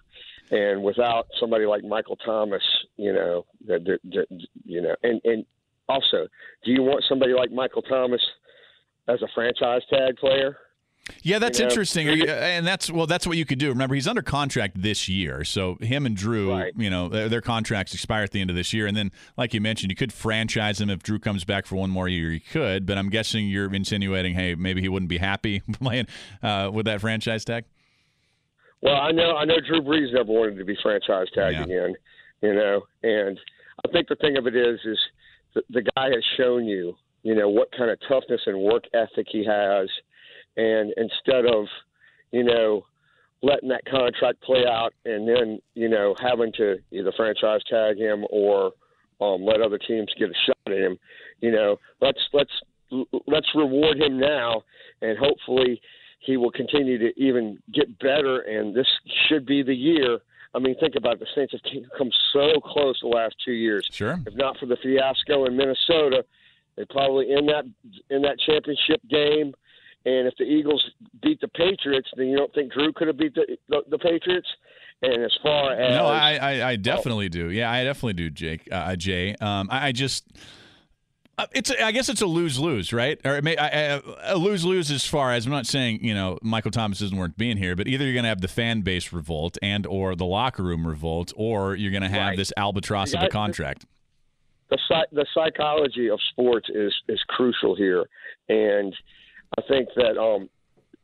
And 0.51 0.83
without 0.83 1.27
somebody 1.39 1.65
like 1.65 1.83
Michael 1.83 2.17
Thomas, 2.17 2.61
you 2.97 3.13
know, 3.13 3.45
that, 3.65 3.85
that, 3.85 3.99
that 4.11 4.47
you 4.65 4.81
know, 4.81 4.95
and 5.01 5.21
and 5.23 5.45
also, 5.89 6.27
do 6.63 6.71
you 6.71 6.83
want 6.83 7.03
somebody 7.07 7.33
like 7.33 7.51
Michael 7.51 7.81
Thomas 7.81 8.21
as 9.07 9.21
a 9.21 9.27
franchise 9.33 9.81
tag 9.89 10.17
player? 10.17 10.57
Yeah, 11.21 11.39
that's 11.39 11.59
you 11.59 11.65
know? 11.65 11.69
interesting, 11.69 12.07
and 12.29 12.65
that's 12.65 12.89
well, 12.89 13.07
that's 13.07 13.27
what 13.27 13.35
you 13.35 13.45
could 13.45 13.59
do. 13.59 13.67
Remember, 13.67 13.93
he's 13.93 14.07
under 14.07 14.21
contract 14.21 14.81
this 14.81 15.09
year, 15.09 15.43
so 15.43 15.75
him 15.81 16.05
and 16.05 16.15
Drew, 16.15 16.51
right. 16.51 16.73
you 16.77 16.89
know, 16.89 17.09
their, 17.09 17.27
their, 17.27 17.41
contracts 17.41 17.93
expire 17.93 18.23
at 18.23 18.31
the 18.31 18.39
end 18.39 18.49
of 18.49 18.55
this 18.55 18.71
year, 18.71 18.87
and 18.87 18.95
then, 18.95 19.11
like 19.35 19.53
you 19.53 19.59
mentioned, 19.59 19.91
you 19.91 19.97
could 19.97 20.13
franchise 20.13 20.79
him 20.79 20.89
if 20.89 21.03
Drew 21.03 21.19
comes 21.19 21.43
back 21.43 21.65
for 21.65 21.75
one 21.75 21.89
more 21.89 22.07
year. 22.07 22.31
You 22.31 22.39
could, 22.39 22.85
but 22.85 22.97
I'm 22.97 23.09
guessing 23.09 23.49
you're 23.49 23.73
insinuating, 23.73 24.35
hey, 24.35 24.55
maybe 24.55 24.79
he 24.79 24.87
wouldn't 24.87 25.09
be 25.09 25.17
happy 25.17 25.61
playing 25.73 26.07
uh, 26.41 26.71
with 26.73 26.85
that 26.85 27.01
franchise 27.01 27.43
tag. 27.43 27.65
Well, 28.81 28.95
I 28.95 29.11
know, 29.11 29.35
I 29.35 29.43
know, 29.43 29.55
Drew 29.67 29.81
Brees 29.81 30.13
never 30.13 30.31
wanted 30.31 30.57
to 30.57 30.65
be 30.65 30.77
franchise 30.81 31.27
tagged 31.35 31.57
yeah. 31.57 31.63
again, 31.63 31.95
you 32.41 32.53
know, 32.53 32.81
and 33.01 33.37
I 33.85 33.91
think 33.91 34.07
the 34.07 34.15
thing 34.15 34.37
of 34.37 34.47
it 34.47 34.55
is, 34.55 34.79
is 34.85 34.99
the, 35.53 35.63
the 35.69 35.81
guy 35.95 36.05
has 36.05 36.23
shown 36.37 36.63
you 36.63 36.95
you 37.23 37.33
know, 37.33 37.49
what 37.49 37.71
kind 37.75 37.89
of 37.89 37.97
toughness 38.07 38.41
and 38.45 38.59
work 38.59 38.83
ethic 38.93 39.27
he 39.31 39.45
has, 39.45 39.89
and 40.57 40.93
instead 40.97 41.45
of, 41.45 41.65
you 42.31 42.43
know, 42.43 42.85
letting 43.41 43.69
that 43.69 43.85
contract 43.85 44.41
play 44.41 44.65
out 44.65 44.93
and 45.03 45.27
then 45.27 45.59
you 45.73 45.89
know 45.89 46.15
having 46.21 46.51
to 46.53 46.77
either 46.91 47.11
franchise 47.15 47.59
tag 47.69 47.97
him 47.97 48.23
or 48.29 48.71
um, 49.21 49.43
let 49.43 49.61
other 49.61 49.77
teams 49.77 50.07
get 50.17 50.29
a 50.29 50.33
shot 50.45 50.57
at 50.67 50.73
him. 50.73 50.97
You 51.41 51.51
know, 51.51 51.77
let's 52.01 52.19
let's 52.33 52.51
let's 53.27 53.47
reward 53.55 53.97
him 54.01 54.19
now, 54.19 54.63
and 55.01 55.17
hopefully 55.17 55.81
he 56.19 56.37
will 56.37 56.51
continue 56.51 56.97
to 56.97 57.11
even 57.21 57.59
get 57.73 57.99
better. 57.99 58.39
And 58.39 58.75
this 58.75 58.87
should 59.27 59.45
be 59.45 59.63
the 59.63 59.75
year. 59.75 60.19
I 60.55 60.59
mean, 60.59 60.75
think 60.79 60.95
about 60.95 61.13
it. 61.13 61.19
the 61.19 61.27
Saints 61.35 61.53
have 61.53 61.61
come 61.97 62.11
so 62.31 62.59
close 62.63 62.99
the 63.01 63.07
last 63.07 63.35
two 63.43 63.53
years. 63.53 63.87
Sure. 63.91 64.19
If 64.25 64.35
not 64.35 64.57
for 64.57 64.67
the 64.67 64.77
fiasco 64.77 65.45
in 65.45 65.57
Minnesota, 65.57 66.23
they 66.75 66.85
probably 66.85 67.31
in 67.31 67.45
that 67.47 67.65
in 68.09 68.21
that 68.23 68.39
championship 68.39 69.01
game 69.09 69.53
and 70.05 70.27
if 70.27 70.33
the 70.37 70.43
Eagles 70.43 70.83
beat 71.21 71.39
the 71.39 71.47
Patriots, 71.47 72.09
then 72.17 72.27
you 72.27 72.37
don't 72.37 72.53
think 72.53 72.73
Drew 72.73 72.91
could 72.91 73.07
have 73.07 73.17
beat 73.17 73.35
the, 73.35 73.57
the, 73.69 73.83
the 73.89 73.97
Patriots? 73.97 74.47
And 75.01 75.23
as 75.23 75.37
far 75.41 75.73
as 75.73 75.95
no, 75.95 76.05
I 76.05 76.35
I, 76.35 76.69
I 76.69 76.75
definitely 76.77 77.25
oh. 77.25 77.29
do. 77.29 77.49
Yeah, 77.51 77.69
I 77.71 77.83
definitely 77.83 78.13
do, 78.13 78.29
Jake. 78.29 78.67
Uh, 78.71 78.75
uh 78.75 78.95
Jay. 78.95 79.35
Um, 79.41 79.67
I, 79.69 79.87
I 79.87 79.91
just. 79.91 80.25
Uh, 81.35 81.47
it's 81.51 81.71
a, 81.71 81.83
I 81.83 81.91
guess 81.91 82.09
it's 82.09 82.21
a 82.21 82.27
lose 82.27 82.59
lose, 82.59 82.93
right? 82.93 83.19
Or 83.25 83.41
may, 83.41 83.57
I, 83.57 83.95
I, 83.95 84.01
a 84.23 84.37
lose 84.37 84.63
lose 84.63 84.91
as 84.91 85.03
far 85.03 85.31
as 85.31 85.47
I'm 85.47 85.51
not 85.51 85.65
saying 85.65 86.05
you 86.05 86.13
know 86.13 86.37
Michael 86.41 86.71
Thomas 86.71 87.01
isn't 87.01 87.17
worth 87.17 87.35
being 87.35 87.57
here, 87.57 87.75
but 87.75 87.87
either 87.87 88.05
you're 88.05 88.13
going 88.13 88.23
to 88.23 88.29
have 88.29 88.41
the 88.41 88.47
fan 88.47 88.81
base 88.81 89.11
revolt 89.11 89.57
and 89.61 89.85
or 89.87 90.15
the 90.15 90.25
locker 90.25 90.63
room 90.63 90.87
revolt, 90.87 91.33
or 91.35 91.75
you're 91.75 91.91
going 91.91 92.03
to 92.03 92.09
have 92.09 92.29
right. 92.29 92.37
this 92.37 92.53
albatross 92.55 93.13
of 93.13 93.23
a 93.23 93.29
contract. 93.29 93.85
The, 94.69 94.77
the 94.89 95.05
the 95.11 95.25
psychology 95.33 96.09
of 96.09 96.19
sports 96.29 96.69
is 96.69 96.93
is 97.09 97.19
crucial 97.27 97.75
here, 97.75 98.05
and 98.47 98.95
I 99.57 99.61
think 99.67 99.89
that 99.95 100.17
um, 100.17 100.49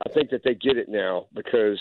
I 0.05 0.13
think 0.13 0.29
that 0.31 0.41
they 0.43 0.55
get 0.55 0.77
it 0.77 0.89
now 0.89 1.27
because 1.33 1.79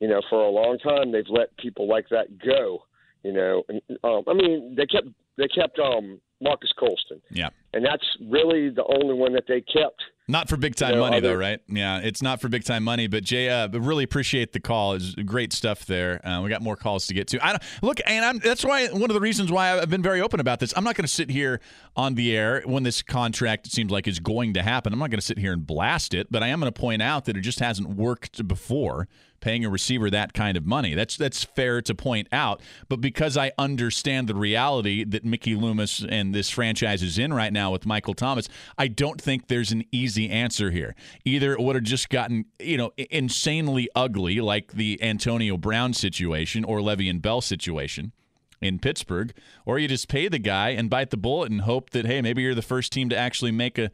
you 0.00 0.08
know 0.08 0.20
for 0.30 0.42
a 0.42 0.50
long 0.50 0.78
time 0.78 1.12
they've 1.12 1.24
let 1.28 1.56
people 1.56 1.88
like 1.88 2.08
that 2.10 2.38
go. 2.38 2.84
You 3.22 3.32
know, 3.32 3.64
and, 3.68 3.80
um, 4.04 4.22
I 4.28 4.34
mean 4.34 4.74
they 4.76 4.86
kept 4.86 5.08
they 5.36 5.48
kept 5.48 5.78
um, 5.78 6.20
Marques 6.40 6.72
Colston. 6.78 7.20
Yeah, 7.30 7.50
and 7.74 7.84
that's 7.84 8.04
really 8.28 8.70
the 8.70 8.84
only 8.84 9.14
one 9.14 9.32
that 9.34 9.44
they 9.48 9.60
kept 9.60 10.02
not 10.28 10.48
for 10.48 10.56
big 10.56 10.74
time 10.74 10.90
you 10.90 10.96
know, 10.96 11.02
money, 11.02 11.18
other, 11.18 11.28
though, 11.28 11.34
right? 11.34 11.60
Yeah, 11.68 12.00
it's 12.00 12.20
not 12.20 12.40
for 12.40 12.48
big 12.48 12.64
time 12.64 12.82
money. 12.82 13.06
But 13.06 13.22
Jay, 13.22 13.48
uh, 13.48 13.68
really 13.68 14.04
appreciate 14.04 14.52
the 14.52 14.60
call. 14.60 14.94
It's 14.94 15.14
great 15.14 15.52
stuff 15.52 15.86
there. 15.86 16.26
Uh, 16.26 16.42
we 16.42 16.50
got 16.50 16.62
more 16.62 16.76
calls 16.76 17.06
to 17.06 17.14
get 17.14 17.28
to. 17.28 17.44
I 17.44 17.50
don't, 17.50 17.62
look, 17.82 18.00
and 18.06 18.24
I'm, 18.24 18.38
that's 18.38 18.64
why 18.64 18.88
one 18.88 19.10
of 19.10 19.14
the 19.14 19.20
reasons 19.20 19.52
why 19.52 19.78
I've 19.78 19.90
been 19.90 20.02
very 20.02 20.20
open 20.20 20.40
about 20.40 20.58
this. 20.58 20.72
I'm 20.76 20.84
not 20.84 20.96
going 20.96 21.04
to 21.04 21.12
sit 21.12 21.30
here 21.30 21.60
on 21.94 22.14
the 22.14 22.36
air 22.36 22.62
when 22.64 22.82
this 22.82 23.02
contract 23.02 23.70
seems 23.70 23.90
like 23.90 24.08
is 24.08 24.18
going 24.18 24.54
to 24.54 24.62
happen. 24.62 24.92
I'm 24.92 24.98
not 24.98 25.10
going 25.10 25.20
to 25.20 25.26
sit 25.26 25.38
here 25.38 25.52
and 25.52 25.66
blast 25.66 26.12
it, 26.14 26.26
but 26.30 26.42
I 26.42 26.48
am 26.48 26.60
going 26.60 26.72
to 26.72 26.78
point 26.80 27.02
out 27.02 27.26
that 27.26 27.36
it 27.36 27.42
just 27.42 27.60
hasn't 27.60 27.90
worked 27.90 28.46
before 28.48 29.08
paying 29.40 29.64
a 29.64 29.70
receiver 29.70 30.10
that 30.10 30.32
kind 30.32 30.56
of 30.56 30.66
money. 30.66 30.94
That's 30.94 31.16
that's 31.16 31.44
fair 31.44 31.82
to 31.82 31.94
point 31.94 32.28
out. 32.32 32.60
But 32.88 33.00
because 33.00 33.36
I 33.36 33.52
understand 33.58 34.28
the 34.28 34.34
reality 34.34 35.04
that 35.04 35.24
Mickey 35.24 35.54
Loomis 35.54 36.04
and 36.08 36.34
this 36.34 36.50
franchise 36.50 37.02
is 37.02 37.18
in 37.18 37.32
right 37.32 37.52
now 37.52 37.70
with 37.72 37.86
Michael 37.86 38.14
Thomas, 38.14 38.48
I 38.78 38.88
don't 38.88 39.20
think 39.20 39.48
there's 39.48 39.72
an 39.72 39.84
easy 39.92 40.28
answer 40.28 40.70
here. 40.70 40.94
Either 41.24 41.52
it 41.52 41.60
would 41.60 41.76
have 41.76 41.84
just 41.84 42.08
gotten, 42.08 42.46
you 42.60 42.76
know, 42.76 42.92
insanely 43.10 43.88
ugly 43.94 44.40
like 44.40 44.72
the 44.72 45.02
Antonio 45.02 45.56
Brown 45.56 45.92
situation 45.92 46.64
or 46.64 46.80
Le'Veon 46.80 47.20
Bell 47.22 47.40
situation 47.40 48.12
in 48.60 48.78
Pittsburgh, 48.78 49.32
or 49.64 49.78
you 49.78 49.88
just 49.88 50.08
pay 50.08 50.28
the 50.28 50.38
guy 50.38 50.70
and 50.70 50.88
bite 50.88 51.10
the 51.10 51.16
bullet 51.16 51.50
and 51.50 51.62
hope 51.62 51.90
that 51.90 52.06
hey, 52.06 52.22
maybe 52.22 52.42
you're 52.42 52.54
the 52.54 52.62
first 52.62 52.92
team 52.92 53.08
to 53.08 53.16
actually 53.16 53.52
make 53.52 53.78
a, 53.78 53.90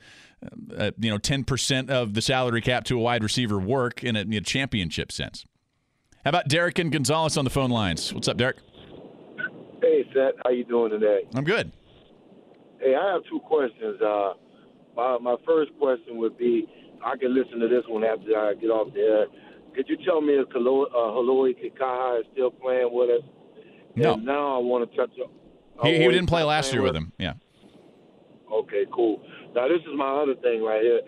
a 0.77 0.93
you 0.99 1.11
know 1.11 1.19
ten 1.19 1.45
percent 1.45 1.91
of 1.91 2.15
the 2.15 2.23
salary 2.23 2.61
cap 2.61 2.85
to 2.85 2.97
a 2.97 3.01
wide 3.01 3.23
receiver 3.23 3.59
work 3.59 4.03
in 4.03 4.17
a, 4.17 4.21
in 4.21 4.33
a 4.35 4.41
championship 4.41 5.13
sense. 5.13 5.45
How 6.25 6.29
about 6.29 6.49
Derek 6.49 6.79
and 6.79 6.93
Gonzalez 6.93 7.37
on 7.37 7.45
the 7.45 7.51
phone 7.51 7.71
lines? 7.71 8.15
What's 8.15 8.29
up, 8.29 8.37
Derek? 8.37 8.57
Hey, 9.81 10.05
Seth. 10.15 10.35
How 10.45 10.51
you 10.51 10.65
doing 10.65 10.91
today? 10.91 11.23
I'm 11.35 11.45
good. 11.45 11.73
Hey, 12.79 12.95
I 12.95 13.13
have 13.13 13.23
two 13.29 13.41
questions. 13.41 14.01
Uh, 14.01 14.35
my, 14.95 15.19
my 15.19 15.37
first 15.45 15.73
question 15.81 16.19
would 16.19 16.39
be, 16.39 16.69
I 17.05 17.17
can 17.17 17.35
listen 17.35 17.59
to 17.59 17.67
this 17.67 17.83
one 17.89 18.05
after 18.05 18.39
I 18.39 18.55
get 18.55 18.69
off 18.69 18.93
the 18.95 19.01
air. 19.01 19.27
Could 19.75 19.89
you 19.89 19.97
tell 20.05 20.21
me 20.21 20.35
if 20.35 20.49
Hau'oli 20.51 21.51
uh, 21.51 21.59
Kikaha 21.59 22.21
is 22.21 22.27
still 22.33 22.51
playing 22.51 22.91
with 22.93 23.11
us? 23.11 23.23
No. 23.97 24.15
And 24.15 24.25
now 24.25 24.57
I 24.57 24.59
want 24.59 24.89
to 24.89 24.97
touch. 24.97 25.11
He, 25.83 25.99
he 25.99 26.09
didn't 26.09 26.27
play 26.27 26.45
last 26.45 26.73
year 26.73 26.83
with 26.83 26.95
him. 26.95 27.13
Yeah. 27.19 27.35
Okay, 28.53 28.85
cool. 28.93 29.23
Now 29.55 29.69
this 29.69 29.81
is 29.83 29.95
my 29.97 30.23
other 30.23 30.35
thing 30.41 30.63
right 30.63 30.83
here. 30.83 31.01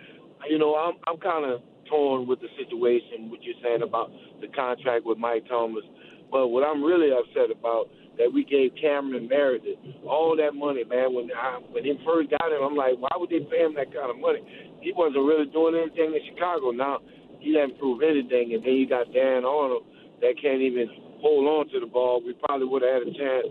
You 0.49 0.59
know, 0.59 0.75
I'm 0.75 0.95
I'm 1.07 1.19
kind 1.19 1.45
of 1.45 1.61
torn 1.89 2.27
with 2.27 2.41
the 2.41 2.49
situation. 2.57 3.31
What 3.31 3.43
you're 3.43 3.61
saying 3.63 3.83
about 3.83 4.11
the 4.41 4.49
contract 4.49 5.05
with 5.05 5.19
Mike 5.19 5.49
Thomas, 5.49 5.85
but 6.31 6.49
what 6.49 6.65
I'm 6.65 6.83
really 6.83 7.11
upset 7.13 7.51
about 7.51 7.89
that 8.19 8.31
we 8.33 8.45
gave 8.45 8.71
Cameron 8.81 9.27
Meredith 9.29 9.79
all 10.07 10.37
that 10.37 10.55
money, 10.55 10.85
man. 10.85 11.15
When 11.15 11.31
I, 11.35 11.59
when 11.71 11.85
he 11.85 11.99
first 12.07 12.31
got 12.31 12.53
him, 12.53 12.63
I'm 12.63 12.77
like, 12.77 12.95
why 12.99 13.11
would 13.17 13.31
they 13.31 13.43
pay 13.51 13.67
him 13.67 13.75
that 13.75 13.93
kind 13.93 14.11
of 14.11 14.19
money? 14.19 14.39
He 14.81 14.93
wasn't 14.95 15.27
really 15.27 15.47
doing 15.51 15.75
anything 15.75 16.15
in 16.15 16.23
Chicago. 16.31 16.71
Now 16.71 17.01
he 17.41 17.53
didn't 17.53 17.79
prove 17.79 18.03
anything, 18.03 18.55
and 18.55 18.63
then 18.63 18.75
you 18.75 18.89
got 18.89 19.13
Dan 19.13 19.45
Arnold 19.45 19.85
that 20.21 20.39
can't 20.41 20.63
even 20.63 20.89
hold 21.25 21.49
on 21.49 21.73
to 21.73 21.81
the 21.81 21.87
ball, 21.87 22.23
we 22.25 22.35
probably 22.35 22.67
would 22.67 22.83
have 22.83 22.93
had 22.93 23.03
a 23.03 23.17
chance 23.17 23.47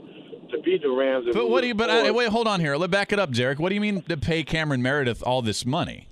to 0.52 0.62
beat 0.62 0.84
the 0.84 0.92
Rams. 0.92 1.26
But 1.34 1.50
what 1.50 1.62
do 1.62 1.68
you? 1.68 1.74
But 1.74 1.90
I, 1.90 2.12
wait, 2.12 2.30
hold 2.30 2.48
on 2.48 2.60
here. 2.60 2.78
Let's 2.78 2.92
back 2.92 3.12
it 3.12 3.18
up, 3.18 3.32
Derek. 3.32 3.60
What 3.60 3.70
do 3.70 3.76
you 3.76 3.82
mean 3.82 4.04
to 4.04 4.16
pay 4.16 4.44
Cameron 4.44 4.84
Meredith 4.84 5.24
all 5.26 5.42
this 5.42 5.66
money? 5.66 6.08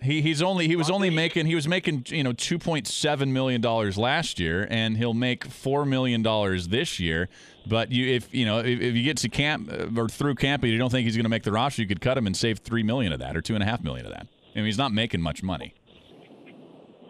He 0.00 0.22
he's 0.22 0.40
only 0.40 0.68
he 0.68 0.76
was 0.76 0.88
only 0.88 1.10
making 1.10 1.46
he 1.46 1.56
was 1.56 1.66
making 1.66 2.04
you 2.06 2.22
know 2.22 2.32
two 2.32 2.56
point 2.56 2.86
seven 2.86 3.32
million 3.32 3.60
dollars 3.60 3.98
last 3.98 4.38
year, 4.38 4.68
and 4.70 4.96
he'll 4.96 5.14
make 5.14 5.44
four 5.44 5.84
million 5.84 6.22
dollars 6.22 6.68
this 6.68 7.00
year. 7.00 7.28
But 7.66 7.90
you 7.90 8.06
if 8.06 8.32
you 8.32 8.46
know 8.46 8.60
if, 8.60 8.80
if 8.80 8.94
you 8.94 9.02
get 9.02 9.16
to 9.18 9.28
camp 9.28 9.68
uh, 9.72 10.00
or 10.00 10.08
through 10.08 10.36
camp 10.36 10.62
and 10.62 10.70
you 10.70 10.78
don't 10.78 10.90
think 10.90 11.04
he's 11.04 11.16
going 11.16 11.24
to 11.24 11.30
make 11.30 11.42
the 11.42 11.50
roster, 11.50 11.82
you 11.82 11.88
could 11.88 12.00
cut 12.00 12.16
him 12.16 12.28
and 12.28 12.36
save 12.36 12.60
three 12.60 12.84
million 12.84 13.12
of 13.12 13.18
that 13.18 13.36
or 13.36 13.42
two 13.42 13.54
and 13.54 13.62
a 13.64 13.66
half 13.66 13.82
million 13.82 14.06
of 14.06 14.12
that. 14.12 14.28
I 14.54 14.58
mean, 14.58 14.66
he's 14.66 14.78
not 14.78 14.92
making 14.92 15.20
much 15.20 15.42
money. 15.42 15.74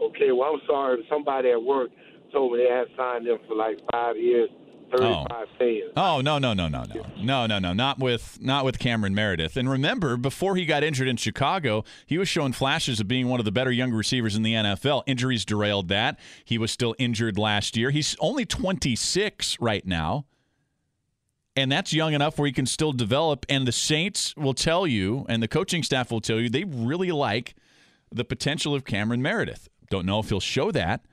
Okay, 0.00 0.32
well, 0.32 0.54
I'm 0.54 0.60
sorry. 0.66 1.06
Somebody 1.10 1.50
at 1.50 1.62
work 1.62 1.90
told 2.32 2.52
me 2.52 2.58
they 2.58 2.74
had 2.74 2.86
signed 2.96 3.26
him 3.26 3.38
for 3.46 3.54
like 3.54 3.78
five 3.90 4.16
years, 4.16 4.50
thirty-five 4.90 5.46
oh. 5.60 5.92
Oh 5.96 6.20
no 6.20 6.38
no 6.38 6.54
no 6.54 6.68
no 6.68 6.84
no 6.84 7.02
no 7.20 7.46
no 7.46 7.58
no 7.58 7.72
not 7.72 7.98
with 7.98 8.38
not 8.40 8.64
with 8.64 8.78
Cameron 8.78 9.14
Meredith. 9.14 9.56
And 9.56 9.68
remember, 9.68 10.16
before 10.16 10.56
he 10.56 10.66
got 10.66 10.82
injured 10.82 11.08
in 11.08 11.16
Chicago, 11.16 11.84
he 12.06 12.18
was 12.18 12.28
showing 12.28 12.52
flashes 12.52 13.00
of 13.00 13.08
being 13.08 13.28
one 13.28 13.40
of 13.40 13.44
the 13.44 13.52
better 13.52 13.72
young 13.72 13.92
receivers 13.92 14.36
in 14.36 14.42
the 14.42 14.54
NFL. 14.54 15.02
Injuries 15.06 15.44
derailed 15.44 15.88
that. 15.88 16.18
He 16.44 16.58
was 16.58 16.70
still 16.70 16.94
injured 16.98 17.38
last 17.38 17.76
year. 17.76 17.90
He's 17.90 18.16
only 18.20 18.44
26 18.44 19.60
right 19.60 19.86
now. 19.86 20.26
And 21.56 21.72
that's 21.72 21.92
young 21.92 22.14
enough 22.14 22.38
where 22.38 22.46
he 22.46 22.52
can 22.52 22.66
still 22.66 22.92
develop. 22.92 23.44
And 23.48 23.66
the 23.66 23.72
Saints 23.72 24.32
will 24.36 24.54
tell 24.54 24.86
you, 24.86 25.26
and 25.28 25.42
the 25.42 25.48
coaching 25.48 25.82
staff 25.82 26.12
will 26.12 26.20
tell 26.20 26.38
you, 26.38 26.48
they 26.48 26.62
really 26.62 27.10
like 27.10 27.56
the 28.12 28.24
potential 28.24 28.76
of 28.76 28.84
Cameron 28.84 29.22
Meredith. 29.22 29.68
Don't 29.90 30.06
know 30.06 30.20
if 30.20 30.28
he'll 30.28 30.38
show 30.38 30.70
that, 30.70 31.04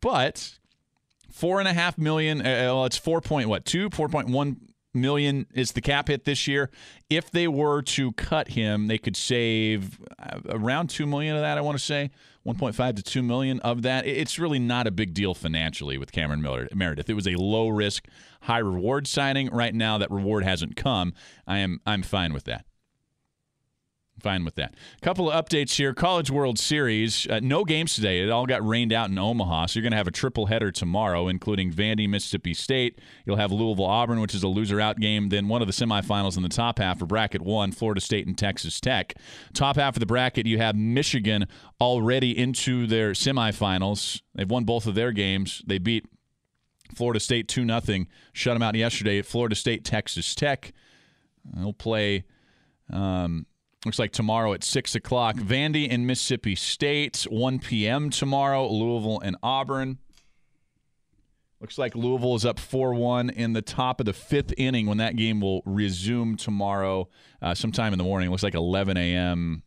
but 0.00 0.58
Four 1.30 1.60
and 1.60 1.68
a 1.68 1.72
half 1.72 1.98
million. 1.98 2.40
Uh, 2.40 2.48
uh, 2.50 2.74
well, 2.74 2.84
it's 2.86 2.96
four 2.96 3.20
point 3.20 3.48
what 3.48 3.64
two? 3.64 3.90
Four 3.90 4.08
point 4.08 4.28
one 4.28 4.56
million 4.94 5.46
is 5.54 5.72
the 5.72 5.80
cap 5.80 6.08
hit 6.08 6.24
this 6.24 6.48
year. 6.48 6.70
If 7.10 7.30
they 7.30 7.46
were 7.46 7.82
to 7.82 8.12
cut 8.12 8.48
him, 8.48 8.86
they 8.88 8.98
could 8.98 9.16
save 9.16 10.00
uh, 10.18 10.40
around 10.48 10.90
two 10.90 11.06
million 11.06 11.36
of 11.36 11.42
that. 11.42 11.58
I 11.58 11.60
want 11.60 11.78
to 11.78 11.84
say 11.84 12.10
1.5 12.46 12.96
to 12.96 13.02
2 13.02 13.22
million 13.22 13.60
of 13.60 13.82
that. 13.82 14.06
It's 14.06 14.38
really 14.38 14.58
not 14.58 14.86
a 14.86 14.90
big 14.90 15.12
deal 15.12 15.34
financially 15.34 15.98
with 15.98 16.12
Cameron 16.12 16.40
Miller, 16.40 16.66
Meredith. 16.74 17.10
It 17.10 17.14
was 17.14 17.28
a 17.28 17.34
low 17.34 17.68
risk, 17.68 18.06
high 18.42 18.58
reward 18.58 19.06
signing. 19.06 19.50
Right 19.50 19.74
now, 19.74 19.98
that 19.98 20.10
reward 20.10 20.44
hasn't 20.44 20.74
come. 20.74 21.12
I 21.46 21.58
am 21.58 21.80
I'm 21.86 22.02
fine 22.02 22.32
with 22.32 22.44
that. 22.44 22.64
Fine 24.20 24.44
with 24.44 24.56
that. 24.56 24.74
A 24.96 25.00
couple 25.00 25.30
of 25.30 25.44
updates 25.44 25.76
here. 25.76 25.94
College 25.94 26.30
World 26.30 26.58
Series. 26.58 27.26
Uh, 27.28 27.40
no 27.42 27.64
games 27.64 27.94
today. 27.94 28.20
It 28.20 28.30
all 28.30 28.46
got 28.46 28.66
rained 28.66 28.92
out 28.92 29.10
in 29.10 29.18
Omaha. 29.18 29.66
So 29.66 29.78
you're 29.78 29.82
going 29.82 29.92
to 29.92 29.96
have 29.96 30.08
a 30.08 30.12
triple 30.12 30.46
header 30.46 30.72
tomorrow, 30.72 31.28
including 31.28 31.72
Vandy, 31.72 32.08
Mississippi 32.08 32.52
State. 32.52 32.98
You'll 33.24 33.36
have 33.36 33.52
Louisville, 33.52 33.84
Auburn, 33.84 34.20
which 34.20 34.34
is 34.34 34.42
a 34.42 34.48
loser 34.48 34.80
out 34.80 34.98
game. 34.98 35.28
Then 35.28 35.46
one 35.46 35.62
of 35.62 35.68
the 35.68 35.72
semifinals 35.72 36.36
in 36.36 36.42
the 36.42 36.48
top 36.48 36.78
half 36.78 36.98
for 36.98 37.06
bracket 37.06 37.42
one, 37.42 37.70
Florida 37.70 38.00
State 38.00 38.26
and 38.26 38.36
Texas 38.36 38.80
Tech. 38.80 39.14
Top 39.54 39.76
half 39.76 39.94
of 39.94 40.00
the 40.00 40.06
bracket, 40.06 40.46
you 40.46 40.58
have 40.58 40.74
Michigan 40.74 41.46
already 41.80 42.36
into 42.36 42.86
their 42.86 43.12
semifinals. 43.12 44.20
They've 44.34 44.50
won 44.50 44.64
both 44.64 44.86
of 44.86 44.96
their 44.96 45.12
games. 45.12 45.62
They 45.66 45.78
beat 45.78 46.06
Florida 46.94 47.20
State 47.20 47.46
2 47.46 47.66
0. 47.66 48.06
Shut 48.32 48.54
them 48.54 48.62
out 48.62 48.74
yesterday 48.74 49.18
at 49.18 49.26
Florida 49.26 49.54
State, 49.54 49.84
Texas 49.84 50.34
Tech. 50.34 50.72
They'll 51.54 51.72
play. 51.72 52.24
Um, 52.92 53.46
Looks 53.84 53.98
like 53.98 54.12
tomorrow 54.12 54.52
at 54.54 54.64
6 54.64 54.94
o'clock. 54.96 55.36
Vandy 55.36 55.86
and 55.88 56.06
Mississippi 56.06 56.56
State, 56.56 57.26
1 57.30 57.58
p.m. 57.60 58.10
tomorrow. 58.10 58.66
Louisville 58.68 59.20
and 59.20 59.36
Auburn. 59.42 59.98
Looks 61.60 61.78
like 61.78 61.94
Louisville 61.96 62.36
is 62.36 62.44
up 62.44 62.58
4 62.58 62.94
1 62.94 63.30
in 63.30 63.52
the 63.52 63.62
top 63.62 64.00
of 64.00 64.06
the 64.06 64.12
fifth 64.12 64.54
inning 64.56 64.86
when 64.86 64.98
that 64.98 65.16
game 65.16 65.40
will 65.40 65.62
resume 65.64 66.36
tomorrow 66.36 67.08
uh, 67.42 67.54
sometime 67.54 67.92
in 67.92 67.98
the 67.98 68.04
morning. 68.04 68.30
Looks 68.30 68.44
like 68.44 68.54
11 68.54 68.96
a.m. 68.96 69.62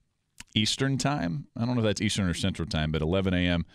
Eastern 0.56 0.98
time. 0.98 1.48
I 1.58 1.66
don't 1.66 1.76
know 1.76 1.82
if 1.82 1.86
that's 1.86 2.02
Eastern 2.02 2.28
or 2.28 2.34
Central 2.34 2.68
time, 2.68 2.92
but 2.92 3.02
11 3.02 3.34
a.m. 3.34 3.66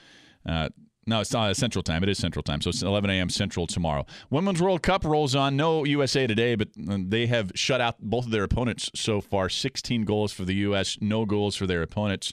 Uh, 0.47 0.69
no, 1.07 1.21
it's 1.21 1.33
not 1.33 1.57
Central 1.57 1.83
time. 1.83 2.03
It 2.03 2.09
is 2.09 2.19
Central 2.19 2.43
time. 2.43 2.61
So 2.61 2.71
it's 2.71 2.83
11 2.83 3.11
a.m. 3.11 3.31
Central 3.31 3.67
tomorrow. 3.67 4.07
Women's 4.31 4.61
World 4.61 4.83
Cup 4.83 5.05
rolls 5.05 5.35
on. 5.35 5.57
No 5.57 5.85
USA 5.85 6.27
today, 6.27 6.55
but 6.55 6.69
uh, 6.89 6.99
they 7.01 7.27
have 7.27 7.53
shut 7.55 7.81
out 7.81 8.01
both 8.01 8.27
of 8.27 8.33
their 8.33 8.45
opponents 8.45 8.91
so 8.95 9.21
far. 9.21 9.49
16 9.49 10.05
goals 10.05 10.33
for 10.33 10.45
the 10.45 10.55
U.S., 10.55 10.99
no 11.01 11.25
goals 11.25 11.55
for 11.57 11.67
their 11.67 11.83
opponents 11.83 12.33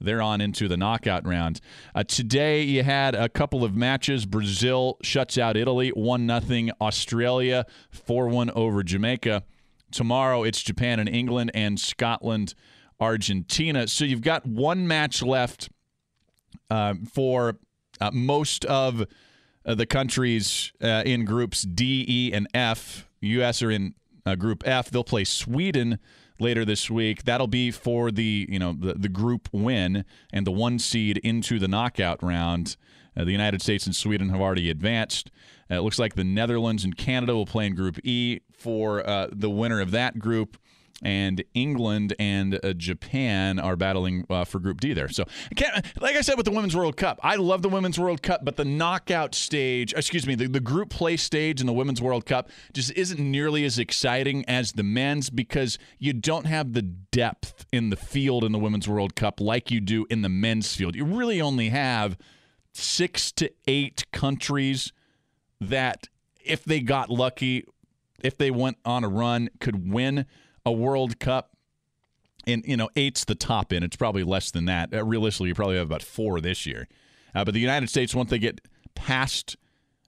they're 0.00 0.22
on 0.22 0.40
into 0.40 0.66
the 0.66 0.76
knockout 0.76 1.26
round. 1.26 1.60
Uh, 1.94 2.02
today, 2.02 2.62
you 2.62 2.82
had 2.82 3.14
a 3.14 3.28
couple 3.28 3.62
of 3.64 3.76
matches. 3.76 4.24
Brazil 4.24 4.96
shuts 5.02 5.36
out 5.36 5.56
Italy, 5.56 5.90
1 5.90 6.42
0. 6.42 6.68
Australia, 6.80 7.66
4 7.90 8.28
1 8.28 8.50
over 8.52 8.82
Jamaica. 8.82 9.44
Tomorrow, 9.92 10.44
it's 10.44 10.62
Japan 10.62 11.00
and 11.00 11.08
England, 11.08 11.50
and 11.52 11.78
Scotland, 11.78 12.54
Argentina. 12.98 13.88
So 13.88 14.04
you've 14.04 14.22
got 14.22 14.46
one 14.46 14.86
match 14.86 15.22
left 15.22 15.68
uh, 16.70 16.94
for 17.12 17.58
uh, 18.00 18.10
most 18.12 18.64
of 18.64 19.06
uh, 19.64 19.74
the 19.74 19.86
countries 19.86 20.72
uh, 20.82 21.02
in 21.04 21.24
groups 21.24 21.62
D, 21.62 22.04
E, 22.08 22.32
and 22.32 22.48
F. 22.54 23.06
U.S. 23.20 23.62
are 23.62 23.70
in 23.70 23.94
uh, 24.24 24.34
Group 24.34 24.62
F. 24.66 24.90
They'll 24.90 25.04
play 25.04 25.24
Sweden 25.24 25.98
later 26.38 26.64
this 26.64 26.90
week. 26.90 27.24
That'll 27.24 27.46
be 27.46 27.70
for 27.70 28.10
the 28.10 28.46
you 28.48 28.58
know 28.58 28.72
the, 28.72 28.94
the 28.94 29.08
group 29.08 29.48
win 29.52 30.04
and 30.32 30.46
the 30.46 30.52
one 30.52 30.78
seed 30.78 31.18
into 31.18 31.58
the 31.58 31.68
knockout 31.68 32.22
round. 32.22 32.76
Uh, 33.16 33.24
the 33.24 33.32
United 33.32 33.60
States 33.60 33.86
and 33.86 33.94
Sweden 33.94 34.30
have 34.30 34.40
already 34.40 34.70
advanced. 34.70 35.30
Uh, 35.70 35.76
it 35.76 35.80
looks 35.80 35.98
like 35.98 36.14
the 36.14 36.24
Netherlands 36.24 36.84
and 36.84 36.96
Canada 36.96 37.34
will 37.34 37.46
play 37.46 37.66
in 37.66 37.74
Group 37.74 37.98
E 38.04 38.40
for 38.52 39.02
the 39.32 39.50
winner 39.50 39.80
of 39.80 39.90
that 39.90 40.18
group 40.18 40.56
and 41.02 41.42
England 41.54 42.14
and 42.18 42.58
uh, 42.62 42.72
Japan 42.74 43.58
are 43.58 43.76
battling 43.76 44.26
uh, 44.28 44.44
for 44.44 44.58
Group 44.58 44.80
D 44.80 44.92
there. 44.92 45.08
So, 45.08 45.24
like 46.00 46.16
I 46.16 46.20
said 46.20 46.36
with 46.36 46.46
the 46.46 46.52
Women's 46.52 46.76
World 46.76 46.96
Cup, 46.96 47.18
I 47.22 47.36
love 47.36 47.62
the 47.62 47.68
Women's 47.68 47.98
World 47.98 48.22
Cup, 48.22 48.44
but 48.44 48.56
the 48.56 48.64
knockout 48.64 49.34
stage, 49.34 49.92
excuse 49.94 50.26
me, 50.26 50.34
the, 50.34 50.46
the 50.46 50.60
group 50.60 50.90
play 50.90 51.16
stage 51.16 51.60
in 51.60 51.66
the 51.66 51.72
Women's 51.72 52.02
World 52.02 52.26
Cup 52.26 52.50
just 52.72 52.92
isn't 52.92 53.20
nearly 53.20 53.64
as 53.64 53.78
exciting 53.78 54.44
as 54.48 54.72
the 54.72 54.82
men's 54.82 55.30
because 55.30 55.78
you 55.98 56.12
don't 56.12 56.46
have 56.46 56.72
the 56.72 56.82
depth 56.82 57.66
in 57.72 57.90
the 57.90 57.96
field 57.96 58.44
in 58.44 58.52
the 58.52 58.58
Women's 58.58 58.88
World 58.88 59.14
Cup 59.14 59.40
like 59.40 59.70
you 59.70 59.80
do 59.80 60.06
in 60.10 60.22
the 60.22 60.28
men's 60.28 60.74
field. 60.74 60.94
You 60.94 61.04
really 61.04 61.40
only 61.40 61.70
have 61.70 62.18
six 62.72 63.32
to 63.32 63.50
eight 63.66 64.04
countries 64.12 64.92
that, 65.60 66.08
if 66.44 66.64
they 66.64 66.80
got 66.80 67.10
lucky, 67.10 67.64
if 68.22 68.36
they 68.36 68.50
went 68.50 68.78
on 68.84 69.04
a 69.04 69.08
run, 69.08 69.50
could 69.60 69.90
win 69.90 70.26
a 70.70 70.72
World 70.72 71.18
Cup. 71.18 71.56
And, 72.46 72.64
you 72.66 72.76
know, 72.76 72.88
eight's 72.96 73.24
the 73.24 73.34
top 73.34 73.72
end. 73.72 73.84
It's 73.84 73.96
probably 73.96 74.24
less 74.24 74.50
than 74.50 74.64
that. 74.64 74.94
Uh, 74.94 75.04
realistically, 75.04 75.48
you 75.48 75.54
probably 75.54 75.76
have 75.76 75.86
about 75.86 76.02
four 76.02 76.40
this 76.40 76.64
year. 76.64 76.88
Uh, 77.34 77.44
but 77.44 77.52
the 77.52 77.60
United 77.60 77.90
States, 77.90 78.14
once 78.14 78.30
they 78.30 78.38
get 78.38 78.60
past 78.94 79.56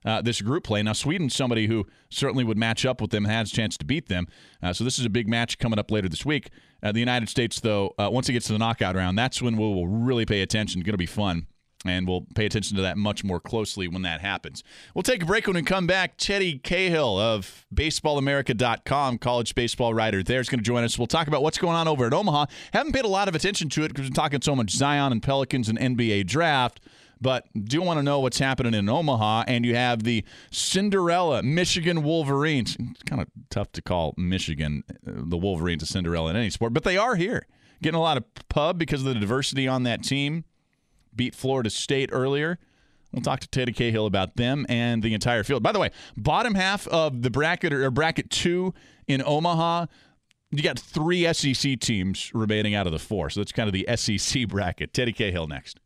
uh, 0.05 0.21
this 0.21 0.41
group 0.41 0.63
play. 0.63 0.83
Now, 0.83 0.93
Sweden's 0.93 1.35
somebody 1.35 1.67
who 1.67 1.85
certainly 2.09 2.43
would 2.43 2.57
match 2.57 2.85
up 2.85 2.99
with 3.01 3.11
them, 3.11 3.25
has 3.25 3.51
a 3.51 3.55
chance 3.55 3.77
to 3.77 3.85
beat 3.85 4.09
them. 4.09 4.27
Uh, 4.61 4.73
so 4.73 4.83
this 4.83 4.99
is 4.99 5.05
a 5.05 5.09
big 5.09 5.27
match 5.27 5.57
coming 5.59 5.79
up 5.79 5.91
later 5.91 6.09
this 6.09 6.25
week. 6.25 6.49
Uh, 6.81 6.91
the 6.91 6.99
United 6.99 7.29
States, 7.29 7.59
though, 7.59 7.93
uh, 7.97 8.09
once 8.11 8.27
it 8.27 8.33
gets 8.33 8.47
to 8.47 8.53
the 8.53 8.59
knockout 8.59 8.95
round, 8.95 9.17
that's 9.17 9.41
when 9.41 9.55
we'll 9.57 9.87
really 9.87 10.25
pay 10.25 10.41
attention. 10.41 10.81
Going 10.81 10.93
to 10.93 10.97
be 10.97 11.05
fun 11.05 11.47
and 11.85 12.07
we'll 12.07 12.25
pay 12.35 12.45
attention 12.45 12.75
to 12.77 12.81
that 12.81 12.97
much 12.97 13.23
more 13.23 13.39
closely 13.39 13.87
when 13.87 14.01
that 14.03 14.21
happens. 14.21 14.63
We'll 14.93 15.03
take 15.03 15.23
a 15.23 15.25
break 15.25 15.47
when 15.47 15.55
we 15.55 15.63
come 15.63 15.87
back. 15.87 16.17
Teddy 16.17 16.57
Cahill 16.59 17.19
of 17.19 17.65
BaseballAmerica.com, 17.73 19.17
college 19.17 19.55
baseball 19.55 19.93
writer 19.93 20.23
there, 20.23 20.39
is 20.39 20.49
going 20.49 20.59
to 20.59 20.63
join 20.63 20.83
us. 20.83 20.97
We'll 20.97 21.07
talk 21.07 21.27
about 21.27 21.43
what's 21.43 21.57
going 21.57 21.75
on 21.75 21.87
over 21.87 22.05
at 22.05 22.13
Omaha. 22.13 22.45
Haven't 22.71 22.93
paid 22.93 23.05
a 23.05 23.09
lot 23.09 23.27
of 23.27 23.35
attention 23.35 23.69
to 23.69 23.83
it 23.83 23.89
because 23.89 24.09
we're 24.09 24.13
talking 24.13 24.41
so 24.41 24.55
much 24.55 24.71
Zion 24.71 25.11
and 25.11 25.21
Pelicans 25.21 25.69
and 25.69 25.77
NBA 25.77 26.27
draft. 26.27 26.79
But 27.19 27.45
do 27.53 27.81
want 27.81 27.99
to 27.99 28.03
know 28.03 28.19
what's 28.19 28.39
happening 28.39 28.73
in 28.73 28.89
Omaha, 28.89 29.45
and 29.47 29.65
you 29.65 29.75
have 29.75 30.03
the 30.03 30.25
Cinderella 30.51 31.41
Michigan 31.41 32.03
Wolverines. 32.03 32.75
It's 32.77 33.03
kind 33.03 33.21
of 33.21 33.29
tough 33.49 33.71
to 33.73 33.81
call 33.81 34.13
Michigan 34.17 34.83
uh, 35.07 35.11
the 35.23 35.37
Wolverines 35.37 35.83
a 35.83 35.85
Cinderella 35.85 36.31
in 36.31 36.35
any 36.35 36.49
sport, 36.49 36.73
but 36.73 36.83
they 36.83 36.97
are 36.97 37.15
here, 37.15 37.47
getting 37.81 37.97
a 37.97 38.01
lot 38.01 38.17
of 38.17 38.25
pub 38.49 38.77
because 38.77 39.05
of 39.05 39.13
the 39.13 39.19
diversity 39.19 39.69
on 39.69 39.83
that 39.83 40.03
team 40.03 40.43
beat 41.15 41.35
Florida 41.35 41.69
State 41.69 42.09
earlier. 42.11 42.59
We'll 43.11 43.21
talk 43.21 43.41
to 43.41 43.47
Teddy 43.47 43.71
Cahill 43.73 44.07
about 44.07 44.37
them 44.37 44.65
and 44.69 45.03
the 45.03 45.13
entire 45.13 45.43
field. 45.43 45.61
By 45.61 45.71
the 45.71 45.79
way, 45.79 45.91
bottom 46.17 46.55
half 46.55 46.87
of 46.87 47.21
the 47.21 47.29
bracket 47.29 47.71
or 47.71 47.91
bracket 47.91 48.31
two 48.31 48.73
in 49.07 49.21
Omaha, 49.23 49.85
you 50.49 50.63
got 50.63 50.79
three 50.79 51.31
SEC 51.31 51.79
teams 51.79 52.31
remaining 52.33 52.73
out 52.73 52.87
of 52.87 52.93
the 52.93 52.99
four. 52.99 53.29
So 53.29 53.39
that's 53.39 53.51
kind 53.51 53.67
of 53.67 53.73
the 53.73 53.87
SEC 53.95 54.47
bracket. 54.47 54.93
Teddy 54.93 55.13
Cahill 55.13 55.47
next. 55.47 55.79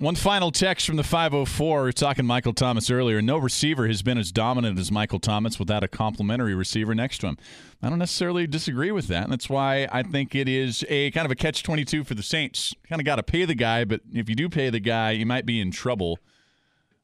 One 0.00 0.14
final 0.14 0.52
text 0.52 0.86
from 0.86 0.94
the 0.94 1.02
504. 1.02 1.82
We 1.82 1.88
are 1.88 1.92
talking 1.92 2.24
Michael 2.24 2.52
Thomas 2.52 2.88
earlier. 2.88 3.20
No 3.20 3.36
receiver 3.36 3.88
has 3.88 4.00
been 4.00 4.16
as 4.16 4.30
dominant 4.30 4.78
as 4.78 4.92
Michael 4.92 5.18
Thomas 5.18 5.58
without 5.58 5.82
a 5.82 5.88
complementary 5.88 6.54
receiver 6.54 6.94
next 6.94 7.18
to 7.18 7.26
him. 7.26 7.38
I 7.82 7.88
don't 7.88 7.98
necessarily 7.98 8.46
disagree 8.46 8.92
with 8.92 9.08
that. 9.08 9.24
And 9.24 9.32
that's 9.32 9.50
why 9.50 9.88
I 9.90 10.04
think 10.04 10.36
it 10.36 10.48
is 10.48 10.84
a 10.88 11.10
kind 11.10 11.24
of 11.24 11.32
a 11.32 11.34
catch 11.34 11.64
22 11.64 12.04
for 12.04 12.14
the 12.14 12.22
Saints. 12.22 12.72
Kind 12.88 13.00
of 13.00 13.06
got 13.06 13.16
to 13.16 13.24
pay 13.24 13.44
the 13.44 13.56
guy, 13.56 13.84
but 13.84 14.02
if 14.12 14.28
you 14.28 14.36
do 14.36 14.48
pay 14.48 14.70
the 14.70 14.78
guy, 14.78 15.10
you 15.10 15.26
might 15.26 15.44
be 15.44 15.60
in 15.60 15.72
trouble 15.72 16.20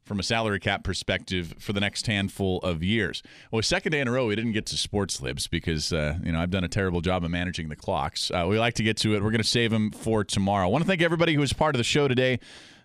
from 0.05 0.21
a 0.21 0.23
salary 0.23 0.61
cap 0.61 0.85
perspective 0.85 1.55
for 1.59 1.73
the 1.73 1.81
next 1.81 2.07
handful 2.07 2.59
of 2.59 2.85
years. 2.85 3.25
Well, 3.51 3.61
second 3.63 3.91
day 3.91 4.01
in 4.01 4.07
a 4.07 4.13
row, 4.13 4.27
we 4.27 4.37
didn't 4.37 4.53
get 4.53 4.67
to 4.67 4.77
sports 4.77 5.21
libs 5.21 5.49
because 5.49 5.93
uh, 5.93 6.19
you 6.23 6.31
know 6.31 6.41
I've 6.41 6.51
done 6.51 6.63
a 6.63 6.69
terrible 6.69 7.01
job 7.01 7.25
of 7.25 7.31
managing 7.33 7.71
the 7.71 7.77
clocks. 7.77 8.31
Uh, 8.31 8.47
we 8.49 8.57
like 8.57 8.75
to 8.75 8.85
get 8.85 8.99
to 8.99 9.17
it. 9.17 9.23
We're 9.23 9.31
going 9.31 9.39
to 9.39 9.45
save 9.45 9.73
them 9.73 9.91
for 9.91 10.23
tomorrow. 10.23 10.67
I 10.67 10.69
want 10.69 10.85
to 10.85 10.89
thank 10.89 11.03
everybody 11.03 11.35
who 11.35 11.41
was 11.41 11.53
part 11.53 11.75
of 11.75 11.79
the 11.79 11.85
show 11.85 12.07
today. 12.07 12.39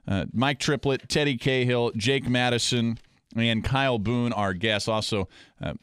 Uh, 0.09 0.25
Mike 0.33 0.59
Triplett, 0.59 1.07
Teddy 1.07 1.37
Cahill, 1.37 1.91
Jake 1.95 2.27
Madison, 2.27 2.97
and 3.35 3.63
Kyle 3.63 3.99
Boone, 3.99 4.33
our 4.33 4.55
guests. 4.55 4.87
Also, 4.87 5.29
uh, 5.61 5.73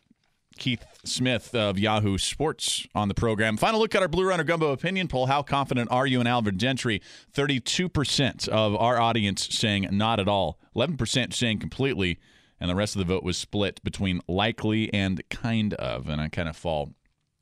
Keith 0.58 0.84
Smith 1.04 1.54
of 1.54 1.78
Yahoo 1.78 2.18
Sports 2.18 2.86
on 2.94 3.08
the 3.08 3.14
program. 3.14 3.56
Final 3.56 3.78
look 3.78 3.94
at 3.94 4.02
our 4.02 4.08
Blue 4.08 4.26
Runner 4.26 4.42
Gumbo 4.42 4.72
opinion 4.72 5.06
poll. 5.06 5.26
How 5.26 5.42
confident 5.42 5.90
are 5.92 6.06
you 6.06 6.20
in 6.20 6.26
Alvin 6.26 6.58
Gentry? 6.58 7.00
32% 7.34 8.48
of 8.48 8.74
our 8.74 8.98
audience 8.98 9.46
saying 9.50 9.88
not 9.92 10.18
at 10.18 10.28
all, 10.28 10.58
11% 10.74 11.32
saying 11.32 11.58
completely, 11.58 12.18
and 12.58 12.70
the 12.70 12.74
rest 12.74 12.96
of 12.96 13.00
the 13.00 13.04
vote 13.14 13.22
was 13.22 13.36
split 13.36 13.82
between 13.84 14.20
likely 14.26 14.92
and 14.92 15.22
kind 15.28 15.74
of. 15.74 16.08
And 16.08 16.20
I 16.20 16.28
kind 16.28 16.48
of 16.48 16.56
fall 16.56 16.94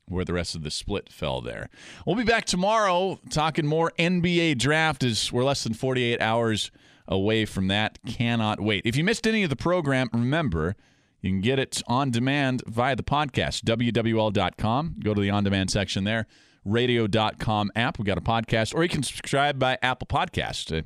where 0.08 0.24
the 0.24 0.32
rest 0.32 0.54
of 0.54 0.62
the 0.62 0.70
split 0.70 1.12
fell 1.12 1.40
there. 1.40 1.68
We'll 2.06 2.16
be 2.16 2.24
back 2.24 2.44
tomorrow 2.44 3.18
talking 3.30 3.66
more 3.66 3.92
NBA 3.98 4.58
draft 4.58 5.02
as 5.02 5.32
we're 5.32 5.44
less 5.44 5.64
than 5.64 5.74
48 5.74 6.20
hours 6.20 6.70
away 7.08 7.44
from 7.44 7.68
that. 7.68 7.98
Cannot 8.06 8.60
wait. 8.60 8.82
If 8.84 8.96
you 8.96 9.04
missed 9.04 9.26
any 9.26 9.42
of 9.42 9.50
the 9.50 9.56
program, 9.56 10.08
remember 10.12 10.76
you 11.20 11.30
can 11.30 11.40
get 11.40 11.58
it 11.58 11.82
on 11.86 12.10
demand 12.10 12.62
via 12.66 12.96
the 12.96 13.02
podcast, 13.02 13.62
WWL.com. 13.62 14.96
Go 15.02 15.14
to 15.14 15.20
the 15.20 15.30
on 15.30 15.44
demand 15.44 15.70
section 15.70 16.04
there, 16.04 16.26
radio.com 16.64 17.70
app. 17.74 17.98
We 17.98 18.04
got 18.04 18.18
a 18.18 18.22
podcast, 18.22 18.74
or 18.74 18.82
you 18.82 18.90
can 18.90 19.02
subscribe 19.02 19.58
by 19.58 19.78
Apple 19.82 20.06
Podcast. 20.06 20.76
Uh, 20.76 20.82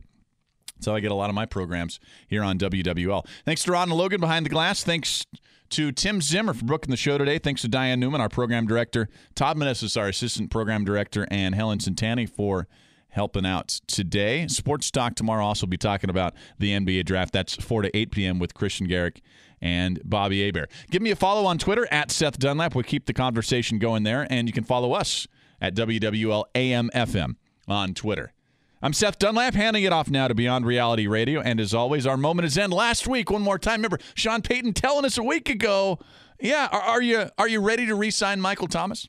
that's 0.76 0.86
how 0.86 0.94
I 0.94 1.00
get 1.00 1.10
a 1.10 1.16
lot 1.16 1.28
of 1.28 1.34
my 1.34 1.44
programs 1.44 1.98
here 2.28 2.44
on 2.44 2.56
WWL. 2.56 3.26
Thanks 3.44 3.64
to 3.64 3.72
Ron 3.72 3.90
and 3.90 3.98
Logan 3.98 4.20
behind 4.20 4.46
the 4.46 4.50
glass. 4.50 4.84
Thanks 4.84 5.26
to 5.70 5.92
Tim 5.92 6.20
Zimmer 6.20 6.54
for 6.54 6.64
booking 6.64 6.90
the 6.90 6.96
show 6.96 7.18
today. 7.18 7.38
Thanks 7.38 7.62
to 7.62 7.68
Diane 7.68 8.00
Newman, 8.00 8.20
our 8.20 8.28
program 8.28 8.66
director. 8.66 9.08
Todd 9.34 9.56
Meneses, 9.56 10.00
our 10.00 10.08
assistant 10.08 10.50
program 10.50 10.84
director, 10.84 11.26
and 11.30 11.54
Helen 11.54 11.78
Santani 11.78 12.28
for 12.28 12.66
helping 13.10 13.46
out 13.46 13.68
today. 13.86 14.46
Sports 14.48 14.90
Talk 14.90 15.14
tomorrow 15.14 15.44
also 15.44 15.66
will 15.66 15.70
be 15.70 15.76
talking 15.76 16.10
about 16.10 16.34
the 16.58 16.72
NBA 16.72 17.04
draft. 17.04 17.32
That's 17.32 17.54
4 17.54 17.82
to 17.82 17.96
8 17.96 18.10
p.m. 18.10 18.38
with 18.38 18.54
Kristian 18.54 18.88
Garic 18.88 19.20
and 19.60 20.00
Bobby 20.04 20.44
Hebert. 20.44 20.70
Give 20.90 21.02
me 21.02 21.10
a 21.10 21.16
follow 21.16 21.46
on 21.46 21.58
Twitter 21.58 21.88
at 21.90 22.10
Seth 22.10 22.38
Dunlap. 22.38 22.74
We'll 22.74 22.84
keep 22.84 23.06
the 23.06 23.14
conversation 23.14 23.78
going 23.78 24.02
there. 24.02 24.26
And 24.30 24.46
you 24.46 24.52
can 24.52 24.64
follow 24.64 24.92
us 24.92 25.26
at 25.60 25.74
WWL 25.74 27.34
on 27.66 27.94
Twitter. 27.94 28.32
I'm 28.80 28.92
Seth 28.92 29.18
Dunlap, 29.18 29.54
handing 29.54 29.82
it 29.82 29.92
off 29.92 30.08
now 30.08 30.28
to 30.28 30.36
Beyond 30.36 30.64
Reality 30.64 31.08
Radio. 31.08 31.40
And 31.40 31.58
as 31.58 31.74
always, 31.74 32.06
our 32.06 32.16
moment 32.16 32.46
is 32.46 32.56
end. 32.56 32.72
Last 32.72 33.08
week, 33.08 33.28
one 33.28 33.42
more 33.42 33.58
time. 33.58 33.78
Remember, 33.80 33.98
Sean 34.14 34.40
Payton 34.40 34.74
telling 34.74 35.04
us 35.04 35.18
a 35.18 35.22
week 35.24 35.48
ago, 35.48 35.98
yeah, 36.40 36.68
are, 36.70 36.80
are 36.80 37.02
you 37.02 37.28
are 37.38 37.48
you 37.48 37.60
ready 37.60 37.86
to 37.86 37.96
re-sign 37.96 38.40
Michael 38.40 38.68
Thomas? 38.68 39.08